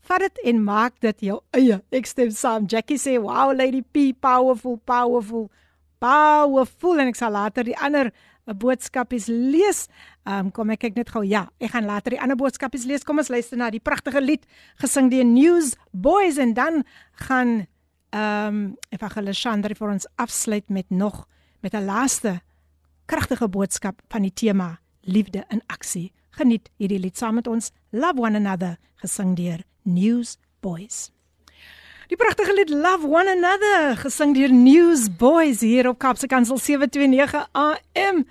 Vat 0.00 0.20
dit 0.20 0.38
en 0.44 0.64
maak 0.64 1.00
dit 1.00 1.20
jou 1.20 1.40
eie. 1.50 1.80
Ek 1.90 2.06
stem 2.06 2.30
saam. 2.30 2.66
Jackie 2.66 2.98
sê, 2.98 3.20
"Wow, 3.20 3.52
Lady 3.52 3.82
P, 3.82 4.14
powerful, 4.18 4.80
powerful, 4.84 5.50
powerful." 5.98 6.98
En 7.00 7.08
ek 7.08 7.16
sal 7.16 7.32
later 7.32 7.64
die 7.64 7.76
ander 7.76 8.12
uh, 8.46 8.54
boodskapies 8.54 9.26
lees. 9.26 9.88
Ehm 10.28 10.46
um, 10.46 10.50
kom 10.52 10.70
ek 10.70 10.82
kyk 10.84 10.98
net 11.00 11.10
gou. 11.10 11.22
Ja, 11.24 11.46
ek 11.58 11.72
gaan 11.72 11.86
later 11.88 12.12
die 12.12 12.20
ander 12.20 12.36
boodskapies 12.36 12.84
lees. 12.84 13.04
Kom 13.04 13.18
ons 13.22 13.30
luister 13.32 13.56
na 13.56 13.70
die 13.72 13.80
pragtige 13.80 14.20
lied 14.20 14.44
gesing 14.82 15.10
deur 15.10 15.24
News 15.24 15.74
Boys 15.92 16.36
en 16.36 16.54
dan 16.54 16.82
gaan 17.26 17.66
ehm 18.10 18.46
um, 18.46 18.62
Evangelis 18.90 19.40
Chandra 19.40 19.74
vir 19.74 19.92
ons 19.94 20.06
afsluit 20.16 20.68
met 20.68 20.90
nog 20.90 21.26
met 21.62 21.74
'n 21.74 21.84
laaste 21.84 22.40
kragtige 23.06 23.48
boodskap 23.48 24.02
van 24.08 24.22
die 24.22 24.34
tema 24.34 24.80
liefde 25.00 25.44
in 25.48 25.62
aksie. 25.66 26.12
Geniet 26.30 26.70
hierdie 26.76 27.00
lied 27.00 27.16
saam 27.16 27.34
met 27.34 27.46
ons 27.46 27.72
Love 27.90 28.20
One 28.20 28.36
Another 28.36 28.76
gesing 28.96 29.36
deur 29.36 29.64
News 29.82 30.38
Boys. 30.60 31.10
Die 32.10 32.18
pragtige 32.18 32.52
lied 32.52 32.70
Love 32.70 33.06
One 33.06 33.30
Another 33.30 33.96
gesing 33.96 34.34
deur 34.34 34.50
Newsboys 34.50 35.60
hier 35.60 35.86
op 35.88 35.98
Kapse 36.02 36.26
Kansel 36.26 36.58
729 36.58 37.48
AM. 37.52 38.24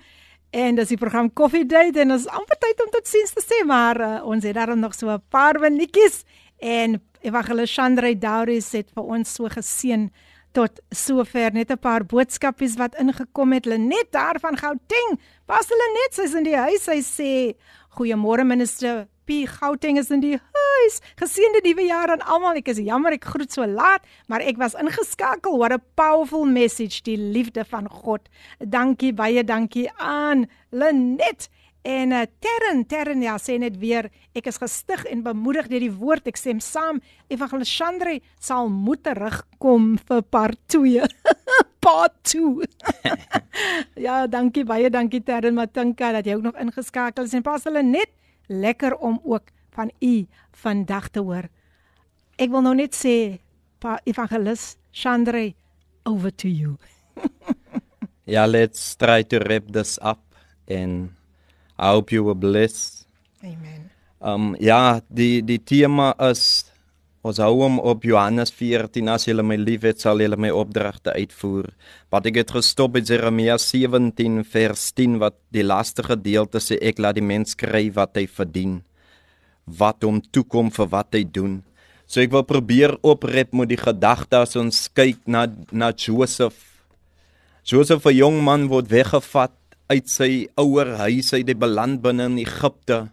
En 0.50 0.74
dis 0.74 0.88
die 0.88 0.98
program 0.98 1.32
Coffee 1.32 1.66
Date 1.66 2.00
en 2.00 2.10
ons 2.10 2.26
amper 2.26 2.58
tyd 2.58 2.80
om 2.82 2.90
tot 2.90 3.06
sins 3.06 3.30
te 3.32 3.42
sê, 3.42 3.60
maar 3.66 4.00
uh, 4.00 4.08
ons 4.26 4.44
het 4.44 4.54
daarom 4.54 4.80
nog 4.80 4.94
so 4.94 5.10
'n 5.10 5.22
paar 5.30 5.60
minuutjies 5.60 6.24
en 6.58 7.00
Evangelis 7.20 7.74
Chandra 7.74 8.14
Dauris 8.14 8.72
het 8.72 8.90
vir 8.94 9.04
ons 9.04 9.34
so 9.34 9.48
geseën 9.48 10.10
tot 10.52 10.80
sover 10.90 11.52
net 11.52 11.70
'n 11.70 11.78
paar 11.78 12.04
boodskapies 12.04 12.76
wat 12.76 12.94
ingekom 12.98 13.52
het. 13.52 13.66
Lenet 13.66 14.10
daar 14.10 14.40
van 14.40 14.56
Gauteng. 14.56 15.20
Pas 15.46 15.68
hulle 15.68 15.88
net, 15.92 16.14
sy's 16.14 16.34
in 16.34 16.42
die 16.42 16.56
huis. 16.56 16.82
Sy 16.82 17.00
sê: 17.02 17.54
"Goeiemôre 17.96 18.44
minister 18.44 19.06
P. 19.26 19.46
Gauteng 19.46 19.98
is 19.98 20.10
in 20.10 20.20
die 20.20 20.36
huis. 20.36 20.96
Geseënde 21.20 21.60
nuwe 21.62 21.84
jaar 21.86 22.10
aan 22.10 22.24
almal. 22.26 22.58
Ek 22.58 22.70
is 22.72 22.80
jammer 22.82 23.14
ek 23.14 23.28
groet 23.30 23.52
so 23.54 23.66
laat, 23.66 24.02
maar 24.26 24.42
ek 24.42 24.58
was 24.58 24.74
ingeskakel. 24.74 25.54
What 25.58 25.72
a 25.72 25.78
powerful 25.98 26.46
message, 26.50 27.02
die 27.06 27.18
liefde 27.18 27.64
van 27.64 27.86
God. 27.86 28.26
Dankie 28.58 29.12
baie 29.14 29.44
dankie 29.46 29.86
aan 29.98 30.48
Lenet. 30.70 31.48
En 31.82 32.12
uh, 32.12 32.26
Terren, 32.38 32.84
Terren 32.86 33.22
ja, 33.24 33.38
sê 33.40 33.56
net 33.58 33.78
weer, 33.80 34.10
ek 34.36 34.50
is 34.50 34.60
gestig 34.60 35.06
en 35.08 35.22
bemoedig 35.24 35.70
deur 35.70 35.80
die 35.80 35.92
woord. 35.92 36.28
Ek 36.28 36.36
stem 36.36 36.60
saam. 36.60 37.00
Evangelis 37.32 37.72
Chandre 37.72 38.18
sal 38.40 38.68
moet 38.68 39.02
terugkom 39.06 39.94
vir 40.08 40.22
part 40.28 40.60
2. 40.74 41.06
part 41.84 42.18
2. 42.34 42.68
ja, 44.06 44.24
dankie 44.30 44.64
baie 44.68 44.90
dankie 44.92 45.22
Terren 45.24 45.56
Matinka 45.56 46.12
dat 46.16 46.28
jy 46.28 46.36
ook 46.38 46.48
nog 46.50 46.60
ingeskakel 46.60 47.28
is 47.28 47.36
en 47.36 47.44
pas 47.46 47.64
hulle 47.68 47.82
net 47.86 48.12
lekker 48.50 48.96
om 48.98 49.20
ook 49.24 49.52
van 49.76 49.92
u 50.02 50.26
vandag 50.62 51.08
te 51.14 51.22
hoor. 51.24 51.48
Ek 52.40 52.50
wil 52.50 52.64
nou 52.64 52.74
net 52.74 52.96
sê, 52.96 53.40
pa 53.80 53.98
evangelis 54.08 54.74
Chandre, 54.92 55.52
over 56.08 56.32
to 56.34 56.48
you. 56.48 56.76
ja, 58.24 58.46
let's 58.46 58.96
try 58.98 59.22
to 59.22 59.38
wrap 59.38 59.70
this 59.70 59.98
up 60.02 60.20
and 60.66 61.12
I 61.80 61.94
hope 61.96 62.12
you 62.12 62.24
were 62.24 62.36
blessed. 62.36 63.06
Amen. 63.42 63.88
Um 64.20 64.52
ja, 64.60 65.00
die 65.08 65.40
die 65.40 65.62
tema 65.64 66.12
is 66.30 66.70
Ons 67.20 67.36
hou 67.44 67.58
hom 67.60 67.74
op 67.84 68.06
Johannes 68.08 68.48
14 68.56 69.08
as 69.12 69.26
julle 69.26 69.42
my 69.44 69.58
liefhet 69.60 70.00
sal 70.00 70.22
julle 70.24 70.38
my 70.40 70.48
opdragte 70.56 71.12
uitvoer. 71.12 71.66
Wat 72.08 72.24
ek 72.30 72.38
het 72.40 72.54
gestop 72.56 72.94
by 72.94 73.02
Jeremia 73.04 73.58
17 73.60 74.38
vers 74.48 74.86
10 74.96 75.18
wat 75.20 75.36
die 75.52 75.66
laaste 75.66 76.06
gedeelte 76.06 76.62
sê 76.64 76.78
ek 76.80 77.02
laat 77.04 77.18
die 77.18 77.26
mens 77.26 77.52
kry 77.60 77.90
wat 77.92 78.16
hy 78.16 78.24
verdien. 78.24 78.78
Wat 79.68 80.00
hom 80.08 80.22
toekom 80.32 80.72
vir 80.72 80.88
wat 80.96 81.12
hy 81.18 81.26
doen. 81.28 81.60
So 82.08 82.24
ek 82.24 82.32
wil 82.32 82.46
probeer 82.48 82.96
oprep 83.04 83.52
met 83.52 83.68
die 83.68 83.80
gedagte 83.80 84.40
as 84.40 84.56
ons 84.56 84.86
kyk 84.88 85.20
na 85.28 85.44
na 85.76 85.92
Josef. 85.92 86.56
Josef 87.68 88.06
'n 88.08 88.16
jong 88.16 88.40
man 88.40 88.68
word 88.72 88.88
weggevat 88.88 89.52
uit 89.90 90.06
sy 90.08 90.46
ouer 90.60 90.94
huis 91.02 91.32
uit 91.34 91.46
die 91.48 91.58
beland 91.58 92.00
binne 92.04 92.28
in 92.30 92.38
Egipte 92.42 93.08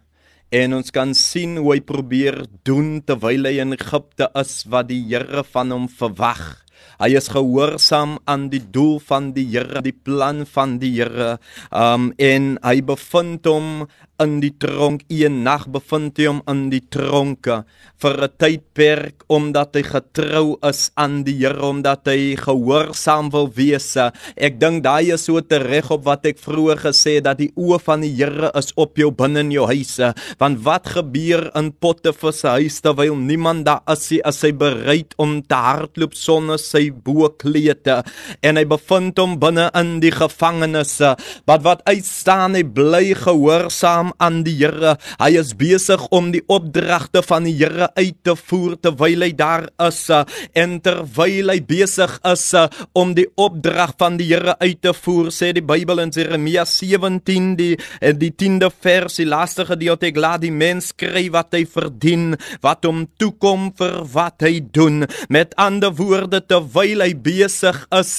en 0.54 0.78
ons 0.78 0.94
kan 0.96 1.12
sien 1.18 1.58
hoe 1.60 1.74
hy 1.74 1.82
probeer 1.84 2.46
doen 2.68 3.02
terwyl 3.04 3.50
hy 3.50 3.58
in 3.64 3.76
Egipte 3.76 4.30
is 4.40 4.62
wat 4.72 4.88
die 4.92 5.02
Here 5.10 5.44
van 5.44 5.74
hom 5.76 5.88
verwag. 5.92 6.64
Hy 6.98 7.12
is 7.20 7.28
gehoorsaam 7.30 8.16
aan 8.26 8.48
die 8.50 8.64
doel 8.74 8.98
van 9.04 9.34
die 9.36 9.46
Here, 9.52 9.84
die 9.86 9.94
plan 9.94 10.46
van 10.50 10.78
die 10.82 10.94
Here. 10.96 11.36
Um 11.70 12.14
en 12.18 12.56
hy 12.64 12.80
bevind 12.82 13.46
hom 13.50 13.88
in 14.24 14.40
die 14.44 14.54
tronk. 14.58 15.04
Een 15.10 15.44
nag 15.44 15.68
bevind 15.74 16.18
hy 16.18 16.28
hom 16.30 16.42
in 16.50 16.68
die 16.74 16.84
tronke 16.94 17.64
vir 18.02 18.16
'n 18.24 18.34
tydperk 18.38 19.24
omdat 19.28 19.76
hy 19.76 19.84
getrou 19.84 20.58
is 20.62 20.92
aan 20.96 21.24
die 21.24 21.38
Here, 21.38 21.62
omdat 21.62 22.06
hy 22.06 22.36
gehoorsaam 22.36 23.30
wil 23.32 23.50
wees. 23.50 23.98
Ek 24.38 24.60
dink 24.60 24.84
daai 24.84 25.14
is 25.14 25.26
so 25.26 25.42
tereg 25.42 25.90
op 25.92 26.06
wat 26.06 26.26
ek 26.26 26.38
vroeër 26.38 26.78
gesê 26.78 27.16
het 27.18 27.24
dat 27.24 27.38
die 27.38 27.52
oë 27.56 27.80
van 27.80 28.02
die 28.02 28.14
Here 28.14 28.52
is 28.56 28.72
op 28.76 28.98
jou 28.98 29.12
binne 29.12 29.40
in 29.40 29.52
jou 29.52 29.66
huise. 29.66 30.14
Want 30.38 30.64
wat 30.64 30.88
gebeur 30.88 31.52
in 31.56 31.72
Potifar 31.72 32.34
se 32.34 32.48
huis 32.48 32.82
terwyl 32.82 33.16
niemand 33.16 33.66
daar 33.66 33.82
is, 33.88 34.12
as 34.24 34.42
hy 34.42 34.52
bereid 34.52 35.14
om 35.18 35.42
te 35.42 35.56
hardloop 35.56 36.14
sonder 36.14 36.58
sy 36.58 36.90
boklete 36.92 38.04
en 38.42 38.58
hy 38.58 38.66
bevind 38.66 39.18
hom 39.18 39.40
binne 39.40 39.70
in 39.74 40.00
die 40.00 40.12
gevangenis. 40.12 41.02
Wat 41.46 41.64
wat 41.64 41.82
uitstaan, 41.86 42.56
hy 42.56 42.64
bly 42.64 43.14
gehoorsaam 43.14 44.07
gehoorsaam 44.08 44.14
aan 44.18 44.44
die 44.44 44.56
Here. 44.58 44.98
Hy 45.20 45.38
is 45.38 45.54
besig 45.56 46.02
om 46.12 46.32
die 46.32 46.44
opdragte 46.48 47.22
van 47.24 47.44
die 47.46 47.56
Here 47.58 47.90
uit 47.96 48.24
te 48.24 48.36
voer 48.36 48.78
terwyl 48.80 49.24
hy 49.24 49.34
daar 49.36 49.70
is 49.80 50.10
en 50.54 50.80
terwyl 50.82 51.52
hy 51.52 51.60
besig 51.62 52.20
is 52.26 52.54
om 52.94 53.14
die 53.16 53.28
opdrag 53.36 53.96
van 53.98 54.18
die 54.18 54.28
Here 54.28 54.58
uit 54.60 54.82
te 54.82 54.94
voer, 54.94 55.32
sê 55.32 55.54
die 55.54 55.62
Bybel 55.62 56.00
in 56.00 56.12
Jeremia 56.12 56.66
17 56.66 57.56
die 57.58 57.76
die 58.18 58.32
10de 58.32 58.70
vers, 58.82 59.18
die 59.18 59.28
laaste 59.28 59.66
gedeelte, 59.66 60.08
ek 60.08 60.18
laat 60.18 60.42
die 60.42 60.52
mens 60.52 60.94
kry 60.96 61.28
wat 61.32 61.54
hy 61.54 61.66
verdien, 61.66 62.36
wat 62.62 62.86
hom 62.86 63.08
toekom 63.20 63.72
vir 63.78 64.04
wat 64.14 64.44
hy 64.46 64.60
doen. 64.62 65.06
Met 65.30 65.56
ander 65.58 65.94
woorde, 65.98 66.42
terwyl 66.42 67.04
hy 67.04 67.14
besig 67.14 67.84
is 67.96 68.18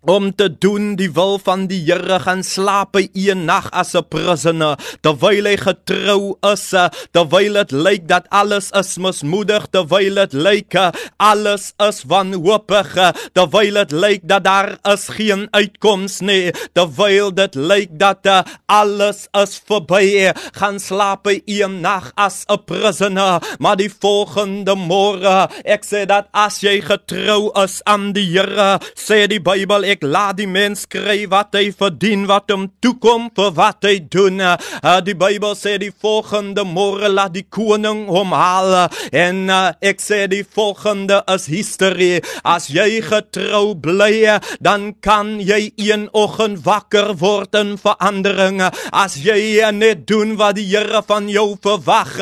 om 0.00 0.34
te 0.34 0.48
doen 0.58 0.94
die 0.96 1.10
wil 1.12 1.38
van 1.44 1.66
die 1.68 1.80
Here 1.84 2.20
gaan 2.24 2.42
slaap 2.46 2.96
hy 2.96 3.08
een 3.12 3.44
nag 3.44 3.68
as 3.72 3.94
'n 3.94 4.04
prisoner. 4.08 4.78
Terwyl 5.02 5.44
hy 5.44 5.56
getrou 5.56 6.36
is 6.52 6.72
terwyl 7.12 7.52
dit 7.52 7.72
lyk 7.72 8.08
dat 8.08 8.24
alles 8.30 8.70
is 8.70 8.96
mismoedig 8.96 9.66
terwyl 9.70 10.14
dit 10.14 10.32
lyk 10.32 10.74
alles 11.16 11.72
is 11.78 12.04
wanhoopig 12.04 12.94
terwyl 13.32 13.74
dit 13.74 13.92
lyk 13.92 14.20
dat 14.22 14.44
daar 14.44 14.78
is 14.82 15.08
geen 15.08 15.48
uitkoms 15.50 16.20
nie 16.20 16.52
terwyl 16.72 17.30
dit 17.34 17.54
lyk 17.54 17.90
dat 17.92 18.26
alles 18.66 19.28
is 19.32 19.60
verby. 19.66 20.32
Gaan 20.52 20.80
slaap 20.80 21.26
hy 21.26 21.42
een 21.46 21.80
nag 21.80 22.12
as 22.14 22.44
'n 22.48 22.64
prisoner. 22.64 23.42
Maar 23.58 23.76
die 23.76 23.92
volgende 24.00 24.74
môre 24.74 25.50
ek 25.64 25.84
sê 25.84 26.06
dat 26.06 26.28
as 26.32 26.60
jy 26.60 26.80
getrou 26.80 27.50
is 27.64 27.82
aan 27.84 28.12
die 28.12 28.30
Here 28.30 28.78
sê 28.94 29.26
die 29.26 29.40
Bybel 29.40 29.89
ek 29.90 30.04
laat 30.06 30.38
die 30.38 30.48
mens 30.50 30.86
kry 30.90 31.24
wat 31.30 31.56
hy 31.58 31.70
verdien 31.74 32.26
wat 32.30 32.50
hom 32.52 32.68
toekom 32.84 33.28
vir 33.36 33.50
wat 33.56 33.86
hy 33.88 33.96
doen. 34.12 34.40
Uh, 34.40 35.00
die 35.04 35.16
Bybel 35.18 35.56
sê 35.58 35.76
die 35.82 35.92
volgende 35.92 36.64
môre 36.68 37.10
laat 37.10 37.34
die 37.34 37.46
koning 37.46 38.06
hom 38.10 38.34
haal 38.36 38.88
en 39.10 39.42
uh, 39.50 39.72
ek 39.82 40.02
sê 40.02 40.24
die 40.30 40.44
volgende 40.44 41.20
is 41.34 41.48
history. 41.50 42.20
As 42.46 42.68
jy 42.72 43.00
getrou 43.04 43.74
bly, 43.74 44.38
dan 44.62 44.90
kan 45.02 45.38
jy 45.42 45.70
een 45.80 46.08
oggend 46.16 46.62
wakker 46.64 47.14
word 47.20 47.56
in 47.58 47.74
verandering. 47.80 48.62
As 48.92 49.16
jy 49.20 49.60
net 49.74 50.06
doen 50.08 50.36
wat 50.40 50.58
die 50.58 50.68
Here 50.70 51.00
van 51.02 51.26
jou 51.26 51.56
verwag, 51.62 52.12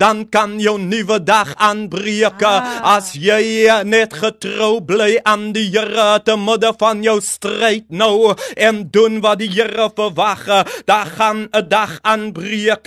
dan 0.00 0.24
kan 0.32 0.56
jou 0.62 0.78
nuwe 0.80 1.18
dag 1.20 1.52
aanbreek. 1.60 2.40
Ah. 2.46 2.96
As 2.96 3.12
jy 3.18 3.68
net 3.84 4.16
getrou 4.16 4.78
bly 4.80 5.18
aan 5.28 5.50
die 5.52 5.66
Here 5.74 6.22
te 6.24 6.38
midde 6.40 6.72
van 6.80 7.02
jou 7.04 7.17
stryd 7.20 7.84
nou 7.88 8.34
en 8.56 8.90
doen 8.90 9.20
wat 9.20 9.38
die 9.38 9.50
Here 9.50 9.90
verwag. 9.94 10.46
Daar 10.84 11.06
gaan 11.06 11.48
'n 11.50 11.68
dag 11.68 11.98
aanbreek 12.02 12.86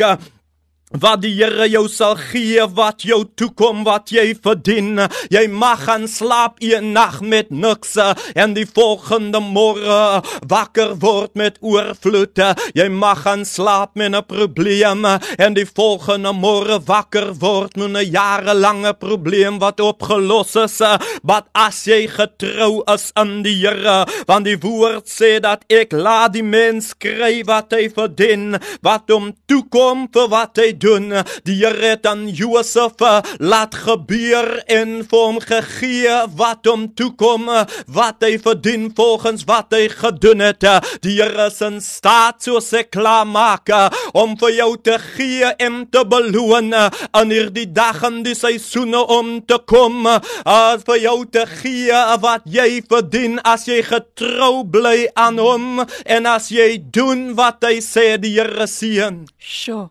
wat 1.00 1.22
die 1.24 1.32
Here 1.42 1.66
jou 1.70 1.88
sal 1.90 2.18
gee 2.20 2.64
wat 2.76 3.06
jou 3.08 3.24
toekom 3.40 3.86
wat 3.88 4.12
jy 4.14 4.34
verdien. 4.44 5.00
Jy 5.32 5.46
mag 5.50 5.86
gaan 5.88 6.08
slaap 6.12 6.60
een 6.62 6.92
nag 6.94 7.22
met 7.22 7.50
niks. 7.50 7.96
En 8.36 8.54
die 8.54 8.68
volgende 8.68 9.40
môre 9.42 10.22
wakker 10.52 10.96
word 11.02 11.36
met 11.40 11.58
oorvloed. 11.62 12.42
Jy 12.78 12.88
mag 12.92 13.24
gaan 13.26 13.46
slaap 13.46 13.96
met 13.96 14.14
'n 14.14 14.26
probleem. 14.26 15.06
En 15.38 15.54
die 15.54 15.66
volgende 15.66 16.34
môre 16.34 16.80
wakker 16.86 17.34
word 17.40 17.76
met 17.78 17.90
'n 17.96 18.12
jarelange 18.12 18.94
probleem 18.94 19.60
wat 19.60 19.80
opgelos 19.80 20.56
is. 20.56 20.82
Wat 21.24 21.48
as 21.54 21.86
jy 21.86 22.08
getrou 22.08 22.84
is 22.94 23.12
aan 23.14 23.42
die 23.44 23.62
Here? 23.62 24.08
Want 24.26 24.46
die 24.46 24.58
woord 24.58 25.08
sê 25.08 25.40
dat 25.40 25.64
ek 25.68 25.92
laat 25.92 26.34
die 26.34 26.44
mens 26.44 26.94
kry 26.98 27.44
wat 27.44 27.72
hy 27.72 27.90
verdien. 27.90 28.58
Wat 28.82 29.04
hom 29.08 29.34
toekom 29.46 30.08
vir 30.12 30.28
wat 30.28 30.58
hy 30.58 30.74
doen. 30.82 31.14
Die 31.48 31.58
Here 31.62 31.94
het 31.94 32.08
aan 32.10 32.28
Josef 32.30 33.02
eh, 33.06 33.20
laat 33.40 33.76
gebeur 33.86 34.62
en 34.72 35.02
vir 35.08 35.26
hom 35.28 35.40
gegee 35.44 36.16
wat 36.40 36.68
hom 36.70 36.88
toekom, 36.98 37.50
wat 37.92 38.26
hy 38.26 38.36
verdien 38.42 38.90
volgens 38.98 39.46
wat 39.50 39.74
hy 39.76 39.88
gedoen 39.94 40.44
het. 40.46 40.66
Die 41.06 41.18
Here 41.20 41.48
is 41.48 41.62
in 41.66 41.80
staat 41.84 42.42
soos 42.46 42.72
ek 42.78 42.92
klaar 42.96 43.28
maak 43.28 43.70
om 44.18 44.34
vir 44.40 44.56
jou 44.58 44.72
te 44.84 44.98
gee 45.16 45.52
en 45.62 45.84
te 45.92 46.04
beloon 46.08 46.74
in 46.74 47.34
hierdie 47.34 47.68
dag 47.72 48.02
en 48.08 48.22
die 48.26 48.36
seisoene 48.38 49.02
om 49.16 49.34
te 49.48 49.60
kom, 49.70 50.08
as 50.08 50.86
vir 50.88 51.02
jou 51.06 51.18
te 51.32 51.46
gee 51.62 52.02
wat 52.24 52.48
jy 52.50 52.82
verdien 52.90 53.40
as 53.48 53.68
jy 53.70 53.82
getrou 53.86 54.64
bly 54.74 55.08
aan 55.16 55.40
hom 55.42 55.86
en 55.86 56.30
as 56.30 56.52
jy 56.54 56.76
doen 56.94 57.32
wat 57.40 57.64
hy 57.68 57.80
sê 57.86 58.16
die 58.22 58.36
Here 58.38 58.68
seën. 58.68 59.26
Sjoe. 59.38 59.90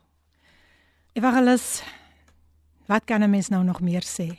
Evangelis, 1.10 1.82
wat 2.86 3.04
kan 3.04 3.22
'n 3.22 3.30
mens 3.30 3.48
nou 3.48 3.64
nog 3.64 3.80
meer 3.80 4.02
sê? 4.02 4.38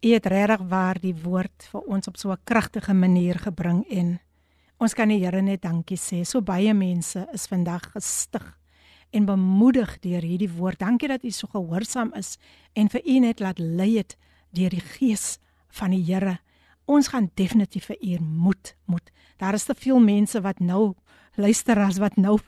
U 0.00 0.08
het 0.12 0.26
regtig 0.26 0.60
waar 0.68 1.00
die 1.00 1.14
woord 1.22 1.68
vir 1.70 1.80
ons 1.80 2.06
op 2.08 2.16
so 2.16 2.30
'n 2.30 2.38
kragtige 2.44 2.94
manier 2.94 3.38
gebring 3.38 3.84
en 3.90 4.20
ons 4.78 4.94
kan 4.94 5.08
die 5.08 5.18
Here 5.18 5.42
net 5.42 5.62
dankie 5.62 5.98
sê. 5.98 6.24
So 6.24 6.40
baie 6.40 6.74
mense 6.74 7.28
is 7.32 7.46
vandag 7.46 7.92
gestig 7.92 8.58
en 9.10 9.24
bemoedig 9.24 10.00
deur 10.00 10.22
hierdie 10.22 10.50
woord. 10.50 10.78
Dankie 10.78 11.08
dat 11.08 11.24
u 11.24 11.30
so 11.30 11.46
gehoorsaam 11.46 12.12
is 12.14 12.38
en 12.72 12.88
vir 12.88 13.02
u 13.06 13.18
net 13.18 13.40
laat 13.40 13.58
lei 13.58 13.96
het 13.96 14.16
deur 14.50 14.70
die 14.70 14.80
gees 14.80 15.38
van 15.68 15.90
die 15.90 16.04
Here. 16.04 16.38
Ons 16.84 17.08
gaan 17.08 17.30
definitief 17.34 17.84
vir 17.84 17.96
u 18.00 18.18
moed 18.18 18.76
moet. 18.84 19.10
Daar 19.36 19.54
is 19.54 19.64
te 19.64 19.74
veel 19.74 20.00
mense 20.00 20.40
wat 20.40 20.58
nou 20.58 20.94
luisteraars 21.34 21.98
wat 21.98 22.16
nou 22.16 22.38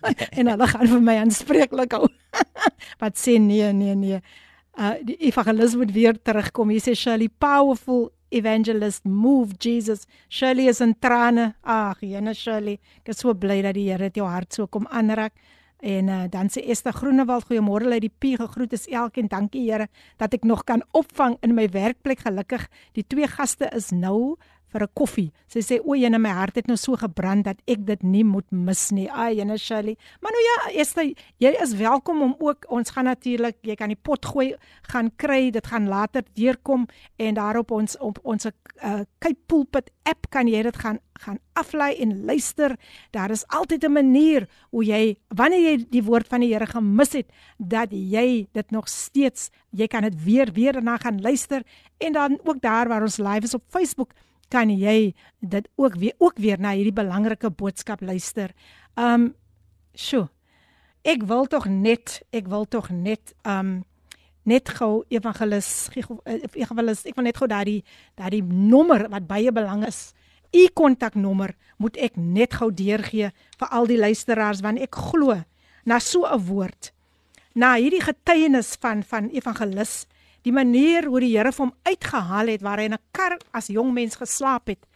en 0.38 0.52
hulle 0.52 0.68
gaan 0.72 0.90
vir 0.92 1.04
my 1.04 1.16
aanspreeklik 1.22 1.96
hou. 1.96 2.08
wat 3.02 3.16
sê 3.20 3.38
nee 3.42 3.72
nee 3.72 3.94
nee. 3.94 4.20
Uh 4.76 4.94
die 5.06 5.16
evangelis 5.30 5.76
moet 5.76 5.92
weer 5.92 6.18
terugkom. 6.22 6.70
Hy 6.74 6.80
sê 6.84 6.94
Shirley 6.94 7.28
powerful 7.28 8.10
evangelist 8.28 9.04
move 9.04 9.56
Jesus. 9.58 10.06
Shirley 10.28 10.68
is 10.68 10.80
in 10.80 10.94
trane. 10.98 11.54
Ag, 11.62 12.02
jene 12.02 12.34
Shirley, 12.34 12.80
ek 13.02 13.14
is 13.14 13.22
so 13.22 13.34
bly 13.34 13.60
dat 13.64 13.76
die 13.78 13.88
Here 13.90 14.10
jou 14.14 14.26
hart 14.28 14.52
so 14.52 14.66
kom 14.66 14.88
aanraak. 14.90 15.32
En 15.86 16.08
uh, 16.08 16.24
dan 16.32 16.48
sê 16.48 16.62
Esther 16.72 16.94
Groenewald, 16.96 17.44
goeiemôre 17.50 17.90
uit 17.92 18.06
die 18.06 18.10
P 18.10 18.32
gegroet 18.40 18.72
is 18.72 18.86
elkeen. 18.88 19.28
Dankie 19.28 19.66
Here 19.68 19.88
dat 20.20 20.34
ek 20.34 20.46
nog 20.48 20.64
kan 20.64 20.82
opvang 20.96 21.36
in 21.44 21.54
my 21.54 21.68
werkplek 21.72 22.24
gelukkig. 22.24 22.64
Die 22.96 23.04
twee 23.06 23.28
gaste 23.28 23.68
is 23.76 23.92
nou 23.92 24.36
vir 24.72 24.82
'n 24.82 24.92
koffie. 24.94 25.32
Sy 25.46 25.60
sê 25.60 25.80
o, 25.84 25.94
jene 25.94 26.18
my 26.18 26.30
hart 26.30 26.56
het 26.56 26.66
nou 26.66 26.76
so 26.76 26.96
gebrand 26.96 27.44
dat 27.44 27.56
ek 27.66 27.86
dit 27.86 28.02
nie 28.02 28.24
moet 28.24 28.50
mis 28.50 28.90
nie. 28.90 29.08
Ai, 29.10 29.36
jene 29.36 29.58
Shirley. 29.58 29.96
Maar 30.20 30.32
nou 30.32 30.44
ja, 30.44 30.80
Esther, 30.80 31.14
jy 31.38 31.52
is 31.62 31.74
welkom 31.74 32.22
om 32.22 32.34
ook 32.38 32.66
ons 32.68 32.90
gaan 32.90 33.04
natuurlik, 33.04 33.56
jy 33.62 33.74
kan 33.74 33.88
die 33.88 34.00
pot 34.02 34.24
gooi 34.24 34.54
gaan 34.82 35.10
kry. 35.16 35.50
Dit 35.50 35.66
gaan 35.66 35.88
later 35.88 36.22
deurkom 36.34 36.86
en 37.16 37.34
daarop 37.34 37.70
ons 37.70 37.96
op 37.98 38.18
ons 38.22 38.46
uh, 38.46 39.00
Cape 39.18 39.40
Pulpit 39.46 39.90
app 40.04 40.26
kan 40.30 40.48
jy 40.48 40.62
dit 40.62 40.76
gaan 40.76 40.98
gaan 41.16 41.38
aflei 41.56 41.94
en 42.04 42.24
luister. 42.24 42.76
Daar 43.10 43.30
is 43.30 43.46
altyd 43.48 43.84
'n 43.84 43.92
manier 43.92 44.48
hoe 44.70 44.84
jy 44.84 45.16
wanneer 45.28 45.60
jy 45.60 45.86
die 45.90 46.02
woord 46.02 46.28
van 46.28 46.40
die 46.40 46.52
Here 46.52 46.66
gemis 46.66 47.12
het, 47.12 47.30
dat 47.58 47.88
jy 47.90 48.46
dit 48.52 48.70
nog 48.70 48.88
steeds, 48.88 49.50
jy 49.70 49.86
kan 49.86 50.02
dit 50.02 50.24
weer 50.24 50.52
weer 50.52 50.72
daarna 50.72 50.96
gaan 50.96 51.20
luister 51.20 51.62
en 51.98 52.12
dan 52.12 52.38
ook 52.44 52.60
daar 52.60 52.88
waar 52.88 53.02
ons 53.02 53.16
live 53.16 53.44
is 53.44 53.54
op 53.54 53.62
Facebook 53.68 54.12
kan 54.48 54.70
jy 54.70 55.14
dit 55.40 55.68
ook 55.76 55.94
weer 55.94 56.14
ook 56.18 56.38
weer 56.38 56.60
na 56.60 56.74
hierdie 56.76 56.94
belangrike 56.94 57.50
boodskap 57.50 58.00
luister. 58.00 58.54
Um 58.94 59.34
sjo. 59.94 60.28
Ek 61.06 61.22
wil 61.22 61.46
tog 61.46 61.68
net, 61.70 62.22
ek 62.34 62.48
wil 62.50 62.66
tog 62.66 62.90
net 62.90 63.34
um 63.46 63.84
net 64.46 64.70
gou 64.78 65.02
evangelis 65.10 65.88
evangelis 66.54 67.02
ek 67.06 67.16
wil 67.18 67.26
net 67.26 67.38
gou 67.40 67.48
daai 67.50 67.82
daai 68.18 68.40
nommer 68.46 69.08
wat 69.10 69.26
baie 69.26 69.52
belangrik 69.52 69.90
is. 69.90 70.12
U 70.54 70.66
kontaknommer 70.78 71.56
moet 71.82 71.98
ek 71.98 72.16
net 72.16 72.54
gou 72.60 72.70
deurgee 72.70 73.32
vir 73.32 73.72
al 73.74 73.90
die 73.90 73.98
luisteraars 73.98 74.62
want 74.62 74.80
ek 74.82 74.94
glo 75.10 75.34
na 75.84 75.98
so 75.98 76.24
'n 76.24 76.46
woord. 76.46 76.92
Na 77.54 77.74
hierdie 77.74 78.02
getuienis 78.02 78.76
van 78.80 79.02
van 79.02 79.30
evangelis 79.30 80.06
die 80.46 80.54
manier 80.54 81.08
hoe 81.10 81.20
die 81.20 81.32
Here 81.34 81.50
hom 81.56 81.72
uitgehaal 81.86 82.52
het 82.54 82.62
waar 82.62 82.78
hy 82.78 82.86
in 82.86 82.94
'n 82.94 83.02
kar 83.10 83.38
as 83.52 83.66
jong 83.66 83.92
mens 83.92 84.16
geslaap 84.16 84.68
het. 84.68 84.86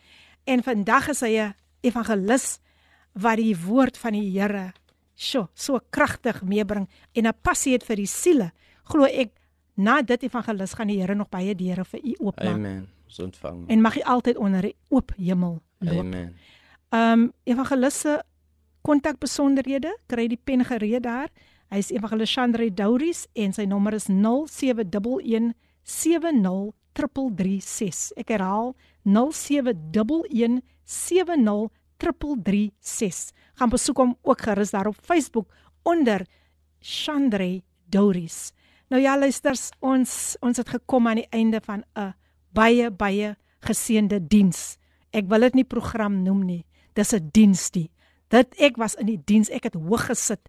En 0.46 0.62
vandag 0.62 1.08
is 1.08 1.20
hy 1.20 1.38
'n 1.38 1.54
evangelis 1.82 2.60
wat 3.12 3.36
die 3.36 3.56
woord 3.56 3.98
van 3.98 4.12
die 4.12 4.30
Here 4.30 4.72
so 5.14 5.48
so 5.54 5.80
kragtig 5.90 6.42
meebring 6.42 6.88
en 7.14 7.26
'n 7.26 7.34
passie 7.42 7.72
het 7.72 7.84
vir 7.84 7.96
die 7.96 8.06
siele. 8.06 8.52
Glo 8.84 9.04
ek 9.04 9.30
na 9.76 10.02
dit 10.02 10.22
evangelis 10.22 10.74
gaan 10.74 10.88
die 10.88 11.00
Here 11.00 11.14
nog 11.14 11.28
baie 11.28 11.54
deure 11.54 11.84
vir 11.84 12.00
u 12.04 12.14
oopmaak. 12.18 12.54
Amen. 12.54 12.88
So 13.06 13.24
ontvang 13.24 13.68
en 13.68 13.80
mag 13.80 13.96
u 13.96 14.02
altyd 14.02 14.36
onder 14.36 14.64
'n 14.64 14.72
oop 14.88 15.12
hemel 15.16 15.62
loop. 15.78 15.98
Amen. 15.98 16.36
Ehm 16.90 17.20
um, 17.20 17.32
evangelisse 17.44 18.22
kontak 18.82 19.18
besonderhede 19.18 19.98
kry 20.06 20.28
die 20.28 20.40
pen 20.44 20.64
gereed 20.64 21.02
daar. 21.02 21.28
082 21.28 21.59
Hy 21.70 21.78
is 21.78 21.92
Evangelis 21.94 22.32
Chandre 22.34 22.66
Douris 22.74 23.28
en 23.38 23.52
sy 23.54 23.62
nommer 23.70 23.94
is 23.94 24.08
0711 24.10 25.54
70336. 25.86 28.10
Ek 28.18 28.34
herhaal 28.34 28.74
0711 29.06 30.66
70336. 30.82 33.30
Gaan 33.54 33.70
besoek 33.70 34.02
hom 34.02 34.18
ook 34.26 34.42
gerus 34.48 34.74
daar 34.74 34.90
op 34.90 34.98
Facebook 34.98 35.46
onder 35.86 36.26
Chandre 36.82 37.62
Douris. 37.86 38.50
Nou 38.90 38.98
ja, 39.02 39.14
luisters, 39.14 39.70
ons 39.78 40.34
ons 40.42 40.58
het 40.58 40.68
gekom 40.74 41.06
aan 41.06 41.22
die 41.22 41.30
einde 41.30 41.62
van 41.62 41.86
'n 41.94 42.18
baie 42.50 42.90
baie 42.90 43.38
geseënde 43.62 44.26
diens. 44.26 44.74
Ek 45.12 45.28
wil 45.28 45.40
dit 45.40 45.54
nie 45.54 45.64
program 45.64 46.22
noem 46.22 46.44
nie. 46.44 46.64
Dis 46.94 47.14
'n 47.14 47.30
diensdie. 47.32 47.90
Dit 48.28 48.54
ek 48.58 48.76
was 48.76 48.94
in 48.94 49.06
die 49.06 49.22
diens. 49.24 49.50
Ek 49.50 49.64
het 49.64 49.74
hoog 49.74 50.06
gesit 50.06 50.48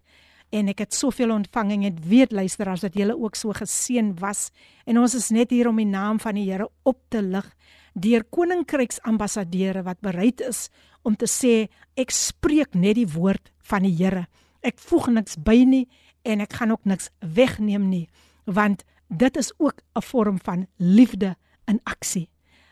en 0.52 0.68
ek 0.68 0.82
het 0.84 0.94
soveel 0.94 1.32
ontvang 1.32 1.72
en 1.72 1.86
het 1.86 2.00
weet 2.08 2.32
luisteraars 2.32 2.84
dat 2.84 2.96
julle 2.98 3.16
ook 3.16 3.36
so 3.38 3.54
geseën 3.56 4.12
was. 4.20 4.50
En 4.84 4.98
ons 5.00 5.14
is 5.16 5.30
net 5.32 5.50
hier 5.50 5.68
om 5.70 5.78
die 5.80 5.88
naam 5.88 6.20
van 6.20 6.36
die 6.36 6.44
Here 6.50 6.68
op 6.82 7.00
te 7.08 7.22
lig 7.22 7.48
deur 7.92 8.24
koninkryks 8.32 9.02
ambassadeure 9.04 9.82
wat 9.84 10.00
bereid 10.00 10.40
is 10.40 10.68
om 11.04 11.16
te 11.16 11.28
sê 11.28 11.68
ek 12.00 12.12
spreek 12.14 12.72
net 12.74 12.96
die 12.96 13.08
woord 13.08 13.52
van 13.68 13.84
die 13.84 13.94
Here. 13.96 14.26
Ek 14.60 14.78
voeg 14.80 15.10
niks 15.12 15.36
by 15.36 15.62
nie 15.68 15.86
en 16.28 16.40
ek 16.40 16.56
gaan 16.60 16.72
ook 16.72 16.84
niks 16.84 17.10
wegneem 17.20 17.88
nie 17.88 18.06
want 18.44 18.84
dit 19.08 19.36
is 19.36 19.52
ook 19.58 19.80
'n 19.94 20.02
vorm 20.02 20.38
van 20.42 20.66
liefde 20.76 21.36
in 21.66 21.80
aksie. 21.84 22.28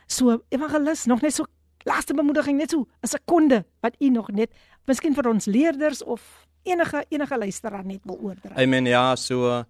So 0.06 0.42
evangelis 0.48 1.04
nog 1.06 1.20
net 1.20 1.34
so 1.34 1.44
laaste 1.84 2.14
bemoediging 2.14 2.58
net 2.58 2.70
so 2.70 2.86
'n 3.02 3.08
sekonde 3.08 3.64
wat 3.80 3.94
u 3.98 4.08
nog 4.08 4.28
net 4.28 4.50
miskien 4.86 5.14
vir 5.14 5.28
ons 5.28 5.44
leerders 5.46 6.02
of 6.02 6.46
enige 6.64 7.04
enige 7.08 7.38
luisteraar 7.38 7.84
net 7.84 8.00
wil 8.04 8.18
oordra. 8.30 8.54
Amen. 8.56 8.86
Ja, 8.86 9.16
so 9.16 9.64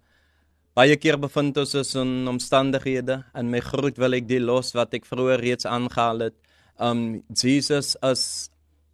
baie 0.77 0.95
keer 0.97 1.19
bevind 1.19 1.57
ons 1.57 1.75
ons 1.75 1.95
in 1.99 2.27
omstandighede 2.31 3.21
en 3.33 3.51
my 3.51 3.59
groet 3.59 3.99
wil 3.99 4.15
ek 4.19 4.29
die 4.29 4.39
los 4.39 4.73
wat 4.77 4.93
ek 4.97 5.05
vroeër 5.09 5.43
reeds 5.43 5.67
aangehaal 5.67 6.27
het. 6.29 6.37
Um 6.81 7.21
Jesus 7.35 7.95
as 8.01 8.49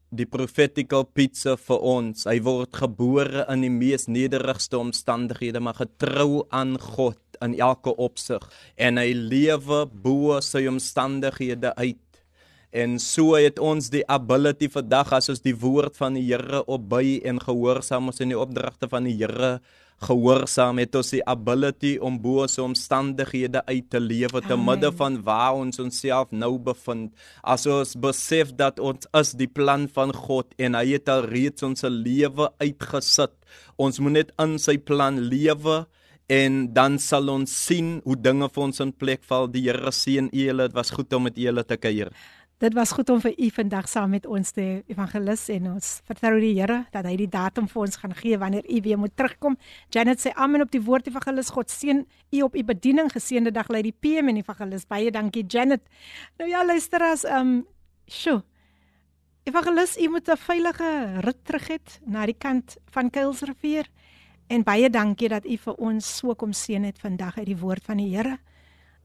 die 0.09 0.25
profetical 0.25 1.03
pizza 1.03 1.57
vir 1.59 1.83
ons. 1.83 2.25
Hy 2.27 2.39
word 2.43 2.75
gebore 2.79 3.43
in 3.51 3.65
die 3.65 3.71
mees 3.73 4.07
nederigste 4.07 4.79
omstandighede, 4.79 5.59
maar 5.59 5.79
getrou 5.81 6.45
aan 6.55 6.77
God 6.79 7.19
in 7.43 7.57
elke 7.59 7.91
opsig 8.01 8.43
en 8.81 8.97
hy 8.97 9.11
lewe 9.13 9.85
bo 9.85 10.39
sy 10.41 10.65
omstandighede 10.69 11.73
uit. 11.77 12.01
En 12.71 12.99
so 12.99 13.37
het 13.39 13.59
ons 13.63 13.89
die 13.89 14.03
ability 14.11 14.67
vandag 14.69 15.13
as 15.15 15.29
ons 15.31 15.41
die 15.41 15.55
woord 15.55 15.95
van 15.95 16.17
die 16.19 16.25
Here 16.27 16.65
opby 16.67 17.21
en 17.23 17.39
gehoorsaam 17.39 18.11
ons 18.11 18.19
in 18.19 18.33
die 18.33 18.39
opdragte 18.39 18.89
van 18.91 19.07
die 19.07 19.15
Here 19.15 19.59
gehoorsaam 20.03 20.77
het 20.77 20.93
ons 20.97 21.09
die 21.15 21.23
ability 21.25 21.95
om 22.03 22.19
bo 22.21 22.43
ons 22.43 22.59
omstandighede 22.61 23.63
uit 23.65 23.87
te 23.89 24.01
lewe 24.01 24.43
te 24.45 24.57
midde 24.59 24.91
van 24.99 25.17
waar 25.25 25.57
ons 25.57 25.79
onsself 25.81 26.29
nou 26.31 26.53
bevind. 26.61 27.13
As 27.41 27.65
ons 27.65 27.95
besef 27.97 28.53
dat 28.59 28.79
ons 28.79 29.09
is 29.17 29.33
die 29.39 29.49
plan 29.49 29.87
van 29.95 30.13
God 30.13 30.53
en 30.61 30.77
hy 30.77 30.91
het 30.93 31.09
al 31.09 31.25
reeds 31.31 31.65
ons 31.65 31.87
lewe 31.89 32.51
uitgesit. 32.61 33.33
Ons 33.77 34.01
moet 34.03 34.19
net 34.19 34.35
in 34.43 34.57
sy 34.61 34.77
plan 34.77 35.17
lewe 35.17 35.85
en 36.29 36.65
dan 36.75 36.99
sal 37.01 37.31
ons 37.31 37.49
sien 37.49 37.97
hoe 38.05 38.17
dinge 38.19 38.51
vir 38.53 38.67
ons 38.67 38.83
in 38.83 38.93
plek 38.93 39.23
val. 39.25 39.47
Die 39.49 39.65
Here 39.65 39.93
seën 39.95 40.29
julle. 40.35 40.67
Dit 40.67 40.77
was 40.77 40.93
goed 40.93 41.13
om 41.15 41.25
met 41.25 41.39
julle 41.39 41.63
te 41.65 41.79
kuier. 41.79 42.11
Dit 42.57 42.73
was 42.73 42.91
goed 42.91 43.09
om 43.13 43.19
vir 43.21 43.35
u 43.37 43.47
vandag 43.53 43.85
saam 43.85 44.09
met 44.09 44.25
ons 44.25 44.51
te 44.51 44.63
evangelis 44.89 45.43
en 45.53 45.67
ons 45.75 45.89
vertrou 46.09 46.39
die 46.41 46.55
Here 46.57 46.79
dat 46.89 47.05
hy 47.05 47.11
die 47.19 47.27
datum 47.29 47.67
vir 47.69 47.83
ons 47.83 47.99
gaan 48.01 48.15
gee 48.17 48.37
wanneer 48.41 48.65
u 48.65 48.79
weer 48.81 48.97
moet 48.97 49.13
terugkom. 49.13 49.59
Janet 49.93 50.23
sê 50.23 50.31
amen 50.33 50.63
op 50.65 50.71
die 50.73 50.81
woord 50.81 51.05
evangelis. 51.05 51.51
God 51.53 51.69
seën 51.69 52.01
u 52.33 52.41
op 52.41 52.55
u 52.57 52.63
bediening. 52.65 53.11
Geseënde 53.13 53.51
dag 53.53 53.69
lê 53.69 53.83
die 53.85 53.93
PM 53.93 54.31
en 54.33 54.41
evangelis. 54.41 54.87
Baie 54.89 55.11
dankie 55.13 55.45
Janet. 55.45 55.83
Nou 56.41 56.49
ja, 56.49 56.63
luister 56.65 57.05
as 57.05 57.27
ehm 57.29 57.51
um, 57.59 57.59
sjo. 58.09 58.41
Evangelis, 59.45 59.93
u 60.01 60.09
moet 60.09 60.27
'n 60.27 60.37
veilige 60.37 61.21
rit 61.21 61.45
terug 61.45 61.67
hê 61.69 61.77
na 62.05 62.25
die 62.25 62.37
kant 62.37 62.77
van 62.89 63.09
Kuilsrivier. 63.09 63.85
En 64.47 64.63
baie 64.63 64.89
dankie 64.89 65.29
dat 65.29 65.45
u 65.45 65.57
vir 65.57 65.73
ons 65.73 66.17
so 66.17 66.33
kom 66.35 66.53
seën 66.53 66.83
het 66.83 66.99
vandag 66.99 67.37
uit 67.37 67.45
die 67.45 67.57
woord 67.57 67.83
van 67.83 67.97
die 67.97 68.15
Here. 68.15 68.39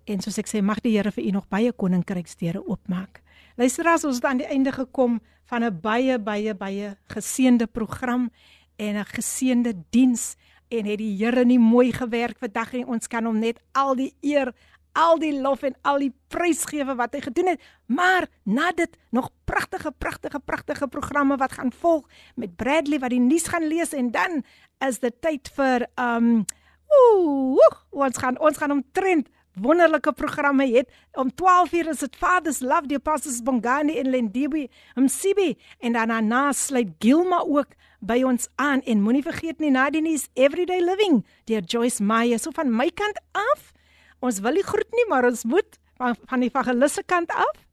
En 0.05 0.21
soos 0.21 0.39
ek 0.39 0.49
sê, 0.49 0.63
mag 0.63 0.81
die 0.81 0.97
Here 0.97 1.13
vir 1.13 1.25
u 1.25 1.31
nog 1.31 1.49
baie 1.49 1.73
koninkryksdeure 1.73 2.67
oopmaak. 2.67 3.23
Luisteraars, 3.57 4.05
ons 4.05 4.17
het 4.17 4.25
aan 4.25 4.41
die 4.41 4.49
einde 4.49 4.73
gekom 4.73 5.21
van 5.45 5.65
'n 5.65 5.81
baie 5.81 6.19
baie 6.19 6.55
baie 6.55 6.97
geseënde 7.13 7.67
program 7.67 8.31
en 8.77 8.97
'n 8.97 9.05
geseënde 9.05 9.75
diens 9.91 10.37
en 10.69 10.85
het 10.85 10.99
die 10.99 11.17
Here 11.17 11.45
nie 11.45 11.59
mooi 11.59 11.93
gewerk 11.93 12.39
vandag 12.39 12.73
en 12.75 12.87
ons 12.87 13.07
kan 13.07 13.25
hom 13.25 13.39
net 13.39 13.61
al 13.73 13.95
die 13.95 14.15
eer, 14.21 14.55
al 14.93 15.19
die 15.19 15.41
lof 15.41 15.63
en 15.63 15.75
al 15.83 15.99
die 15.99 16.13
prys 16.29 16.65
gee 16.65 16.85
wat 16.85 17.13
hy 17.13 17.21
gedoen 17.21 17.47
het. 17.47 17.61
Maar 17.87 18.27
na 18.45 18.73
dit 18.73 18.97
nog 19.11 19.31
pragtige 19.45 19.93
pragtige 19.99 20.41
pragtige 20.41 20.89
programme 20.89 21.37
wat 21.37 21.53
gaan 21.53 21.73
volg 21.73 22.09
met 22.35 22.57
Bradley 22.57 22.99
wat 22.99 23.11
die 23.11 23.21
nuus 23.21 23.47
gaan 23.47 23.67
lees 23.67 23.93
en 23.93 24.11
dan 24.11 24.45
is 24.79 24.99
dit 24.99 25.21
tyd 25.21 25.51
vir 25.55 25.87
um 25.97 26.45
ooh, 26.89 27.59
ons 27.91 28.17
gaan 28.17 28.39
ons 28.39 28.57
gaan 28.57 28.71
omtrent 28.71 29.29
wonderlike 29.55 30.13
programme 30.13 30.67
het. 30.67 30.89
Om 31.13 31.31
12:00 31.35 31.89
is 31.89 31.99
dit 31.99 32.17
Father's 32.17 32.61
Love 32.61 32.87
die 32.87 32.97
Apostles 32.97 33.43
Bongani 33.43 33.99
en 33.99 34.11
Lendibi, 34.11 34.69
Msibi 34.95 35.57
en 35.79 35.93
dan 35.93 36.09
daarna 36.09 36.53
sluit 36.53 36.89
Gilma 36.99 37.45
ook 37.47 37.67
by 38.01 38.23
ons 38.23 38.49
aan 38.55 38.83
en 38.83 39.01
moenie 39.01 39.23
vergeet 39.23 39.59
nie 39.59 39.71
Nadine's 39.71 40.29
Everyday 40.35 40.81
Living 40.81 41.27
deur 41.45 41.61
Joyce 41.61 42.03
Meyer. 42.03 42.39
So 42.39 42.51
van 42.51 42.77
my 42.77 42.91
kant 42.91 43.21
af, 43.33 43.73
ons 44.19 44.41
wil 44.41 44.53
nie 44.53 44.67
groet 44.67 44.91
nie, 44.91 45.07
maar 45.09 45.25
ons 45.25 45.45
moet 45.45 45.79
van, 45.97 46.17
van 46.27 46.41
die 46.41 46.49
evangeliste 46.49 47.03
kant 47.07 47.31
af 47.31 47.67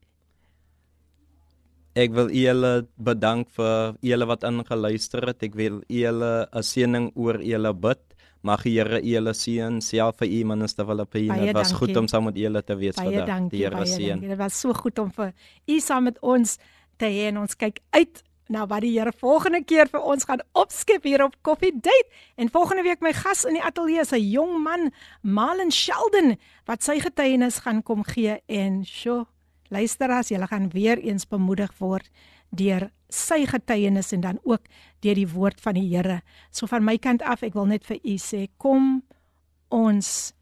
Ek 1.99 2.14
wil 2.14 2.30
julle 2.30 2.85
bedank 3.01 3.49
vir 3.57 3.95
julle 4.06 4.27
wat 4.30 4.45
ingeluister 4.47 5.26
het. 5.26 5.41
Ek 5.43 5.56
wil 5.57 5.81
julle 5.89 6.47
'n 6.53 6.64
seëning 6.64 7.11
oor 7.15 7.41
julle 7.41 7.73
bid. 7.73 7.99
Mag 8.41 8.63
die 8.63 8.77
Here 8.77 9.01
julle 9.03 9.33
seën, 9.35 9.81
self 9.83 10.21
vir 10.21 10.29
u 10.31 10.43
minister 10.47 10.85
Filippine. 10.87 11.39
Dit 11.43 11.57
was 11.57 11.73
goed 11.75 11.97
om 11.99 12.07
saam 12.07 12.29
met 12.29 12.37
julle 12.39 12.61
te 12.63 12.75
wees 12.79 12.95
baie 12.95 13.11
vandag. 13.11 13.27
dankie, 13.27 13.57
Die 13.57 13.65
Here 13.65 13.85
seën. 13.85 14.21
Dit 14.23 14.37
was 14.39 14.59
so 14.59 14.73
goed 14.73 14.99
om 14.99 15.11
vir 15.11 15.33
u 15.67 15.79
saam 15.79 16.03
met 16.07 16.19
ons 16.21 16.57
te 16.97 17.05
hê 17.05 17.27
en 17.33 17.41
ons 17.43 17.55
kyk 17.55 17.81
uit 17.91 18.23
na 18.49 18.65
wat 18.67 18.81
die 18.81 18.93
Here 18.95 19.11
volgende 19.11 19.61
keer 19.63 19.91
vir 19.91 20.01
ons 20.01 20.23
gaan 20.25 20.41
opskep 20.57 21.03
hier 21.03 21.23
op 21.23 21.35
Coffee 21.43 21.71
Date. 21.75 22.07
En 22.37 22.49
volgende 22.49 22.83
week 22.83 23.01
my 23.01 23.11
gas 23.13 23.43
in 23.45 23.59
die 23.59 23.63
ateljee 23.63 24.01
is 24.01 24.13
'n 24.13 24.23
jong 24.31 24.63
man, 24.63 24.91
Malin 25.21 25.71
Sheldon, 25.71 26.37
wat 26.65 26.83
sy 26.83 26.99
getuienis 26.99 27.59
gaan 27.59 27.83
kom 27.83 28.03
gee 28.03 28.39
en 28.47 28.85
sjo, 28.85 29.27
luister 29.69 30.09
as 30.11 30.29
jy 30.29 30.39
gaan 30.47 30.69
weer 30.69 30.97
eens 30.97 31.27
bemoedig 31.27 31.71
word 31.77 32.09
deur 32.49 32.89
sy 33.09 33.43
getuienis 33.49 34.13
en 34.13 34.21
dan 34.21 34.39
ook 34.43 34.67
deur 35.03 35.17
die 35.17 35.30
woord 35.30 35.61
van 35.61 35.77
die 35.80 35.88
Here. 35.89 36.21
So 36.51 36.69
van 36.69 36.85
my 36.85 36.97
kant 36.97 37.23
af, 37.26 37.43
ek 37.43 37.57
wil 37.57 37.69
net 37.69 37.85
vir 37.88 37.99
u 38.03 38.15
sê, 38.21 38.47
kom 38.57 39.01
ons 39.73 40.34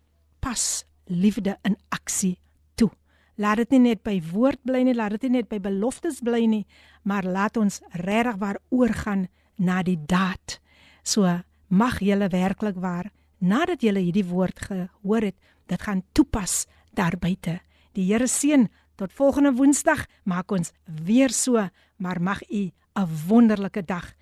pas 0.43 0.63
liefde 1.07 1.55
in 1.67 1.77
aksie 1.95 2.37
toe. 2.75 2.91
Laat 3.39 3.63
dit 3.63 3.77
nie 3.77 3.93
net 3.93 4.03
by 4.03 4.17
woord 4.31 4.61
bly 4.67 4.83
nie, 4.83 4.95
laat 4.95 5.15
dit 5.17 5.27
nie 5.27 5.39
net 5.39 5.49
by 5.51 5.59
beloftes 5.63 6.21
bly 6.25 6.45
nie, 6.47 6.65
maar 7.07 7.23
laat 7.23 7.57
ons 7.57 7.81
regtig 8.03 8.39
waar 8.41 8.59
oorgaan 8.69 9.27
na 9.57 9.81
die 9.83 9.99
daad. 10.07 10.59
So 11.03 11.27
mag 11.67 12.01
julle 12.03 12.29
werklik 12.31 12.79
waar 12.81 13.11
nadat 13.39 13.83
julle 13.85 14.01
hierdie 14.01 14.25
woord 14.27 14.59
gehoor 14.67 15.29
het, 15.29 15.37
dit 15.67 15.81
gaan 15.81 16.03
toepas 16.17 16.65
daar 16.97 17.17
buite. 17.19 17.59
Die 17.93 18.07
Here 18.09 18.27
seën 18.27 18.67
tot 18.97 19.13
volgende 19.13 19.53
Woensdag, 19.53 20.05
maak 20.25 20.51
ons 20.51 20.73
weer 21.05 21.29
so, 21.29 21.69
maar 21.97 22.21
mag 22.21 22.41
u 22.49 22.71
'n 22.97 23.07
wonderlike 23.27 23.85
dag 23.85 24.13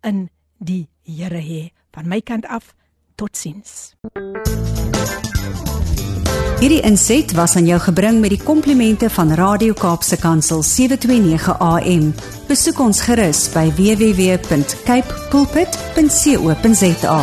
in 0.00 0.30
die 0.58 0.88
Here 1.04 1.40
hê. 1.40 1.70
Van 1.90 2.08
my 2.08 2.20
kant 2.20 2.46
af, 2.46 2.74
totsiens. 3.14 3.94
Hierdie 6.62 6.80
inset 6.86 7.32
was 7.34 7.56
aan 7.56 7.66
jou 7.66 7.80
gebring 7.82 8.20
met 8.22 8.30
die 8.30 8.42
komplimente 8.42 9.10
van 9.10 9.32
Radio 9.34 9.74
Kaapse 9.74 10.16
Kansel 10.16 10.62
729 10.62 11.58
AM. 11.58 12.14
Besoek 12.46 12.78
ons 12.78 13.02
gerus 13.02 13.48
by 13.50 13.66
www.cape 13.74 15.26
pulpit.co.za. 15.34 17.18